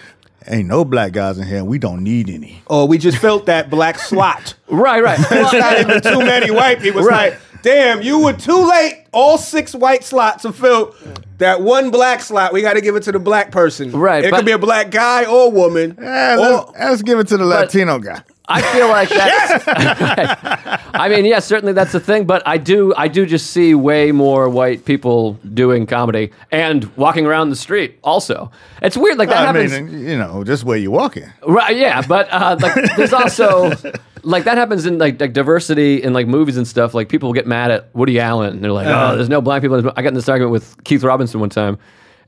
ain't 0.46 0.68
no 0.68 0.84
black 0.84 1.12
guys 1.12 1.38
in 1.38 1.46
here. 1.46 1.64
We 1.64 1.78
don't 1.78 2.02
need 2.04 2.28
any. 2.30 2.62
Oh, 2.68 2.84
we 2.84 2.98
just 2.98 3.18
felt 3.18 3.46
that 3.46 3.70
black 3.70 3.98
slot. 3.98 4.54
Right, 4.70 5.02
right. 5.02 5.18
It's 5.18 5.52
not 5.54 5.78
even 5.80 6.00
too 6.02 6.18
many 6.18 6.50
white 6.50 6.80
people. 6.80 7.00
Right. 7.02 7.32
like, 7.32 7.40
damn, 7.62 8.02
you 8.02 8.22
were 8.22 8.34
too 8.34 8.68
late. 8.68 9.06
All 9.12 9.38
six 9.38 9.74
white 9.74 10.04
slots 10.04 10.44
are 10.44 10.52
filled. 10.52 10.94
That 11.38 11.62
one 11.62 11.90
black 11.90 12.20
slot, 12.20 12.52
we 12.52 12.60
got 12.60 12.74
to 12.74 12.82
give 12.82 12.94
it 12.94 13.02
to 13.04 13.12
the 13.12 13.18
black 13.18 13.50
person. 13.50 13.92
Right, 13.92 14.24
It 14.26 14.30
but- 14.30 14.36
could 14.36 14.46
be 14.46 14.52
a 14.52 14.58
black 14.58 14.90
guy 14.90 15.24
or 15.24 15.50
woman. 15.50 15.96
Eh, 15.98 16.34
or, 16.34 16.38
let's, 16.38 16.70
let's 16.78 17.02
give 17.02 17.18
it 17.18 17.28
to 17.28 17.38
the 17.38 17.46
Latino 17.46 17.98
guy. 17.98 18.20
I 18.50 18.62
feel 18.72 18.88
like 18.88 19.08
that. 19.10 20.80
I 20.94 21.08
mean, 21.08 21.24
yes, 21.26 21.44
certainly 21.46 21.72
that's 21.72 21.92
the 21.92 22.00
thing, 22.00 22.24
but 22.24 22.42
I 22.46 22.56
do, 22.58 22.94
I 22.96 23.08
do 23.08 23.26
just 23.26 23.50
see 23.50 23.74
way 23.74 24.10
more 24.12 24.48
white 24.48 24.84
people 24.84 25.34
doing 25.54 25.86
comedy 25.86 26.32
and 26.50 26.84
walking 26.96 27.26
around 27.26 27.50
the 27.50 27.56
street. 27.56 27.98
Also, 28.02 28.50
it's 28.82 28.96
weird. 28.96 29.18
Like 29.18 29.28
that 29.28 29.38
I 29.38 29.46
happens. 29.46 29.72
mean, 29.72 30.00
you 30.00 30.16
know, 30.16 30.44
just 30.44 30.64
where 30.64 30.78
you're 30.78 30.90
walking. 30.90 31.30
Right, 31.46 31.76
yeah, 31.76 32.00
but 32.06 32.28
uh, 32.32 32.56
like 32.60 32.74
there's 32.96 33.12
also 33.12 33.72
like 34.22 34.44
that 34.44 34.56
happens 34.56 34.86
in 34.86 34.98
like, 34.98 35.20
like 35.20 35.32
diversity 35.34 36.02
in 36.02 36.12
like 36.12 36.26
movies 36.26 36.56
and 36.56 36.66
stuff. 36.66 36.94
Like 36.94 37.08
people 37.08 37.32
get 37.32 37.46
mad 37.46 37.70
at 37.70 37.94
Woody 37.94 38.18
Allen. 38.18 38.54
And 38.54 38.64
they're 38.64 38.72
like, 38.72 38.86
Uh-huh. 38.86 39.12
oh, 39.12 39.16
there's 39.16 39.28
no 39.28 39.40
black 39.42 39.60
people. 39.62 39.76
In 39.76 39.84
this. 39.84 39.92
mo-" 39.92 39.94
I 39.96 40.02
got 40.02 40.08
in 40.08 40.14
this 40.14 40.28
argument 40.28 40.52
with 40.52 40.82
Keith 40.84 41.04
Robinson 41.04 41.38
one 41.40 41.50
time, 41.50 41.78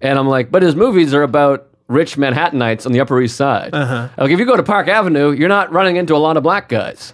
and 0.03 0.19
I'm 0.19 0.29
like, 0.29 0.51
but 0.51 0.63
his 0.63 0.77
movies 0.77 1.15
are 1.15 1.23
about 1.23 1.67
rich 1.91 2.17
Manhattanites 2.17 2.87
on 2.87 2.93
the 2.93 3.01
Upper 3.01 3.21
East 3.21 3.37
Side. 3.37 3.75
Uh-huh. 3.75 4.09
Like 4.17 4.31
if 4.31 4.39
you 4.39 4.47
go 4.47 4.57
to 4.57 4.63
Park 4.63 4.89
Avenue, 4.89 5.33
you're 5.33 5.49
not 5.49 5.73
running 5.73 5.97
into 5.97 6.15
a 6.15 6.19
lot 6.19 6.37
of 6.37 6.43
black 6.43 6.69
guys. 6.69 7.13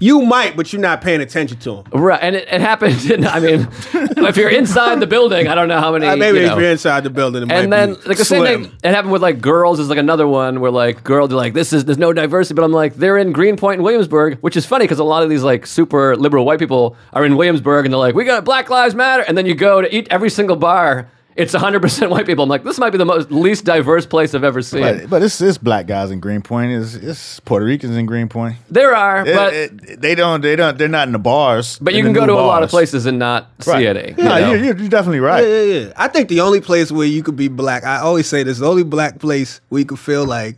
you 0.00 0.20
might, 0.22 0.56
but 0.56 0.72
you're 0.72 0.82
not 0.82 1.00
paying 1.00 1.20
attention 1.22 1.58
to 1.60 1.76
them. 1.76 1.84
Right, 2.02 2.18
and 2.20 2.36
it, 2.36 2.46
it 2.50 2.60
happened. 2.60 3.02
In, 3.10 3.24
I 3.26 3.40
mean, 3.40 3.68
if 3.94 4.36
you're 4.36 4.50
inside 4.50 5.00
the 5.00 5.06
building, 5.06 5.48
I 5.48 5.54
don't 5.54 5.68
know 5.68 5.80
how 5.80 5.92
many. 5.92 6.06
Uh, 6.06 6.16
maybe 6.16 6.40
you 6.40 6.46
if 6.46 6.58
you're 6.58 6.70
inside 6.70 7.04
the 7.04 7.10
building, 7.10 7.44
it 7.44 7.52
and 7.52 7.72
then 7.72 7.94
like 8.04 8.18
the 8.18 8.24
slim. 8.24 8.44
same 8.44 8.64
thing 8.64 8.72
it 8.84 8.90
happened 8.92 9.12
with 9.12 9.22
like 9.22 9.40
girls 9.40 9.78
is 9.80 9.88
like 9.88 9.96
another 9.98 10.26
one 10.26 10.60
where 10.60 10.70
like 10.70 11.02
girls 11.04 11.32
are 11.32 11.36
like 11.36 11.54
this 11.54 11.72
is 11.72 11.84
there's 11.86 11.96
no 11.98 12.12
diversity 12.12 12.54
but 12.54 12.64
i'm 12.64 12.72
like 12.72 12.94
they're 12.96 13.16
in 13.16 13.32
greenpoint 13.32 13.76
and 13.76 13.84
williamsburg 13.84 14.38
which 14.40 14.56
is 14.56 14.66
funny 14.66 14.84
because 14.84 14.98
a 14.98 15.04
lot 15.04 15.22
of 15.22 15.30
these 15.30 15.42
like 15.42 15.66
super 15.66 16.14
liberal 16.16 16.44
white 16.44 16.58
people 16.58 16.96
are 17.14 17.24
in 17.24 17.36
williamsburg 17.36 17.86
and 17.86 17.92
they're 17.92 17.98
like 17.98 18.14
we 18.14 18.24
got 18.24 18.44
black 18.44 18.68
lives 18.68 18.94
matter 18.94 19.24
and 19.26 19.36
then 19.38 19.46
you 19.46 19.54
go 19.54 19.80
to 19.80 19.96
eat 19.96 20.06
every 20.10 20.28
single 20.30 20.56
bar 20.56 21.08
it's 21.36 21.54
100% 21.54 22.08
white 22.10 22.24
people 22.26 22.44
i'm 22.44 22.48
like 22.48 22.64
this 22.64 22.78
might 22.78 22.90
be 22.90 22.98
the 22.98 23.04
most 23.04 23.30
least 23.30 23.64
diverse 23.64 24.06
place 24.06 24.34
i've 24.34 24.42
ever 24.44 24.62
seen 24.62 24.80
But, 24.82 25.10
but 25.10 25.22
it's, 25.22 25.40
it's 25.40 25.58
black 25.58 25.86
guys 25.86 26.10
in 26.10 26.18
Greenpoint. 26.20 26.72
It's, 26.72 26.94
it's 26.94 27.40
Puerto 27.40 27.64
Ricans 27.66 27.94
in 27.96 28.06
Greenpoint. 28.06 28.56
there 28.70 28.94
are 28.94 29.26
It- 29.26 29.34
but 29.34 29.54
it- 29.54 30.00
they 30.00 30.14
don't. 30.14 30.40
They 30.40 30.56
don't. 30.56 30.76
They're 30.78 30.88
not 30.88 31.08
in 31.08 31.12
the 31.12 31.18
bars. 31.18 31.78
but 31.80 31.94
you 31.94 32.02
can 32.02 32.12
go 32.12 32.22
new 32.22 32.28
to 32.28 32.32
a 32.34 32.42
lot 32.42 32.62
of 32.62 32.70
places 32.70 33.06
and 33.06 33.18
not 33.18 33.50
see 33.60 33.70
Right. 33.70 33.86
any 33.96 34.08
you 34.10 34.14
Yeah, 34.24 34.38
you're, 34.38 34.56
you're, 34.56 34.76
you're 34.76 34.88
definitely 34.88 35.20
right. 35.20 35.44
Yeah, 35.44 35.62
yeah, 35.62 35.78
yeah. 35.86 35.92
I 35.96 36.08
think 36.08 36.28
the 36.28 36.40
only 36.40 36.60
place 36.60 36.90
where 36.90 37.06
you 37.06 37.22
could 37.22 37.36
be 37.36 37.48
black, 37.48 37.84
I 37.84 37.98
always 37.98 38.26
say 38.26 38.42
this, 38.42 38.58
the 38.58 38.68
only 38.68 38.82
black 38.84 39.18
place 39.18 39.60
where 39.68 39.78
you 39.80 39.84
could 39.86 39.98
feel 39.98 40.24
like 40.26 40.56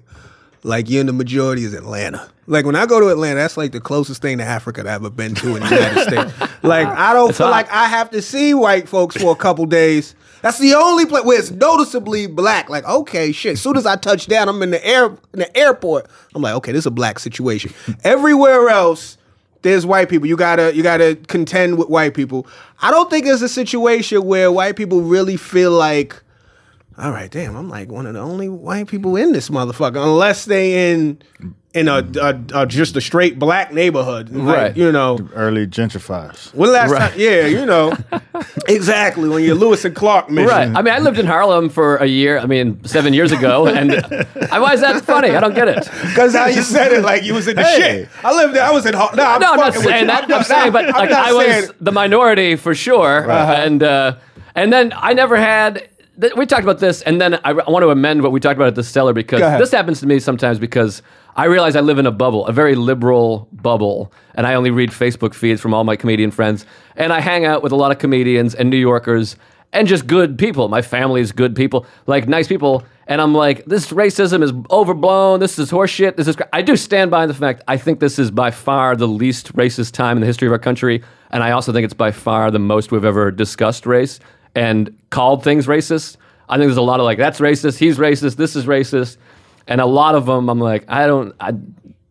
like 0.64 0.88
you're 0.90 1.00
in 1.00 1.06
the 1.06 1.12
majority 1.12 1.64
is 1.64 1.72
Atlanta. 1.74 2.28
Like 2.46 2.64
when 2.66 2.74
I 2.76 2.86
go 2.86 2.98
to 3.00 3.08
Atlanta, 3.08 3.40
that's 3.40 3.56
like 3.56 3.72
the 3.72 3.80
closest 3.80 4.22
thing 4.22 4.38
to 4.38 4.44
Africa 4.44 4.82
that 4.82 4.90
I've 4.94 5.02
ever 5.02 5.10
been 5.10 5.34
to 5.36 5.56
in 5.56 5.62
the 5.62 5.68
United 5.68 6.02
States. 6.04 6.52
Like 6.62 6.88
I 6.88 7.12
don't 7.12 7.34
feel 7.34 7.46
hot. 7.46 7.52
like 7.52 7.70
I 7.72 7.86
have 7.86 8.10
to 8.10 8.20
see 8.20 8.52
white 8.52 8.88
folks 8.88 9.16
for 9.16 9.30
a 9.32 9.36
couple 9.36 9.64
days. 9.66 10.14
That's 10.42 10.58
the 10.58 10.74
only 10.74 11.06
place 11.06 11.24
where 11.24 11.38
it's 11.38 11.50
noticeably 11.50 12.26
black. 12.26 12.68
Like, 12.68 12.84
okay, 12.84 13.32
shit. 13.32 13.54
As 13.54 13.62
soon 13.62 13.76
as 13.76 13.86
I 13.86 13.96
touch 13.96 14.26
down, 14.26 14.48
I'm 14.48 14.62
in 14.62 14.70
the 14.70 14.86
air 14.86 15.06
in 15.06 15.40
the 15.40 15.56
airport. 15.56 16.08
I'm 16.34 16.42
like, 16.42 16.54
okay, 16.56 16.72
this 16.72 16.80
is 16.80 16.86
a 16.86 16.90
black 16.90 17.18
situation. 17.18 17.72
Everywhere 18.04 18.68
else, 18.68 19.18
there's 19.62 19.84
white 19.84 20.08
people. 20.08 20.28
You 20.28 20.36
gotta 20.36 20.74
you 20.74 20.82
gotta 20.82 21.16
contend 21.26 21.78
with 21.78 21.88
white 21.88 22.14
people. 22.14 22.46
I 22.80 22.90
don't 22.90 23.10
think 23.10 23.24
there's 23.24 23.42
a 23.42 23.48
situation 23.48 24.24
where 24.24 24.52
white 24.52 24.76
people 24.76 25.02
really 25.02 25.36
feel 25.36 25.72
like, 25.72 26.22
all 26.98 27.10
right, 27.12 27.30
damn, 27.30 27.56
I'm 27.56 27.68
like 27.68 27.88
one 27.90 28.06
of 28.06 28.14
the 28.14 28.20
only 28.20 28.48
white 28.48 28.88
people 28.88 29.16
in 29.16 29.32
this 29.32 29.50
motherfucker, 29.50 30.02
unless 30.02 30.44
they 30.46 30.90
in 30.92 31.20
in 31.74 31.86
a, 31.86 31.98
a, 32.20 32.62
a 32.62 32.66
just 32.66 32.96
a 32.96 33.00
straight 33.00 33.38
black 33.38 33.72
neighborhood, 33.72 34.30
Like, 34.30 34.56
Right. 34.56 34.76
You 34.76 34.90
know, 34.90 35.18
Early 35.34 35.66
gentrifiers. 35.66 36.52
when 36.54 36.72
last 36.72 36.90
time? 36.96 37.12
Yeah, 37.16 37.46
you 37.46 37.64
know, 37.66 37.92
exactly. 38.68 39.28
When 39.28 39.44
you're 39.44 39.54
Lewis 39.54 39.84
and 39.84 39.94
Clark 39.94 40.30
mission, 40.30 40.48
Right. 40.48 40.68
I 40.74 40.82
mean, 40.82 40.94
I 40.94 40.98
lived 40.98 41.18
in 41.18 41.26
Harlem 41.26 41.68
for 41.68 41.96
a 41.96 42.06
year. 42.06 42.38
I 42.38 42.46
mean, 42.46 42.82
seven 42.84 43.12
years 43.12 43.32
ago, 43.32 43.66
and 43.66 43.92
I, 44.50 44.58
why 44.58 44.72
is 44.74 44.80
that 44.80 45.04
funny? 45.04 45.30
I 45.30 45.40
don't 45.40 45.54
get 45.54 45.68
it. 45.68 45.84
Because 46.02 46.34
how 46.34 46.46
you 46.46 46.62
said 46.62 46.92
it, 46.92 47.02
like 47.02 47.22
you 47.24 47.34
was 47.34 47.46
in 47.46 47.56
the 47.56 47.62
Hey. 47.64 47.78
shit. 47.78 48.08
I 48.24 48.34
lived 48.34 48.54
there. 48.54 48.64
I 48.64 48.70
was 48.70 48.86
in. 48.86 48.94
Har- 48.94 49.14
No, 49.14 49.24
I'm 49.24 49.40
no, 49.40 49.52
I'm 49.52 49.56
not 49.58 49.74
saying 49.74 50.06
that. 50.06 50.24
I'm, 50.24 50.28
not- 50.30 50.46
saying, 50.46 50.72
but 50.72 50.86
I'm 50.86 50.92
like 50.94 51.10
I 51.12 51.32
was 51.32 51.46
saying- 51.46 51.70
the 51.80 51.92
minority 51.92 52.56
for 52.56 52.74
sure, 52.74 53.30
and 53.30 53.82
uh, 53.82 54.16
and 54.54 54.72
then 54.72 54.92
I 54.96 55.12
never 55.12 55.36
had. 55.36 55.88
Th- 56.20 56.34
we 56.34 56.46
talked 56.46 56.64
about 56.64 56.78
this, 56.78 57.02
and 57.02 57.20
then 57.20 57.34
I, 57.34 57.50
I 57.50 57.70
want 57.70 57.82
to 57.82 57.90
amend 57.90 58.22
what 58.22 58.32
we 58.32 58.40
talked 58.40 58.56
about 58.56 58.68
at 58.68 58.74
the 58.74 58.82
cellar 58.82 59.12
because 59.12 59.40
Go 59.40 59.46
ahead. 59.46 59.60
this 59.60 59.70
happens 59.70 60.00
to 60.00 60.06
me 60.06 60.18
sometimes 60.18 60.58
because 60.58 61.02
I 61.36 61.44
realize 61.44 61.76
I 61.76 61.80
live 61.80 61.98
in 61.98 62.06
a 62.06 62.10
bubble, 62.10 62.46
a 62.46 62.52
very 62.52 62.74
liberal 62.74 63.48
bubble, 63.52 64.12
and 64.34 64.46
I 64.46 64.54
only 64.54 64.70
read 64.70 64.90
Facebook 64.90 65.34
feeds 65.34 65.60
from 65.60 65.74
all 65.74 65.84
my 65.84 65.96
comedian 65.96 66.30
friends, 66.30 66.66
and 66.96 67.12
I 67.12 67.20
hang 67.20 67.44
out 67.44 67.62
with 67.62 67.72
a 67.72 67.76
lot 67.76 67.92
of 67.92 67.98
comedians 67.98 68.54
and 68.54 68.68
New 68.70 68.76
Yorkers 68.78 69.36
and 69.72 69.86
just 69.86 70.06
good 70.06 70.38
people. 70.38 70.68
My 70.68 70.82
family's 70.82 71.30
good 71.30 71.54
people, 71.54 71.86
like 72.06 72.26
nice 72.26 72.48
people. 72.48 72.84
And 73.06 73.20
I'm 73.20 73.34
like, 73.34 73.64
this 73.66 73.90
racism 73.90 74.42
is 74.42 74.52
overblown. 74.70 75.40
This 75.40 75.58
is 75.58 75.70
horseshit. 75.70 76.16
This 76.16 76.28
is. 76.28 76.36
Cr-. 76.36 76.42
I 76.52 76.62
do 76.62 76.76
stand 76.76 77.10
by 77.10 77.26
the 77.26 77.34
fact 77.34 77.62
I 77.68 77.76
think 77.76 78.00
this 78.00 78.18
is 78.18 78.30
by 78.30 78.50
far 78.50 78.96
the 78.96 79.08
least 79.08 79.54
racist 79.54 79.92
time 79.92 80.16
in 80.16 80.20
the 80.20 80.26
history 80.26 80.46
of 80.46 80.52
our 80.52 80.58
country, 80.58 81.02
and 81.30 81.42
I 81.42 81.52
also 81.52 81.72
think 81.72 81.84
it's 81.84 81.94
by 81.94 82.10
far 82.10 82.50
the 82.50 82.58
most 82.58 82.90
we've 82.92 83.04
ever 83.04 83.30
discussed 83.30 83.86
race 83.86 84.20
and 84.54 84.96
called 85.10 85.44
things 85.44 85.66
racist. 85.66 86.16
I 86.48 86.56
think 86.56 86.68
there's 86.68 86.76
a 86.76 86.82
lot 86.82 87.00
of 87.00 87.04
like, 87.04 87.18
that's 87.18 87.40
racist. 87.40 87.78
He's 87.78 87.98
racist. 87.98 88.36
This 88.36 88.56
is 88.56 88.66
racist, 88.66 89.18
and 89.66 89.80
a 89.80 89.86
lot 89.86 90.14
of 90.14 90.26
them, 90.26 90.48
I'm 90.48 90.58
like, 90.60 90.84
I 90.88 91.06
don't. 91.06 91.34
I, 91.40 91.52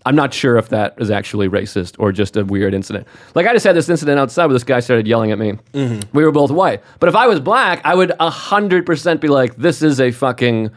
I'm 0.06 0.16
not 0.16 0.34
sure 0.34 0.58
if 0.58 0.70
that 0.70 0.96
is 1.00 1.12
actually 1.12 1.50
racist 1.50 1.96
or 2.00 2.14
just 2.14 2.38
a 2.38 2.46
weird 2.46 2.74
incident. 2.74 3.06
Like 3.36 3.46
I 3.46 3.52
just 3.52 3.66
had 3.66 3.76
this 3.76 3.90
incident 3.90 4.18
outside 4.18 4.46
where 4.46 4.54
this 4.54 4.64
guy 4.64 4.80
started 4.80 5.06
yelling 5.06 5.32
at 5.32 5.38
me. 5.38 5.60
Mm-hmm. 5.74 6.16
We 6.16 6.24
were 6.24 6.32
both 6.32 6.50
white, 6.50 6.82
but 7.00 7.10
if 7.10 7.16
I 7.16 7.28
was 7.28 7.42
black, 7.42 7.82
I 7.84 7.94
would 7.94 8.12
hundred 8.20 8.86
percent 8.86 9.20
be 9.20 9.28
like, 9.28 9.56
"This 9.58 9.82
is 9.82 10.00
a 10.00 10.12
fucking." 10.12 10.72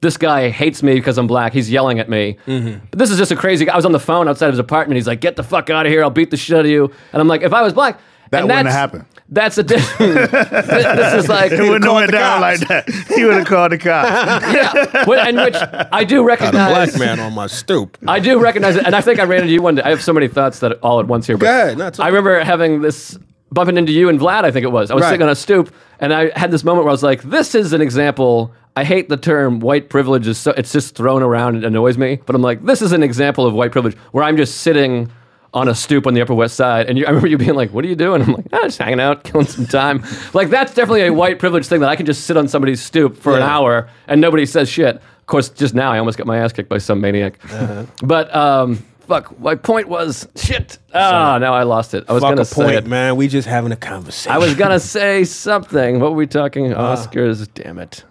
This 0.00 0.16
guy 0.16 0.48
hates 0.48 0.82
me 0.82 0.94
because 0.94 1.16
I'm 1.16 1.28
black. 1.28 1.52
He's 1.52 1.70
yelling 1.70 2.00
at 2.00 2.08
me. 2.08 2.36
But 2.44 2.98
this 2.98 3.12
is 3.12 3.18
just 3.18 3.30
a 3.30 3.36
crazy 3.36 3.66
guy. 3.66 3.72
I 3.72 3.76
was 3.76 3.86
on 3.86 3.92
the 3.92 4.00
phone 4.00 4.26
outside 4.26 4.46
of 4.46 4.54
his 4.54 4.58
apartment. 4.58 4.96
He's 4.96 5.06
like, 5.06 5.20
"Get 5.20 5.36
the 5.36 5.44
fuck 5.44 5.70
out 5.70 5.86
of 5.86 5.92
here! 5.92 6.02
I'll 6.02 6.10
beat 6.10 6.32
the 6.32 6.36
shit 6.36 6.56
out 6.56 6.64
of 6.64 6.70
you." 6.70 6.90
And 7.12 7.20
I'm 7.20 7.28
like, 7.28 7.42
"If 7.42 7.52
I 7.52 7.62
was 7.62 7.72
black, 7.72 8.00
That 8.30 8.42
wouldn't 8.48 8.68
happened. 8.68 9.04
That's 9.34 9.56
a 9.56 9.62
different. 9.62 10.30
this 10.30 11.14
is 11.24 11.28
like 11.28 11.52
It 11.52 11.60
wouldn't 11.60 11.84
have 11.84 11.90
called 11.90 11.96
went 11.96 12.10
the 12.10 12.18
down 12.18 12.40
cops. 12.42 12.60
like 12.60 12.68
that. 12.86 13.14
He 13.16 13.24
would 13.24 13.34
have 13.36 13.46
called 13.54 13.72
the 13.72 13.78
cops. 13.78 14.10
yeah, 14.54 15.04
Well, 15.06 15.26
and 15.26 15.38
which 15.38 15.56
I 15.90 16.04
do 16.04 16.22
recognize. 16.22 16.92
black 16.92 16.98
man 17.00 17.18
on 17.18 17.32
my 17.32 17.46
stoop. 17.46 17.96
I 18.06 18.20
do 18.20 18.38
recognize 18.38 18.76
it, 18.76 18.84
and 18.84 18.94
I 18.94 19.00
think 19.00 19.18
I 19.20 19.24
ran 19.24 19.40
into 19.40 19.54
you 19.54 19.62
one 19.62 19.76
day. 19.76 19.82
I 19.82 19.88
have 19.88 20.02
so 20.02 20.12
many 20.12 20.28
thoughts 20.28 20.58
that 20.60 20.72
all 20.82 21.00
at 21.00 21.06
once 21.06 21.26
here. 21.26 21.38
But 21.38 21.46
Go 21.46 21.50
ahead, 21.50 21.78
no, 21.78 21.86
it's 21.86 21.98
I 21.98 22.02
okay. 22.04 22.10
remember 22.10 22.44
having 22.44 22.82
this 22.82 23.18
bumping 23.50 23.78
into 23.78 23.92
you 23.92 24.10
and 24.10 24.20
Vlad. 24.20 24.44
I 24.44 24.50
think 24.50 24.64
it 24.64 24.70
was. 24.72 24.90
I 24.90 24.94
was 24.94 25.02
Right. 25.02 25.08
sitting 25.10 25.22
on 25.22 25.30
a 25.30 25.34
stoop, 25.34 25.74
and 25.98 26.12
I 26.12 26.30
had 26.38 26.50
this 26.50 26.62
moment 26.62 26.84
where 26.84 26.90
I 26.90 26.92
was 26.92 27.02
like, 27.02 27.22
"This 27.22 27.54
is 27.54 27.72
an 27.72 27.80
example." 27.80 28.52
I 28.76 28.84
hate 28.84 29.10
the 29.10 29.18
term 29.18 29.60
white 29.60 29.88
privilege. 29.90 30.26
Is 30.26 30.38
so, 30.38 30.52
it's 30.56 30.72
just 30.72 30.94
thrown 30.94 31.22
around 31.22 31.56
and 31.56 31.64
annoys 31.64 31.96
me. 31.98 32.20
But 32.24 32.34
I'm 32.34 32.40
like, 32.42 32.64
this 32.64 32.80
is 32.82 32.92
an 32.92 33.02
example 33.02 33.46
of 33.46 33.52
white 33.52 33.70
privilege 33.72 33.94
where 34.12 34.24
I'm 34.24 34.36
just 34.38 34.58
sitting 34.62 35.10
on 35.54 35.68
a 35.68 35.74
stoop 35.74 36.06
on 36.06 36.14
the 36.14 36.22
Upper 36.22 36.34
West 36.34 36.56
Side, 36.56 36.88
and 36.88 36.98
you, 36.98 37.04
I 37.06 37.08
remember 37.08 37.28
you 37.28 37.38
being 37.38 37.54
like, 37.54 37.72
"What 37.72 37.84
are 37.84 37.88
you 37.88 37.96
doing?" 37.96 38.22
I'm 38.22 38.32
like, 38.32 38.46
"Ah, 38.52 38.62
just 38.62 38.78
hanging 38.78 39.00
out, 39.00 39.24
killing 39.24 39.46
some 39.46 39.66
time." 39.66 40.04
like 40.34 40.48
that's 40.50 40.74
definitely 40.74 41.02
a 41.06 41.12
white 41.12 41.38
privilege 41.38 41.66
thing 41.66 41.80
that 41.80 41.88
I 41.88 41.96
can 41.96 42.06
just 42.06 42.24
sit 42.24 42.36
on 42.36 42.48
somebody's 42.48 42.82
stoop 42.82 43.16
for 43.16 43.36
an 43.36 43.42
hour 43.42 43.88
and 44.06 44.20
nobody 44.20 44.46
says 44.46 44.68
shit. 44.68 44.96
Of 44.96 45.26
course, 45.26 45.48
just 45.48 45.74
now 45.74 45.92
I 45.92 45.98
almost 45.98 46.18
got 46.18 46.26
my 46.26 46.38
ass 46.38 46.52
kicked 46.52 46.68
by 46.68 46.78
some 46.78 47.00
maniac. 47.00 47.38
Uh-huh. 47.52 47.86
But 48.02 48.34
um, 48.34 48.76
fuck, 49.06 49.38
my 49.38 49.54
point 49.54 49.88
was 49.88 50.26
shit. 50.36 50.78
Ah, 50.92 51.38
now 51.38 51.54
I 51.54 51.62
lost 51.62 51.94
it. 51.94 52.04
I 52.08 52.12
was 52.12 52.22
Fuck 52.22 52.32
gonna 52.32 52.42
a 52.42 52.44
say 52.44 52.62
point, 52.62 52.76
it. 52.76 52.86
man. 52.86 53.16
We 53.16 53.28
just 53.28 53.46
having 53.46 53.72
a 53.72 53.76
conversation. 53.76 54.32
I 54.32 54.38
was 54.38 54.54
gonna 54.54 54.80
say 54.80 55.24
something. 55.24 56.00
What 56.00 56.10
were 56.10 56.16
we 56.16 56.26
talking? 56.26 56.72
Uh. 56.72 56.96
Oscars. 56.96 57.46
Damn 57.54 57.78
it. 57.78 58.04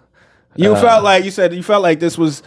You 0.54 0.74
felt 0.76 1.02
like 1.02 1.24
you 1.24 1.30
said 1.30 1.54
you 1.54 1.62
felt 1.62 1.82
like 1.82 1.98
this 2.00 2.18
was 2.18 2.42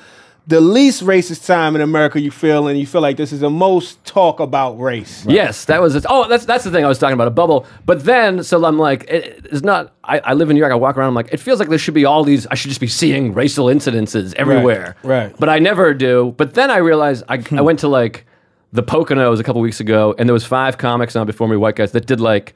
the 0.47 0.61
least 0.61 1.03
racist 1.03 1.45
time 1.45 1.75
in 1.75 1.81
America. 1.81 2.19
You 2.19 2.31
feel, 2.31 2.67
and 2.67 2.79
you 2.79 2.85
feel 2.85 3.01
like 3.01 3.17
this 3.17 3.31
is 3.31 3.39
the 3.39 3.49
most 3.49 4.03
talk 4.05 4.39
about 4.39 4.79
race. 4.79 5.25
Yes, 5.25 5.65
that 5.65 5.81
was. 5.81 6.05
Oh, 6.07 6.27
that's 6.27 6.45
that's 6.45 6.63
the 6.63 6.71
thing 6.71 6.85
I 6.85 6.87
was 6.87 6.99
talking 6.99 7.13
about 7.13 7.27
a 7.27 7.31
bubble. 7.31 7.65
But 7.85 8.05
then, 8.05 8.43
so 8.43 8.63
I'm 8.63 8.77
like, 8.77 9.03
it, 9.05 9.45
it's 9.51 9.63
not. 9.63 9.95
I, 10.03 10.19
I 10.19 10.33
live 10.33 10.49
in 10.49 10.55
New 10.55 10.59
York. 10.59 10.71
I 10.71 10.75
walk 10.75 10.97
around. 10.97 11.09
I'm 11.09 11.15
like, 11.15 11.33
it 11.33 11.39
feels 11.39 11.59
like 11.59 11.69
there 11.69 11.79
should 11.79 11.93
be 11.93 12.05
all 12.05 12.23
these. 12.23 12.45
I 12.47 12.55
should 12.55 12.69
just 12.69 12.81
be 12.81 12.87
seeing 12.87 13.33
racial 13.33 13.65
incidences 13.67 14.33
everywhere. 14.35 14.95
right. 15.03 15.35
But 15.37 15.49
I 15.49 15.59
never 15.59 15.93
do. 15.93 16.33
But 16.37 16.53
then 16.53 16.69
I 16.69 16.77
realized 16.77 17.23
I, 17.27 17.37
hmm. 17.37 17.57
I 17.57 17.61
went 17.61 17.79
to 17.79 17.87
like 17.87 18.25
the 18.71 18.83
Poconos 18.83 19.39
a 19.39 19.43
couple 19.43 19.61
weeks 19.61 19.79
ago, 19.79 20.13
and 20.19 20.27
there 20.29 20.33
was 20.33 20.45
five 20.45 20.77
comics 20.77 21.15
on 21.15 21.25
before 21.25 21.47
me, 21.47 21.55
white 21.55 21.75
guys, 21.75 21.91
that 21.93 22.05
did 22.05 22.19
like 22.19 22.53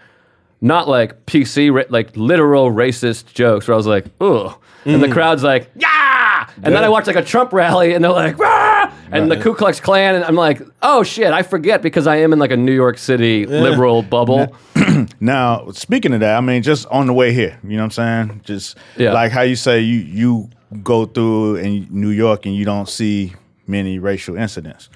not 0.61 0.87
like 0.87 1.25
PC, 1.25 1.71
ra- 1.73 1.83
like 1.89 2.15
literal 2.15 2.71
racist 2.71 3.33
jokes. 3.33 3.67
Where 3.67 3.73
I 3.75 3.77
was 3.77 3.87
like, 3.87 4.05
ugh, 4.19 4.55
and 4.85 5.01
the 5.03 5.09
crowd's 5.09 5.43
like, 5.43 5.69
yeah. 5.75 6.49
And 6.61 6.75
then 6.75 6.83
I 6.83 6.89
watched 6.89 7.07
like 7.07 7.15
a 7.15 7.23
Trump 7.23 7.53
rally, 7.53 7.93
and 7.93 8.03
they're 8.03 8.11
like, 8.11 8.35
ah! 8.39 8.93
and 9.11 9.31
the 9.31 9.39
Ku 9.39 9.53
Klux 9.53 9.79
Klan, 9.79 10.15
and 10.15 10.23
I'm 10.25 10.35
like, 10.35 10.61
oh 10.81 11.03
shit, 11.03 11.31
I 11.31 11.41
forget 11.43 11.81
because 11.81 12.05
I 12.07 12.17
am 12.17 12.33
in 12.33 12.39
like 12.39 12.51
a 12.51 12.57
New 12.57 12.73
York 12.73 12.97
City 12.97 13.45
liberal 13.45 14.01
bubble. 14.01 14.55
Now, 15.21 15.69
speaking 15.71 16.13
of 16.13 16.19
that, 16.19 16.35
I 16.37 16.41
mean, 16.41 16.61
just 16.61 16.85
on 16.87 17.07
the 17.07 17.13
way 17.13 17.31
here, 17.31 17.57
you 17.63 17.77
know 17.77 17.83
what 17.83 17.97
I'm 17.97 18.27
saying? 18.27 18.41
Just 18.43 18.77
Yeah. 18.97 19.13
like 19.13 19.31
how 19.31 19.41
you 19.43 19.55
say 19.55 19.79
you 19.79 19.99
you 19.99 20.49
go 20.83 21.05
through 21.05 21.55
in 21.57 21.87
New 21.89 22.09
York 22.09 22.45
and 22.45 22.53
you 22.55 22.65
don't 22.65 22.87
see 22.89 23.33
many 23.65 23.97
racial 23.99 24.35
incidents. 24.35 24.89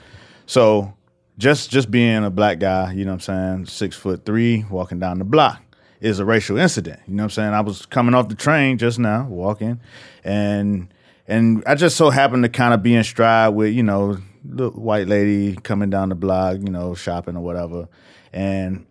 So 0.46 0.94
just 1.38 1.70
just 1.70 1.90
being 1.90 2.24
a 2.24 2.30
black 2.30 2.60
guy, 2.60 2.94
you 2.94 3.06
know 3.06 3.12
what 3.12 3.28
I'm 3.30 3.66
saying, 3.66 3.66
six 3.68 3.96
foot 3.96 4.26
three, 4.26 4.66
walking 4.70 5.00
down 5.00 5.20
the 5.20 5.26
block 5.26 5.62
is 6.00 6.20
a 6.20 6.26
racial 6.26 6.58
incident. 6.58 7.00
You 7.08 7.16
know 7.16 7.24
what 7.24 7.26
I'm 7.26 7.30
saying? 7.32 7.54
I 7.54 7.62
was 7.62 7.86
coming 7.86 8.14
off 8.14 8.28
the 8.28 8.36
train 8.36 8.78
just 8.78 9.00
now, 9.00 9.26
walking, 9.26 9.80
and 10.24 10.94
and 11.28 11.64
I 11.66 11.76
just 11.76 11.96
so 11.96 12.10
happened 12.10 12.44
to 12.44 12.50
kind 12.50 12.74
of 12.74 12.84
be 12.84 12.94
in 12.94 13.04
stride 13.04 13.50
with, 13.50 13.74
you 13.74 13.84
know, 13.84 14.18
the 14.44 14.70
white 14.70 15.08
lady 15.08 15.56
coming 15.56 15.90
down 15.90 16.10
the 16.10 16.16
block, 16.16 16.58
you 16.60 16.70
know, 16.70 16.94
shopping 16.96 17.38
or 17.38 17.44
whatever. 17.44 17.88
And 18.34 18.86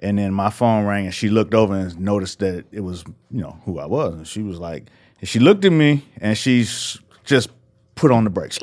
and 0.00 0.18
then 0.18 0.34
my 0.34 0.50
phone 0.50 0.86
rang 0.86 1.06
and 1.06 1.14
she 1.14 1.28
looked 1.28 1.54
over 1.54 1.74
and 1.74 1.98
noticed 2.00 2.40
that 2.40 2.64
it 2.72 2.80
was, 2.80 3.04
you 3.30 3.40
know, 3.40 3.60
who 3.64 3.78
I 3.78 3.86
was. 3.86 4.14
And 4.14 4.26
she 4.26 4.42
was 4.42 4.58
like, 4.58 4.86
and 5.20 5.28
she 5.28 5.38
looked 5.38 5.64
at 5.64 5.72
me 5.72 6.04
and 6.20 6.36
she's 6.36 6.98
just 7.24 7.50
put 7.94 8.10
on 8.10 8.24
the 8.24 8.30
brakes. 8.30 8.58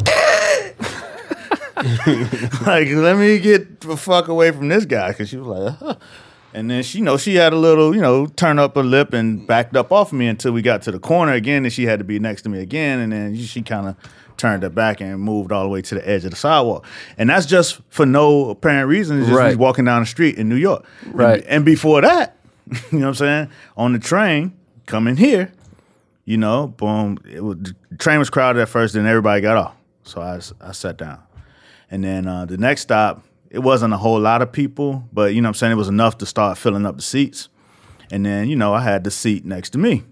Like, 2.65 2.87
let 2.89 3.17
me 3.17 3.39
get 3.39 3.81
the 3.81 3.97
fuck 3.97 4.27
away 4.27 4.51
from 4.51 4.67
this 4.67 4.85
guy. 4.85 5.13
Cause 5.13 5.29
she 5.29 5.37
was 5.37 5.47
like, 5.47 5.77
huh. 5.77 5.95
and 6.53 6.69
then 6.69 6.83
she, 6.83 6.99
you 6.99 7.03
know, 7.03 7.17
she 7.17 7.35
had 7.35 7.53
a 7.53 7.57
little, 7.57 7.95
you 7.95 8.01
know, 8.01 8.25
turn 8.27 8.59
up 8.59 8.75
her 8.75 8.83
lip 8.83 9.13
and 9.13 9.45
backed 9.45 9.75
up 9.75 9.91
off 9.91 10.11
of 10.11 10.17
me 10.17 10.27
until 10.27 10.51
we 10.51 10.61
got 10.61 10.81
to 10.83 10.91
the 10.91 10.99
corner 10.99 11.33
again. 11.33 11.63
And 11.63 11.73
she 11.73 11.85
had 11.85 11.99
to 11.99 12.05
be 12.05 12.19
next 12.19 12.43
to 12.43 12.49
me 12.49 12.59
again. 12.59 12.99
And 12.99 13.11
then 13.13 13.35
she 13.35 13.61
kind 13.61 13.87
of 13.87 13.95
turned 14.37 14.63
her 14.63 14.69
back 14.69 15.01
and 15.01 15.19
moved 15.19 15.51
all 15.51 15.63
the 15.63 15.69
way 15.69 15.81
to 15.81 15.95
the 15.95 16.07
edge 16.07 16.23
of 16.25 16.31
the 16.31 16.37
sidewalk. 16.37 16.85
And 17.17 17.29
that's 17.29 17.45
just 17.45 17.81
for 17.89 18.05
no 18.05 18.49
apparent 18.51 18.87
reason. 18.87 19.19
It's 19.19 19.27
just 19.27 19.37
Right. 19.39 19.57
walking 19.57 19.85
down 19.85 20.01
the 20.01 20.05
street 20.07 20.37
in 20.37 20.47
New 20.49 20.55
York. 20.55 20.85
Right. 21.07 21.41
And, 21.41 21.47
and 21.49 21.65
before 21.65 22.01
that, 22.01 22.37
you 22.91 22.99
know 22.99 23.05
what 23.05 23.07
I'm 23.07 23.13
saying? 23.15 23.49
On 23.77 23.93
the 23.93 23.99
train, 23.99 24.53
coming 24.85 25.17
here, 25.17 25.51
you 26.25 26.37
know, 26.37 26.67
boom. 26.67 27.17
It 27.29 27.41
was, 27.43 27.57
the 27.89 27.97
train 27.97 28.19
was 28.19 28.29
crowded 28.29 28.61
at 28.61 28.69
first, 28.69 28.93
then 28.93 29.05
everybody 29.07 29.41
got 29.41 29.57
off. 29.57 29.75
So 30.03 30.21
I, 30.21 30.39
I 30.61 30.71
sat 30.71 30.97
down. 30.97 31.19
And 31.89 32.03
then 32.03 32.27
uh, 32.27 32.45
the 32.45 32.57
next 32.57 32.81
stop, 32.81 33.23
it 33.49 33.59
wasn't 33.59 33.93
a 33.93 33.97
whole 33.97 34.19
lot 34.19 34.41
of 34.41 34.51
people, 34.51 35.07
but 35.13 35.33
you 35.33 35.41
know 35.41 35.47
what 35.47 35.51
I'm 35.51 35.53
saying? 35.55 35.71
It 35.71 35.75
was 35.75 35.87
enough 35.87 36.17
to 36.19 36.25
start 36.25 36.57
filling 36.57 36.85
up 36.85 36.95
the 36.97 37.01
seats. 37.01 37.49
And 38.11 38.25
then, 38.25 38.49
you 38.49 38.55
know, 38.55 38.73
I 38.73 38.81
had 38.81 39.03
the 39.03 39.11
seat 39.11 39.45
next 39.45 39.69
to 39.71 39.77
me. 39.77 40.03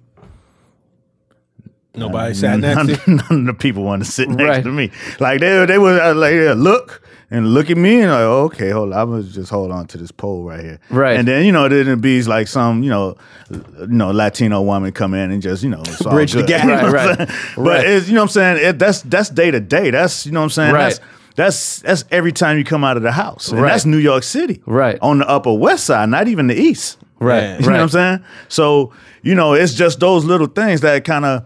Nobody 1.98 2.34
sat 2.34 2.60
none, 2.60 2.88
next 2.88 3.06
to 3.06 3.12
you. 3.12 3.18
none 3.30 3.40
of 3.42 3.46
the 3.46 3.54
people 3.54 3.84
wanted 3.84 4.06
to 4.06 4.12
sit 4.12 4.28
next 4.28 4.42
Right. 4.58 4.64
to 4.66 4.72
me. 4.72 4.92
Like 5.22 5.40
they 5.40 5.66
they 5.66 5.78
would 5.78 5.98
uh, 6.02 6.14
like 6.14 6.34
yeah, 6.34 6.54
look 6.54 7.02
and 7.32 7.54
look 7.54 7.70
at 7.70 7.78
me 7.78 8.02
and 8.02 8.12
like 8.12 8.20
okay, 8.20 8.70
hold 8.72 8.92
on, 8.92 9.00
I'm 9.00 9.10
gonna 9.12 9.24
just 9.24 9.50
hold 9.50 9.72
on 9.72 9.88
to 9.88 9.98
this 9.98 10.12
pole 10.12 10.44
right 10.44 10.60
here. 10.60 10.80
Right. 10.90 11.18
And 11.18 11.26
then 11.26 11.46
you 11.46 11.54
know 11.54 11.70
then 11.70 11.80
it'd 11.88 12.02
be 12.02 12.22
like 12.24 12.50
some 12.50 12.84
you 12.84 12.90
know 12.90 13.16
you 13.50 13.88
know 13.88 14.12
Latino 14.12 14.62
woman 14.62 14.92
come 14.92 15.14
in 15.14 15.32
and 15.32 15.42
just 15.42 15.64
you 15.64 15.70
know 15.70 15.84
Bridge 16.04 16.34
the 16.34 16.44
gap. 16.48 16.66
Right, 16.68 16.92
right. 16.92 17.18
But 17.56 17.58
Right. 17.58 17.86
it's 17.88 18.10
you 18.10 18.16
know 18.16 18.22
what 18.24 18.32
I'm 18.36 18.58
saying 18.58 18.66
it, 18.72 18.78
that's 18.78 19.02
that's 19.04 19.30
day 19.30 19.52
to 19.52 19.62
day. 19.62 19.90
That's 19.92 20.26
you 20.26 20.34
know 20.34 20.42
what 20.42 20.46
I'm 20.46 20.50
saying. 20.50 20.74
Right. 20.74 20.84
That's 20.90 21.00
that's 21.36 21.80
that's 21.80 22.06
every 22.12 22.32
time 22.32 22.58
you 22.58 22.64
come 22.64 22.84
out 22.84 22.98
of 22.98 23.04
the 23.04 23.12
house. 23.12 23.50
And 23.50 23.62
Right. 23.62 23.70
that's 23.72 23.86
New 23.86 23.98
York 23.98 24.24
City. 24.24 24.62
Right. 24.66 24.98
On 25.02 25.20
the 25.20 25.28
upper 25.30 25.54
west 25.54 25.86
side, 25.86 26.10
not 26.10 26.28
even 26.28 26.48
the 26.48 26.56
east. 26.56 26.98
Right. 27.20 27.42
Yeah. 27.44 27.56
You 27.60 27.66
know 27.68 27.72
what 27.74 27.80
I'm 27.82 27.90
saying? 27.90 28.24
So, 28.50 28.92
you 29.22 29.36
know, 29.36 29.54
it's 29.54 29.74
just 29.74 30.00
those 30.00 30.26
little 30.26 30.48
things 30.48 30.82
that 30.82 31.04
kind 31.06 31.26
of 31.26 31.46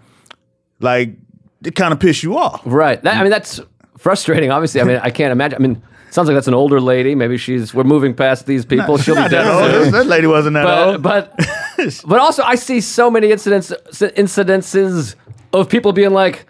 like 0.80 1.16
it 1.64 1.76
kind 1.76 1.92
of 1.94 2.00
piss 2.00 2.24
you 2.24 2.38
off. 2.38 2.62
Right. 2.66 3.02
That, 3.04 3.18
I 3.18 3.22
mean, 3.22 3.32
that's 3.32 3.60
frustrating. 3.98 4.52
Obviously, 4.52 4.82
I 4.82 4.84
mean, 4.86 5.00
I 5.04 5.10
can't 5.10 5.32
imagine. 5.32 5.58
I 5.58 5.62
mean, 5.68 5.82
sounds 6.12 6.28
like 6.28 6.36
that's 6.36 6.48
an 6.48 6.54
older 6.54 6.80
lady. 6.82 7.16
Maybe 7.16 7.38
she's. 7.38 7.74
We're 7.74 7.84
moving 7.84 8.14
past 8.14 8.46
these 8.46 8.66
people. 8.66 8.98
She'll 8.98 9.16
be 9.16 9.22
Not 9.22 9.32
dead 9.32 9.46
that 9.46 9.72
soon. 9.74 9.84
old. 9.86 9.94
That 9.94 10.06
lady 10.08 10.28
wasn't 10.28 10.54
that 10.56 10.64
but 10.64 10.88
old. 10.88 11.02
but 11.04 11.36
but 12.08 12.20
also 12.20 12.44
I 12.44 12.56
see 12.56 12.82
so 12.82 13.10
many 13.12 13.32
incidents 13.32 13.72
incidences 13.92 15.16
of 15.54 15.70
people 15.70 15.94
being 15.94 16.12
like, 16.12 16.46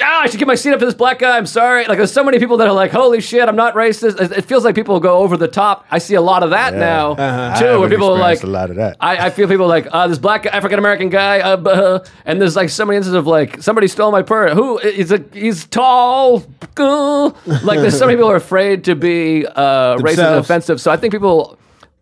ah, 0.00 0.22
I 0.22 0.26
should 0.28 0.38
give 0.38 0.48
my 0.48 0.54
seat 0.54 0.72
up 0.72 0.78
to 0.80 0.84
this 0.84 0.94
black 0.94 1.18
guy. 1.18 1.36
I'm 1.36 1.46
sorry. 1.46 1.86
Like 1.86 1.98
there's 1.98 2.12
so 2.12 2.24
many 2.24 2.38
people 2.38 2.56
that 2.58 2.68
are 2.68 2.72
like, 2.72 2.90
holy 2.90 3.20
shit, 3.20 3.48
I'm 3.48 3.56
not 3.56 3.74
racist. 3.74 4.20
It, 4.20 4.38
it 4.38 4.42
feels 4.42 4.64
like 4.64 4.74
people 4.74 4.98
go 5.00 5.18
over 5.18 5.36
the 5.36 5.48
top. 5.48 5.86
I 5.90 5.98
see 5.98 6.14
a 6.14 6.20
lot 6.20 6.42
of 6.42 6.50
that 6.50 6.74
now 6.74 7.12
I 7.18 7.58
too, 7.58 7.80
where 7.80 7.88
people 7.88 8.08
are 8.08 8.18
like, 8.18 8.34
experienced 8.34 8.44
a 8.44 8.46
lot 8.46 8.70
of 8.70 8.76
that. 8.76 8.96
I, 9.00 9.26
I 9.26 9.30
feel 9.30 9.48
people 9.48 9.66
like 9.66 9.88
uh, 9.90 10.06
this 10.08 10.18
black 10.18 10.46
African 10.46 10.78
American 10.78 11.08
guy, 11.08 11.40
uh, 11.40 11.56
buh, 11.56 12.04
and 12.24 12.40
there's 12.40 12.56
like 12.56 12.70
so 12.70 12.84
many 12.84 12.96
instances 12.96 13.18
of 13.18 13.26
like 13.26 13.62
somebody 13.62 13.88
stole 13.88 14.12
my 14.12 14.22
purse. 14.22 14.52
Who 14.52 14.78
is 14.78 15.12
a 15.12 15.24
he's 15.32 15.66
tall, 15.66 16.44
uh, 16.76 17.30
like 17.62 17.80
there's 17.80 17.98
so 17.98 18.06
many 18.06 18.16
people 18.16 18.28
who 18.28 18.34
are 18.34 18.36
afraid 18.36 18.84
to 18.84 18.94
be 18.94 19.46
uh, 19.46 19.96
racist 19.98 20.28
and 20.28 20.38
offensive. 20.38 20.80
So 20.80 20.90
I 20.90 20.96
think 20.96 21.12
people 21.12 21.58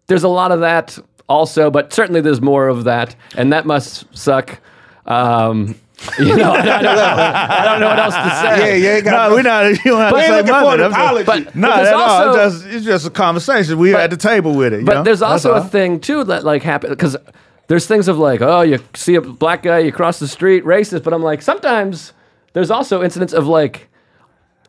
there's 0.07 0.25
a 0.25 0.29
lot 0.29 0.53
of 0.53 0.61
that 0.61 0.99
also, 1.29 1.71
but 1.71 1.93
certainly 1.93 2.21
there's 2.21 2.41
more 2.41 2.69
of 2.69 2.85
that, 2.85 3.17
and 3.37 3.53
that 3.53 3.67
must 3.67 4.07
suck. 4.17 4.61
Um, 5.07 5.77
you 6.19 6.37
know, 6.37 6.53
I 6.53 6.63
don't 6.63 6.83
know. 6.83 7.03
I 7.03 7.65
don't 7.65 7.81
know 7.81 7.89
what 7.89 7.99
else 7.99 8.15
to 8.15 8.31
say. 8.61 8.81
Yeah, 8.83 8.95
yeah, 8.97 9.01
got 9.01 9.31
no, 9.31 9.35
we're 9.37 9.43
not. 9.43 9.65
You 9.71 9.77
don't 9.77 9.99
have 10.01 10.13
We 10.13 10.21
to 10.21 10.27
say 10.27 10.31
looking 10.37 10.47
for 10.47 10.77
nothing. 10.77 10.81
an 10.81 10.93
I'm 10.93 11.15
just- 11.15 11.27
But- 11.27 11.57
no, 11.57 11.69
but 11.69 11.77
there's 11.77 11.91
no, 11.91 11.99
also- 11.99 12.29
it's 12.31 12.37
just 12.65 12.75
it's 12.75 12.85
just 12.85 13.07
a 13.07 13.11
conversation. 13.11 13.79
We 13.79 13.95
at 13.95 14.11
the 14.11 14.17
table 14.17 14.55
with 14.55 14.75
it. 14.75 14.81
you 14.81 14.87
But 14.87 14.95
know? 14.95 15.03
there's 15.05 15.23
also 15.23 15.55
a 15.55 15.65
thing 15.65 16.01
too 16.01 16.25
that 16.25 16.45
like 16.45 16.63
happen 16.63 16.91
because 16.91 17.17
there's 17.69 17.87
things 17.87 18.09
of 18.09 18.19
like, 18.19 18.43
oh, 18.43 18.61
you 18.61 18.79
see 18.95 19.15
a 19.15 19.21
black 19.23 19.63
guy, 19.63 19.79
you 19.79 19.91
cross 19.91 20.19
the 20.19 20.29
street, 20.29 20.65
racist. 20.65 21.03
But 21.03 21.15
I'm 21.15 21.23
like, 21.23 21.41
sometimes 21.43 22.13
there's 22.53 22.71
also 22.71 23.03
incidents 23.03 23.33
of 23.33 23.47
like, 23.49 23.89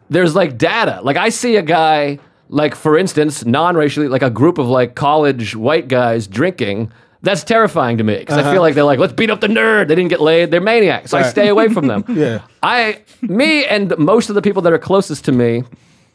there's 0.10 0.34
like 0.34 0.58
data. 0.58 1.02
Like 1.04 1.18
I 1.18 1.28
see 1.30 1.58
a 1.58 1.62
guy, 1.62 2.20
like 2.50 2.74
for 2.74 2.98
instance, 2.98 3.46
non-racially, 3.46 4.08
like 4.08 4.22
a 4.24 4.30
group 4.30 4.58
of 4.58 4.68
like 4.68 4.96
college 4.96 5.56
white 5.58 5.90
guys 5.90 6.26
drinking. 6.26 6.92
That's 7.22 7.44
terrifying 7.44 7.98
to 7.98 8.04
me 8.04 8.18
because 8.18 8.38
I 8.38 8.42
feel 8.42 8.52
uh-huh. 8.52 8.62
like 8.62 8.76
they're 8.76 8.84
like, 8.84 9.00
let's 9.00 9.14
beat 9.14 9.30
up 9.30 9.42
the 9.42 9.48
nerd. 9.48 9.88
They 9.88 9.96
didn't 9.96 10.10
get 10.10 10.22
laid. 10.22 10.52
They're 10.52 10.62
maniacs. 10.62 11.12
So 11.12 11.18
I 11.18 11.24
stay 11.24 11.48
away 11.48 11.70
from 11.70 11.88
them. 11.88 12.04
Yeah. 12.18 12.42
I, 12.64 13.02
me, 13.22 13.64
and 13.66 13.96
most 14.00 14.30
of 14.30 14.36
the 14.36 14.42
people 14.42 14.64
that 14.64 14.74
are 14.74 14.80
closest 14.80 15.26
to 15.26 15.32
me 15.32 15.64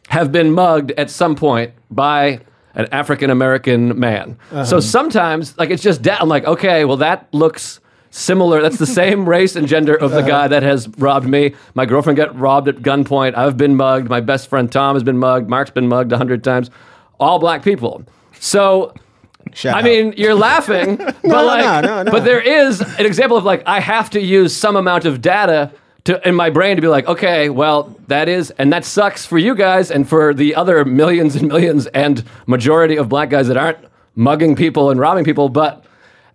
have 0.09 0.33
been 0.33 0.53
mugged 0.53 0.91
at 0.93 1.11
some 1.11 1.37
point 1.37 1.73
by 1.93 2.41
an 2.75 2.89
African 2.91 3.31
American 3.31 3.99
man. 4.01 4.37
Uh-huh. 4.51 4.65
So 4.65 4.81
sometimes, 4.81 5.57
like, 5.59 5.71
it's 5.71 5.83
just, 5.83 6.03
da- 6.03 6.17
I'm 6.19 6.29
like, 6.29 6.45
okay, 6.45 6.85
well, 6.85 6.97
that 6.97 7.29
looks 7.33 7.79
similar. 8.11 8.63
That's 8.63 8.79
the 8.79 8.87
same 8.87 9.29
race 9.29 9.55
and 9.55 9.69
gender 9.69 9.95
of 9.95 10.11
the 10.11 10.19
uh-huh. 10.19 10.29
guy 10.29 10.49
that 10.49 10.65
has 10.65 10.89
robbed 10.99 11.29
me. 11.29 11.55
My 11.75 11.87
girlfriend 11.87 12.17
got 12.17 12.37
robbed 12.37 12.67
at 12.69 12.77
gunpoint. 12.77 13.37
I've 13.37 13.57
been 13.57 13.77
mugged. 13.77 14.09
My 14.09 14.21
best 14.21 14.49
friend 14.49 14.71
Tom 14.71 14.97
has 14.97 15.05
been 15.05 15.19
mugged. 15.19 15.49
Mark's 15.49 15.71
been 15.71 15.89
mugged 15.89 16.11
a 16.11 16.19
hundred 16.19 16.43
times. 16.43 16.71
All 17.21 17.39
black 17.39 17.63
people. 17.63 18.05
So 18.41 18.93
Shout 19.55 19.75
I 19.75 19.79
out. 19.79 19.85
mean, 19.85 20.15
you're 20.17 20.35
laughing, 20.35 20.97
but 20.97 21.25
no, 21.25 21.45
like, 21.45 21.85
no, 21.85 22.03
no, 22.03 22.11
but 22.11 22.25
there 22.25 22.41
is 22.41 22.81
an 22.81 23.07
example 23.07 23.37
of 23.37 23.45
like 23.45 23.63
I 23.67 23.81
have 23.81 24.11
to 24.11 24.21
use 24.21 24.55
some 24.55 24.77
amount 24.77 25.05
of 25.05 25.21
data 25.21 25.73
to 26.05 26.27
in 26.27 26.35
my 26.35 26.51
brain 26.51 26.77
to 26.77 26.83
be 26.83 26.89
like, 26.89 27.07
okay, 27.07 27.49
well, 27.49 27.95
that 28.09 28.29
is, 28.29 28.51
and 28.53 28.73
that 28.73 28.85
sucks 28.85 29.25
for 29.25 29.39
you 29.39 29.55
guys 29.55 29.91
and 29.91 30.09
for 30.09 30.35
the 30.35 30.55
other 30.55 30.85
millions 30.85 31.37
and 31.37 31.49
millions 31.49 31.87
and 31.89 32.25
majority 32.47 32.97
of 32.97 33.09
black 33.09 33.31
guys 33.31 33.49
that 33.49 33.57
aren't 33.57 33.79
mugging 34.15 34.57
people 34.57 34.91
and 34.91 34.99
robbing 35.01 35.25
people, 35.25 35.49
but. 35.49 35.85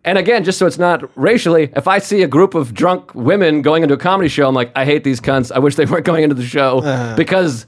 And 0.06 0.18
again, 0.18 0.46
just 0.46 0.58
so 0.58 0.66
it's 0.66 0.78
not 0.78 1.04
racially, 1.18 1.70
if 1.76 1.86
I 1.86 2.00
see 2.00 2.22
a 2.24 2.30
group 2.30 2.56
of 2.56 2.74
drunk 2.74 3.14
women 3.14 3.62
going 3.62 3.84
into 3.84 3.94
a 3.96 3.98
comedy 3.98 4.30
show, 4.30 4.48
I'm 4.48 4.56
like, 4.56 4.72
I 4.74 4.86
hate 4.86 5.04
these 5.04 5.20
cunts. 5.20 5.52
I 5.52 5.60
wish 5.60 5.76
they 5.76 5.84
weren't 5.86 6.06
going 6.06 6.24
into 6.24 6.36
the 6.36 6.46
show 6.46 6.80
uh. 6.80 7.14
because 7.18 7.66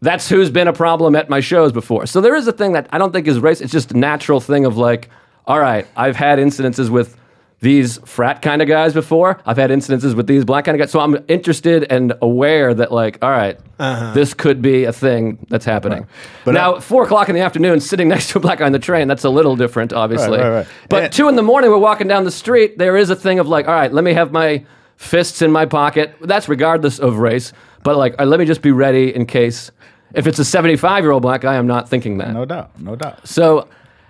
that's 0.00 0.28
who's 0.28 0.50
been 0.50 0.68
a 0.68 0.72
problem 0.72 1.16
at 1.16 1.28
my 1.28 1.40
shows 1.40 1.72
before. 1.72 2.06
So 2.06 2.20
there 2.20 2.34
is 2.34 2.46
a 2.46 2.52
thing 2.52 2.72
that 2.72 2.88
I 2.90 2.98
don't 2.98 3.12
think 3.12 3.26
is 3.26 3.38
race. 3.38 3.60
It's 3.60 3.72
just 3.72 3.92
a 3.92 3.98
natural 3.98 4.40
thing 4.40 4.66
of 4.66 4.76
like, 4.76 5.08
all 5.46 5.58
right, 5.58 5.86
I've 5.96 6.16
had 6.16 6.38
incidences 6.38 6.90
with 6.90 7.16
these 7.60 7.98
frat 8.04 8.42
kind 8.42 8.60
of 8.60 8.68
guys 8.68 8.92
before. 8.92 9.40
I've 9.46 9.56
had 9.56 9.70
incidences 9.70 10.14
with 10.14 10.26
these 10.26 10.44
black 10.44 10.66
kind 10.66 10.76
of 10.76 10.80
guys. 10.80 10.90
So 10.90 11.00
I'm 11.00 11.24
interested 11.26 11.84
and 11.90 12.12
aware 12.20 12.74
that 12.74 12.92
like, 12.92 13.18
all 13.22 13.30
right, 13.30 13.58
uh-huh. 13.78 14.12
this 14.12 14.34
could 14.34 14.60
be 14.60 14.84
a 14.84 14.92
thing 14.92 15.38
that's 15.48 15.64
happening. 15.64 16.06
But 16.44 16.52
now, 16.52 16.80
four 16.80 17.04
o'clock 17.04 17.28
in 17.30 17.34
the 17.34 17.40
afternoon, 17.40 17.80
sitting 17.80 18.08
next 18.14 18.30
to 18.30 18.38
a 18.38 18.40
black 18.40 18.58
guy 18.58 18.66
on 18.66 18.72
the 18.72 18.78
train, 18.78 19.08
that's 19.08 19.24
a 19.24 19.30
little 19.30 19.56
different, 19.56 19.92
obviously. 19.94 20.38
right, 20.38 20.50
right. 20.50 20.66
But 20.90 21.04
And- 21.04 21.12
two 21.12 21.28
in 21.28 21.36
the 21.36 21.42
morning, 21.42 21.70
we're 21.70 21.78
walking 21.78 22.08
down 22.08 22.24
the 22.24 22.30
street. 22.30 22.76
There 22.76 22.96
is 22.96 23.08
a 23.08 23.16
thing 23.16 23.38
of 23.38 23.48
like, 23.48 23.66
all 23.66 23.74
right, 23.74 23.92
let 23.92 24.04
me 24.04 24.12
have 24.12 24.32
my 24.32 24.64
fists 24.96 25.42
in 25.42 25.52
my 25.52 25.66
pocket. 25.66 26.14
That's 26.20 26.48
regardless 26.48 26.98
of 26.98 27.18
race. 27.18 27.52
But 27.82 27.96
like, 27.96 28.14
uh, 28.18 28.24
let 28.24 28.40
me 28.40 28.46
just 28.46 28.62
be 28.62 28.72
ready 28.72 29.14
in 29.14 29.26
case. 29.26 29.70
If 30.14 30.26
it's 30.26 30.38
a 30.38 30.44
75 30.44 31.04
year 31.04 31.12
old 31.12 31.22
black 31.22 31.42
guy, 31.42 31.56
I'm 31.56 31.66
not 31.66 31.88
thinking 31.88 32.18
that. 32.18 32.32
No 32.32 32.44
doubt, 32.44 32.78
no 32.80 32.96
doubt. 32.96 33.26
So, 33.26 33.68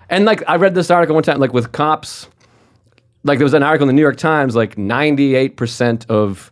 and 0.09 0.25
like, 0.25 0.41
I 0.47 0.55
read 0.55 0.73
this 0.73 0.89
article 0.89 1.13
one 1.15 1.23
time, 1.23 1.39
like 1.39 1.53
with 1.53 1.71
cops, 1.71 2.27
like 3.23 3.39
there 3.39 3.45
was 3.45 3.53
an 3.53 3.63
article 3.63 3.83
in 3.83 3.87
the 3.87 3.93
New 3.93 4.01
York 4.01 4.17
Times, 4.17 4.55
like 4.55 4.75
98% 4.75 6.09
of 6.09 6.51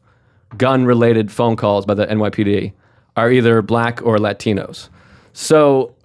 gun 0.57 0.85
related 0.85 1.31
phone 1.31 1.55
calls 1.55 1.85
by 1.85 1.93
the 1.93 2.05
NYPD 2.05 2.73
are 3.17 3.31
either 3.31 3.61
black 3.61 4.01
or 4.01 4.17
Latinos. 4.17 4.89
So, 5.33 5.95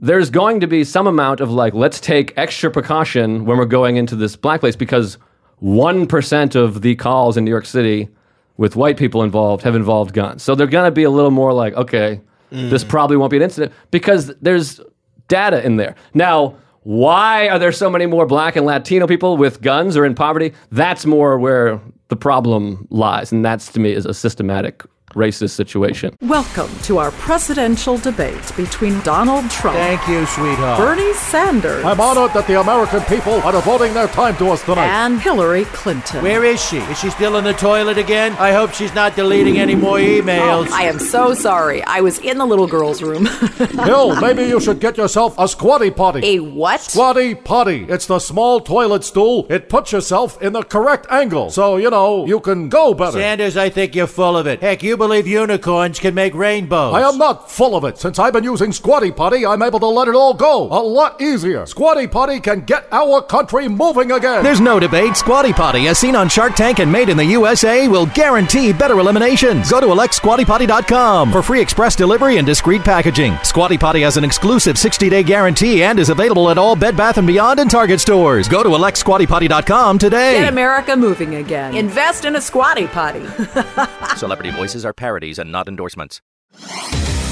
there's 0.00 0.30
going 0.30 0.60
to 0.60 0.66
be 0.66 0.84
some 0.84 1.06
amount 1.06 1.40
of 1.40 1.50
like, 1.50 1.74
let's 1.74 2.00
take 2.00 2.32
extra 2.36 2.70
precaution 2.70 3.44
when 3.44 3.58
we're 3.58 3.64
going 3.64 3.96
into 3.96 4.14
this 4.14 4.36
black 4.36 4.60
place 4.60 4.76
because 4.76 5.18
1% 5.62 6.54
of 6.54 6.82
the 6.82 6.94
calls 6.96 7.36
in 7.36 7.44
New 7.44 7.50
York 7.50 7.66
City 7.66 8.08
with 8.56 8.76
white 8.76 8.96
people 8.96 9.22
involved 9.22 9.62
have 9.64 9.74
involved 9.74 10.12
guns. 10.12 10.42
So 10.42 10.54
they're 10.54 10.66
going 10.66 10.86
to 10.86 10.90
be 10.90 11.04
a 11.04 11.10
little 11.10 11.30
more 11.30 11.52
like, 11.52 11.74
okay, 11.74 12.20
this 12.50 12.84
mm. 12.84 12.88
probably 12.88 13.16
won't 13.16 13.30
be 13.30 13.36
an 13.36 13.42
incident 13.42 13.72
because 13.90 14.34
there's 14.40 14.80
data 15.28 15.64
in 15.64 15.76
there. 15.76 15.94
Now, 16.14 16.56
Why 16.88 17.50
are 17.50 17.58
there 17.58 17.70
so 17.70 17.90
many 17.90 18.06
more 18.06 18.24
black 18.24 18.56
and 18.56 18.64
Latino 18.64 19.06
people 19.06 19.36
with 19.36 19.60
guns 19.60 19.94
or 19.94 20.06
in 20.06 20.14
poverty? 20.14 20.54
That's 20.70 21.04
more 21.04 21.38
where 21.38 21.82
the 22.08 22.16
problem 22.16 22.86
lies. 22.88 23.30
And 23.30 23.44
that's 23.44 23.70
to 23.72 23.80
me 23.80 23.92
is 23.92 24.06
a 24.06 24.14
systematic 24.14 24.84
racist 25.18 25.50
situation. 25.50 26.16
Welcome 26.22 26.70
to 26.84 26.98
our 26.98 27.10
presidential 27.12 27.98
debate 27.98 28.52
between 28.56 29.00
Donald 29.00 29.50
Trump, 29.50 29.76
Thank 29.76 30.06
you, 30.08 30.24
sweetheart. 30.26 30.78
Bernie 30.78 31.12
Sanders, 31.14 31.84
I'm 31.84 32.00
honored 32.00 32.32
that 32.34 32.46
the 32.46 32.60
American 32.60 33.00
people 33.02 33.34
are 33.42 33.52
devoting 33.52 33.92
their 33.94 34.06
time 34.08 34.36
to 34.36 34.46
us 34.50 34.62
tonight. 34.64 34.86
and 34.88 35.20
Hillary 35.20 35.64
Clinton. 35.66 36.22
Where 36.22 36.44
is 36.44 36.64
she? 36.64 36.78
Is 36.78 36.98
she 37.00 37.10
still 37.10 37.36
in 37.36 37.44
the 37.44 37.52
toilet 37.52 37.98
again? 37.98 38.32
I 38.38 38.52
hope 38.52 38.72
she's 38.72 38.94
not 38.94 39.16
deleting 39.16 39.58
any 39.58 39.74
more 39.74 39.98
emails. 39.98 40.68
Oh, 40.70 40.74
I 40.74 40.84
am 40.84 40.98
so 41.00 41.34
sorry. 41.34 41.82
I 41.82 42.00
was 42.00 42.18
in 42.20 42.38
the 42.38 42.46
little 42.46 42.68
girl's 42.68 43.02
room. 43.02 43.26
Hill, 43.84 44.20
maybe 44.20 44.44
you 44.44 44.60
should 44.60 44.78
get 44.78 44.96
yourself 44.96 45.34
a 45.38 45.48
squatty 45.48 45.90
potty. 45.90 46.20
A 46.36 46.38
what? 46.40 46.80
Squatty 46.80 47.34
potty. 47.34 47.84
It's 47.88 48.06
the 48.06 48.20
small 48.20 48.60
toilet 48.60 49.02
stool. 49.02 49.46
It 49.50 49.68
puts 49.68 49.90
yourself 49.90 50.40
in 50.40 50.52
the 50.52 50.62
correct 50.62 51.06
angle. 51.10 51.50
So, 51.50 51.76
you 51.76 51.90
know, 51.90 52.24
you 52.26 52.38
can 52.38 52.68
go 52.68 52.94
better. 52.94 53.18
Sanders, 53.18 53.56
I 53.56 53.68
think 53.68 53.96
you're 53.96 54.06
full 54.06 54.36
of 54.36 54.46
it. 54.46 54.60
Heck, 54.60 54.82
you 54.84 54.96
believe 54.96 55.07
unicorns 55.16 55.98
can 55.98 56.14
make 56.14 56.34
rainbows. 56.34 56.94
I 56.94 57.02
am 57.02 57.18
not 57.18 57.50
full 57.50 57.74
of 57.74 57.84
it. 57.84 57.98
Since 57.98 58.18
I've 58.18 58.32
been 58.32 58.44
using 58.44 58.72
Squatty 58.72 59.10
Potty, 59.10 59.46
I'm 59.46 59.62
able 59.62 59.80
to 59.80 59.86
let 59.86 60.08
it 60.08 60.14
all 60.14 60.34
go 60.34 60.64
a 60.64 60.82
lot 60.82 61.20
easier. 61.20 61.66
Squatty 61.66 62.06
Potty 62.06 62.40
can 62.40 62.60
get 62.60 62.86
our 62.92 63.22
country 63.22 63.68
moving 63.68 64.12
again. 64.12 64.44
There's 64.44 64.60
no 64.60 64.78
debate. 64.78 65.16
Squatty 65.16 65.52
Potty, 65.52 65.88
as 65.88 65.98
seen 65.98 66.14
on 66.14 66.28
Shark 66.28 66.54
Tank 66.54 66.78
and 66.78 66.92
made 66.92 67.08
in 67.08 67.16
the 67.16 67.24
USA, 67.24 67.88
will 67.88 68.06
guarantee 68.06 68.72
better 68.72 68.98
eliminations. 68.98 69.70
Go 69.70 69.80
to 69.80 69.86
electsquattypotty.com 69.86 71.32
for 71.32 71.42
free 71.42 71.60
express 71.60 71.96
delivery 71.96 72.36
and 72.36 72.46
discreet 72.46 72.82
packaging. 72.82 73.36
Squatty 73.42 73.78
Potty 73.78 74.02
has 74.02 74.16
an 74.16 74.24
exclusive 74.24 74.76
60-day 74.76 75.22
guarantee 75.22 75.82
and 75.82 75.98
is 75.98 76.10
available 76.10 76.50
at 76.50 76.58
all 76.58 76.76
Bed 76.76 76.96
Bath 76.96 77.24
& 77.24 77.26
Beyond 77.26 77.60
and 77.60 77.70
Target 77.70 78.00
stores. 78.00 78.48
Go 78.48 78.62
to 78.62 78.68
electsquattypotty.com 78.70 79.98
today. 79.98 80.40
Get 80.40 80.52
America 80.52 80.96
moving 80.96 81.36
again. 81.36 81.74
Invest 81.74 82.24
in 82.24 82.36
a 82.36 82.40
squatty 82.40 82.86
potty. 82.86 83.24
Celebrity 84.16 84.50
voices 84.50 84.84
are 84.84 84.87
parodies 84.92 85.38
and 85.38 85.50
not 85.52 85.68
endorsements. 85.68 86.20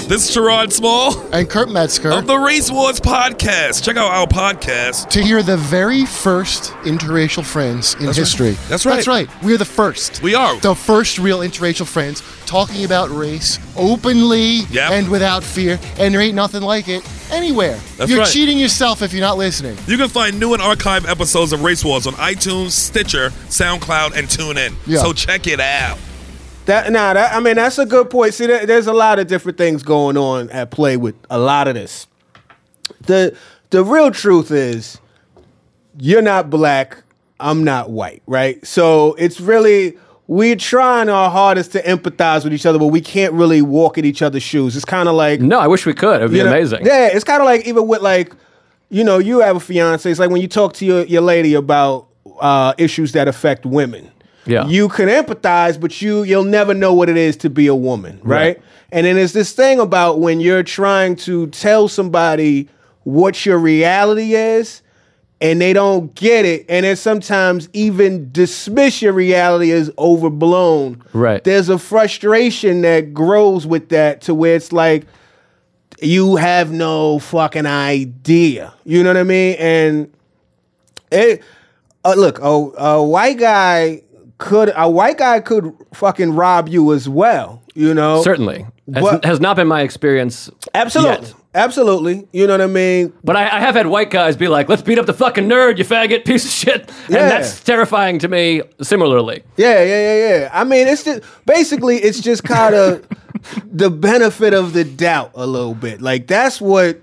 This 0.09 0.31
is 0.31 0.37
Sherrod 0.37 0.71
Small 0.73 1.19
and 1.33 1.51
Kurt 1.51 1.69
Metzger 1.69 2.13
of 2.13 2.29
the 2.29 2.37
Race 2.39 2.71
Wars 2.71 3.01
podcast. 3.01 3.83
Check 3.83 3.97
out 3.97 4.13
our 4.13 4.29
podcast 4.29 5.09
to 5.11 5.21
hear 5.21 5.43
the 5.43 5.57
very 5.57 6.07
first 6.07 6.71
interracial 6.85 7.45
friends 7.45 7.95
in 7.95 8.07
That's 8.07 8.17
history. 8.17 8.51
Right. 8.51 8.59
That's 8.69 8.87
right. 8.87 8.95
That's 8.95 9.09
right. 9.09 9.29
We're 9.43 9.59
the 9.59 9.65
first. 9.65 10.23
We 10.23 10.37
are. 10.37 10.61
The 10.61 10.77
first 10.77 11.19
real 11.19 11.41
interracial 11.41 11.89
friends 11.89 12.23
talking 12.47 12.85
about 12.85 13.11
race 13.11 13.59
openly 13.77 14.59
Yep. 14.71 14.91
and 14.93 15.09
without 15.11 15.43
fear, 15.43 15.77
and 15.99 16.15
there 16.15 16.21
ain't 16.21 16.37
nothing 16.37 16.63
like 16.63 16.87
it 16.87 17.03
anywhere. 17.33 17.77
That's 17.97 18.09
you're 18.09 18.21
right. 18.21 18.29
cheating 18.33 18.59
yourself 18.59 19.03
if 19.03 19.13
you're 19.13 19.23
not 19.23 19.39
listening. 19.39 19.77
You 19.89 19.97
can 19.97 20.09
find 20.09 20.39
new 20.39 20.55
and 20.55 20.63
archived 20.63 21.09
episodes 21.09 21.53
of 21.53 21.65
Race 21.65 21.85
Wars 21.85 22.07
on 22.07 22.13
iTunes, 22.13 22.71
Stitcher, 22.71 23.31
SoundCloud, 23.49 24.17
and 24.17 24.29
TuneIn. 24.29 24.75
Yeah. 24.87 25.01
So 25.01 25.13
check 25.13 25.49
it 25.49 25.59
out. 25.59 25.99
That 26.67 26.91
nah, 26.91 27.15
that 27.15 27.33
I 27.33 27.41
mean 27.41 27.57
that's 27.57 27.79
a 27.79 27.87
good 27.87 28.11
point. 28.11 28.35
See, 28.35 28.47
there, 28.47 28.67
there's 28.67 28.89
a 28.89 28.93
lot 28.93 29.19
of 29.19 29.29
different 29.29 29.57
things 29.57 29.83
going 29.83 30.17
on 30.17 30.51
at 30.51 30.71
play 30.71 30.97
with 30.97 31.15
a 31.31 31.39
lot 31.39 31.69
of 31.69 31.75
this. 31.75 32.07
The 33.03 33.37
the 33.71 33.85
real 33.85 34.11
truth 34.11 34.51
is, 34.51 34.99
you're 35.99 36.23
not 36.23 36.51
black, 36.51 37.03
I'm 37.39 37.65
not 37.65 37.91
white, 37.91 38.23
right? 38.27 38.65
So 38.67 39.15
it's 39.15 39.41
really 39.41 39.97
we're 40.27 40.57
trying 40.57 41.09
our 41.09 41.31
hardest 41.31 41.73
to 41.73 41.83
empathize 41.83 42.43
with 42.43 42.53
each 42.53 42.67
other, 42.67 42.81
but 42.81 42.89
we 42.89 43.01
can't 43.01 43.33
really 43.33 43.63
walk 43.63 43.97
in 43.97 44.05
each 44.05 44.23
other's 44.23 44.43
shoes. 44.43 44.75
It's 44.75 44.85
kind 44.85 45.09
of 45.09 45.15
like 45.15 45.41
No, 45.41 45.61
I 45.61 45.69
wish 45.69 45.87
we 45.87 45.95
could. 45.95 46.21
It 46.21 46.25
would 46.25 46.31
be 46.33 46.39
you 46.39 46.45
know, 46.45 46.51
amazing. 46.51 46.85
Yeah, 46.85 47.09
it's 47.13 47.25
kind 47.25 47.41
of 47.41 47.47
like 47.47 47.65
even 47.67 47.87
with 47.87 48.03
like, 48.03 48.35
you 48.89 49.05
know, 49.05 49.19
you 49.19 49.39
have 49.39 49.57
a 49.57 49.61
fiance. 49.61 50.11
It's 50.11 50.19
like 50.19 50.31
when 50.31 50.43
you 50.43 50.49
talk 50.49 50.73
to 50.75 50.85
your, 50.85 51.05
your 51.05 51.23
lady 51.23 51.55
about 51.55 52.09
uh, 52.41 52.75
issues 52.77 53.13
that 53.13 53.29
affect 53.29 53.65
women. 53.65 54.11
Yeah. 54.47 54.67
You 54.67 54.89
can 54.89 55.09
empathize, 55.09 55.81
but 55.81 56.01
you 56.01 56.23
you'll 56.23 56.45
never 56.45 56.75
know 56.75 56.95
what 56.95 57.09
it 57.09 57.17
is 57.17 57.37
to 57.39 57.51
be 57.51 57.67
a 57.67 57.75
woman, 57.75 58.21
right? 58.23 58.57
Right. 58.57 58.63
And 58.93 59.07
then 59.07 59.17
there's 59.17 59.33
this 59.33 59.53
thing 59.53 59.81
about 59.81 60.21
when 60.21 60.41
you're 60.41 60.63
trying 60.63 61.17
to 61.17 61.49
tell 61.49 61.89
somebody 61.89 62.69
what 63.03 63.45
your 63.45 63.59
reality 63.59 64.35
is 64.35 64.83
and 65.41 65.61
they 65.61 65.73
don't 65.73 66.15
get 66.15 66.45
it 66.45 66.65
and 66.69 66.85
then 66.85 66.97
sometimes 66.97 67.69
even 67.73 68.31
dismiss 68.33 69.03
your 69.03 69.13
reality 69.13 69.71
as 69.73 69.91
overblown. 69.99 71.03
Right. 71.13 71.43
There's 71.43 71.69
a 71.69 71.79
frustration 71.79 72.83
that 72.83 73.13
grows 73.13 73.67
with 73.67 73.91
that 73.91 74.23
to 74.23 74.35
where 74.35 74.57
it's 74.57 74.73
like 74.73 75.07
you 76.01 76.37
have 76.37 76.73
no 76.73 77.19
fucking 77.19 77.67
idea. 77.67 78.73
You 78.85 79.03
know 79.03 79.11
what 79.11 79.17
I 79.19 79.25
mean? 79.25 79.57
And 79.59 80.15
it 81.11 81.43
uh, 82.05 82.15
look, 82.15 82.39
a, 82.39 82.45
a 82.45 83.05
white 83.05 83.39
guy 83.39 84.03
could 84.39 84.73
a 84.77 84.89
white 84.91 85.19
guy 85.19 85.41
could 85.41 85.73
fucking 85.95 86.33
rob 86.35 86.69
you 86.69 86.93
as 86.93 87.09
well. 87.09 87.63
You 87.75 87.93
know, 87.95 88.23
Certainly. 88.23 88.67
Has, 88.95 89.03
But- 89.03 89.25
has 89.25 89.41
not 89.41 89.57
been 89.57 89.67
my 89.67 89.83
experience. 89.83 90.49
absolutely, 90.75 91.27
yet. 91.27 91.35
absolutely. 91.55 92.29
You 92.33 92.47
know 92.47 92.55
what 92.55 92.61
I 92.61 92.67
mean? 92.69 93.13
But 93.25 93.37
I, 93.37 93.57
I 93.57 93.61
have 93.61 93.75
had 93.75 93.87
white 93.89 94.11
guys 94.11 94.37
be 94.37 94.49
like, 94.49 94.69
let's 94.69 94.81
beat 94.83 94.99
up 94.99 95.07
the 95.07 95.13
fucking 95.13 95.45
nerd, 95.49 95.77
you 95.79 95.85
faggot, 95.85 96.25
piece 96.25 96.45
of 96.45 96.51
shit. 96.51 96.91
Yeah. 97.09 97.19
And 97.23 97.31
that's 97.31 97.63
terrifying 97.65 98.19
to 98.21 98.29
me 98.29 98.63
similarly. 98.81 99.43
Yeah, 99.57 99.83
yeah, 99.83 100.01
yeah, 100.15 100.29
yeah. 100.39 100.51
I 100.53 100.65
mean, 100.65 100.87
it's 100.87 101.03
just 101.05 101.23
basically 101.45 101.97
it's 101.97 102.21
just 102.21 102.45
kind 102.45 102.75
of 102.75 103.07
the 103.71 103.91
benefit 103.91 104.55
of 104.55 104.73
the 104.73 104.85
doubt 104.85 105.33
a 105.35 105.47
little 105.47 105.75
bit. 105.75 106.01
Like 106.01 106.27
that's 106.29 106.61
what 106.61 107.03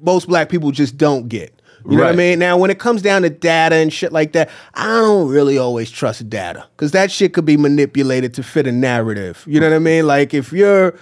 most 0.00 0.28
black 0.28 0.48
people 0.48 0.70
just 0.70 0.96
don't 0.96 1.28
get. 1.28 1.55
You 1.88 1.96
know 1.96 2.04
what 2.04 2.12
I 2.12 2.16
mean? 2.16 2.38
Now, 2.38 2.56
when 2.56 2.70
it 2.70 2.78
comes 2.78 3.02
down 3.02 3.22
to 3.22 3.30
data 3.30 3.76
and 3.76 3.92
shit 3.92 4.12
like 4.12 4.32
that, 4.32 4.50
I 4.74 4.86
don't 4.86 5.28
really 5.28 5.56
always 5.56 5.90
trust 5.90 6.28
data 6.28 6.66
because 6.76 6.92
that 6.92 7.10
shit 7.10 7.32
could 7.32 7.44
be 7.44 7.56
manipulated 7.56 8.34
to 8.34 8.42
fit 8.42 8.66
a 8.66 8.72
narrative. 8.72 9.44
You 9.46 9.60
know 9.60 9.70
what 9.70 9.76
I 9.76 9.80
mean? 9.80 10.06
Like 10.06 10.34
if 10.34 10.52
you're 10.52 10.98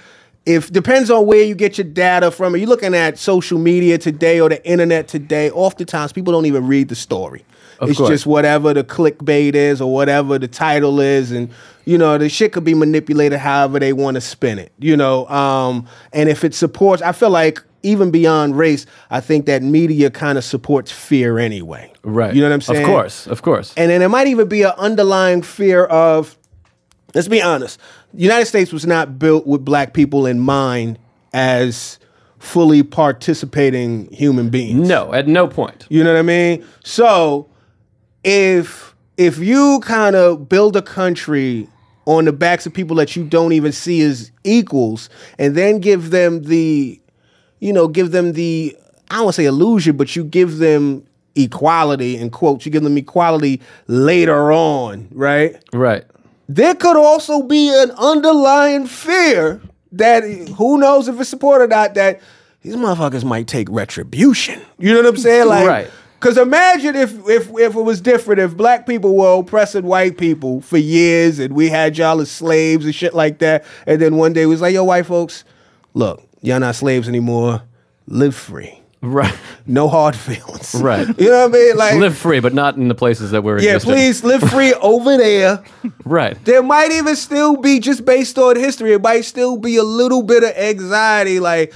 if 0.46 0.70
depends 0.70 1.10
on 1.10 1.26
where 1.26 1.42
you 1.42 1.54
get 1.54 1.78
your 1.78 1.86
data 1.86 2.30
from. 2.30 2.54
Are 2.54 2.58
you 2.58 2.66
looking 2.66 2.94
at 2.94 3.18
social 3.18 3.58
media 3.58 3.98
today 3.98 4.40
or 4.40 4.48
the 4.48 4.64
internet 4.68 5.08
today? 5.08 5.50
Oftentimes, 5.50 6.12
people 6.12 6.32
don't 6.32 6.46
even 6.46 6.66
read 6.66 6.88
the 6.88 6.94
story. 6.94 7.44
Of 7.80 7.88
it's 7.88 7.98
course. 7.98 8.10
just 8.10 8.26
whatever 8.26 8.72
the 8.72 8.84
clickbait 8.84 9.54
is 9.54 9.80
or 9.80 9.92
whatever 9.92 10.38
the 10.38 10.46
title 10.46 11.00
is, 11.00 11.32
and 11.32 11.50
you 11.84 11.98
know 11.98 12.18
the 12.18 12.28
shit 12.28 12.52
could 12.52 12.64
be 12.64 12.74
manipulated 12.74 13.38
however 13.38 13.78
they 13.78 13.92
want 13.92 14.16
to 14.16 14.20
spin 14.20 14.58
it. 14.58 14.72
You 14.78 14.96
know, 14.96 15.26
um, 15.28 15.86
and 16.12 16.28
if 16.28 16.44
it 16.44 16.54
supports, 16.54 17.02
I 17.02 17.12
feel 17.12 17.30
like 17.30 17.62
even 17.84 18.10
beyond 18.10 18.56
race, 18.58 18.86
I 19.10 19.20
think 19.20 19.46
that 19.46 19.62
media 19.62 20.10
kind 20.10 20.38
of 20.38 20.44
supports 20.44 20.90
fear 20.90 21.38
anyway. 21.38 21.92
Right. 22.02 22.34
You 22.34 22.40
know 22.40 22.48
what 22.48 22.54
I'm 22.54 22.60
saying? 22.60 22.82
Of 22.82 22.86
course. 22.86 23.26
Of 23.26 23.42
course. 23.42 23.74
And 23.76 23.90
then 23.90 24.02
it 24.02 24.08
might 24.08 24.26
even 24.26 24.48
be 24.48 24.62
an 24.62 24.72
underlying 24.78 25.42
fear 25.42 25.84
of, 25.84 26.36
let's 27.14 27.28
be 27.28 27.42
honest, 27.42 27.78
the 28.12 28.22
United 28.22 28.46
States 28.46 28.72
was 28.72 28.86
not 28.86 29.18
built 29.18 29.46
with 29.46 29.64
black 29.64 29.94
people 29.94 30.26
in 30.26 30.40
mind 30.40 30.98
as 31.32 31.98
fully 32.38 32.82
participating 32.82 34.10
human 34.12 34.50
beings. 34.50 34.88
No, 34.88 35.12
at 35.12 35.26
no 35.26 35.48
point. 35.48 35.86
You 35.88 36.04
know 36.04 36.12
what 36.12 36.18
I 36.18 36.22
mean? 36.22 36.64
So 36.84 37.48
if 38.22 38.94
if 39.16 39.38
you 39.38 39.80
kind 39.82 40.16
of 40.16 40.48
build 40.48 40.76
a 40.76 40.82
country 40.82 41.68
on 42.06 42.24
the 42.26 42.32
backs 42.32 42.66
of 42.66 42.74
people 42.74 42.96
that 42.96 43.16
you 43.16 43.24
don't 43.24 43.52
even 43.52 43.72
see 43.72 44.02
as 44.02 44.30
equals 44.44 45.08
and 45.38 45.54
then 45.54 45.78
give 45.78 46.10
them 46.10 46.42
the 46.42 47.00
you 47.64 47.72
know, 47.72 47.88
give 47.88 48.10
them 48.10 48.34
the 48.34 48.76
I 49.10 49.16
don't 49.16 49.24
want 49.24 49.36
to 49.36 49.42
say 49.42 49.46
illusion, 49.46 49.96
but 49.96 50.14
you 50.14 50.22
give 50.22 50.58
them 50.58 51.06
equality 51.34 52.16
in 52.16 52.28
quotes, 52.28 52.66
you 52.66 52.70
give 52.70 52.82
them 52.82 52.96
equality 52.98 53.62
later 53.86 54.52
on, 54.52 55.08
right? 55.12 55.56
Right. 55.72 56.04
There 56.46 56.74
could 56.74 56.98
also 56.98 57.42
be 57.42 57.70
an 57.70 57.90
underlying 57.92 58.86
fear 58.86 59.62
that 59.92 60.24
who 60.58 60.76
knows 60.76 61.08
if 61.08 61.18
it's 61.18 61.30
supported 61.30 61.64
or 61.64 61.68
not 61.68 61.94
that 61.94 62.20
these 62.60 62.76
motherfuckers 62.76 63.24
might 63.24 63.46
take 63.46 63.68
retribution. 63.70 64.60
You 64.78 64.92
know 64.92 65.00
what 65.00 65.08
I'm 65.08 65.16
saying? 65.16 65.48
Like 65.48 65.66
Right. 65.66 65.90
Cause 66.20 66.36
imagine 66.36 66.96
if 66.96 67.12
if 67.28 67.50
if 67.50 67.74
it 67.76 67.82
was 67.82 68.02
different, 68.02 68.40
if 68.40 68.56
black 68.56 68.86
people 68.86 69.16
were 69.16 69.40
oppressing 69.40 69.84
white 69.84 70.18
people 70.18 70.60
for 70.60 70.76
years 70.76 71.38
and 71.38 71.54
we 71.54 71.70
had 71.70 71.96
y'all 71.96 72.20
as 72.20 72.30
slaves 72.30 72.84
and 72.84 72.94
shit 72.94 73.14
like 73.14 73.38
that, 73.38 73.64
and 73.86 74.02
then 74.02 74.16
one 74.16 74.34
day 74.34 74.42
it 74.42 74.46
was 74.46 74.60
like, 74.60 74.74
yo, 74.74 74.84
white 74.84 75.06
folks, 75.06 75.44
look, 75.94 76.22
y'all 76.44 76.60
not 76.60 76.74
slaves 76.74 77.08
anymore. 77.08 77.62
Live 78.06 78.34
free. 78.34 78.80
Right. 79.00 79.34
No 79.66 79.88
hard 79.88 80.16
feelings. 80.16 80.74
Right. 80.80 81.06
You 81.18 81.30
know 81.30 81.48
what 81.48 81.54
I 81.56 81.58
mean? 81.58 81.76
Like 81.76 81.94
live 81.96 82.16
free, 82.16 82.40
but 82.40 82.52
not 82.54 82.76
in 82.76 82.88
the 82.88 82.94
places 82.94 83.30
that 83.30 83.42
we're 83.44 83.58
in. 83.58 83.64
Yeah, 83.64 83.76
existing. 83.76 83.94
please 83.94 84.24
live 84.24 84.42
free 84.50 84.72
over 84.80 85.16
there. 85.16 85.62
Right. 86.04 86.42
There 86.44 86.62
might 86.62 86.90
even 86.90 87.14
still 87.16 87.56
be 87.56 87.80
just 87.80 88.04
based 88.04 88.38
on 88.38 88.56
history. 88.56 88.92
It 88.92 89.02
might 89.02 89.22
still 89.22 89.56
be 89.56 89.76
a 89.76 89.82
little 89.82 90.22
bit 90.22 90.42
of 90.42 90.50
anxiety, 90.56 91.38
like 91.40 91.72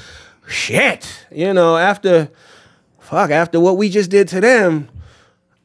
shit. 0.46 1.26
You 1.30 1.52
know, 1.54 1.76
after 1.76 2.30
fuck, 2.98 3.30
after 3.30 3.60
what 3.60 3.76
we 3.76 3.88
just 3.88 4.10
did 4.10 4.28
to 4.28 4.40
them, 4.40 4.88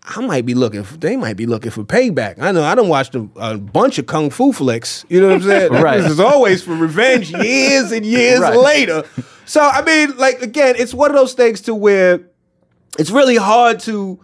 I 0.06 0.20
might 0.26 0.45
be 0.45 0.54
looking. 0.54 0.84
For, 0.84 0.97
they 0.97 1.16
might 1.16 1.38
be 1.38 1.45
looking 1.45 1.72
for 1.72 1.84
payback. 1.84 2.39
I 2.41 2.51
know. 2.51 2.64
I 2.64 2.76
don't 2.76 2.89
watch 2.89 3.16
a, 3.16 3.28
a 3.38 3.58
bunch 3.58 3.97
of 3.99 4.06
kung 4.06 4.30
fu 4.30 4.51
flicks. 4.51 5.06
You 5.08 5.22
know 5.22 5.28
what 5.28 5.36
I'm 5.36 5.41
saying? 5.43 5.72
Right. 5.82 6.01
This 6.01 6.12
is 6.12 6.20
always 6.20 6.62
for 6.62 6.76
revenge, 6.76 7.32
years 7.32 7.91
and 7.91 8.06
years 8.06 8.39
Right. 8.41 8.58
later. 8.58 9.04
So 9.45 9.62
I 9.62 9.82
mean, 9.84 10.18
like 10.18 10.41
again, 10.41 10.76
it's 10.78 10.93
one 10.93 11.10
of 11.10 11.16
those 11.16 11.34
things 11.34 11.62
to 11.62 11.74
where 11.76 12.20
it's 12.99 13.12
really 13.12 13.38
hard 13.38 13.80
to 13.82 14.20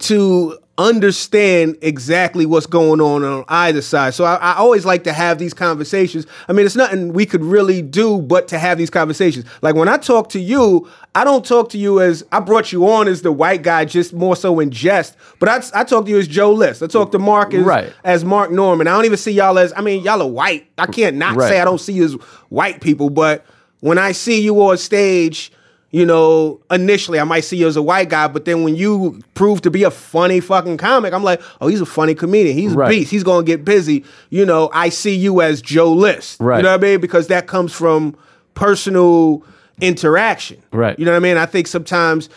to 0.00 0.58
understand 0.78 1.76
exactly 1.80 2.44
what's 2.44 2.66
going 2.66 3.00
on 3.00 3.24
on 3.24 3.44
either 3.48 3.80
side. 3.80 4.12
So 4.14 4.24
I, 4.24 4.34
I 4.36 4.54
always 4.56 4.84
like 4.84 5.04
to 5.04 5.12
have 5.12 5.38
these 5.38 5.54
conversations. 5.54 6.26
I 6.48 6.52
mean, 6.52 6.66
it's 6.66 6.76
nothing 6.76 7.12
we 7.12 7.24
could 7.26 7.42
really 7.42 7.80
do 7.82 8.20
but 8.20 8.48
to 8.48 8.58
have 8.58 8.76
these 8.76 8.90
conversations. 8.90 9.46
Like 9.62 9.74
when 9.74 9.88
I 9.88 9.96
talk 9.96 10.28
to 10.30 10.40
you, 10.40 10.88
I 11.14 11.24
don't 11.24 11.44
talk 11.44 11.70
to 11.70 11.78
you 11.78 12.00
as 12.00 12.24
I 12.30 12.40
brought 12.40 12.72
you 12.72 12.86
on 12.88 13.08
as 13.08 13.22
the 13.22 13.32
white 13.32 13.62
guy, 13.62 13.84
just 13.86 14.12
more 14.12 14.36
so 14.36 14.60
in 14.60 14.70
jest. 14.70 15.16
But 15.38 15.48
I, 15.48 15.80
I 15.80 15.84
talk 15.84 16.04
to 16.04 16.10
you 16.10 16.18
as 16.18 16.28
Joe 16.28 16.52
List. 16.52 16.82
I 16.82 16.86
talk 16.88 17.10
to 17.12 17.18
Mark 17.18 17.54
as, 17.54 17.64
Right. 17.64 17.92
as 18.04 18.24
Mark 18.24 18.50
Normand. 18.50 18.88
I 18.88 18.94
don't 18.94 19.06
even 19.06 19.16
see 19.18 19.32
y'all 19.32 19.58
as. 19.58 19.72
I 19.76 19.80
mean, 19.80 20.02
y'all 20.04 20.20
are 20.20 20.28
white. 20.28 20.68
I 20.76 20.86
can't 20.86 21.16
not 21.16 21.36
Right. 21.36 21.48
say 21.48 21.60
I 21.60 21.64
don't 21.64 21.80
see 21.80 21.94
you 21.94 22.04
as 22.04 22.12
white 22.50 22.80
people. 22.82 23.08
But 23.08 23.46
when 23.80 23.96
I 23.98 24.12
see 24.12 24.42
you 24.42 24.60
on 24.62 24.76
stage. 24.78 25.52
You 25.96 26.04
know, 26.04 26.60
initially 26.70 27.18
I 27.18 27.24
might 27.24 27.40
see 27.40 27.56
you 27.56 27.66
as 27.66 27.76
a 27.76 27.80
white 27.82 28.10
guy, 28.10 28.28
but 28.28 28.44
then 28.44 28.62
when 28.64 28.76
you 28.76 29.22
prove 29.32 29.62
to 29.62 29.70
be 29.70 29.82
a 29.82 29.90
funny 29.90 30.40
fucking 30.40 30.76
comic, 30.76 31.14
I'm 31.14 31.24
like, 31.24 31.40
oh, 31.62 31.68
he's 31.68 31.80
a 31.80 31.86
funny 31.86 32.14
comedian. 32.14 32.54
He's 32.54 32.74
Right. 32.74 32.88
a 32.88 32.90
beast. 32.98 33.10
He's 33.10 33.22
gonna 33.24 33.44
get 33.46 33.64
busy. 33.64 34.04
You 34.28 34.44
know, 34.44 34.68
I 34.74 34.90
see 34.90 35.14
you 35.14 35.40
as 35.40 35.62
Joe 35.62 35.90
List. 35.90 36.38
Right. 36.38 36.58
You 36.58 36.64
know 36.64 36.72
what 36.72 36.80
I 36.84 36.86
mean? 36.86 37.00
Because 37.00 37.28
that 37.28 37.46
comes 37.46 37.72
from 37.72 38.14
personal 38.52 39.42
interaction. 39.80 40.58
Right. 40.70 40.98
You 40.98 41.06
know 41.06 41.12
what 41.12 41.16
I 41.16 41.20
mean? 41.20 41.38
I 41.38 41.46
think 41.46 41.66
sometimes 41.66 42.28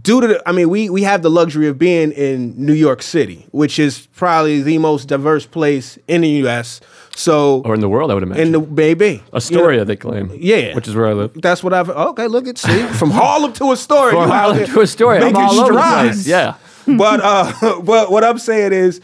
due 0.00 0.20
to 0.20 0.26
the, 0.26 0.48
I 0.48 0.52
mean, 0.52 0.70
we 0.70 0.88
we 0.88 1.02
have 1.02 1.22
the 1.22 1.30
luxury 1.30 1.68
of 1.68 1.78
being 1.78 2.12
in 2.12 2.54
New 2.56 2.72
York 2.72 3.02
City, 3.02 3.46
which 3.50 3.78
is 3.78 4.06
probably 4.14 4.62
the 4.62 4.78
most 4.78 5.08
diverse 5.08 5.44
place 5.46 5.98
in 6.08 6.22
the 6.22 6.28
U.S. 6.44 6.80
So 7.14 7.60
or 7.64 7.74
in 7.74 7.80
the 7.80 7.88
world, 7.88 8.10
I 8.10 8.14
would 8.14 8.22
imagine. 8.22 8.46
in 8.46 8.52
the 8.52 8.60
baby 8.60 9.22
Astoria, 9.34 9.84
they 9.84 9.96
claim. 9.96 10.30
Yeah. 10.34 10.74
which 10.74 10.88
is 10.88 10.94
where 10.94 11.08
I 11.08 11.12
live. 11.12 11.32
That's 11.34 11.62
what 11.62 11.74
I've. 11.74 11.90
Okay, 11.90 12.26
look 12.26 12.46
at 12.46 12.56
see 12.58 12.84
from 12.86 13.10
Harlem 13.20 13.52
to 13.54 13.72
Astoria. 13.72 14.12
From 14.12 14.30
Harlem 14.30 14.64
to 14.64 14.80
Astoria, 14.80 15.20
I'm 15.20 15.32
making 15.32 15.42
all 15.42 15.60
over 15.60 15.72
the 15.74 15.78
strides. 15.80 16.16
place. 16.16 16.26
Yeah. 16.26 16.54
but 16.86 17.20
uh, 17.20 17.80
but 17.84 18.10
what 18.10 18.24
I'm 18.24 18.38
saying 18.38 18.72
is, 18.72 19.00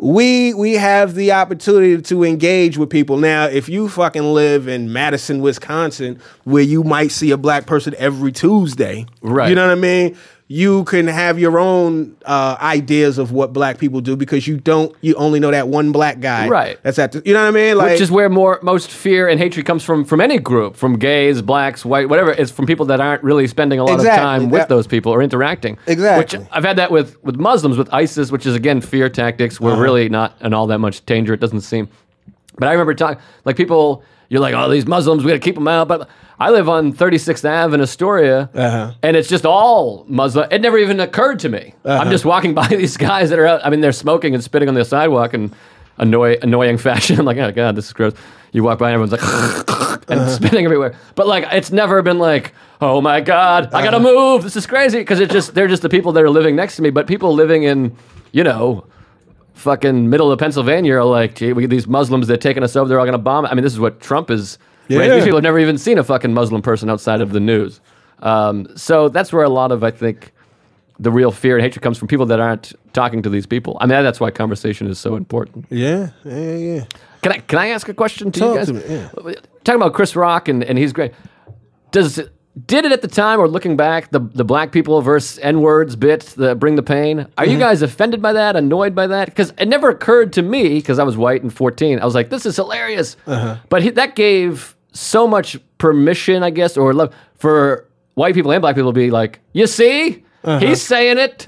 we 0.00 0.54
we 0.54 0.74
have 0.74 1.16
the 1.16 1.32
opportunity 1.32 2.00
to 2.00 2.24
engage 2.24 2.78
with 2.78 2.88
people 2.88 3.16
now. 3.16 3.46
If 3.46 3.68
you 3.68 3.88
fucking 3.88 4.22
live 4.22 4.68
in 4.68 4.92
Madison, 4.92 5.40
Wisconsin, 5.40 6.20
where 6.44 6.62
you 6.62 6.84
might 6.84 7.10
see 7.10 7.32
a 7.32 7.36
black 7.36 7.66
person 7.66 7.94
every 7.98 8.30
Tuesday, 8.30 9.06
Right. 9.22 9.48
You 9.48 9.56
know 9.56 9.66
what 9.66 9.76
I 9.76 9.80
mean. 9.80 10.16
You 10.50 10.84
can 10.84 11.08
have 11.08 11.38
your 11.38 11.58
own 11.58 12.16
uh, 12.24 12.56
ideas 12.62 13.18
of 13.18 13.32
what 13.32 13.52
black 13.52 13.76
people 13.76 14.00
do 14.00 14.16
because 14.16 14.46
you 14.48 14.56
don't. 14.56 14.96
You 15.02 15.14
only 15.16 15.40
know 15.40 15.50
that 15.50 15.68
one 15.68 15.92
black 15.92 16.20
guy, 16.20 16.48
Right. 16.48 16.78
That's 16.82 16.98
at 16.98 17.12
the. 17.12 17.20
You 17.26 17.34
know 17.34 17.42
what 17.42 17.48
I 17.48 17.50
mean? 17.50 17.76
Like, 17.76 17.90
Which 17.92 18.00
is 18.00 18.10
where 18.10 18.30
more 18.30 18.58
most 18.62 18.90
fear 18.90 19.28
and 19.28 19.38
hatred 19.38 19.66
comes 19.66 19.84
from 19.84 20.06
from 20.06 20.22
any 20.22 20.38
group, 20.38 20.74
from 20.74 20.98
gays, 20.98 21.42
blacks, 21.42 21.84
white, 21.84 22.08
whatever. 22.08 22.30
It's 22.32 22.50
from 22.50 22.64
people 22.64 22.86
that 22.86 22.98
aren't 22.98 23.22
really 23.22 23.46
spending 23.46 23.78
a 23.78 23.84
lot 23.84 23.96
Exactly, 23.96 24.18
of 24.20 24.24
time 24.24 24.48
with 24.50 24.60
that- 24.62 24.68
those 24.70 24.86
people 24.86 25.12
or 25.12 25.20
interacting. 25.22 25.76
Exactly. 25.86 26.38
Which 26.40 26.48
I've 26.50 26.64
had 26.64 26.76
that 26.78 26.90
with 26.90 27.22
with 27.22 27.36
Muslims, 27.36 27.76
with 27.76 27.92
ISIS, 27.92 28.32
which 28.32 28.46
is 28.46 28.54
again 28.54 28.80
fear 28.80 29.10
tactics. 29.10 29.60
We're 29.60 29.72
Uh-huh. 29.72 29.82
really 29.82 30.08
not 30.08 30.34
in 30.40 30.54
all 30.54 30.66
that 30.68 30.78
much 30.78 31.04
danger. 31.04 31.34
It 31.34 31.40
doesn't 31.40 31.60
seem. 31.60 31.88
But 32.58 32.68
I 32.68 32.72
remember 32.72 32.94
talking 32.94 33.20
like 33.44 33.56
people. 33.56 34.02
You're 34.28 34.40
like, 34.40 34.54
oh, 34.54 34.68
these 34.68 34.86
Muslims, 34.86 35.24
we 35.24 35.28
got 35.30 35.34
to 35.34 35.40
keep 35.40 35.54
them 35.54 35.68
out. 35.68 35.88
But 35.88 36.08
I 36.38 36.50
live 36.50 36.68
on 36.68 36.92
36th 36.92 37.44
Ave 37.48 37.74
in 37.74 37.80
Astoria, 37.80 38.50
Uh-huh. 38.54 38.92
and 39.02 39.16
it's 39.16 39.28
just 39.28 39.46
all 39.46 40.04
Muslim. 40.08 40.46
It 40.50 40.60
never 40.60 40.76
even 40.78 41.00
occurred 41.00 41.38
to 41.40 41.48
me. 41.48 41.74
I'm 41.84 42.02
Uh-huh. 42.02 42.10
just 42.10 42.24
walking 42.24 42.52
by 42.62 42.66
these 42.68 42.96
guys 42.96 43.30
that 43.30 43.38
are 43.38 43.46
out. 43.46 43.60
I 43.64 43.70
mean, 43.70 43.80
they're 43.80 43.92
smoking 43.92 44.34
and 44.34 44.44
spitting 44.44 44.68
on 44.68 44.74
the 44.74 44.84
sidewalk 44.84 45.32
in 45.34 45.52
annoy, 45.96 46.38
annoying 46.42 46.76
fashion. 46.88 47.18
I'm 47.18 47.24
like, 47.26 47.38
oh 47.38 47.52
god, 47.52 47.74
this 47.76 47.86
is 47.86 47.92
gross. 47.92 48.12
You 48.52 48.62
walk 48.62 48.78
by 48.78 48.90
and 48.90 48.94
everyone's 49.02 49.12
like, 49.12 50.00
and 50.10 50.30
spitting 50.30 50.64
everywhere. 50.64 50.94
But 51.14 51.26
like, 51.26 51.46
it's 51.52 51.70
never 51.70 52.00
been 52.02 52.18
like, 52.18 52.54
oh 52.80 53.00
my 53.00 53.20
god, 53.20 53.74
I 53.74 53.82
gotta 53.82 54.00
move. 54.00 54.42
This 54.42 54.56
is 54.56 54.66
crazy 54.66 54.98
because 54.98 55.20
it's 55.20 55.32
just 55.32 55.54
they're 55.54 55.68
just 55.68 55.82
the 55.82 55.88
people 55.90 56.12
that 56.12 56.22
are 56.22 56.30
living 56.30 56.54
next 56.56 56.76
to 56.76 56.82
me. 56.82 56.90
But 56.90 57.06
people 57.06 57.32
living 57.34 57.62
in, 57.64 57.96
you 58.32 58.44
know. 58.44 58.84
Fucking 59.58 60.08
middle 60.08 60.30
of 60.30 60.38
Pennsylvania 60.38 60.94
are 60.96 61.04
like, 61.04 61.34
gee, 61.34 61.52
we, 61.52 61.66
these 61.66 61.88
Muslims, 61.88 62.28
they're 62.28 62.36
taking 62.36 62.62
us 62.62 62.76
over, 62.76 62.88
they're 62.88 63.00
all 63.00 63.04
gonna 63.04 63.18
bomb. 63.18 63.44
I 63.44 63.54
mean, 63.54 63.64
this 63.64 63.72
is 63.72 63.80
what 63.80 64.00
Trump 64.00 64.30
is. 64.30 64.56
Yeah. 64.86 65.00
These 65.16 65.24
people 65.24 65.36
have 65.38 65.42
never 65.42 65.58
even 65.58 65.76
seen 65.76 65.98
a 65.98 66.04
fucking 66.04 66.32
Muslim 66.32 66.62
person 66.62 66.88
outside 66.88 67.20
of 67.20 67.32
the 67.32 67.40
news. 67.40 67.80
Um, 68.20 68.68
so 68.76 69.08
that's 69.08 69.32
where 69.32 69.42
a 69.42 69.48
lot 69.48 69.70
of, 69.72 69.84
I 69.84 69.90
think, 69.90 70.32
the 70.98 71.10
real 71.10 71.30
fear 71.30 71.56
and 71.56 71.62
hatred 71.62 71.82
comes 71.82 71.98
from 71.98 72.08
people 72.08 72.26
that 72.26 72.40
aren't 72.40 72.72
talking 72.92 73.22
to 73.22 73.28
these 73.28 73.46
people. 73.46 73.76
I 73.80 73.86
mean, 73.86 74.02
that's 74.02 74.20
why 74.20 74.30
conversation 74.30 74.86
is 74.86 74.98
so 74.98 75.16
important. 75.16 75.66
yeah, 75.70 76.10
yeah, 76.24 76.56
yeah. 76.56 76.84
Can 77.22 77.32
I 77.32 77.38
can 77.38 77.58
I 77.58 77.68
ask 77.68 77.88
a 77.88 77.94
question 77.94 78.30
to 78.32 78.40
Talk 78.40 78.50
you 78.50 78.56
guys? 78.56 78.66
to 78.68 78.72
me, 78.74 78.82
yeah. 78.88 79.34
Talking 79.64 79.82
about 79.82 79.92
Chris 79.92 80.14
Rock 80.14 80.48
and, 80.48 80.62
and 80.62 80.78
he's 80.78 80.92
great. 80.92 81.12
Does 81.90 82.20
did 82.66 82.84
it 82.84 82.90
at 82.92 83.02
the 83.02 83.08
time 83.08 83.38
or 83.38 83.46
looking 83.46 83.76
back 83.76 84.10
the 84.10 84.18
the 84.20 84.44
black 84.44 84.72
people 84.72 85.00
versus 85.00 85.38
n 85.42 85.60
words 85.60 85.94
bit 85.96 86.20
the 86.36 86.54
bring 86.54 86.74
the 86.76 86.82
pain? 86.82 87.26
Are 87.38 87.46
you 87.46 87.56
Mhm. 87.56 87.60
guys 87.60 87.82
offended 87.82 88.20
by 88.20 88.32
that? 88.32 88.56
Annoyed 88.56 88.94
by 88.94 89.06
that? 89.06 89.26
Because 89.26 89.52
it 89.58 89.66
never 89.68 89.88
occurred 89.90 90.32
to 90.34 90.42
me 90.42 90.74
because 90.74 90.98
I 90.98 91.04
was 91.04 91.16
white 91.16 91.42
and 91.42 91.52
fourteen. 91.52 92.00
I 92.00 92.04
was 92.04 92.14
like, 92.16 92.30
this 92.30 92.44
is 92.46 92.56
hilarious. 92.56 93.16
Uh-huh. 93.26 93.56
But 93.68 93.82
he, 93.82 93.90
that 93.90 94.16
gave 94.16 94.74
so 94.92 95.28
much 95.28 95.56
permission, 95.78 96.42
I 96.42 96.50
guess, 96.50 96.76
or 96.76 96.92
love 96.92 97.14
for 97.36 97.86
white 98.14 98.34
people 98.34 98.50
and 98.50 98.60
black 98.60 98.74
people 98.74 98.92
to 98.92 98.98
be 98.98 99.10
like, 99.10 99.38
you 99.52 99.66
see. 99.68 100.24
Uh-huh. 100.44 100.64
He's 100.64 100.80
saying 100.80 101.18
it. 101.18 101.44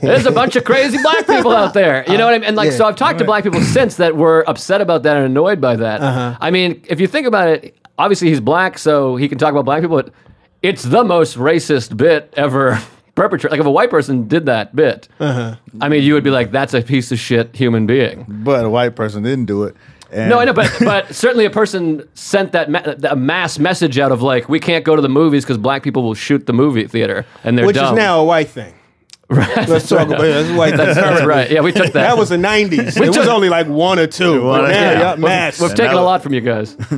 There's 0.00 0.26
a 0.26 0.30
bunch 0.30 0.54
of 0.54 0.64
crazy 0.64 0.98
black 1.02 1.26
people 1.26 1.50
out 1.50 1.72
there. 1.74 2.04
You 2.06 2.18
know 2.18 2.26
what 2.26 2.34
I 2.34 2.38
mean? 2.38 2.46
And 2.48 2.56
like, 2.56 2.70
so 2.72 2.84
I've 2.84 2.94
talked 2.96 3.18
to 3.18 3.24
black 3.24 3.42
people 3.42 3.60
since 3.62 3.96
that 3.96 4.16
were 4.16 4.44
upset 4.48 4.80
about 4.82 5.02
that 5.04 5.16
and 5.16 5.26
annoyed 5.26 5.60
by 5.62 5.76
that. 5.76 6.00
Uh-huh. 6.02 6.36
I 6.40 6.50
mean, 6.50 6.82
if 6.88 7.00
you 7.00 7.06
think 7.06 7.26
about 7.26 7.48
it, 7.48 7.74
obviously 7.98 8.28
he's 8.28 8.40
black, 8.40 8.78
so 8.78 9.16
he 9.16 9.28
can 9.28 9.38
talk 9.38 9.50
about 9.52 9.64
black 9.64 9.80
people, 9.82 9.96
but 9.96 10.12
it's 10.62 10.82
the 10.82 11.04
most 11.04 11.36
racist 11.36 11.96
bit 11.96 12.32
ever 12.36 12.80
perpetrated. 13.14 13.50
Like, 13.52 13.60
if 13.60 13.66
a 13.66 13.70
white 13.70 13.90
person 13.90 14.28
did 14.28 14.46
that 14.46 14.74
bit, 14.76 15.08
Uh-huh. 15.20 15.56
I 15.80 15.88
mean, 15.88 16.02
you 16.02 16.14
would 16.14 16.24
be 16.24 16.30
like, 16.30 16.50
that's 16.50 16.74
a 16.74 16.82
piece 16.82 17.12
of 17.12 17.18
shit 17.18 17.54
human 17.56 17.86
being. 17.86 18.24
But 18.28 18.64
a 18.64 18.70
white 18.70 18.94
person 18.96 19.22
didn't 19.22 19.46
do 19.46 19.64
it. 19.64 19.74
And 20.10 20.28
No, 20.28 20.38
I 20.38 20.44
know, 20.44 20.52
but 20.52 20.70
but 20.80 21.14
certainly 21.14 21.46
a 21.46 21.50
person 21.50 22.06
sent 22.14 22.52
that 22.52 22.70
ma- 22.70 22.82
a 23.08 23.16
mass 23.16 23.58
message 23.58 23.98
out 23.98 24.12
of 24.12 24.20
like, 24.22 24.48
we 24.48 24.60
can't 24.60 24.84
go 24.84 24.94
to 24.94 25.00
the 25.02 25.08
movies 25.08 25.44
because 25.44 25.56
black 25.58 25.82
people 25.82 26.02
will 26.02 26.14
shoot 26.14 26.46
the 26.46 26.52
movie 26.52 26.86
theater, 26.86 27.24
and 27.44 27.56
they're 27.56 27.66
Which 27.66 27.76
dumb. 27.76 27.94
is 27.94 27.98
now 27.98 28.20
a 28.20 28.24
white 28.24 28.48
thing. 28.48 28.74
Right. 29.32 29.68
Let's 29.68 29.88
talk 29.88 30.08
about 30.08 30.24
it. 30.24 30.32
That's 30.32 30.50
a 30.50 30.76
That's- 30.76 30.96
that's 30.96 31.24
right. 31.24 31.50
Yeah, 31.50 31.60
we 31.60 31.72
took 31.72 31.86
that. 31.86 31.92
That 31.92 32.18
was 32.18 32.28
the 32.28 32.36
'90s. 32.36 32.98
We 33.00 33.06
it 33.06 33.16
was 33.16 33.28
only 33.28 33.48
like 33.48 33.66
one 33.66 33.98
or 33.98 34.06
two. 34.06 34.44
One 34.44 34.60
But 34.62 34.64
or- 34.64 34.72
now, 34.72 34.80
yeah. 34.80 34.98
yeah, 35.00 35.10
We've- 35.14 35.22
mass. 35.22 35.60
We've 35.60 35.74
taken 35.74 35.96
a 35.96 36.02
lot 36.02 36.22
from 36.22 36.34
you 36.34 36.40
guys. 36.40 36.76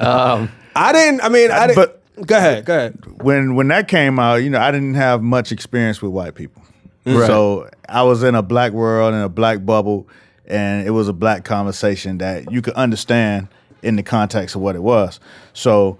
um, 0.00 0.50
I 0.76 0.92
didn't. 0.92 1.20
I 1.22 1.28
mean, 1.28 1.50
I 1.50 1.66
didn't. 1.68 1.76
But- 1.76 2.26
go 2.26 2.36
ahead. 2.36 2.64
Go 2.64 2.74
ahead. 2.76 3.22
when 3.22 3.54
when 3.54 3.68
that 3.68 3.88
came 3.88 4.18
out, 4.18 4.36
you 4.36 4.50
know, 4.50 4.60
I 4.60 4.70
didn't 4.70 4.94
have 4.94 5.22
much 5.22 5.52
experience 5.52 6.00
with 6.02 6.12
white 6.12 6.34
people. 6.34 6.62
Right. 7.06 7.26
So 7.26 7.68
I 7.88 8.02
was 8.02 8.22
in 8.22 8.34
a 8.34 8.42
black 8.42 8.72
world 8.72 9.14
in 9.14 9.20
a 9.20 9.28
black 9.28 9.64
bubble, 9.64 10.06
and 10.46 10.86
it 10.86 10.90
was 10.90 11.08
a 11.08 11.12
black 11.14 11.44
conversation 11.44 12.18
that 12.18 12.50
you 12.52 12.60
could 12.62 12.74
understand 12.74 13.48
in 13.82 13.96
the 13.96 14.02
context 14.02 14.54
of 14.54 14.60
what 14.60 14.76
it 14.76 14.82
was. 14.82 15.18
So 15.54 15.96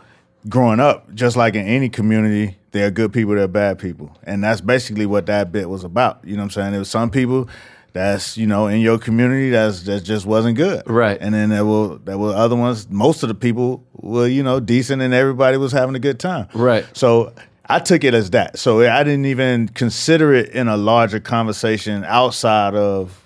growing 0.49 0.79
up, 0.81 1.13
just 1.15 1.37
like 1.37 1.55
in 1.55 1.67
any 1.67 1.89
community, 1.89 2.57
there 2.73 2.87
are 2.87 2.91
good 2.91 3.13
people, 3.13 3.35
there 3.35 3.45
are 3.45 3.49
bad 3.49 3.79
people, 3.79 4.17
and 4.25 4.43
that's 4.43 4.61
basically 4.61 5.07
what 5.07 5.27
that 5.27 5.53
bit 5.53 5.69
was 5.69 5.85
about. 5.85 6.21
You 6.25 6.37
know 6.37 6.43
what 6.43 6.45
I'm 6.45 6.51
saying? 6.51 6.71
There 6.73 6.79
was 6.81 6.91
some 6.91 7.11
people 7.11 7.49
that's 7.93 8.37
you 8.37 8.47
know 8.47 8.69
in 8.69 8.81
your 8.81 8.99
community 8.99 9.51
that's 9.51 9.83
that 9.83 10.03
just 10.03 10.27
wasn't 10.27 10.57
good, 10.57 10.83
Right. 10.87 11.19
And 11.21 11.35
then 11.35 11.49
there 11.49 11.65
were 11.65 11.99
there 11.99 12.19
were 12.19 12.35
other 12.35 12.57
ones. 12.57 12.89
Most 12.89 13.23
of 13.23 13.29
the 13.29 13.35
people 13.35 13.85
were 13.95 14.27
you 14.27 14.43
know 14.43 14.61
decent, 14.61 15.03
and 15.03 15.13
everybody 15.13 15.57
was 15.57 15.73
having 15.73 15.95
a 15.95 16.01
good 16.01 16.21
time, 16.21 16.49
Right. 16.55 16.87
So 16.93 17.33
I 17.67 17.79
took 17.79 18.03
it 18.03 18.15
as 18.15 18.31
that. 18.31 18.59
So 18.59 18.81
I 18.81 19.05
didn't 19.05 19.27
even 19.27 19.69
consider 19.69 20.35
it 20.35 20.51
in 20.51 20.67
a 20.67 20.77
larger 20.77 21.21
conversation 21.21 22.05
outside 22.05 22.75
of 22.75 23.17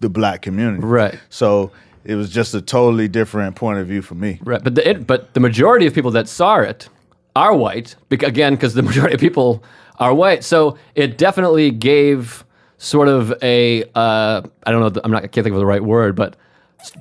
the 0.00 0.08
black 0.08 0.42
community. 0.42 0.84
Right. 0.84 1.18
So 1.28 1.72
it 2.04 2.14
was 2.14 2.30
just 2.30 2.54
a 2.54 2.62
totally 2.62 3.08
different 3.08 3.56
point 3.56 3.78
of 3.78 3.86
view 3.86 4.00
for 4.00 4.14
me. 4.14 4.40
Right, 4.42 4.62
but 4.62 4.74
the 4.74 4.88
it, 4.88 5.06
but 5.06 5.34
the 5.34 5.40
majority 5.40 5.86
of 5.86 5.94
people 5.94 6.10
that 6.12 6.28
saw 6.28 6.58
it 6.60 6.88
are 7.38 7.54
white. 7.56 7.94
Again, 8.10 8.54
because 8.54 8.74
the 8.74 8.82
majority 8.88 9.14
of 9.14 9.20
people 9.20 9.62
are 9.98 10.12
white, 10.14 10.42
so 10.44 10.76
it 10.94 11.18
definitely 11.18 11.70
gave 11.70 12.44
sort 12.78 13.08
of 13.08 13.32
a 13.42 13.84
uh, 13.94 14.42
I 14.66 14.70
don't 14.70 14.80
know. 14.94 15.00
I'm 15.04 15.10
not. 15.10 15.24
I 15.24 15.26
can't 15.28 15.44
think 15.44 15.54
of 15.54 15.60
the 15.60 15.66
right 15.74 15.82
word, 15.82 16.14
but 16.16 16.36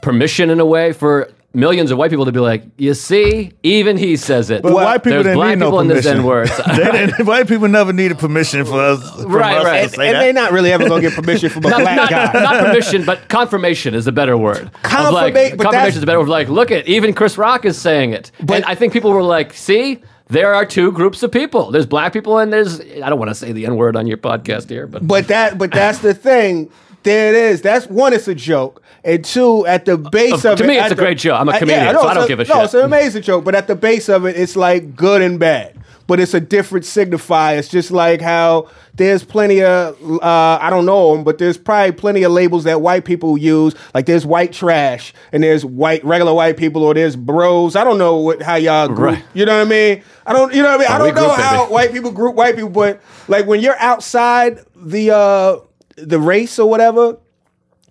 permission 0.01 0.49
in 0.49 0.59
a 0.59 0.65
way 0.65 0.91
for 0.93 1.29
millions 1.53 1.89
of 1.91 1.97
white 1.97 2.11
people 2.11 2.25
to 2.25 2.31
be 2.31 2.39
like, 2.39 2.61
you 2.77 2.93
see, 2.93 3.51
even 3.63 3.97
he 3.97 4.15
says 4.15 4.49
it. 4.51 4.61
But 4.61 4.73
white 4.73 4.97
people 5.03 5.23
There's 5.23 5.23
didn't 5.25 5.37
black 5.37 5.49
need 5.49 5.59
no 5.59 5.67
people 5.67 5.79
in 5.79 5.87
this 5.87 6.05
permission. 6.05 6.23
Words. 6.25 6.51
They 6.67 6.91
didn't- 6.91 7.25
white 7.25 7.47
people 7.47 7.67
never 7.67 7.93
needed 7.93 8.19
permission 8.19 8.63
for 8.65 8.79
us. 8.79 9.11
from 9.21 9.31
Right, 9.31 9.57
us 9.57 9.63
right. 9.65 9.77
to 9.77 9.83
And, 9.83 9.91
say 9.91 10.07
and 10.07 10.15
that. 10.15 10.19
they're 10.19 10.33
not 10.33 10.51
really 10.51 10.71
ever 10.71 10.87
gonna 10.87 11.01
get 11.01 11.13
permission 11.13 11.49
from 11.49 11.65
a 11.65 11.69
not, 11.69 11.79
black 11.81 11.95
not, 11.97 12.09
guy. 12.09 12.33
not 12.43 12.65
permission, 12.65 13.05
but 13.05 13.27
confirmation 13.29 13.95
is 13.95 14.05
a 14.07 14.11
better 14.11 14.37
word. 14.37 14.69
Confirma- 14.83 15.11
like, 15.13 15.33
but 15.33 15.59
confirmation 15.59 15.97
is 15.97 16.03
a 16.03 16.05
better 16.05 16.19
word. 16.19 16.29
Like, 16.29 16.49
look 16.49 16.69
at 16.71 16.87
even 16.87 17.13
Chris 17.13 17.37
Rock 17.39 17.65
is 17.65 17.77
saying 17.79 18.11
it, 18.13 18.31
and 18.39 18.63
I 18.65 18.75
think 18.75 18.93
people 18.93 19.11
were 19.11 19.23
like, 19.23 19.53
"See, 19.53 20.01
there 20.29 20.53
are 20.53 20.65
two 20.65 20.91
groups 20.91 21.23
of 21.23 21.31
people. 21.31 21.71
There's 21.71 21.85
black 21.85 22.13
people, 22.13 22.37
and 22.37 22.51
there's 22.51 22.79
I 22.81 23.09
don't 23.09 23.19
want 23.19 23.29
to 23.29 23.35
say 23.35 23.51
the 23.51 23.65
n 23.65 23.75
word 23.75 23.95
on 23.95 24.07
your 24.07 24.17
podcast 24.17 24.69
here, 24.69 24.87
but 24.87 25.07
But 25.07 25.27
that, 25.29 25.57
but 25.57 25.71
that's 25.71 25.99
the 25.99 26.13
thing. 26.13 26.69
There 27.03 27.29
it 27.33 27.35
is. 27.35 27.61
That's 27.61 27.87
one. 27.87 28.11
It's 28.11 28.27
a 28.27 28.35
joke, 28.35 28.81
and 29.05 29.23
two, 29.23 29.65
at 29.65 29.85
the 29.85 29.97
base 29.97 30.43
Uh, 30.43 30.51
of 30.53 30.57
to 30.57 30.63
it, 30.65 30.67
me, 30.67 30.77
it's 30.77 30.87
a 30.91 30.95
the- 30.95 31.01
great 31.01 31.17
joke. 31.17 31.39
I'm 31.39 31.47
a 31.47 31.57
comedian, 31.57 31.93
so 31.95 32.01
I 32.07 32.13
don't 32.13 32.23
it's 32.23 32.27
give 32.27 32.39
a 32.41 32.43
no, 32.45 32.55
shit. 32.55 32.63
it's 32.65 32.73
an 32.73 32.81
amazing 32.81 33.21
joke. 33.21 33.45
But 33.45 33.55
at 33.55 33.67
the 33.67 33.75
base 33.75 34.09
of 34.09 34.25
it, 34.25 34.35
it's 34.35 34.55
like 34.57 34.95
good 34.95 35.21
and 35.21 35.39
bad. 35.39 35.73
But 36.07 36.19
it's 36.21 36.33
a 36.33 36.39
different 36.39 36.85
signifier. 36.85 37.59
It's 37.59 37.67
just 37.67 37.91
like 37.91 38.21
how 38.21 38.69
there's 38.95 39.23
plenty 39.23 39.61
of 39.61 40.01
uh, 40.23 40.57
I 40.61 40.69
don't 40.69 40.85
know 40.85 41.13
them, 41.13 41.23
but 41.23 41.37
there's 41.37 41.57
probably 41.57 41.91
plenty 41.91 42.23
of 42.23 42.31
labels 42.31 42.63
that 42.63 42.81
white 42.81 43.05
people 43.05 43.37
use. 43.37 43.75
Like 43.93 44.05
there's 44.05 44.25
white 44.25 44.53
trash, 44.53 45.13
and 45.31 45.43
there's 45.43 45.63
white 45.65 46.03
regular 46.03 46.33
white 46.33 46.57
people, 46.57 46.83
or 46.83 46.93
there's 46.93 47.15
bros. 47.15 47.75
I 47.75 47.83
don't 47.83 47.97
know 47.97 48.17
what 48.17 48.41
how 48.41 48.55
y'all 48.55 48.87
group. 48.87 48.99
Right. 48.99 49.25
You 49.33 49.45
know 49.45 49.57
what 49.57 49.67
I 49.67 49.69
mean? 49.69 50.03
I 50.25 50.33
don't. 50.33 50.53
You 50.53 50.63
know 50.63 50.69
what 50.69 50.75
I 50.75 50.83
mean? 50.83 50.87
I 50.89 50.97
don't 50.97 51.15
know 51.15 51.33
how 51.33 51.69
white 51.69 51.91
people 51.91 52.11
group 52.11 52.35
white 52.35 52.55
people, 52.55 52.69
but 52.69 53.01
like 53.27 53.45
when 53.45 53.59
you're 53.59 53.79
outside 53.79 54.59
the 54.75 55.11
uh 55.13 55.59
the 55.97 56.19
race 56.19 56.57
or 56.57 56.69
whatever, 56.69 57.17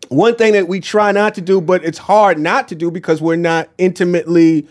one 0.09 0.37
thing 0.37 0.55
that 0.55 0.69
we 0.69 0.81
try 0.81 1.12
not 1.12 1.35
to 1.35 1.41
do, 1.41 1.61
but 1.61 1.85
it's 1.85 1.99
hard 1.99 2.39
not 2.39 2.69
to 2.69 2.75
do 2.75 2.91
because 2.91 3.21
we're 3.21 3.37
not 3.37 3.69
intimately 3.79 4.67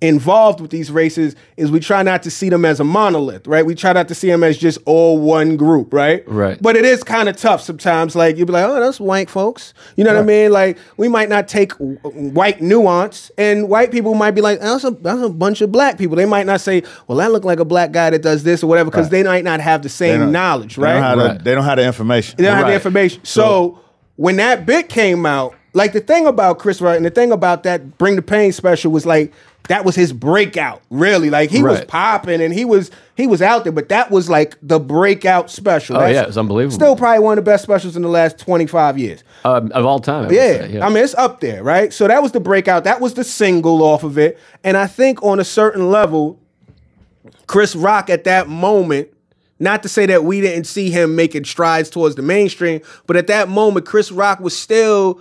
involved 0.00 0.60
with 0.60 0.70
these 0.70 0.90
races, 0.90 1.36
is 1.58 1.70
we 1.70 1.78
try 1.78 2.02
not 2.02 2.22
to 2.22 2.30
see 2.30 2.48
them 2.48 2.64
as 2.64 2.80
a 2.80 2.84
monolith, 2.84 3.46
right? 3.46 3.66
We 3.66 3.74
try 3.74 3.92
not 3.92 4.08
to 4.08 4.14
see 4.14 4.28
them 4.28 4.42
as 4.42 4.56
just 4.56 4.78
all 4.86 5.18
one 5.18 5.56
group, 5.56 5.92
right? 5.92 6.22
Right. 6.26 6.60
But 6.60 6.76
it 6.76 6.84
is 6.86 7.04
kind 7.04 7.28
of 7.28 7.36
tough 7.36 7.60
sometimes. 7.60 8.16
Like 8.16 8.36
you'll 8.36 8.46
be 8.46 8.52
like, 8.54 8.64
oh, 8.64 8.80
that's 8.80 8.98
white 8.98 9.28
folks. 9.28 9.74
You 9.96 10.04
know 10.04 10.14
what 10.14 10.20
I 10.22 10.24
mean? 10.24 10.52
Like 10.52 10.78
we 10.96 11.08
might 11.08 11.28
not 11.28 11.48
take 11.48 11.72
w- 11.72 11.98
white 12.30 12.60
nuance, 12.62 13.30
and 13.36 13.68
white 13.68 13.90
people 13.90 14.14
might 14.14 14.30
be 14.32 14.40
like, 14.40 14.60
that's 14.60 14.84
a 14.84 14.90
that's 14.90 15.20
a 15.22 15.28
bunch 15.28 15.60
of 15.60 15.70
black 15.70 15.98
people. 15.98 16.16
They 16.16 16.26
might 16.26 16.46
not 16.46 16.60
say, 16.60 16.82
well, 17.06 17.18
that 17.18 17.30
look 17.32 17.44
like 17.44 17.60
a 17.60 17.64
black 17.64 17.92
guy 17.92 18.10
that 18.10 18.22
does 18.22 18.42
this 18.42 18.62
or 18.62 18.68
whatever, 18.68 18.90
because 18.90 19.10
they 19.10 19.22
might 19.22 19.44
not 19.44 19.60
have 19.60 19.82
the 19.82 19.88
same 19.90 20.20
don't- 20.20 20.32
knowledge, 20.32 20.76
they 20.76 20.82
don't 20.82 21.18
right? 21.18 21.38
the- 21.38 21.44
they 21.44 21.54
don't 21.54 21.64
have 21.64 21.76
the 21.76 21.84
information. 21.84 22.36
They 22.38 22.44
don't 22.44 22.54
have 22.56 22.64
the 22.66 22.70
Right. 22.70 22.74
information. 22.74 23.20
So, 23.24 23.78
when 24.16 24.36
that 24.36 24.64
bit 24.66 24.88
came 24.88 25.26
out, 25.26 25.54
like 25.72 25.92
the 25.92 26.00
thing 26.00 26.26
about 26.26 26.58
Chris 26.58 26.80
Rock 26.80 26.96
and 26.96 27.04
the 27.06 27.10
thing 27.10 27.30
about 27.32 27.62
that 27.62 27.96
Bring 27.98 28.16
the 28.16 28.22
Pain 28.22 28.50
special 28.52 28.90
was 28.92 29.06
like 29.06 29.32
that 29.68 29.84
was 29.84 29.94
his 29.94 30.12
breakout. 30.12 30.82
Really, 30.90 31.30
like 31.30 31.50
he 31.50 31.62
was 31.62 31.84
popping 31.84 32.40
and 32.40 32.52
he 32.52 32.64
was 32.64 32.90
he 33.16 33.26
was 33.26 33.40
out 33.42 33.64
there, 33.64 33.72
but 33.72 33.88
that 33.90 34.10
was 34.10 34.28
like 34.28 34.56
the 34.62 34.80
breakout 34.80 35.50
special. 35.50 35.96
Oh, 35.96 36.00
That's 36.00 36.14
yeah, 36.14 36.22
it 36.22 36.26
was 36.28 36.38
unbelievable. 36.38 36.74
Still, 36.74 36.96
probably 36.96 37.20
one 37.22 37.38
of 37.38 37.44
the 37.44 37.50
best 37.50 37.62
specials 37.62 37.96
in 37.96 38.02
the 38.02 38.08
last 38.08 38.38
twenty 38.38 38.66
five 38.66 38.98
years. 38.98 39.22
Um, 39.44 39.70
of 39.72 39.84
all 39.84 40.00
time. 40.00 40.24
I 40.24 40.26
would 40.28 40.36
Yeah. 40.36 40.52
say, 40.66 40.80
I 40.80 40.88
mean 40.88 41.04
it's 41.04 41.14
up 41.14 41.40
there, 41.40 41.62
right? 41.62 41.92
So 41.92 42.08
that 42.08 42.22
was 42.22 42.32
the 42.32 42.40
breakout. 42.40 42.84
That 42.84 43.00
was 43.00 43.14
the 43.14 43.24
single 43.24 43.82
off 43.82 44.02
of 44.02 44.18
it, 44.18 44.38
and 44.64 44.76
I 44.76 44.86
think 44.86 45.22
on 45.22 45.38
a 45.40 45.44
certain 45.44 45.90
level, 45.90 46.38
Chris 47.46 47.74
Rock 47.76 48.10
at 48.10 48.24
that 48.24 48.48
moment, 48.48 49.08
not 49.58 49.82
to 49.82 49.88
say 49.88 50.06
that 50.06 50.24
we 50.24 50.40
didn't 50.40 50.64
see 50.64 50.90
him 50.90 51.14
making 51.16 51.44
strides 51.44 51.90
towards 51.90 52.14
the 52.16 52.22
mainstream, 52.22 52.80
but 53.06 53.16
at 53.16 53.26
that 53.28 53.48
moment, 53.48 53.86
Chris 53.86 54.10
Rock 54.10 54.40
was 54.40 54.56
still 54.56 55.20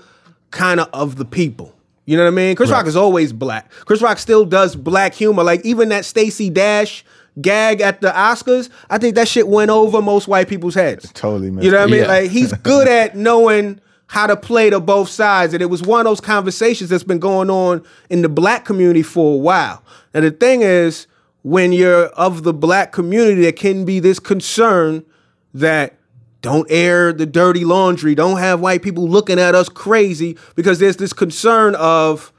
kind 0.51 0.79
of 0.79 0.89
of 0.93 1.15
the 1.17 1.25
people. 1.25 1.75
You 2.10 2.18
know 2.18 2.24
what 2.24 2.34
I 2.34 2.36
mean? 2.36 2.55
Chris 2.55 2.72
Rock 2.72 2.88
is 2.88 2.95
always 2.95 3.32
black. 3.32 3.70
Chris 3.86 4.01
Rock 4.01 4.18
still 4.18 4.43
does 4.43 4.76
black 4.76 5.14
humor. 5.14 5.43
Like 5.43 5.64
even 5.64 5.89
that 5.89 6.05
Stacey 6.05 6.49
Dash 6.49 7.05
gag 7.39 7.82
at 7.82 8.01
the 8.01 8.10
Oscars, 8.10 8.72
I 8.89 8.97
think 8.97 9.14
that 9.14 9.28
shit 9.28 9.47
went 9.47 9.70
over 9.70 10.01
most 10.01 10.28
white 10.28 10.47
people's 10.47 10.74
heads. 10.74 11.12
Totally 11.14 11.51
missed 11.51 11.66
You 11.66 11.72
know 11.72 11.78
what 11.78 11.88
I 11.88 11.91
mean? 11.91 12.01
Yeah. 12.01 12.07
Like 12.07 12.32
he's 12.32 12.51
good 12.64 12.88
at 12.88 13.16
knowing 13.16 13.80
how 14.07 14.26
to 14.26 14.36
play 14.36 14.72
to 14.72 14.80
both 14.80 15.07
sides. 15.07 15.53
And 15.53 15.62
it 15.62 15.68
was 15.68 15.84
one 15.84 15.99
of 15.99 16.05
those 16.05 16.20
conversations 16.20 16.89
that's 16.89 17.03
been 17.03 17.20
going 17.20 17.51
on 17.51 17.86
in 18.10 18.24
the 18.24 18.30
black 18.30 18.66
community 18.66 19.03
for 19.03 19.36
a 19.36 19.38
while. 19.38 19.84
And 20.16 20.26
the 20.26 20.32
thing 20.32 20.64
is, 20.64 21.05
when 21.43 21.72
you're 21.72 22.05
of 22.07 22.41
the 22.41 22.55
black 22.55 22.91
community, 22.91 23.43
there 23.43 23.51
can 23.51 23.86
be 23.86 23.99
this 23.99 24.18
concern 24.18 25.05
that 25.53 25.98
don't 26.41 26.67
air 26.69 27.11
the 27.11 27.25
dirty 27.25 27.65
laundry, 27.65 28.15
don't 28.15 28.37
have 28.37 28.59
white 28.59 28.81
people 28.81 29.07
looking 29.07 29.39
at 29.39 29.55
us 29.55 29.69
crazy, 29.69 30.37
because 30.55 30.79
there's 30.79 30.97
this 30.97 31.13
concern 31.13 31.75
of 31.75 32.31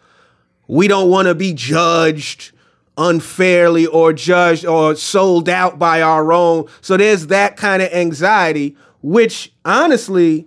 we 0.69 0.89
don't 0.89 1.11
want 1.11 1.29
to 1.29 1.35
be 1.35 1.53
judged 1.53 2.53
unfairly 2.97 3.87
or 3.87 4.13
judged 4.13 4.67
or 4.67 4.95
sold 4.95 5.49
out 5.49 5.79
by 5.79 6.03
our 6.03 6.33
own. 6.33 6.67
So 6.81 6.97
there's 6.97 7.29
that 7.29 7.57
kind 7.57 7.83
of 7.83 7.93
anxiety, 7.93 8.77
which 9.03 9.53
honestly, 9.65 10.47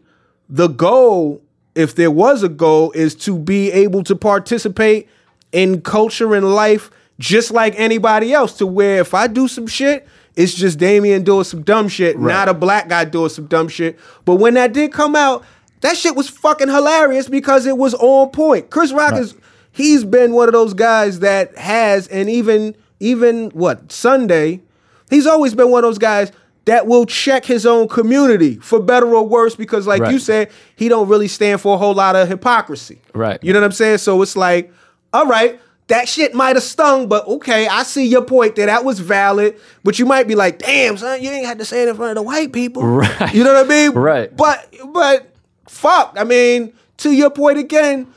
the 0.50 0.68
goal, 0.68 1.42
if 1.76 1.96
there 1.96 2.12
was 2.12 2.44
a 2.44 2.50
goal, 2.50 2.92
is 2.92 3.16
to 3.16 3.38
be 3.38 3.72
able 3.72 4.04
to 4.04 4.16
participate 4.16 5.10
in 5.52 5.82
culture 5.82 6.36
and 6.36 6.54
life 6.54 6.92
just 7.20 7.52
like 7.52 7.74
anybody 7.78 8.34
else. 8.34 8.58
To 8.58 8.68
where 8.68 9.00
if 9.00 9.14
I 9.14 9.28
do 9.28 9.48
some 9.48 9.68
shit, 9.68 10.08
it's 10.36 10.54
just 10.54 10.80
Damien 10.80 11.24
doing 11.24 11.44
some 11.44 11.62
dumb 11.62 11.88
shit, 11.88 12.20
not 12.20 12.50
a 12.50 12.54
black 12.54 12.88
guy 12.90 13.06
doing 13.06 13.30
some 13.30 13.46
dumb 13.46 13.68
shit. 13.68 14.00
But 14.26 14.36
when 14.36 14.56
that 14.56 14.74
did 14.74 14.92
come 14.92 15.16
out, 15.16 15.44
that 15.82 15.98
shit 15.98 16.16
was 16.16 16.30
fucking 16.30 16.70
hilarious 16.70 17.28
because 17.28 17.66
it 17.66 17.78
was 17.78 17.94
on 17.96 18.30
point. 18.30 18.70
Chris 18.70 18.92
Rock 18.92 19.14
is 19.16 19.36
he's 19.72 20.04
been 20.04 20.34
one 20.34 20.48
of 20.48 20.54
those 20.54 20.74
guys 20.74 21.20
that 21.20 21.58
has, 21.58 22.08
and 22.08 22.30
even 22.30 22.76
even 23.00 23.50
what 23.50 23.92
Sunday, 23.92 24.62
he's 25.10 25.28
always 25.28 25.54
been 25.54 25.70
one 25.70 25.84
of 25.84 25.90
those 25.90 25.98
guys 25.98 26.32
that 26.66 26.88
will 26.88 27.06
check 27.06 27.44
his 27.44 27.66
own 27.66 27.88
community 27.90 28.56
for 28.56 28.80
better 28.80 29.14
or 29.14 29.28
worse 29.28 29.56
because, 29.56 29.86
like 29.86 30.10
you 30.10 30.18
said, 30.18 30.50
he 30.78 30.88
don't 30.88 31.10
really 31.10 31.28
stand 31.28 31.60
for 31.60 31.76
a 31.76 31.78
whole 31.78 31.94
lot 31.94 32.16
of 32.16 32.30
hypocrisy. 32.30 33.02
Right. 33.14 33.44
You 33.44 33.52
know 33.52 33.60
what 33.60 33.66
I'm 33.66 33.72
saying? 33.74 33.98
So 33.98 34.22
it's 34.22 34.38
like, 34.38 34.72
all 35.12 35.26
right. 35.26 35.60
That 35.88 36.08
shit 36.08 36.34
might 36.34 36.56
have 36.56 36.64
stung, 36.64 37.10
but 37.10 37.28
okay, 37.28 37.68
I 37.68 37.84
see 37.84 38.06
your 38.06 38.24
point 38.24 38.56
that 38.56 38.68
that 38.68 38.86
was 38.86 39.00
valid. 39.00 39.60
But 39.84 40.00
you 40.00 40.06
might 40.06 40.28
be 40.28 40.36
like, 40.36 40.60
"Damn, 40.60 40.98
son, 40.98 41.22
you 41.22 41.30
ain't 41.30 41.46
had 41.46 41.60
to 41.60 41.66
say 41.66 41.84
it 41.84 41.90
in 41.90 41.96
front 41.96 42.12
of 42.12 42.16
the 42.16 42.22
white 42.22 42.54
people." 42.54 42.84
Right. 42.84 43.34
You 43.34 43.44
know 43.44 43.54
what 43.54 43.66
I 43.66 43.70
mean? 43.70 43.92
Right. 44.04 44.36
But 44.36 44.74
but 44.94 45.34
fuck, 45.68 46.16
I 46.18 46.24
mean, 46.24 46.74
to 46.98 47.12
your 47.12 47.30
point 47.30 47.58
again, 47.58 48.08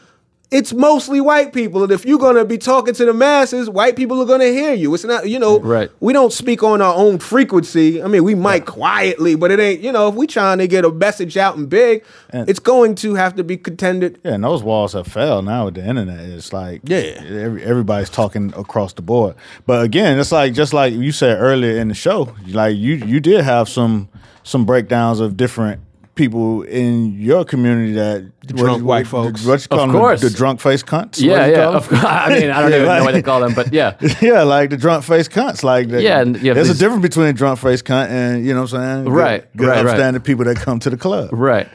it's 0.51 0.73
mostly 0.73 1.21
white 1.21 1.53
people, 1.53 1.83
and 1.83 1.91
if 1.91 2.05
you're 2.05 2.21
gonna 2.21 2.45
be 2.45 2.57
talking 2.57 2.95
to 2.95 3.05
the 3.05 3.13
masses, 3.13 3.69
white 3.69 3.97
people 3.97 4.23
are 4.23 4.27
gonna 4.27 4.45
hear 4.47 4.73
you. 4.75 4.95
It's 4.95 5.03
not, 5.05 5.29
you 5.29 5.39
know, 5.41 5.59
Right. 5.59 5.91
We 6.01 6.13
don't 6.13 6.33
speak 6.33 6.63
on 6.63 6.81
our 6.81 6.95
own 6.95 7.19
frequency. 7.19 8.01
I 8.03 8.07
mean, 8.07 8.23
we 8.23 8.35
might 8.37 8.65
quietly, 8.65 9.35
but 9.35 9.51
it 9.51 9.59
ain't. 9.59 9.81
You 9.81 9.91
know, 9.91 10.09
if 10.09 10.15
we 10.15 10.27
trying 10.29 10.59
to 10.59 10.69
get 10.69 10.85
a 10.85 10.91
message 10.91 11.37
out 11.37 11.57
and 11.57 11.69
big, 11.69 12.05
it's 12.33 12.61
going 12.61 12.95
to 12.97 13.15
have 13.15 13.35
to 13.37 13.45
be 13.45 13.57
contended. 13.57 14.21
Yeah, 14.25 14.35
and 14.35 14.45
those 14.45 14.63
walls 14.63 14.93
have 14.93 15.09
fell 15.09 15.43
now 15.43 15.65
with 15.65 15.75
the 15.75 15.85
internet. 15.85 16.21
It's 16.21 16.53
like 16.53 16.83
Yeah. 16.85 17.21
every, 17.27 17.65
everybody's 17.65 18.11
talking 18.11 18.53
across 18.57 18.93
the 18.93 19.03
board. 19.03 19.35
But 19.67 19.85
again, 19.85 20.19
it's 20.19 20.31
like 20.33 20.53
just 20.55 20.73
like 20.73 20.93
you 20.95 21.11
said 21.13 21.39
earlier 21.41 21.77
in 21.79 21.89
the 21.89 21.95
show, 21.95 22.33
like 22.49 22.77
you 22.77 22.95
you 22.95 23.19
did 23.19 23.41
have 23.43 23.69
some 23.69 24.09
some 24.45 24.65
breakdowns 24.65 25.19
of 25.19 25.37
different 25.37 25.81
people 26.17 26.63
in 26.63 27.13
your 27.21 27.45
community 27.45 27.93
that 27.93 28.33
drunk 28.47 28.83
white 28.85 29.07
folks. 29.07 29.45
What 29.47 29.63
you 29.63 29.69
call 29.69 29.81
Of 29.81 29.89
them? 29.93 29.97
course. 30.01 30.21
The, 30.21 30.29
the 30.31 30.37
drunk 30.37 30.61
face 30.61 30.83
cunts. 30.83 31.21
Yeah, 31.21 31.39
What 31.43 31.51
yeah. 31.51 31.69
Of 31.69 31.89
course. 31.89 32.05
I 32.05 32.29
mean, 32.31 32.51
I 32.51 32.63
don't 32.63 32.71
Yeah, 32.73 32.77
even 32.79 32.83
know 32.89 32.95
like- 32.95 33.03
what 33.05 33.13
they 33.15 33.23
call 33.23 33.41
them, 33.41 33.55
but 33.55 33.73
yeah. 33.73 33.97
yeah, 34.21 34.43
like 34.43 34.71
the 34.71 34.77
drunk 34.77 35.05
face 35.05 35.29
cunts. 35.29 35.63
Like, 35.63 35.89
the, 35.89 36.03
Yeah, 36.03 36.21
and 36.23 36.35
have 36.37 36.55
there's 36.57 36.67
these- 36.69 36.77
a 36.77 36.85
difference 36.85 37.03
between 37.03 37.35
drunk 37.37 37.61
face 37.61 37.83
cunt 37.83 38.09
and 38.09 38.45
you 38.45 38.53
know 38.55 38.63
what 38.63 38.73
I'm 38.75 39.05
saying, 39.05 39.15
Right, 39.15 39.57
good, 39.57 39.69
right, 39.69 39.77
right. 39.85 39.87
upstanding 39.87 40.23
people 40.23 40.45
that 40.47 40.57
come 40.57 40.81
to 40.81 40.91
the 40.91 40.97
club. 40.97 41.29
Right. 41.33 41.69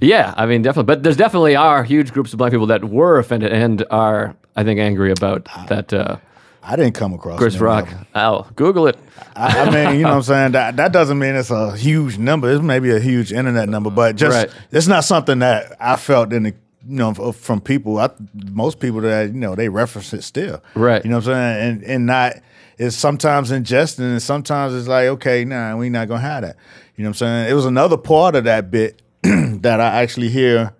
Yeah, 0.00 0.32
I 0.36 0.46
mean, 0.46 0.62
definitely. 0.62 0.86
But 0.94 1.02
there's 1.02 1.16
definitely 1.16 1.56
are 1.56 1.82
huge 1.84 2.12
groups 2.12 2.32
of 2.32 2.38
black 2.38 2.52
people 2.52 2.66
that 2.68 2.84
were 2.84 3.18
offended 3.18 3.52
and 3.52 3.84
are, 3.90 4.34
I 4.56 4.64
think, 4.64 4.80
angry 4.80 5.10
about 5.12 5.46
that. 5.68 5.92
Uh, 5.92 6.16
I 6.62 6.76
didn't 6.76 6.94
come 6.94 7.14
across 7.14 7.38
Chris 7.38 7.56
Rock. 7.58 7.88
Oh, 8.14 8.46
Google 8.54 8.86
it. 8.86 8.98
I, 9.34 9.60
I 9.60 9.70
mean, 9.70 9.96
you 9.96 10.02
know 10.02 10.10
what 10.10 10.16
I'm 10.16 10.22
saying? 10.22 10.52
That 10.52 10.76
that 10.76 10.92
doesn't 10.92 11.18
mean 11.18 11.34
it's 11.34 11.50
a 11.50 11.76
huge 11.76 12.18
number. 12.18 12.50
It's 12.52 12.62
maybe 12.62 12.90
a 12.90 13.00
huge 13.00 13.32
internet 13.32 13.68
number, 13.68 13.90
but 13.90 14.16
just 14.16 14.36
Right. 14.36 14.50
it's 14.70 14.86
not 14.86 15.04
something 15.04 15.38
that 15.38 15.76
I 15.80 15.96
felt 15.96 16.32
in 16.32 16.42
the 16.44 16.50
you 16.86 16.96
know 16.96 17.32
from 17.32 17.60
people. 17.60 17.98
I, 17.98 18.10
most 18.52 18.78
people 18.78 19.00
that 19.02 19.28
you 19.28 19.38
know 19.40 19.54
they 19.54 19.68
reference 19.68 20.12
it 20.12 20.22
still, 20.22 20.62
Right. 20.74 21.02
You 21.04 21.10
know 21.10 21.16
what 21.18 21.28
I'm 21.28 21.32
saying? 21.34 21.68
And 21.70 21.84
and 21.84 22.06
not 22.06 22.34
it's 22.78 22.96
sometimes 22.96 23.50
ingesting, 23.50 24.00
and 24.00 24.22
sometimes 24.22 24.74
it's 24.74 24.88
like 24.88 25.06
okay, 25.08 25.44
nah, 25.44 25.76
we 25.76 25.88
not 25.88 26.08
gonna 26.08 26.20
have 26.20 26.42
that. 26.42 26.56
You 26.96 27.04
know 27.04 27.08
what 27.10 27.22
I'm 27.22 27.26
saying? 27.46 27.50
It 27.50 27.54
was 27.54 27.64
another 27.64 27.96
part 27.96 28.34
of 28.34 28.44
that 28.44 28.70
bit 28.70 29.00
that 29.22 29.80
I 29.80 30.02
actually 30.02 30.28
hear 30.28 30.74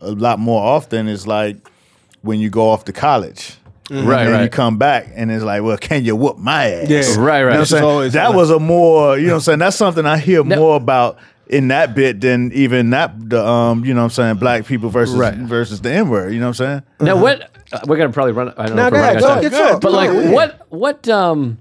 a 0.00 0.10
lot 0.10 0.38
more 0.38 0.62
often 0.62 1.06
is 1.08 1.26
like 1.26 1.56
when 2.22 2.40
you 2.40 2.48
go 2.48 2.70
off 2.70 2.84
to 2.86 2.92
college. 2.92 3.57
Right, 3.90 4.26
and 4.26 4.34
then 4.34 4.42
you 4.44 4.50
come 4.50 4.76
back 4.76 5.08
and 5.14 5.30
it's 5.30 5.42
like, 5.44 5.62
well, 5.62 5.78
can 5.78 6.04
you 6.04 6.14
whoop 6.14 6.36
my 6.38 6.70
ass? 6.72 6.88
Yeah. 6.90 6.98
Right, 6.98 7.04
You 7.06 7.14
know 7.16 7.24
right. 7.24 7.44
what 7.44 7.58
I'm 7.60 7.64
saying? 7.66 8.10
that 8.12 8.34
was 8.34 8.50
a 8.50 8.58
more, 8.58 9.16
you 9.18 9.26
know 9.28 9.32
what 9.32 9.36
I'm 9.36 9.40
saying? 9.42 9.58
That's 9.60 9.76
something 9.76 10.04
I 10.04 10.18
hear 10.18 10.44
more 10.44 10.76
about 10.76 11.18
in 11.46 11.68
that 11.68 11.94
bit 11.94 12.20
than 12.20 12.52
even 12.52 12.90
that 12.90 13.30
the 13.30 13.42
um, 13.42 13.82
you 13.84 13.94
know 13.94 14.00
what 14.00 14.04
I'm 14.04 14.10
saying, 14.10 14.36
black 14.36 14.66
people 14.66 14.90
versus 14.90 15.14
Right. 15.16 15.34
versus 15.34 15.80
the 15.80 15.90
N 15.90 16.10
word, 16.10 16.34
you 16.34 16.40
know 16.40 16.48
what 16.48 16.60
I'm 16.60 16.66
saying? 16.66 16.82
Now, 17.00 17.16
what 17.20 17.50
uh, 17.72 17.80
we're 17.86 17.96
gonna 17.96 18.12
probably 18.12 18.32
run. 18.32 18.52
I 18.58 18.66
don't 18.66 18.76
know 18.76 18.82
No, 18.82 18.86
if 18.88 18.92
we're 18.92 18.98
go 18.98 19.04
ahead, 19.04 19.20
go 19.20 19.28
ahead, 19.28 19.52
go 19.52 19.78
But 19.80 19.90
go 19.90 19.90
like, 19.96 20.10
ahead. 20.10 20.32
what 20.34 20.66
what 20.68 21.08
um 21.08 21.56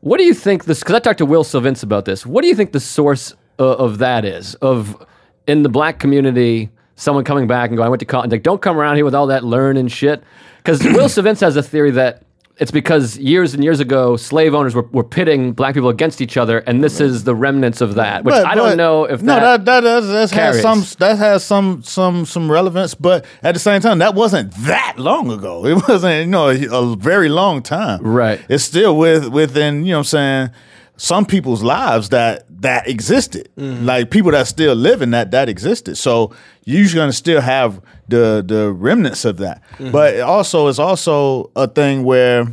what 0.00 0.18
do 0.18 0.24
you 0.24 0.34
think 0.34 0.64
this? 0.66 0.78
Because 0.80 0.94
I 0.94 0.98
talked 1.00 1.18
to 1.18 1.26
Will 1.26 1.42
Sylvince 1.44 1.82
about 1.82 2.04
this. 2.04 2.24
What 2.24 2.42
do 2.42 2.48
you 2.48 2.54
think 2.54 2.70
the 2.72 2.80
source 2.80 3.34
uh, 3.58 3.64
of 3.76 3.98
that 3.98 4.24
is? 4.24 4.54
Of 4.56 5.04
in 5.48 5.62
the 5.64 5.68
black 5.68 5.98
community, 5.98 6.70
someone 6.96 7.24
coming 7.24 7.46
back 7.48 7.70
and 7.70 7.76
going, 7.76 7.86
"I 7.86 7.90
went 7.90 8.00
to 8.00 8.06
college." 8.06 8.30
Like, 8.30 8.42
don't 8.44 8.62
come 8.62 8.76
around 8.78 8.94
here 8.96 9.04
with 9.04 9.14
all 9.14 9.26
that 9.28 9.42
learning 9.44 9.88
shit. 9.88 10.22
Because 10.64 10.82
Will 10.84 11.08
Sylvince 11.08 11.40
has 11.40 11.56
a 11.56 11.62
theory 11.62 11.90
that 11.92 12.22
it's 12.58 12.70
because 12.70 13.16
years 13.18 13.54
and 13.54 13.64
years 13.64 13.80
ago, 13.80 14.16
slave 14.16 14.54
owners 14.54 14.74
were, 14.74 14.82
were 14.92 15.02
pitting 15.02 15.52
black 15.52 15.74
people 15.74 15.88
against 15.88 16.20
each 16.20 16.36
other, 16.36 16.58
and 16.58 16.84
this 16.84 17.00
is 17.00 17.24
the 17.24 17.34
remnants 17.34 17.80
of 17.80 17.94
that. 17.94 18.24
Which 18.24 18.34
But- 18.34 18.46
I 18.46 18.54
don't 18.54 18.70
but- 18.72 18.76
know 18.76 19.04
if 19.04 19.22
no 19.22 19.34
that, 19.34 19.64
that 19.64 19.64
that 19.64 19.80
does 19.80 20.30
that 20.30 20.30
has 20.38 20.60
some 20.60 20.84
that 20.98 21.18
has 21.18 21.42
some 21.44 21.82
some 21.82 22.24
some 22.26 22.50
relevance, 22.52 22.94
but 22.94 23.24
at 23.42 23.54
the 23.54 23.58
same 23.60 23.80
time, 23.80 23.98
that 23.98 24.14
wasn't 24.14 24.52
that 24.66 24.94
long 24.98 25.30
ago. 25.32 25.64
It 25.72 25.88
wasn't 25.88 26.26
you 26.26 26.30
know 26.30 26.50
a, 26.50 26.92
a 26.92 26.96
very 26.96 27.28
long 27.30 27.62
time. 27.62 28.00
Right. 28.02 28.40
It's 28.48 28.64
still 28.64 28.96
with 28.98 29.28
within 29.28 29.84
you 29.84 29.92
know 29.92 29.98
what 29.98 30.00
I'm 30.00 30.04
saying 30.04 30.50
some 30.96 31.26
people's 31.26 31.62
lives 31.62 32.10
that 32.10 32.44
that 32.62 32.88
existed. 32.88 33.48
Mm-hmm. 33.56 33.84
Like 33.86 34.10
people 34.10 34.30
that 34.32 34.46
still 34.46 34.74
living 34.74 35.10
that 35.10 35.30
that 35.32 35.48
existed. 35.48 35.96
So 35.96 36.32
you're 36.64 36.92
gonna 36.94 37.12
still 37.12 37.40
have 37.40 37.80
the 38.08 38.44
the 38.46 38.72
remnants 38.72 39.24
of 39.24 39.38
that. 39.38 39.62
Mm-hmm. 39.74 39.90
But 39.90 40.20
also 40.20 40.68
it's 40.68 40.78
also 40.78 41.50
a 41.56 41.66
thing 41.66 42.04
where 42.04 42.46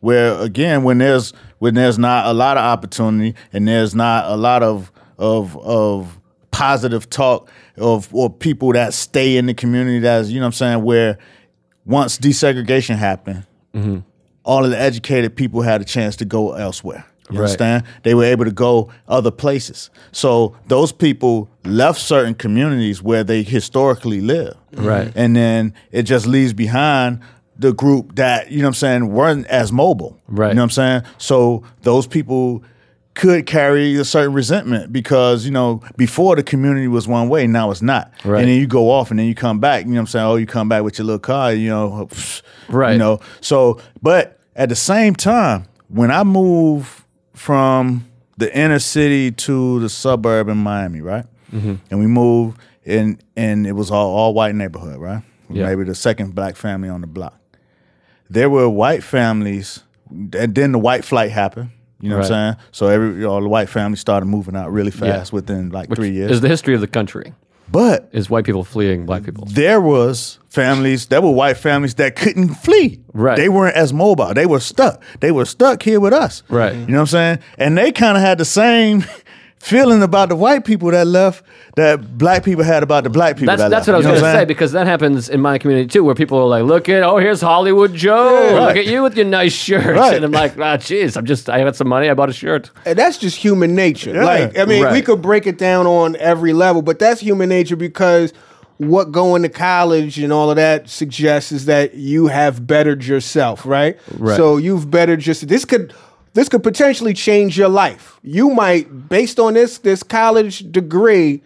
where 0.00 0.34
again 0.40 0.82
when 0.84 0.98
there's 0.98 1.32
when 1.58 1.74
there's 1.74 1.98
not 1.98 2.26
a 2.26 2.32
lot 2.32 2.56
of 2.56 2.62
opportunity 2.64 3.34
and 3.52 3.66
there's 3.68 3.94
not 3.94 4.30
a 4.30 4.36
lot 4.36 4.62
of 4.62 4.90
of 5.18 5.56
of 5.58 6.18
positive 6.50 7.10
talk 7.10 7.50
of 7.76 8.08
or 8.14 8.30
people 8.30 8.72
that 8.72 8.94
stay 8.94 9.36
in 9.36 9.46
the 9.46 9.54
community 9.54 9.98
that's 9.98 10.28
you 10.28 10.36
know 10.40 10.44
what 10.44 10.48
I'm 10.48 10.52
saying 10.52 10.82
where 10.84 11.18
once 11.84 12.18
desegregation 12.18 12.96
happened 12.96 13.46
Mm-hmm. 13.74 13.98
all 14.44 14.64
of 14.64 14.70
the 14.70 14.78
educated 14.78 15.34
people 15.34 15.62
had 15.62 15.80
a 15.80 15.84
chance 15.84 16.14
to 16.16 16.24
go 16.24 16.52
elsewhere 16.52 17.04
you 17.30 17.38
Right. 17.38 17.44
understand 17.44 17.84
they 18.02 18.14
were 18.14 18.24
able 18.24 18.44
to 18.44 18.50
go 18.52 18.90
other 19.08 19.30
places 19.30 19.90
so 20.12 20.54
those 20.68 20.92
people 20.92 21.48
left 21.64 21.98
certain 22.00 22.34
communities 22.34 23.02
where 23.02 23.24
they 23.24 23.42
historically 23.42 24.20
lived 24.20 24.56
Right. 24.76 25.10
and 25.14 25.34
then 25.34 25.72
it 25.90 26.02
just 26.02 26.26
leaves 26.26 26.52
behind 26.52 27.20
the 27.58 27.72
group 27.72 28.16
that 28.16 28.50
you 28.50 28.58
know 28.58 28.64
what 28.64 28.68
I'm 28.70 28.74
saying 28.74 29.08
weren't 29.12 29.46
as 29.46 29.70
mobile. 29.70 30.18
Right. 30.26 30.48
You 30.48 30.54
know 30.56 30.62
what 30.62 30.64
I'm 30.64 30.70
saying? 30.70 31.02
So 31.18 31.62
those 31.82 32.04
people 32.08 32.64
could 33.14 33.46
carry 33.46 33.94
a 33.94 34.04
certain 34.04 34.32
resentment 34.34 34.92
because 34.92 35.44
you 35.44 35.52
know 35.52 35.80
before 35.96 36.34
the 36.34 36.42
community 36.42 36.88
was 36.88 37.06
one 37.06 37.28
way, 37.28 37.46
now 37.46 37.70
it's 37.70 37.80
not. 37.80 38.12
Right. 38.24 38.40
And 38.40 38.48
then 38.48 38.58
you 38.60 38.66
go 38.66 38.90
off 38.90 39.10
and 39.12 39.20
then 39.20 39.26
you 39.26 39.36
come 39.36 39.60
back. 39.60 39.84
You 39.84 39.92
know 39.92 39.94
what 39.94 40.00
I'm 40.00 40.06
saying? 40.08 40.26
Oh, 40.26 40.34
you 40.34 40.46
come 40.46 40.68
back 40.68 40.82
with 40.82 40.98
your 40.98 41.06
little 41.06 41.20
car. 41.20 41.52
You 41.54 41.68
know, 41.70 42.08
Right. 42.68 42.92
You 42.94 42.98
know. 42.98 43.20
So, 43.40 43.80
but 44.02 44.40
at 44.56 44.68
the 44.68 44.74
same 44.74 45.14
time, 45.14 45.66
when 45.86 46.10
I 46.10 46.24
move 46.24 47.03
from 47.34 48.06
the 48.38 48.56
inner 48.56 48.78
city 48.78 49.30
to 49.30 49.80
the 49.80 49.88
suburb 49.88 50.48
in 50.48 50.56
Miami, 50.58 51.00
right? 51.00 51.26
Mhm. 51.52 51.78
and 51.90 52.00
we 52.00 52.06
moved 52.06 52.58
and 52.84 53.22
and 53.36 53.64
it 53.66 53.72
was 53.72 53.90
all 53.90 54.10
all 54.16 54.34
white 54.34 54.54
neighborhood, 54.54 54.98
right? 54.98 55.22
Yeah. 55.48 55.66
Maybe 55.66 55.84
the 55.84 55.94
second 55.94 56.34
black 56.34 56.56
family 56.56 56.88
on 56.88 57.00
the 57.00 57.06
block. 57.06 57.38
There 58.30 58.48
were 58.50 58.68
white 58.68 59.04
families, 59.04 59.80
and 60.10 60.54
then 60.54 60.72
the 60.72 60.78
white 60.78 61.04
flight 61.04 61.30
happened. 61.30 61.70
You 62.00 62.08
know 62.10 62.16
what 62.18 62.24
I'm 62.32 62.54
saying? 62.54 62.56
So 62.72 62.88
every 62.88 63.24
all 63.24 63.40
the 63.40 63.48
white 63.48 63.68
families 63.68 64.00
started 64.00 64.26
moving 64.26 64.56
out 64.56 64.72
really 64.72 64.90
Yeah. 64.90 65.18
fast 65.18 65.32
within 65.32 65.70
like 65.70 65.88
which 65.90 65.98
three 65.98 66.10
years. 66.10 66.30
is 66.32 66.40
the 66.40 66.48
history 66.48 66.74
of 66.74 66.80
the 66.80 66.86
country. 66.88 67.32
But 67.70 68.08
is 68.12 68.28
white 68.30 68.44
people 68.44 68.64
fleeing 68.64 69.06
black 69.06 69.24
people. 69.24 69.46
there 69.46 69.80
was 69.80 70.38
families, 70.48 71.06
there 71.06 71.20
were 71.20 71.30
white 71.30 71.56
families 71.56 71.94
that 71.96 72.14
couldn't 72.14 72.54
flee. 72.54 73.00
Right. 73.12 73.36
They 73.36 73.48
weren't 73.48 73.74
as 73.74 73.92
mobile. 73.92 74.32
They 74.34 74.46
were 74.46 74.60
stuck. 74.60 75.02
They 75.20 75.32
were 75.32 75.44
stuck 75.44 75.82
here 75.82 75.98
with 75.98 76.12
us. 76.12 76.42
Right. 76.48 76.74
You 76.74 76.86
know 76.86 76.94
what 76.94 77.00
I'm 77.00 77.06
saying? 77.06 77.38
And 77.58 77.76
they 77.76 77.90
kind 77.90 78.16
of 78.16 78.22
had 78.22 78.38
the 78.38 78.44
same 78.44 79.04
feeling 79.64 80.02
about 80.02 80.28
the 80.28 80.36
white 80.36 80.64
people 80.64 80.90
that 80.90 81.06
left 81.06 81.42
that 81.76 82.18
black 82.18 82.44
people 82.44 82.62
had 82.62 82.82
about 82.82 83.02
the 83.02 83.08
black 83.10 83.36
people 83.36 83.46
That's 83.46 83.62
that 83.62 83.70
that's 83.70 83.88
left. 83.88 83.88
what 83.88 83.94
I 83.94 83.98
was 83.98 84.04
You 84.06 84.12
know 84.12 84.20
going 84.20 84.34
to 84.34 84.40
say 84.40 84.44
because 84.44 84.72
that 84.72 84.86
happens 84.86 85.30
in 85.30 85.40
my 85.40 85.56
community 85.56 85.88
too, 85.88 86.04
where 86.04 86.14
people 86.14 86.38
are 86.38 86.46
like, 86.46 86.64
"Look 86.64 86.88
at 86.90 87.02
oh, 87.02 87.16
here's 87.16 87.40
Hollywood 87.40 87.94
Joe. 87.94 88.50
Yeah. 88.50 88.66
Look 88.66 88.76
at 88.76 88.86
you 88.86 89.02
with 89.02 89.16
your 89.16 89.26
nice 89.26 89.54
shirt." 89.54 89.96
Right. 90.04 90.16
And 90.16 90.24
I'm 90.24 90.32
like, 90.32 90.58
"Ah, 90.58 90.76
jeez, 90.76 91.16
I'm 91.16 91.24
just 91.24 91.48
I 91.48 91.62
got 91.64 91.76
some 91.76 91.88
money, 91.88 92.10
I 92.10 92.14
bought 92.14 92.28
a 92.28 92.32
shirt." 92.34 92.70
And 92.84 92.98
that's 92.98 93.16
just 93.16 93.36
human 93.36 93.74
nature. 93.74 94.12
Yeah. 94.12 94.24
Like, 94.24 94.58
I 94.58 94.66
mean, 94.66 94.90
we 94.92 95.00
could 95.00 95.22
break 95.22 95.46
it 95.46 95.56
down 95.56 95.86
on 95.86 96.16
every 96.16 96.52
level, 96.52 96.82
but 96.82 96.98
that's 96.98 97.20
human 97.20 97.48
nature 97.48 97.76
because 97.76 98.32
what 98.78 99.12
going 99.12 99.42
to 99.42 99.48
college 99.48 100.18
and 100.18 100.32
all 100.32 100.50
of 100.50 100.56
that 100.56 100.88
suggests 100.88 101.52
is 101.52 101.66
that 101.66 101.94
you 101.94 102.26
have 102.26 102.66
bettered 102.66 103.04
yourself, 103.04 103.64
right? 103.64 103.98
Right. 104.18 104.36
So 104.36 104.56
you've 104.56 104.90
bettered 104.90 105.20
just 105.20 105.46
this 105.48 105.64
could 105.64 105.94
this 106.34 106.48
could 106.48 106.62
potentially 106.62 107.14
change 107.14 107.56
your 107.56 107.68
life. 107.68 108.18
You 108.22 108.50
might, 108.50 109.08
based 109.08 109.38
on 109.38 109.54
this 109.54 109.78
this 109.78 110.02
college 110.02 110.70
degree 110.70 111.42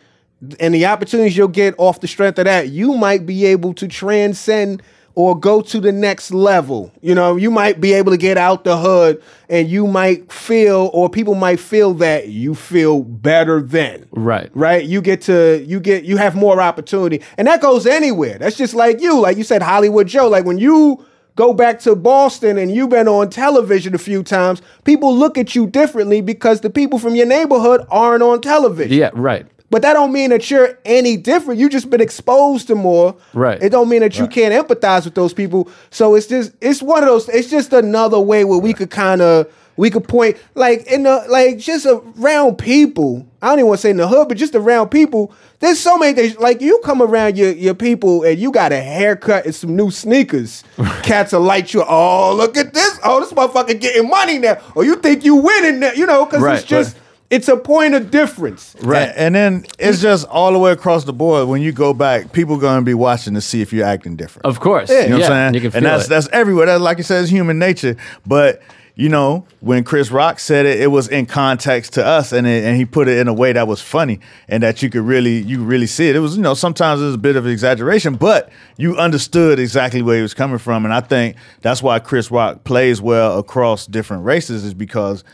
and 0.58 0.74
the 0.74 0.86
opportunities 0.86 1.36
you'll 1.36 1.48
get 1.48 1.74
off 1.78 2.00
the 2.00 2.08
strength 2.08 2.38
of 2.38 2.46
that, 2.46 2.68
you 2.68 2.94
might 2.94 3.26
be 3.26 3.46
able 3.46 3.74
to 3.74 3.86
transcend 3.86 4.82
or 5.14 5.36
go 5.36 5.60
to 5.60 5.80
the 5.80 5.90
next 5.90 6.30
level. 6.30 6.92
You 7.02 7.12
know, 7.12 7.34
you 7.34 7.50
might 7.50 7.80
be 7.80 7.92
able 7.92 8.12
to 8.12 8.16
get 8.16 8.38
out 8.38 8.62
the 8.62 8.76
hood 8.76 9.20
and 9.48 9.68
you 9.68 9.88
might 9.88 10.30
feel 10.30 10.90
or 10.94 11.10
people 11.10 11.34
might 11.34 11.58
feel 11.58 11.92
that 11.94 12.28
you 12.28 12.54
feel 12.54 13.02
better 13.02 13.60
then. 13.60 14.06
Right. 14.12 14.48
Right? 14.54 14.84
You 14.84 15.02
get 15.02 15.22
to 15.22 15.64
you 15.66 15.80
get 15.80 16.04
you 16.04 16.18
have 16.18 16.36
more 16.36 16.62
opportunity. 16.62 17.20
And 17.36 17.48
that 17.48 17.60
goes 17.60 17.84
anywhere. 17.84 18.38
That's 18.38 18.56
just 18.56 18.74
like 18.74 19.00
you, 19.00 19.20
like 19.20 19.36
you 19.36 19.42
said 19.44 19.60
Hollywood 19.60 20.06
Joe, 20.06 20.28
like 20.28 20.44
when 20.44 20.58
you 20.58 21.04
go 21.38 21.54
back 21.54 21.78
to 21.78 21.94
Boston 21.94 22.58
and 22.58 22.74
you've 22.74 22.90
been 22.90 23.06
on 23.06 23.30
television 23.30 23.94
a 23.94 23.98
few 23.98 24.24
times, 24.24 24.60
people 24.82 25.14
look 25.14 25.38
at 25.38 25.54
you 25.54 25.68
differently 25.68 26.20
because 26.20 26.62
the 26.62 26.68
people 26.68 26.98
from 26.98 27.14
your 27.14 27.26
neighborhood 27.26 27.86
aren't 27.92 28.24
on 28.24 28.40
television. 28.40 28.98
Yeah, 28.98 29.10
right. 29.14 29.46
But 29.70 29.82
that 29.82 29.92
don't 29.92 30.12
mean 30.12 30.30
that 30.30 30.50
you're 30.50 30.76
any 30.84 31.16
different. 31.16 31.60
You've 31.60 31.70
just 31.70 31.90
been 31.90 32.00
exposed 32.00 32.66
to 32.68 32.74
more. 32.74 33.16
Right. 33.34 33.62
It 33.62 33.68
don't 33.68 33.88
mean 33.88 34.00
that 34.00 34.18
you 34.18 34.26
can't 34.26 34.52
empathize 34.52 35.04
with 35.04 35.14
those 35.14 35.32
people. 35.32 35.70
So 35.90 36.16
it's 36.16 36.26
just 36.26 36.52
it's 36.60 36.82
one 36.82 37.04
of 37.04 37.08
those. 37.08 37.28
It's 37.28 37.50
just 37.50 37.72
another 37.72 38.18
way 38.18 38.44
where 38.44 38.58
we 38.58 38.72
could 38.72 38.90
kind 38.90 39.20
of 39.20 39.46
we 39.76 39.90
could 39.90 40.08
point 40.08 40.38
like 40.54 40.86
in 40.86 41.04
the 41.04 41.24
like 41.28 41.58
just 41.58 41.86
around 41.86 42.56
people. 42.56 43.26
I 43.40 43.50
don't 43.50 43.60
even 43.60 43.68
want 43.68 43.78
to 43.78 43.82
say 43.82 43.90
in 43.90 43.98
the 43.98 44.08
hood, 44.08 44.28
but 44.28 44.38
just 44.38 44.54
around 44.54 44.88
people. 44.88 45.32
There's 45.60 45.80
so 45.80 45.98
many 45.98 46.14
things. 46.14 46.38
Like 46.38 46.60
you 46.60 46.80
come 46.84 47.02
around 47.02 47.36
your 47.36 47.50
your 47.50 47.74
people 47.74 48.22
and 48.22 48.38
you 48.38 48.52
got 48.52 48.72
a 48.72 48.80
haircut 48.80 49.44
and 49.44 49.54
some 49.54 49.74
new 49.74 49.90
sneakers. 49.90 50.62
Cats 51.02 51.32
will 51.32 51.40
light 51.40 51.74
you. 51.74 51.84
Oh, 51.86 52.34
look 52.34 52.56
at 52.56 52.74
this. 52.74 52.98
Oh, 53.02 53.20
this 53.20 53.32
motherfucker 53.32 53.80
getting 53.80 54.08
money 54.08 54.38
now. 54.38 54.58
Or 54.76 54.84
you 54.84 54.96
think 54.96 55.24
you 55.24 55.34
winning 55.34 55.80
now? 55.80 55.92
You 55.92 56.06
know, 56.06 56.24
because 56.24 56.42
Right, 56.42 56.58
it's 56.58 56.64
just 56.64 56.96
it's 57.30 57.48
a 57.48 57.56
point 57.56 57.94
of 57.94 58.10
difference. 58.10 58.74
Right. 58.80 59.12
And, 59.14 59.34
then 59.34 59.66
it's 59.78 60.00
just 60.00 60.26
all 60.28 60.52
the 60.52 60.58
way 60.58 60.72
across 60.72 61.04
the 61.04 61.12
board. 61.12 61.48
When 61.48 61.60
you 61.60 61.72
go 61.72 61.92
back, 61.92 62.32
people 62.32 62.56
going 62.56 62.78
to 62.80 62.84
be 62.84 62.94
watching 62.94 63.34
to 63.34 63.40
see 63.40 63.60
if 63.60 63.72
you're 63.72 63.84
acting 63.84 64.16
different. 64.16 64.46
Of 64.46 64.60
course. 64.60 64.88
You 64.88 65.08
know 65.08 65.18
what 65.18 65.24
I'm 65.24 65.52
saying? 65.52 65.54
you 65.54 65.60
can 65.60 65.66
and 65.66 65.72
feel 65.72 65.82
that's 65.82 66.06
it. 66.06 66.08
that's 66.08 66.28
everywhere. 66.28 66.66
That's 66.66 66.80
like 66.80 66.98
you 66.98 67.04
said, 67.04 67.22
it's 67.22 67.30
human 67.30 67.58
nature. 67.58 67.96
But 68.26 68.62
you 68.98 69.08
know, 69.08 69.46
when 69.60 69.84
Chris 69.84 70.10
Rock 70.10 70.40
said 70.40 70.66
it, 70.66 70.80
it 70.80 70.88
was 70.88 71.06
in 71.06 71.24
context 71.24 71.92
to 71.92 72.04
us, 72.04 72.32
and 72.32 72.48
it, 72.48 72.64
and 72.64 72.76
he 72.76 72.84
put 72.84 73.06
it 73.06 73.18
in 73.18 73.28
a 73.28 73.32
way 73.32 73.52
that 73.52 73.68
was 73.68 73.80
funny 73.80 74.18
and 74.48 74.60
that 74.64 74.82
you 74.82 74.90
could 74.90 75.02
really 75.02 75.38
you 75.38 75.58
could 75.58 75.68
really 75.68 75.86
see 75.86 76.08
it. 76.08 76.16
It 76.16 76.18
was 76.18 76.36
you 76.36 76.42
know 76.42 76.54
sometimes 76.54 77.00
it 77.00 77.04
was 77.04 77.14
a 77.14 77.18
bit 77.18 77.36
of 77.36 77.46
exaggeration, 77.46 78.16
but 78.16 78.50
you 78.76 78.96
understood 78.96 79.60
exactly 79.60 80.02
where 80.02 80.16
he 80.16 80.22
was 80.22 80.34
coming 80.34 80.58
from, 80.58 80.84
and 80.84 80.92
I 80.92 81.00
think 81.00 81.36
that's 81.60 81.80
why 81.80 82.00
Chris 82.00 82.28
Rock 82.32 82.64
plays 82.64 83.00
well 83.00 83.38
across 83.38 83.86
different 83.86 84.24
races 84.24 84.64
is 84.64 84.74
because. 84.74 85.24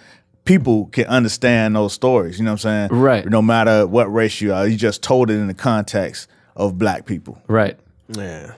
People 0.44 0.88
can 0.92 1.06
understand 1.06 1.74
those 1.74 1.94
stories, 1.94 2.38
you 2.38 2.44
know 2.44 2.50
what 2.50 2.66
I'm 2.66 2.90
saying? 2.90 3.00
Right. 3.00 3.26
No 3.26 3.40
matter 3.40 3.86
what 3.86 4.12
race 4.12 4.42
you 4.42 4.52
are, 4.52 4.68
you 4.68 4.76
just 4.76 5.02
told 5.02 5.30
it 5.30 5.36
in 5.36 5.46
the 5.46 5.54
context 5.54 6.28
of 6.54 6.76
black 6.76 7.06
people. 7.06 7.40
Right. 7.48 7.78
Yeah. 8.08 8.52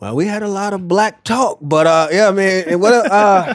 Well, 0.00 0.16
we 0.16 0.26
had 0.26 0.42
a 0.42 0.48
lot 0.48 0.72
of 0.72 0.88
black 0.88 1.22
talk, 1.22 1.58
but 1.62 1.86
uh, 1.86 2.08
yeah, 2.10 2.32
man. 2.32 2.64
and 2.66 2.80
What 2.80 2.92
uh, 2.92 3.54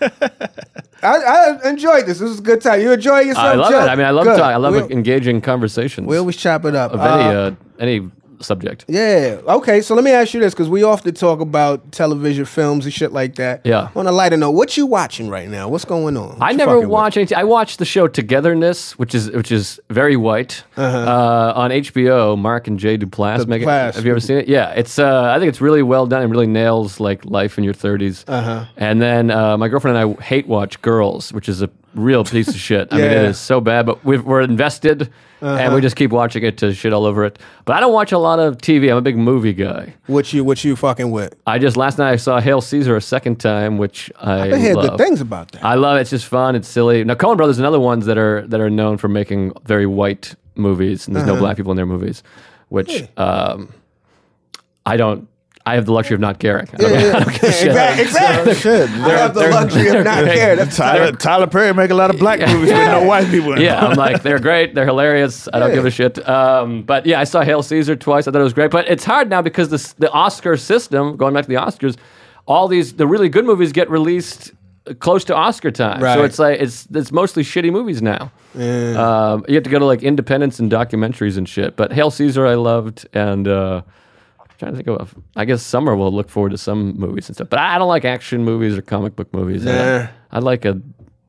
I, 1.02 1.16
I 1.62 1.68
enjoyed 1.68 2.06
this. 2.06 2.18
This 2.18 2.28
was 2.28 2.38
a 2.40 2.42
good 2.42 2.60
time. 2.60 2.80
You 2.80 2.92
enjoy 2.92 3.20
yourself? 3.20 3.46
I 3.46 3.54
love 3.54 3.70
Joe? 3.70 3.84
it. 3.84 3.88
I 3.88 3.94
mean, 3.96 4.06
I 4.06 4.10
love 4.10 4.24
Good. 4.24 4.36
talk. 4.36 4.52
I 4.52 4.56
love 4.56 4.74
We- 4.74 4.92
engaging 4.94 5.40
conversations. 5.40 6.06
We 6.06 6.16
always 6.16 6.36
chop 6.36 6.64
it 6.64 6.74
up 6.74 6.92
of 6.92 7.00
any 7.00 7.22
Uh, 7.24 7.40
uh, 7.40 7.54
any 7.78 8.10
subject. 8.40 8.84
Yeah. 8.88 9.38
Okay. 9.46 9.80
So 9.80 9.94
let 9.94 10.04
me 10.04 10.10
ask 10.10 10.34
you 10.34 10.40
this, 10.40 10.54
because 10.54 10.68
we 10.68 10.82
often 10.82 11.14
talk 11.14 11.40
about 11.40 11.92
television, 11.92 12.44
films, 12.44 12.84
and 12.84 12.92
shit 12.94 13.12
like 13.12 13.34
that. 13.36 13.62
Yeah. 13.64 13.88
On 13.96 14.06
a 14.06 14.12
lighter 14.12 14.36
note, 14.36 14.52
what 14.52 14.76
you 14.76 14.86
watching 14.86 15.28
right 15.28 15.48
now? 15.48 15.68
What's 15.68 15.84
going 15.84 16.16
on? 16.16 16.38
What 16.38 16.42
I 16.42 16.52
never 16.52 16.72
fucking 16.72 16.80
with? 16.82 16.90
watch 16.90 17.16
any. 17.16 17.34
I 17.34 17.44
watched 17.44 17.78
the 17.78 17.84
show 17.84 18.06
Togetherness, 18.08 18.98
which 18.98 19.14
is 19.14 19.30
which 19.30 19.50
is 19.52 19.80
very 19.90 20.16
white 20.16 20.64
Uh-huh. 20.76 20.98
uh, 20.98 21.52
on 21.56 21.70
HBO. 21.70 22.36
Mark 22.38 22.66
and 22.68 22.78
Jay 22.78 22.96
Duplass 22.98 23.46
make 23.46 23.62
it. 23.62 23.68
Have 23.68 24.04
you 24.04 24.10
ever 24.10 24.20
seen 24.20 24.38
it? 24.38 24.48
Yeah, 24.48 24.70
it's. 24.70 24.98
Uh, 24.98 25.32
I 25.34 25.38
think 25.38 25.48
it's 25.48 25.60
really 25.60 25.82
well 25.82 26.06
done. 26.06 26.22
It 26.22 26.26
really 26.26 26.46
nails 26.46 27.00
like 27.00 27.24
life 27.24 27.58
in 27.58 27.64
your 27.64 27.74
30s. 27.74 28.24
Uh-huh. 28.28 28.64
And 28.76 29.00
then 29.02 29.30
uh, 29.30 29.56
my 29.56 29.68
girlfriend 29.68 29.96
and 29.96 30.18
I 30.18 30.22
hate 30.22 30.46
watch 30.46 30.80
Girls, 30.82 31.32
which 31.32 31.48
is 31.48 31.62
a 31.62 31.70
real 31.94 32.24
piece 32.24 32.48
of 32.48 32.56
shit. 32.56 32.88
I 32.92 32.96
mean, 32.96 33.04
it 33.06 33.12
Yeah. 33.12 33.28
is 33.28 33.38
so 33.38 33.60
bad, 33.60 33.86
but 33.86 34.04
we've, 34.04 34.24
we're 34.24 34.42
invested. 34.42 35.10
And 35.40 35.50
Uh-huh. 35.50 35.74
we 35.74 35.80
just 35.80 35.94
keep 35.96 36.10
watching 36.10 36.42
it 36.42 36.58
to 36.58 36.74
shit 36.74 36.92
all 36.92 37.04
over 37.06 37.24
it. 37.24 37.38
But 37.64 37.76
I 37.76 37.80
don't 37.80 37.92
watch 37.92 38.10
a 38.12 38.18
lot 38.18 38.38
of 38.40 38.58
TV. 38.58 38.90
I'm 38.90 38.96
a 38.96 39.00
big 39.00 39.16
movie 39.16 39.52
guy. 39.52 39.94
What 40.06 40.32
you 40.32 40.42
what 40.44 40.64
you 40.64 40.74
fucking 40.74 41.10
with? 41.12 41.34
I 41.46 41.58
just 41.58 41.76
last 41.76 41.96
night 41.98 42.10
I 42.12 42.16
saw 42.16 42.40
Hail 42.40 42.60
Caesar 42.60 42.96
a 42.96 43.00
second 43.00 43.36
time, 43.40 43.78
which 43.78 44.10
I 44.20 44.50
I've 44.50 44.60
heard 44.60 44.74
good 44.76 44.98
things 44.98 45.20
about 45.20 45.52
that. 45.52 45.64
I 45.64 45.74
love 45.74 45.96
it. 45.98 46.00
It's 46.00 46.10
just 46.10 46.26
fun. 46.26 46.56
It's 46.56 46.66
silly. 46.68 47.04
Now 47.04 47.14
Coen 47.14 47.36
Brothers, 47.36 47.58
are 47.58 47.62
another 47.62 47.80
ones 47.80 48.06
that 48.06 48.18
are 48.18 48.46
that 48.48 48.60
are 48.60 48.70
known 48.70 48.96
for 48.98 49.08
making 49.08 49.52
very 49.64 49.86
white 49.86 50.34
movies, 50.56 51.06
and 51.06 51.14
there's 51.14 51.26
no 51.26 51.34
Uh-huh. 51.34 51.42
black 51.42 51.56
people 51.56 51.70
in 51.72 51.76
their 51.76 51.86
movies, 51.86 52.22
which 52.68 53.04
um, 53.16 53.68
I 54.86 54.96
don't 54.96 55.28
I 55.66 55.74
have 55.74 55.86
the 55.86 55.92
luxury 55.92 56.14
of 56.14 56.20
not 56.20 56.38
caring. 56.38 56.68
I 56.72 56.76
don't, 56.76 56.92
Yeah, 56.92 57.00
yeah. 57.00 57.16
I 57.16 57.20
don't 57.20 57.32
give 57.32 57.42
a 57.42 57.52
shit. 57.52 57.68
Exactly. 57.68 58.02
exactly. 58.04 58.54
Shit, 58.54 58.90
I 58.90 59.18
have 59.18 59.34
the 59.34 59.48
luxury 59.48 59.88
of 59.88 60.04
not 60.04 60.24
caring. 60.24 60.68
Tyler, 60.70 61.12
Tyler 61.12 61.46
Perry 61.46 61.74
make 61.74 61.90
a 61.90 61.94
lot 61.94 62.10
of 62.10 62.18
black 62.18 62.40
movies 62.40 62.70
with 62.70 62.70
no 62.70 63.04
white 63.04 63.28
people 63.28 63.52
in 63.52 63.60
yeah, 63.60 63.80
them. 63.80 63.90
I'm 63.90 63.96
like, 63.96 64.22
they're 64.22 64.38
great. 64.38 64.74
They're 64.74 64.86
hilarious. 64.86 65.48
I 65.52 65.58
don't 65.58 65.74
give 65.74 65.84
a 65.84 65.90
shit. 65.90 66.26
Um, 66.28 66.82
but 66.82 67.06
yeah, 67.06 67.20
I 67.20 67.24
saw 67.24 67.42
Hail 67.42 67.62
Caesar 67.62 67.96
twice. 67.96 68.26
I 68.26 68.30
thought 68.30 68.40
it 68.40 68.44
was 68.44 68.54
great. 68.54 68.70
But 68.70 68.88
it's 68.88 69.04
hard 69.04 69.28
now 69.28 69.42
because 69.42 69.68
this, 69.68 69.92
the 69.94 70.10
Oscar 70.10 70.56
system, 70.56 71.16
going 71.16 71.34
back 71.34 71.44
to 71.44 71.48
the 71.48 71.56
Oscars, 71.56 71.96
all 72.46 72.66
these 72.66 72.94
the 72.94 73.06
really 73.06 73.28
good 73.28 73.44
movies 73.44 73.72
get 73.72 73.90
released 73.90 74.52
close 75.00 75.24
to 75.24 75.34
Oscar 75.34 75.70
time. 75.70 76.02
Right. 76.02 76.14
So 76.14 76.24
it's 76.24 76.38
like 76.38 76.60
it's 76.60 76.86
it's 76.92 77.12
mostly 77.12 77.42
shitty 77.42 77.70
movies 77.70 78.02
now. 78.02 78.32
Um, 78.54 79.44
you 79.48 79.54
have 79.54 79.64
to 79.64 79.70
go 79.70 79.78
to 79.78 79.84
like 79.84 80.02
independents 80.02 80.58
and 80.58 80.70
documentaries 80.70 81.36
and 81.36 81.48
shit. 81.48 81.76
But 81.76 81.92
Hail 81.92 82.10
Caesar, 82.10 82.46
I 82.46 82.54
loved, 82.54 83.06
and 83.12 83.46
uh, 83.46 83.82
I'm 83.82 83.84
trying 84.58 84.72
to 84.72 84.76
think 84.76 84.88
of. 84.88 85.14
I 85.36 85.44
guess 85.44 85.62
summer 85.62 85.96
we'll 85.96 86.12
look 86.12 86.28
forward 86.28 86.50
to 86.50 86.58
some 86.58 86.98
movies 86.98 87.28
and 87.28 87.36
stuff. 87.36 87.48
But 87.48 87.60
I 87.60 87.78
don't 87.78 87.88
like 87.88 88.04
action 88.04 88.44
movies 88.44 88.76
or 88.76 88.82
comic 88.82 89.16
book 89.16 89.32
movies. 89.32 89.66
I, 89.66 90.10
I 90.30 90.38
like 90.40 90.64
a 90.64 90.80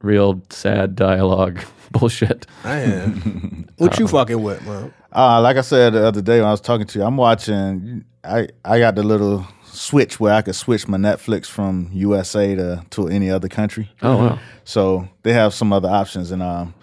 real 0.01 0.41
sad 0.49 0.95
dialogue 0.95 1.61
bullshit. 1.91 2.45
I 2.63 2.79
am. 2.79 3.67
What 3.77 3.99
you 3.99 4.07
fucking 4.07 4.41
with, 4.41 4.65
man? 4.65 4.93
Uh, 5.13 5.41
like 5.41 5.57
I 5.57 5.61
said 5.61 5.93
the 5.93 6.05
other 6.05 6.21
day 6.21 6.39
when 6.39 6.47
I 6.47 6.51
was 6.51 6.61
talking 6.61 6.87
to 6.87 6.99
you, 6.99 7.05
I'm 7.05 7.17
watching. 7.17 8.05
I 8.23 8.49
I 8.65 8.79
got 8.79 8.95
the 8.95 9.03
little 9.03 9.47
switch 9.63 10.19
where 10.19 10.33
I 10.33 10.41
could 10.41 10.55
switch 10.55 10.87
my 10.87 10.97
Netflix 10.97 11.45
from 11.45 11.89
USA 11.93 12.55
to 12.55 12.83
to 12.91 13.07
any 13.07 13.29
other 13.29 13.47
country. 13.47 13.89
Oh, 14.01 14.17
wow. 14.17 14.39
So 14.65 15.07
they 15.23 15.33
have 15.33 15.53
some 15.53 15.71
other 15.71 15.89
options, 15.89 16.31
and 16.31 16.43
um, 16.43 16.73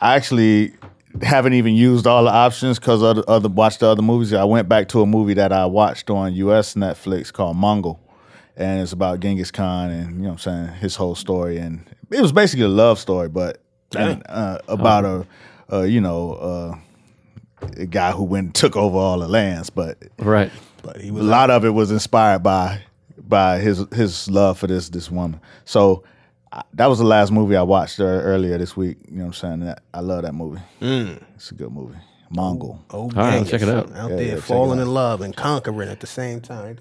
I 0.00 0.14
actually 0.16 0.74
haven't 1.22 1.54
even 1.54 1.74
used 1.74 2.06
all 2.06 2.24
the 2.24 2.30
options 2.30 2.78
because 2.78 3.02
other 3.02 3.22
other 3.28 3.48
watched 3.48 3.80
the 3.80 3.86
other 3.86 4.02
movies. 4.02 4.32
I 4.32 4.44
went 4.44 4.68
back 4.68 4.88
to 4.88 5.02
a 5.02 5.06
movie 5.06 5.34
that 5.34 5.52
I 5.52 5.66
watched 5.66 6.10
on 6.10 6.34
US 6.34 6.74
Netflix 6.74 7.32
called 7.32 7.56
Mongol, 7.56 8.00
and 8.56 8.80
it's 8.80 8.92
about 8.92 9.20
Genghis 9.20 9.50
Khan 9.50 9.90
and 9.90 10.16
you 10.16 10.22
know 10.22 10.28
what 10.30 10.46
I'm 10.46 10.66
saying 10.66 10.80
his 10.80 10.96
whole 10.96 11.14
story, 11.14 11.58
and 11.58 11.84
it 12.10 12.20
was 12.20 12.32
basically 12.32 12.64
a 12.64 12.68
love 12.68 12.98
story, 12.98 13.28
but 13.28 13.62
and, 13.96 14.22
uh, 14.28 14.58
about 14.68 15.04
a, 15.04 15.26
a 15.68 15.86
you 15.86 16.00
know. 16.00 16.32
Uh, 16.34 16.76
a 17.78 17.86
guy 17.86 18.12
who 18.12 18.22
went 18.22 18.44
and 18.44 18.54
took 18.54 18.76
over 18.76 18.96
all 18.98 19.18
the 19.18 19.26
lands, 19.26 19.70
but 19.70 19.96
right. 20.18 20.50
But 20.82 21.00
he 21.00 21.10
was 21.10 21.24
a 21.24 21.26
lot 21.26 21.50
of 21.50 21.64
it 21.64 21.70
was 21.70 21.90
inspired 21.90 22.42
by 22.42 22.82
by 23.18 23.58
his 23.58 23.84
his 23.92 24.28
love 24.30 24.58
for 24.58 24.66
this 24.66 24.88
this 24.90 25.10
woman. 25.10 25.40
So 25.64 26.04
that 26.74 26.86
was 26.86 26.98
the 26.98 27.04
last 27.04 27.32
movie 27.32 27.56
I 27.56 27.62
watched 27.62 28.00
earlier 28.00 28.58
this 28.58 28.76
week. 28.76 28.98
You 29.08 29.18
know 29.18 29.24
what 29.24 29.26
I'm 29.28 29.32
saying? 29.34 29.60
That, 29.60 29.82
I 29.94 30.00
love 30.00 30.22
that 30.22 30.34
movie. 30.34 30.60
Mm. 30.80 31.22
It's 31.34 31.50
a 31.50 31.54
good 31.54 31.72
movie. 31.72 31.98
Mongol. 32.30 32.84
Oh, 32.90 33.02
All 33.02 33.08
right, 33.10 33.32
Genghis, 33.34 33.50
check 33.50 33.62
it 33.62 33.68
out. 33.68 33.92
Out 33.94 34.10
Yeah, 34.10 34.16
there 34.16 34.26
yeah, 34.34 34.40
falling 34.40 34.80
out. 34.80 34.82
in 34.82 34.94
love 34.94 35.20
and 35.20 35.36
conquering 35.36 35.88
at 35.88 36.00
the 36.00 36.06
same 36.08 36.40
time. 36.40 36.76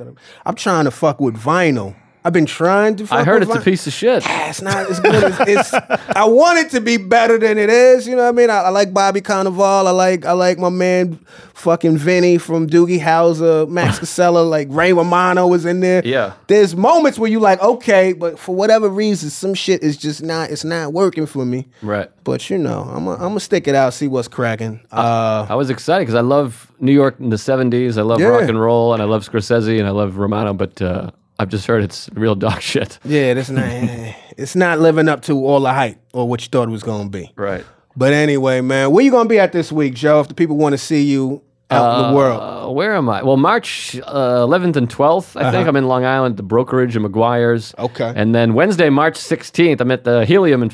I'm 0.46 0.56
trying 0.56 0.86
to 0.86 0.92
fuck 0.92 1.20
with 1.20 1.38
vinyl. 1.38 1.96
I've 2.26 2.34
been 2.34 2.48
trying 2.48 2.96
to. 2.96 3.06
Fuck 3.06 3.20
I 3.20 3.24
heard 3.24 3.44
it's 3.44 3.54
a 3.54 3.62
piece 3.62 3.86
of 3.86 3.94
shit. 3.94 4.24
Ah, 4.26 4.50
It's 4.50 4.60
not 4.60 4.90
as 4.90 5.00
good 5.00 5.14
as 5.14 5.40
it's. 5.48 5.74
I 6.16 6.26
want 6.26 6.58
it 6.58 6.72
to 6.72 6.82
be 6.82 6.98
better 6.98 7.38
than 7.38 7.60
it 7.60 7.70
is. 7.70 8.08
You 8.08 8.16
know 8.16 8.24
what 8.24 8.30
I 8.30 8.32
mean? 8.32 8.50
I, 8.50 8.62
I 8.64 8.70
like 8.70 8.96
Bobby 8.96 9.22
Cannavale. 9.22 9.86
I 9.86 9.92
like 9.92 10.26
I 10.26 10.32
like 10.32 10.58
my 10.58 10.70
man, 10.70 11.20
fucking 11.54 11.98
Vinny 12.00 12.40
from 12.40 12.68
Doogie 12.68 13.00
Howser, 13.00 13.70
Max 13.70 14.00
Casella. 14.04 14.40
Like 14.40 14.68
Ray 14.72 14.92
Romano 14.92 15.46
was 15.46 15.66
in 15.66 15.82
there. 15.82 16.02
Yeah. 16.04 16.34
There's 16.48 16.76
moments 16.76 17.20
where 17.20 17.30
you 17.30 17.40
like 17.40 17.62
okay, 17.62 18.14
but 18.14 18.40
for 18.40 18.56
whatever 18.56 18.90
reason, 18.90 19.30
some 19.30 19.54
shit 19.54 19.84
is 19.84 19.96
just 19.96 20.24
not. 20.24 20.50
It's 20.50 20.64
not 20.66 20.94
working 20.94 21.28
for 21.28 21.46
me. 21.46 21.68
Right. 21.84 22.10
But 22.24 22.50
you 22.50 22.58
know, 22.58 22.82
I'm 22.90 23.06
gonna 23.06 23.12
I'm 23.18 23.20
gonna 23.30 23.40
stick 23.40 23.68
it 23.68 23.76
out, 23.76 23.94
see 23.94 24.08
what's 24.08 24.28
cracking. 24.28 24.80
Uh, 24.92 25.46
I 25.48 25.54
was 25.54 25.70
excited 25.70 26.02
because 26.06 26.16
I 26.16 26.22
love 26.22 26.72
New 26.80 26.92
York 26.92 27.20
in 27.20 27.30
the 27.30 27.36
70s. 27.36 28.00
I 28.00 28.02
love 28.02 28.20
Yeah. 28.20 28.30
rock 28.30 28.50
and 28.50 28.60
roll 28.60 28.94
and 28.94 29.02
I 29.04 29.06
love 29.06 29.30
Scorsese 29.30 29.78
and 29.78 29.88
I 29.88 29.92
love 29.92 30.18
Romano, 30.18 30.54
but 30.56 30.82
uh, 30.82 31.12
I've 31.40 31.50
just 31.50 31.68
heard 31.68 31.84
it's 31.84 32.10
real 32.14 32.36
dog 32.36 32.62
shit. 32.72 33.00
yeah, 33.04 33.34
that's 33.34 33.50
not. 33.50 33.66
it's 34.38 34.56
not 34.56 34.80
living 34.80 35.08
up 35.10 35.22
to 35.24 35.34
all 35.46 35.60
the 35.60 35.74
hype 35.74 35.98
or 36.14 36.28
what 36.28 36.42
you 36.44 36.50
thought 36.50 36.68
it 36.68 36.72
was 36.72 36.84
gonna 36.84 37.10
be. 37.10 37.32
Right. 37.36 37.64
But 37.98 38.14
anyway, 38.14 38.62
man, 38.62 38.92
where 38.92 39.04
you 39.04 39.12
gonna 39.12 39.30
be 39.30 39.40
at 39.40 39.52
this 39.52 39.72
week, 39.72 39.94
Joe? 39.94 40.20
If 40.20 40.28
the 40.28 40.34
people 40.34 40.58
want 40.58 40.74
to 40.74 40.78
see 40.78 41.04
you 41.04 41.42
out 41.72 42.06
in 42.06 42.10
the 42.12 42.16
world, 42.18 42.42
Uh, 42.42 42.70
where 42.72 42.94
am 42.94 43.10
I? 43.10 43.24
Well, 43.24 43.38
March 43.38 43.96
uh, 44.04 44.46
11th 44.46 44.76
and 44.76 44.88
12th, 44.90 45.36
I 45.42 45.50
think. 45.52 45.68
I'm 45.68 45.76
in 45.76 45.88
Long 45.88 46.06
Island, 46.06 46.38
the 46.38 46.44
brokerage 46.44 46.96
and 46.96 47.06
McGuire's. 47.06 47.74
Uh-huh. 47.78 47.86
Okay. 47.86 48.14
And 48.16 48.36
then 48.36 48.54
Wednesday, 48.54 48.90
March 48.90 49.16
16th, 49.18 49.82
I'm 49.82 49.90
at 49.92 50.04
the 50.04 50.26
Helium 50.26 50.62
in 50.62 50.70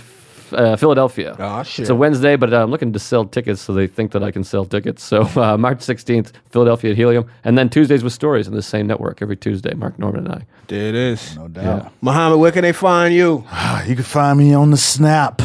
uh, 0.54 0.76
Philadelphia. 0.76 1.36
Oh, 1.39 1.64
shit. 1.64 1.82
It's 1.84 1.89
a 1.89 1.95
Wednesday, 1.95 2.36
but 2.36 2.54
uh, 2.54 2.64
I'm 2.64 2.72
looking 2.72 2.93
to 2.93 2.99
sell 2.99 3.26
tickets, 3.26 3.62
so 3.62 3.74
they 3.74 3.88
think 3.88 4.12
that 4.12 4.24
I 4.24 4.32
can 4.32 4.43
sell 4.43 4.66
tickets. 4.66 5.04
So 5.04 5.22
uh, 5.41 5.58
March 5.58 5.80
16th, 5.80 6.32
Philadelphia 6.49 6.91
at 6.91 6.97
Helium. 6.97 7.30
And 7.43 7.58
then 7.58 7.70
Tuesdays 7.70 8.04
with 8.04 8.14
Stories 8.14 8.47
on 8.47 8.54
the 8.54 8.62
same 8.62 8.88
network 8.88 9.22
every 9.22 9.38
Tuesday, 9.38 9.74
Mark 9.74 9.97
Normand 9.99 10.28
and 10.28 10.36
I. 10.36 10.45
there 10.68 10.89
it 10.89 10.95
is. 10.95 11.36
No 11.36 11.47
doubt. 11.47 11.91
Muhammad, 12.02 12.39
where 12.39 12.52
can 12.52 12.64
they 12.64 12.74
find 12.74 13.14
you? 13.14 13.45
You 13.88 13.95
can 13.95 14.04
find 14.04 14.38
me 14.39 14.54
on 14.54 14.72
the 14.72 14.78
Snap. 14.78 15.41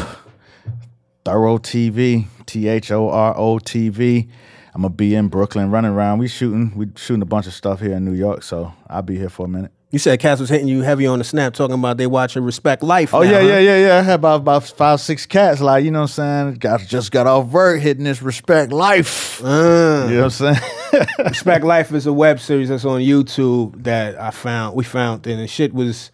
Thorough 1.25 1.57
TV, 1.57 2.27
T 2.45 2.67
H 2.69 2.89
O 2.91 3.09
R 3.09 3.33
O 3.37 3.59
T 3.59 3.89
V. 3.89 4.29
I'm 4.73 4.83
gonna 4.83 4.93
be 4.93 5.13
in 5.15 5.27
Brooklyn 5.27 5.71
running 5.71 5.91
around. 5.91 6.19
We 6.19 6.27
shooting, 6.29 6.71
we 6.75 6.87
shooting 6.95 7.21
a 7.21 7.25
bunch 7.25 7.47
of 7.47 7.53
stuff 7.53 7.81
here 7.81 7.93
in 7.93 8.05
New 8.05 8.13
York, 8.13 8.43
so 8.43 8.71
I'll 8.87 9.01
be 9.01 9.17
here 9.17 9.27
for 9.27 9.45
a 9.45 9.49
minute. 9.49 9.71
You 9.89 9.99
said 9.99 10.19
cats 10.19 10.41
was 10.41 10.49
hitting 10.49 10.67
you 10.67 10.81
heavy 10.81 11.07
on 11.07 11.19
the 11.19 11.23
snap, 11.23 11.53
talking 11.53 11.75
about 11.75 11.95
they 11.95 12.07
watching 12.07 12.43
Respect 12.43 12.83
Life. 12.83 13.13
Oh 13.13 13.21
now, 13.21 13.31
yeah, 13.31 13.39
huh? 13.39 13.47
yeah, 13.47 13.59
yeah, 13.59 13.87
yeah. 13.87 13.97
I 13.99 14.01
had 14.01 14.15
about 14.15 14.41
about 14.41 14.65
five, 14.65 14.99
six 14.99 15.25
cats. 15.25 15.61
Like 15.61 15.85
you 15.85 15.91
know 15.91 15.99
what 16.01 16.17
I'm 16.19 16.49
saying. 16.49 16.53
Got 16.55 16.81
just 16.81 17.11
got 17.11 17.25
off 17.25 17.47
work, 17.47 17.79
hitting 17.79 18.03
this 18.03 18.21
respect 18.21 18.73
life. 18.73 19.41
Uh, 19.41 20.07
You 20.09 20.15
know 20.17 20.23
what 20.25 20.41
I'm 20.41 20.55
saying? 20.55 21.05
Respect 21.19 21.63
Life 21.63 21.93
is 21.93 22.05
a 22.05 22.11
web 22.11 22.39
series 22.41 22.67
that's 22.67 22.83
on 22.83 22.99
YouTube 22.99 23.83
that 23.83 24.19
I 24.19 24.31
found. 24.31 24.75
We 24.75 24.83
found 24.83 25.25
and 25.25 25.39
the 25.39 25.47
shit 25.47 25.73
was. 25.73 26.11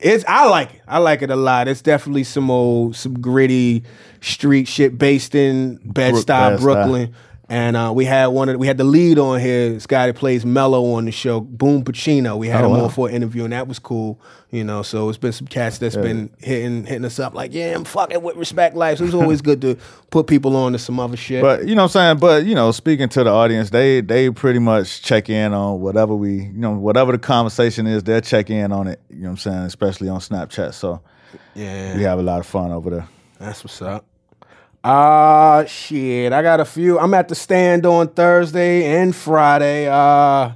It's 0.00 0.24
I 0.26 0.46
like 0.48 0.74
it. 0.74 0.80
I 0.88 0.98
like 0.98 1.22
it 1.22 1.30
a 1.30 1.36
lot. 1.36 1.68
It's 1.68 1.82
definitely 1.82 2.24
some 2.24 2.50
old, 2.50 2.96
some 2.96 3.20
gritty 3.20 3.84
street 4.20 4.66
shit 4.66 4.96
based 4.98 5.34
in 5.34 5.76
Bed 5.84 6.14
Stuy, 6.14 6.26
Bed-Stuy. 6.26 6.60
Brooklyn. 6.60 7.14
And 7.52 7.76
uh, 7.76 7.90
we 7.92 8.04
had 8.04 8.26
one 8.28 8.48
of 8.48 8.52
the, 8.54 8.58
we 8.60 8.68
had 8.68 8.78
the 8.78 8.84
lead 8.84 9.18
on 9.18 9.40
here. 9.40 9.70
This 9.72 9.84
guy 9.88 10.06
that 10.06 10.14
plays 10.14 10.46
Mello 10.46 10.92
on 10.94 11.04
the 11.04 11.10
show, 11.10 11.40
Boom 11.40 11.82
Pacino. 11.82 12.38
We 12.38 12.46
had 12.46 12.62
Oh, 12.62 12.66
him 12.68 12.78
wow. 12.78 12.84
on 12.84 12.90
for 12.90 13.08
an 13.08 13.14
interview, 13.16 13.42
and 13.42 13.52
that 13.52 13.66
was 13.66 13.80
cool. 13.80 14.20
You 14.52 14.62
know, 14.62 14.82
so 14.82 15.08
it's 15.08 15.18
been 15.18 15.32
some 15.32 15.48
cats 15.48 15.78
that's 15.78 15.96
been 15.96 16.30
hitting 16.38 16.84
hitting 16.84 17.04
us 17.04 17.18
up 17.18 17.34
like, 17.34 17.52
yeah, 17.52 17.74
I'm 17.74 17.82
fucking 17.84 18.22
with 18.22 18.36
Respect 18.36 18.76
Life. 18.76 18.98
So 18.98 19.04
it's 19.04 19.14
always 19.14 19.42
good 19.42 19.60
to 19.62 19.76
put 20.10 20.28
people 20.28 20.56
on 20.56 20.72
to 20.72 20.78
some 20.78 21.00
other 21.00 21.16
shit. 21.16 21.42
But 21.42 21.66
you 21.66 21.74
know 21.74 21.82
what 21.82 21.96
I'm 21.96 22.18
saying. 22.18 22.18
But 22.18 22.44
you 22.46 22.54
know, 22.54 22.70
speaking 22.70 23.08
to 23.08 23.24
the 23.24 23.30
audience, 23.30 23.70
they 23.70 24.00
they 24.00 24.30
pretty 24.30 24.60
much 24.60 25.02
check 25.02 25.28
in 25.28 25.52
on 25.52 25.80
whatever 25.80 26.14
we 26.14 26.34
you 26.44 26.52
know 26.52 26.70
whatever 26.70 27.10
the 27.10 27.18
conversation 27.18 27.88
is. 27.88 28.04
They'll 28.04 28.20
check 28.20 28.48
in 28.50 28.70
on 28.70 28.86
it. 28.86 29.00
You 29.10 29.16
know 29.16 29.22
what 29.24 29.30
I'm 29.30 29.36
saying, 29.38 29.58
especially 29.64 30.08
on 30.08 30.20
Snapchat. 30.20 30.72
So 30.74 31.00
yeah, 31.56 31.96
we 31.96 32.04
have 32.04 32.20
a 32.20 32.22
lot 32.22 32.38
of 32.38 32.46
fun 32.46 32.70
over 32.70 32.90
there. 32.90 33.08
That's 33.40 33.64
what's 33.64 33.82
up. 33.82 34.04
Uh 34.82 35.66
shit. 35.66 36.32
I 36.32 36.42
got 36.42 36.60
a 36.60 36.64
few. 36.64 36.98
I'm 36.98 37.12
at 37.12 37.28
the 37.28 37.34
stand 37.34 37.84
on 37.84 38.08
Thursday 38.08 38.98
and 38.98 39.14
Friday. 39.14 39.86
Uh 39.88 40.52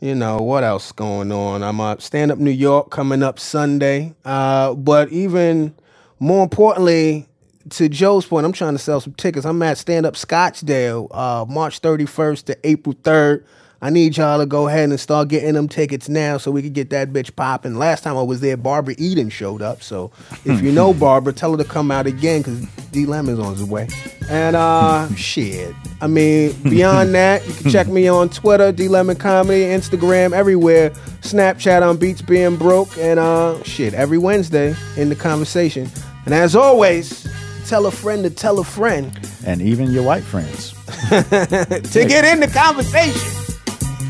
you 0.00 0.14
know, 0.14 0.38
what 0.38 0.64
else 0.64 0.90
going 0.90 1.30
on? 1.30 1.62
I'm 1.62 1.80
uh 1.80 1.96
stand 1.98 2.32
up 2.32 2.38
New 2.38 2.50
York 2.50 2.90
coming 2.90 3.22
up 3.22 3.38
Sunday. 3.38 4.14
Uh 4.24 4.74
but 4.74 5.10
even 5.10 5.74
more 6.18 6.42
importantly, 6.42 7.28
to 7.70 7.88
Joe's 7.88 8.26
point, 8.26 8.44
I'm 8.44 8.52
trying 8.52 8.74
to 8.74 8.78
sell 8.78 9.00
some 9.00 9.14
tickets. 9.14 9.46
I'm 9.46 9.62
at 9.62 9.78
Stand 9.78 10.04
Up 10.04 10.14
Scottsdale, 10.14 11.08
uh, 11.10 11.46
March 11.48 11.80
31st 11.80 12.44
to 12.46 12.58
April 12.64 12.94
3rd. 12.94 13.44
I 13.84 13.90
need 13.90 14.16
y'all 14.16 14.38
to 14.38 14.46
go 14.46 14.66
ahead 14.66 14.88
and 14.88 14.98
start 14.98 15.28
getting 15.28 15.52
them 15.52 15.68
tickets 15.68 16.08
now 16.08 16.38
so 16.38 16.50
we 16.50 16.62
can 16.62 16.72
get 16.72 16.88
that 16.88 17.12
bitch 17.12 17.36
popping. 17.36 17.74
Last 17.74 18.02
time 18.02 18.16
I 18.16 18.22
was 18.22 18.40
there, 18.40 18.56
Barbara 18.56 18.94
Eden 18.96 19.28
showed 19.28 19.60
up. 19.60 19.82
So 19.82 20.10
if 20.46 20.62
you 20.62 20.72
know 20.72 20.94
Barbara, 20.98 21.34
tell 21.34 21.50
her 21.50 21.58
to 21.58 21.68
come 21.68 21.90
out 21.90 22.06
again 22.06 22.40
because 22.40 22.64
D 22.92 23.04
Lemon's 23.04 23.40
on 23.40 23.52
his 23.54 23.62
way. 23.62 23.88
And 24.30 24.56
uh 24.56 25.14
shit. 25.16 25.74
I 26.00 26.06
mean, 26.06 26.54
beyond 26.62 27.14
that, 27.14 27.46
you 27.46 27.52
can 27.52 27.70
check 27.70 27.86
me 27.86 28.08
on 28.08 28.30
Twitter, 28.30 28.72
D 28.72 28.88
Lemon 28.88 29.16
Comedy, 29.16 29.64
Instagram, 29.64 30.32
everywhere. 30.32 30.88
Snapchat 31.20 31.86
on 31.86 31.98
Beats 31.98 32.22
Being 32.22 32.56
Broke, 32.56 32.96
and 32.96 33.20
uh 33.20 33.62
shit, 33.64 33.92
every 33.92 34.16
Wednesday 34.16 34.74
in 34.96 35.10
the 35.10 35.14
conversation. 35.14 35.90
And 36.24 36.32
as 36.32 36.56
always, 36.56 37.28
tell 37.66 37.84
a 37.84 37.90
friend 37.90 38.24
to 38.24 38.30
tell 38.30 38.58
a 38.60 38.64
friend 38.64 39.12
And 39.44 39.60
even 39.60 39.90
your 39.90 40.04
white 40.04 40.22
friends. 40.24 40.72
to 41.10 42.06
get 42.08 42.24
in 42.24 42.40
the 42.40 42.50
conversation. 42.50 43.43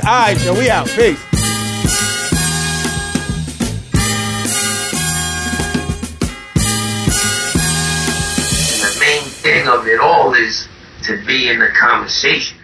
All 0.02 0.10
right, 0.10 0.36
so 0.36 0.52
we 0.52 0.68
out. 0.68 0.86
Peace. 0.88 1.18
And 8.70 8.82
the 8.82 8.96
main 9.00 9.22
thing 9.22 9.68
of 9.68 9.86
it 9.86 10.00
all 10.00 10.34
is 10.34 10.68
to 11.04 11.24
be 11.24 11.48
in 11.48 11.58
the 11.58 11.68
conversation. 11.68 12.58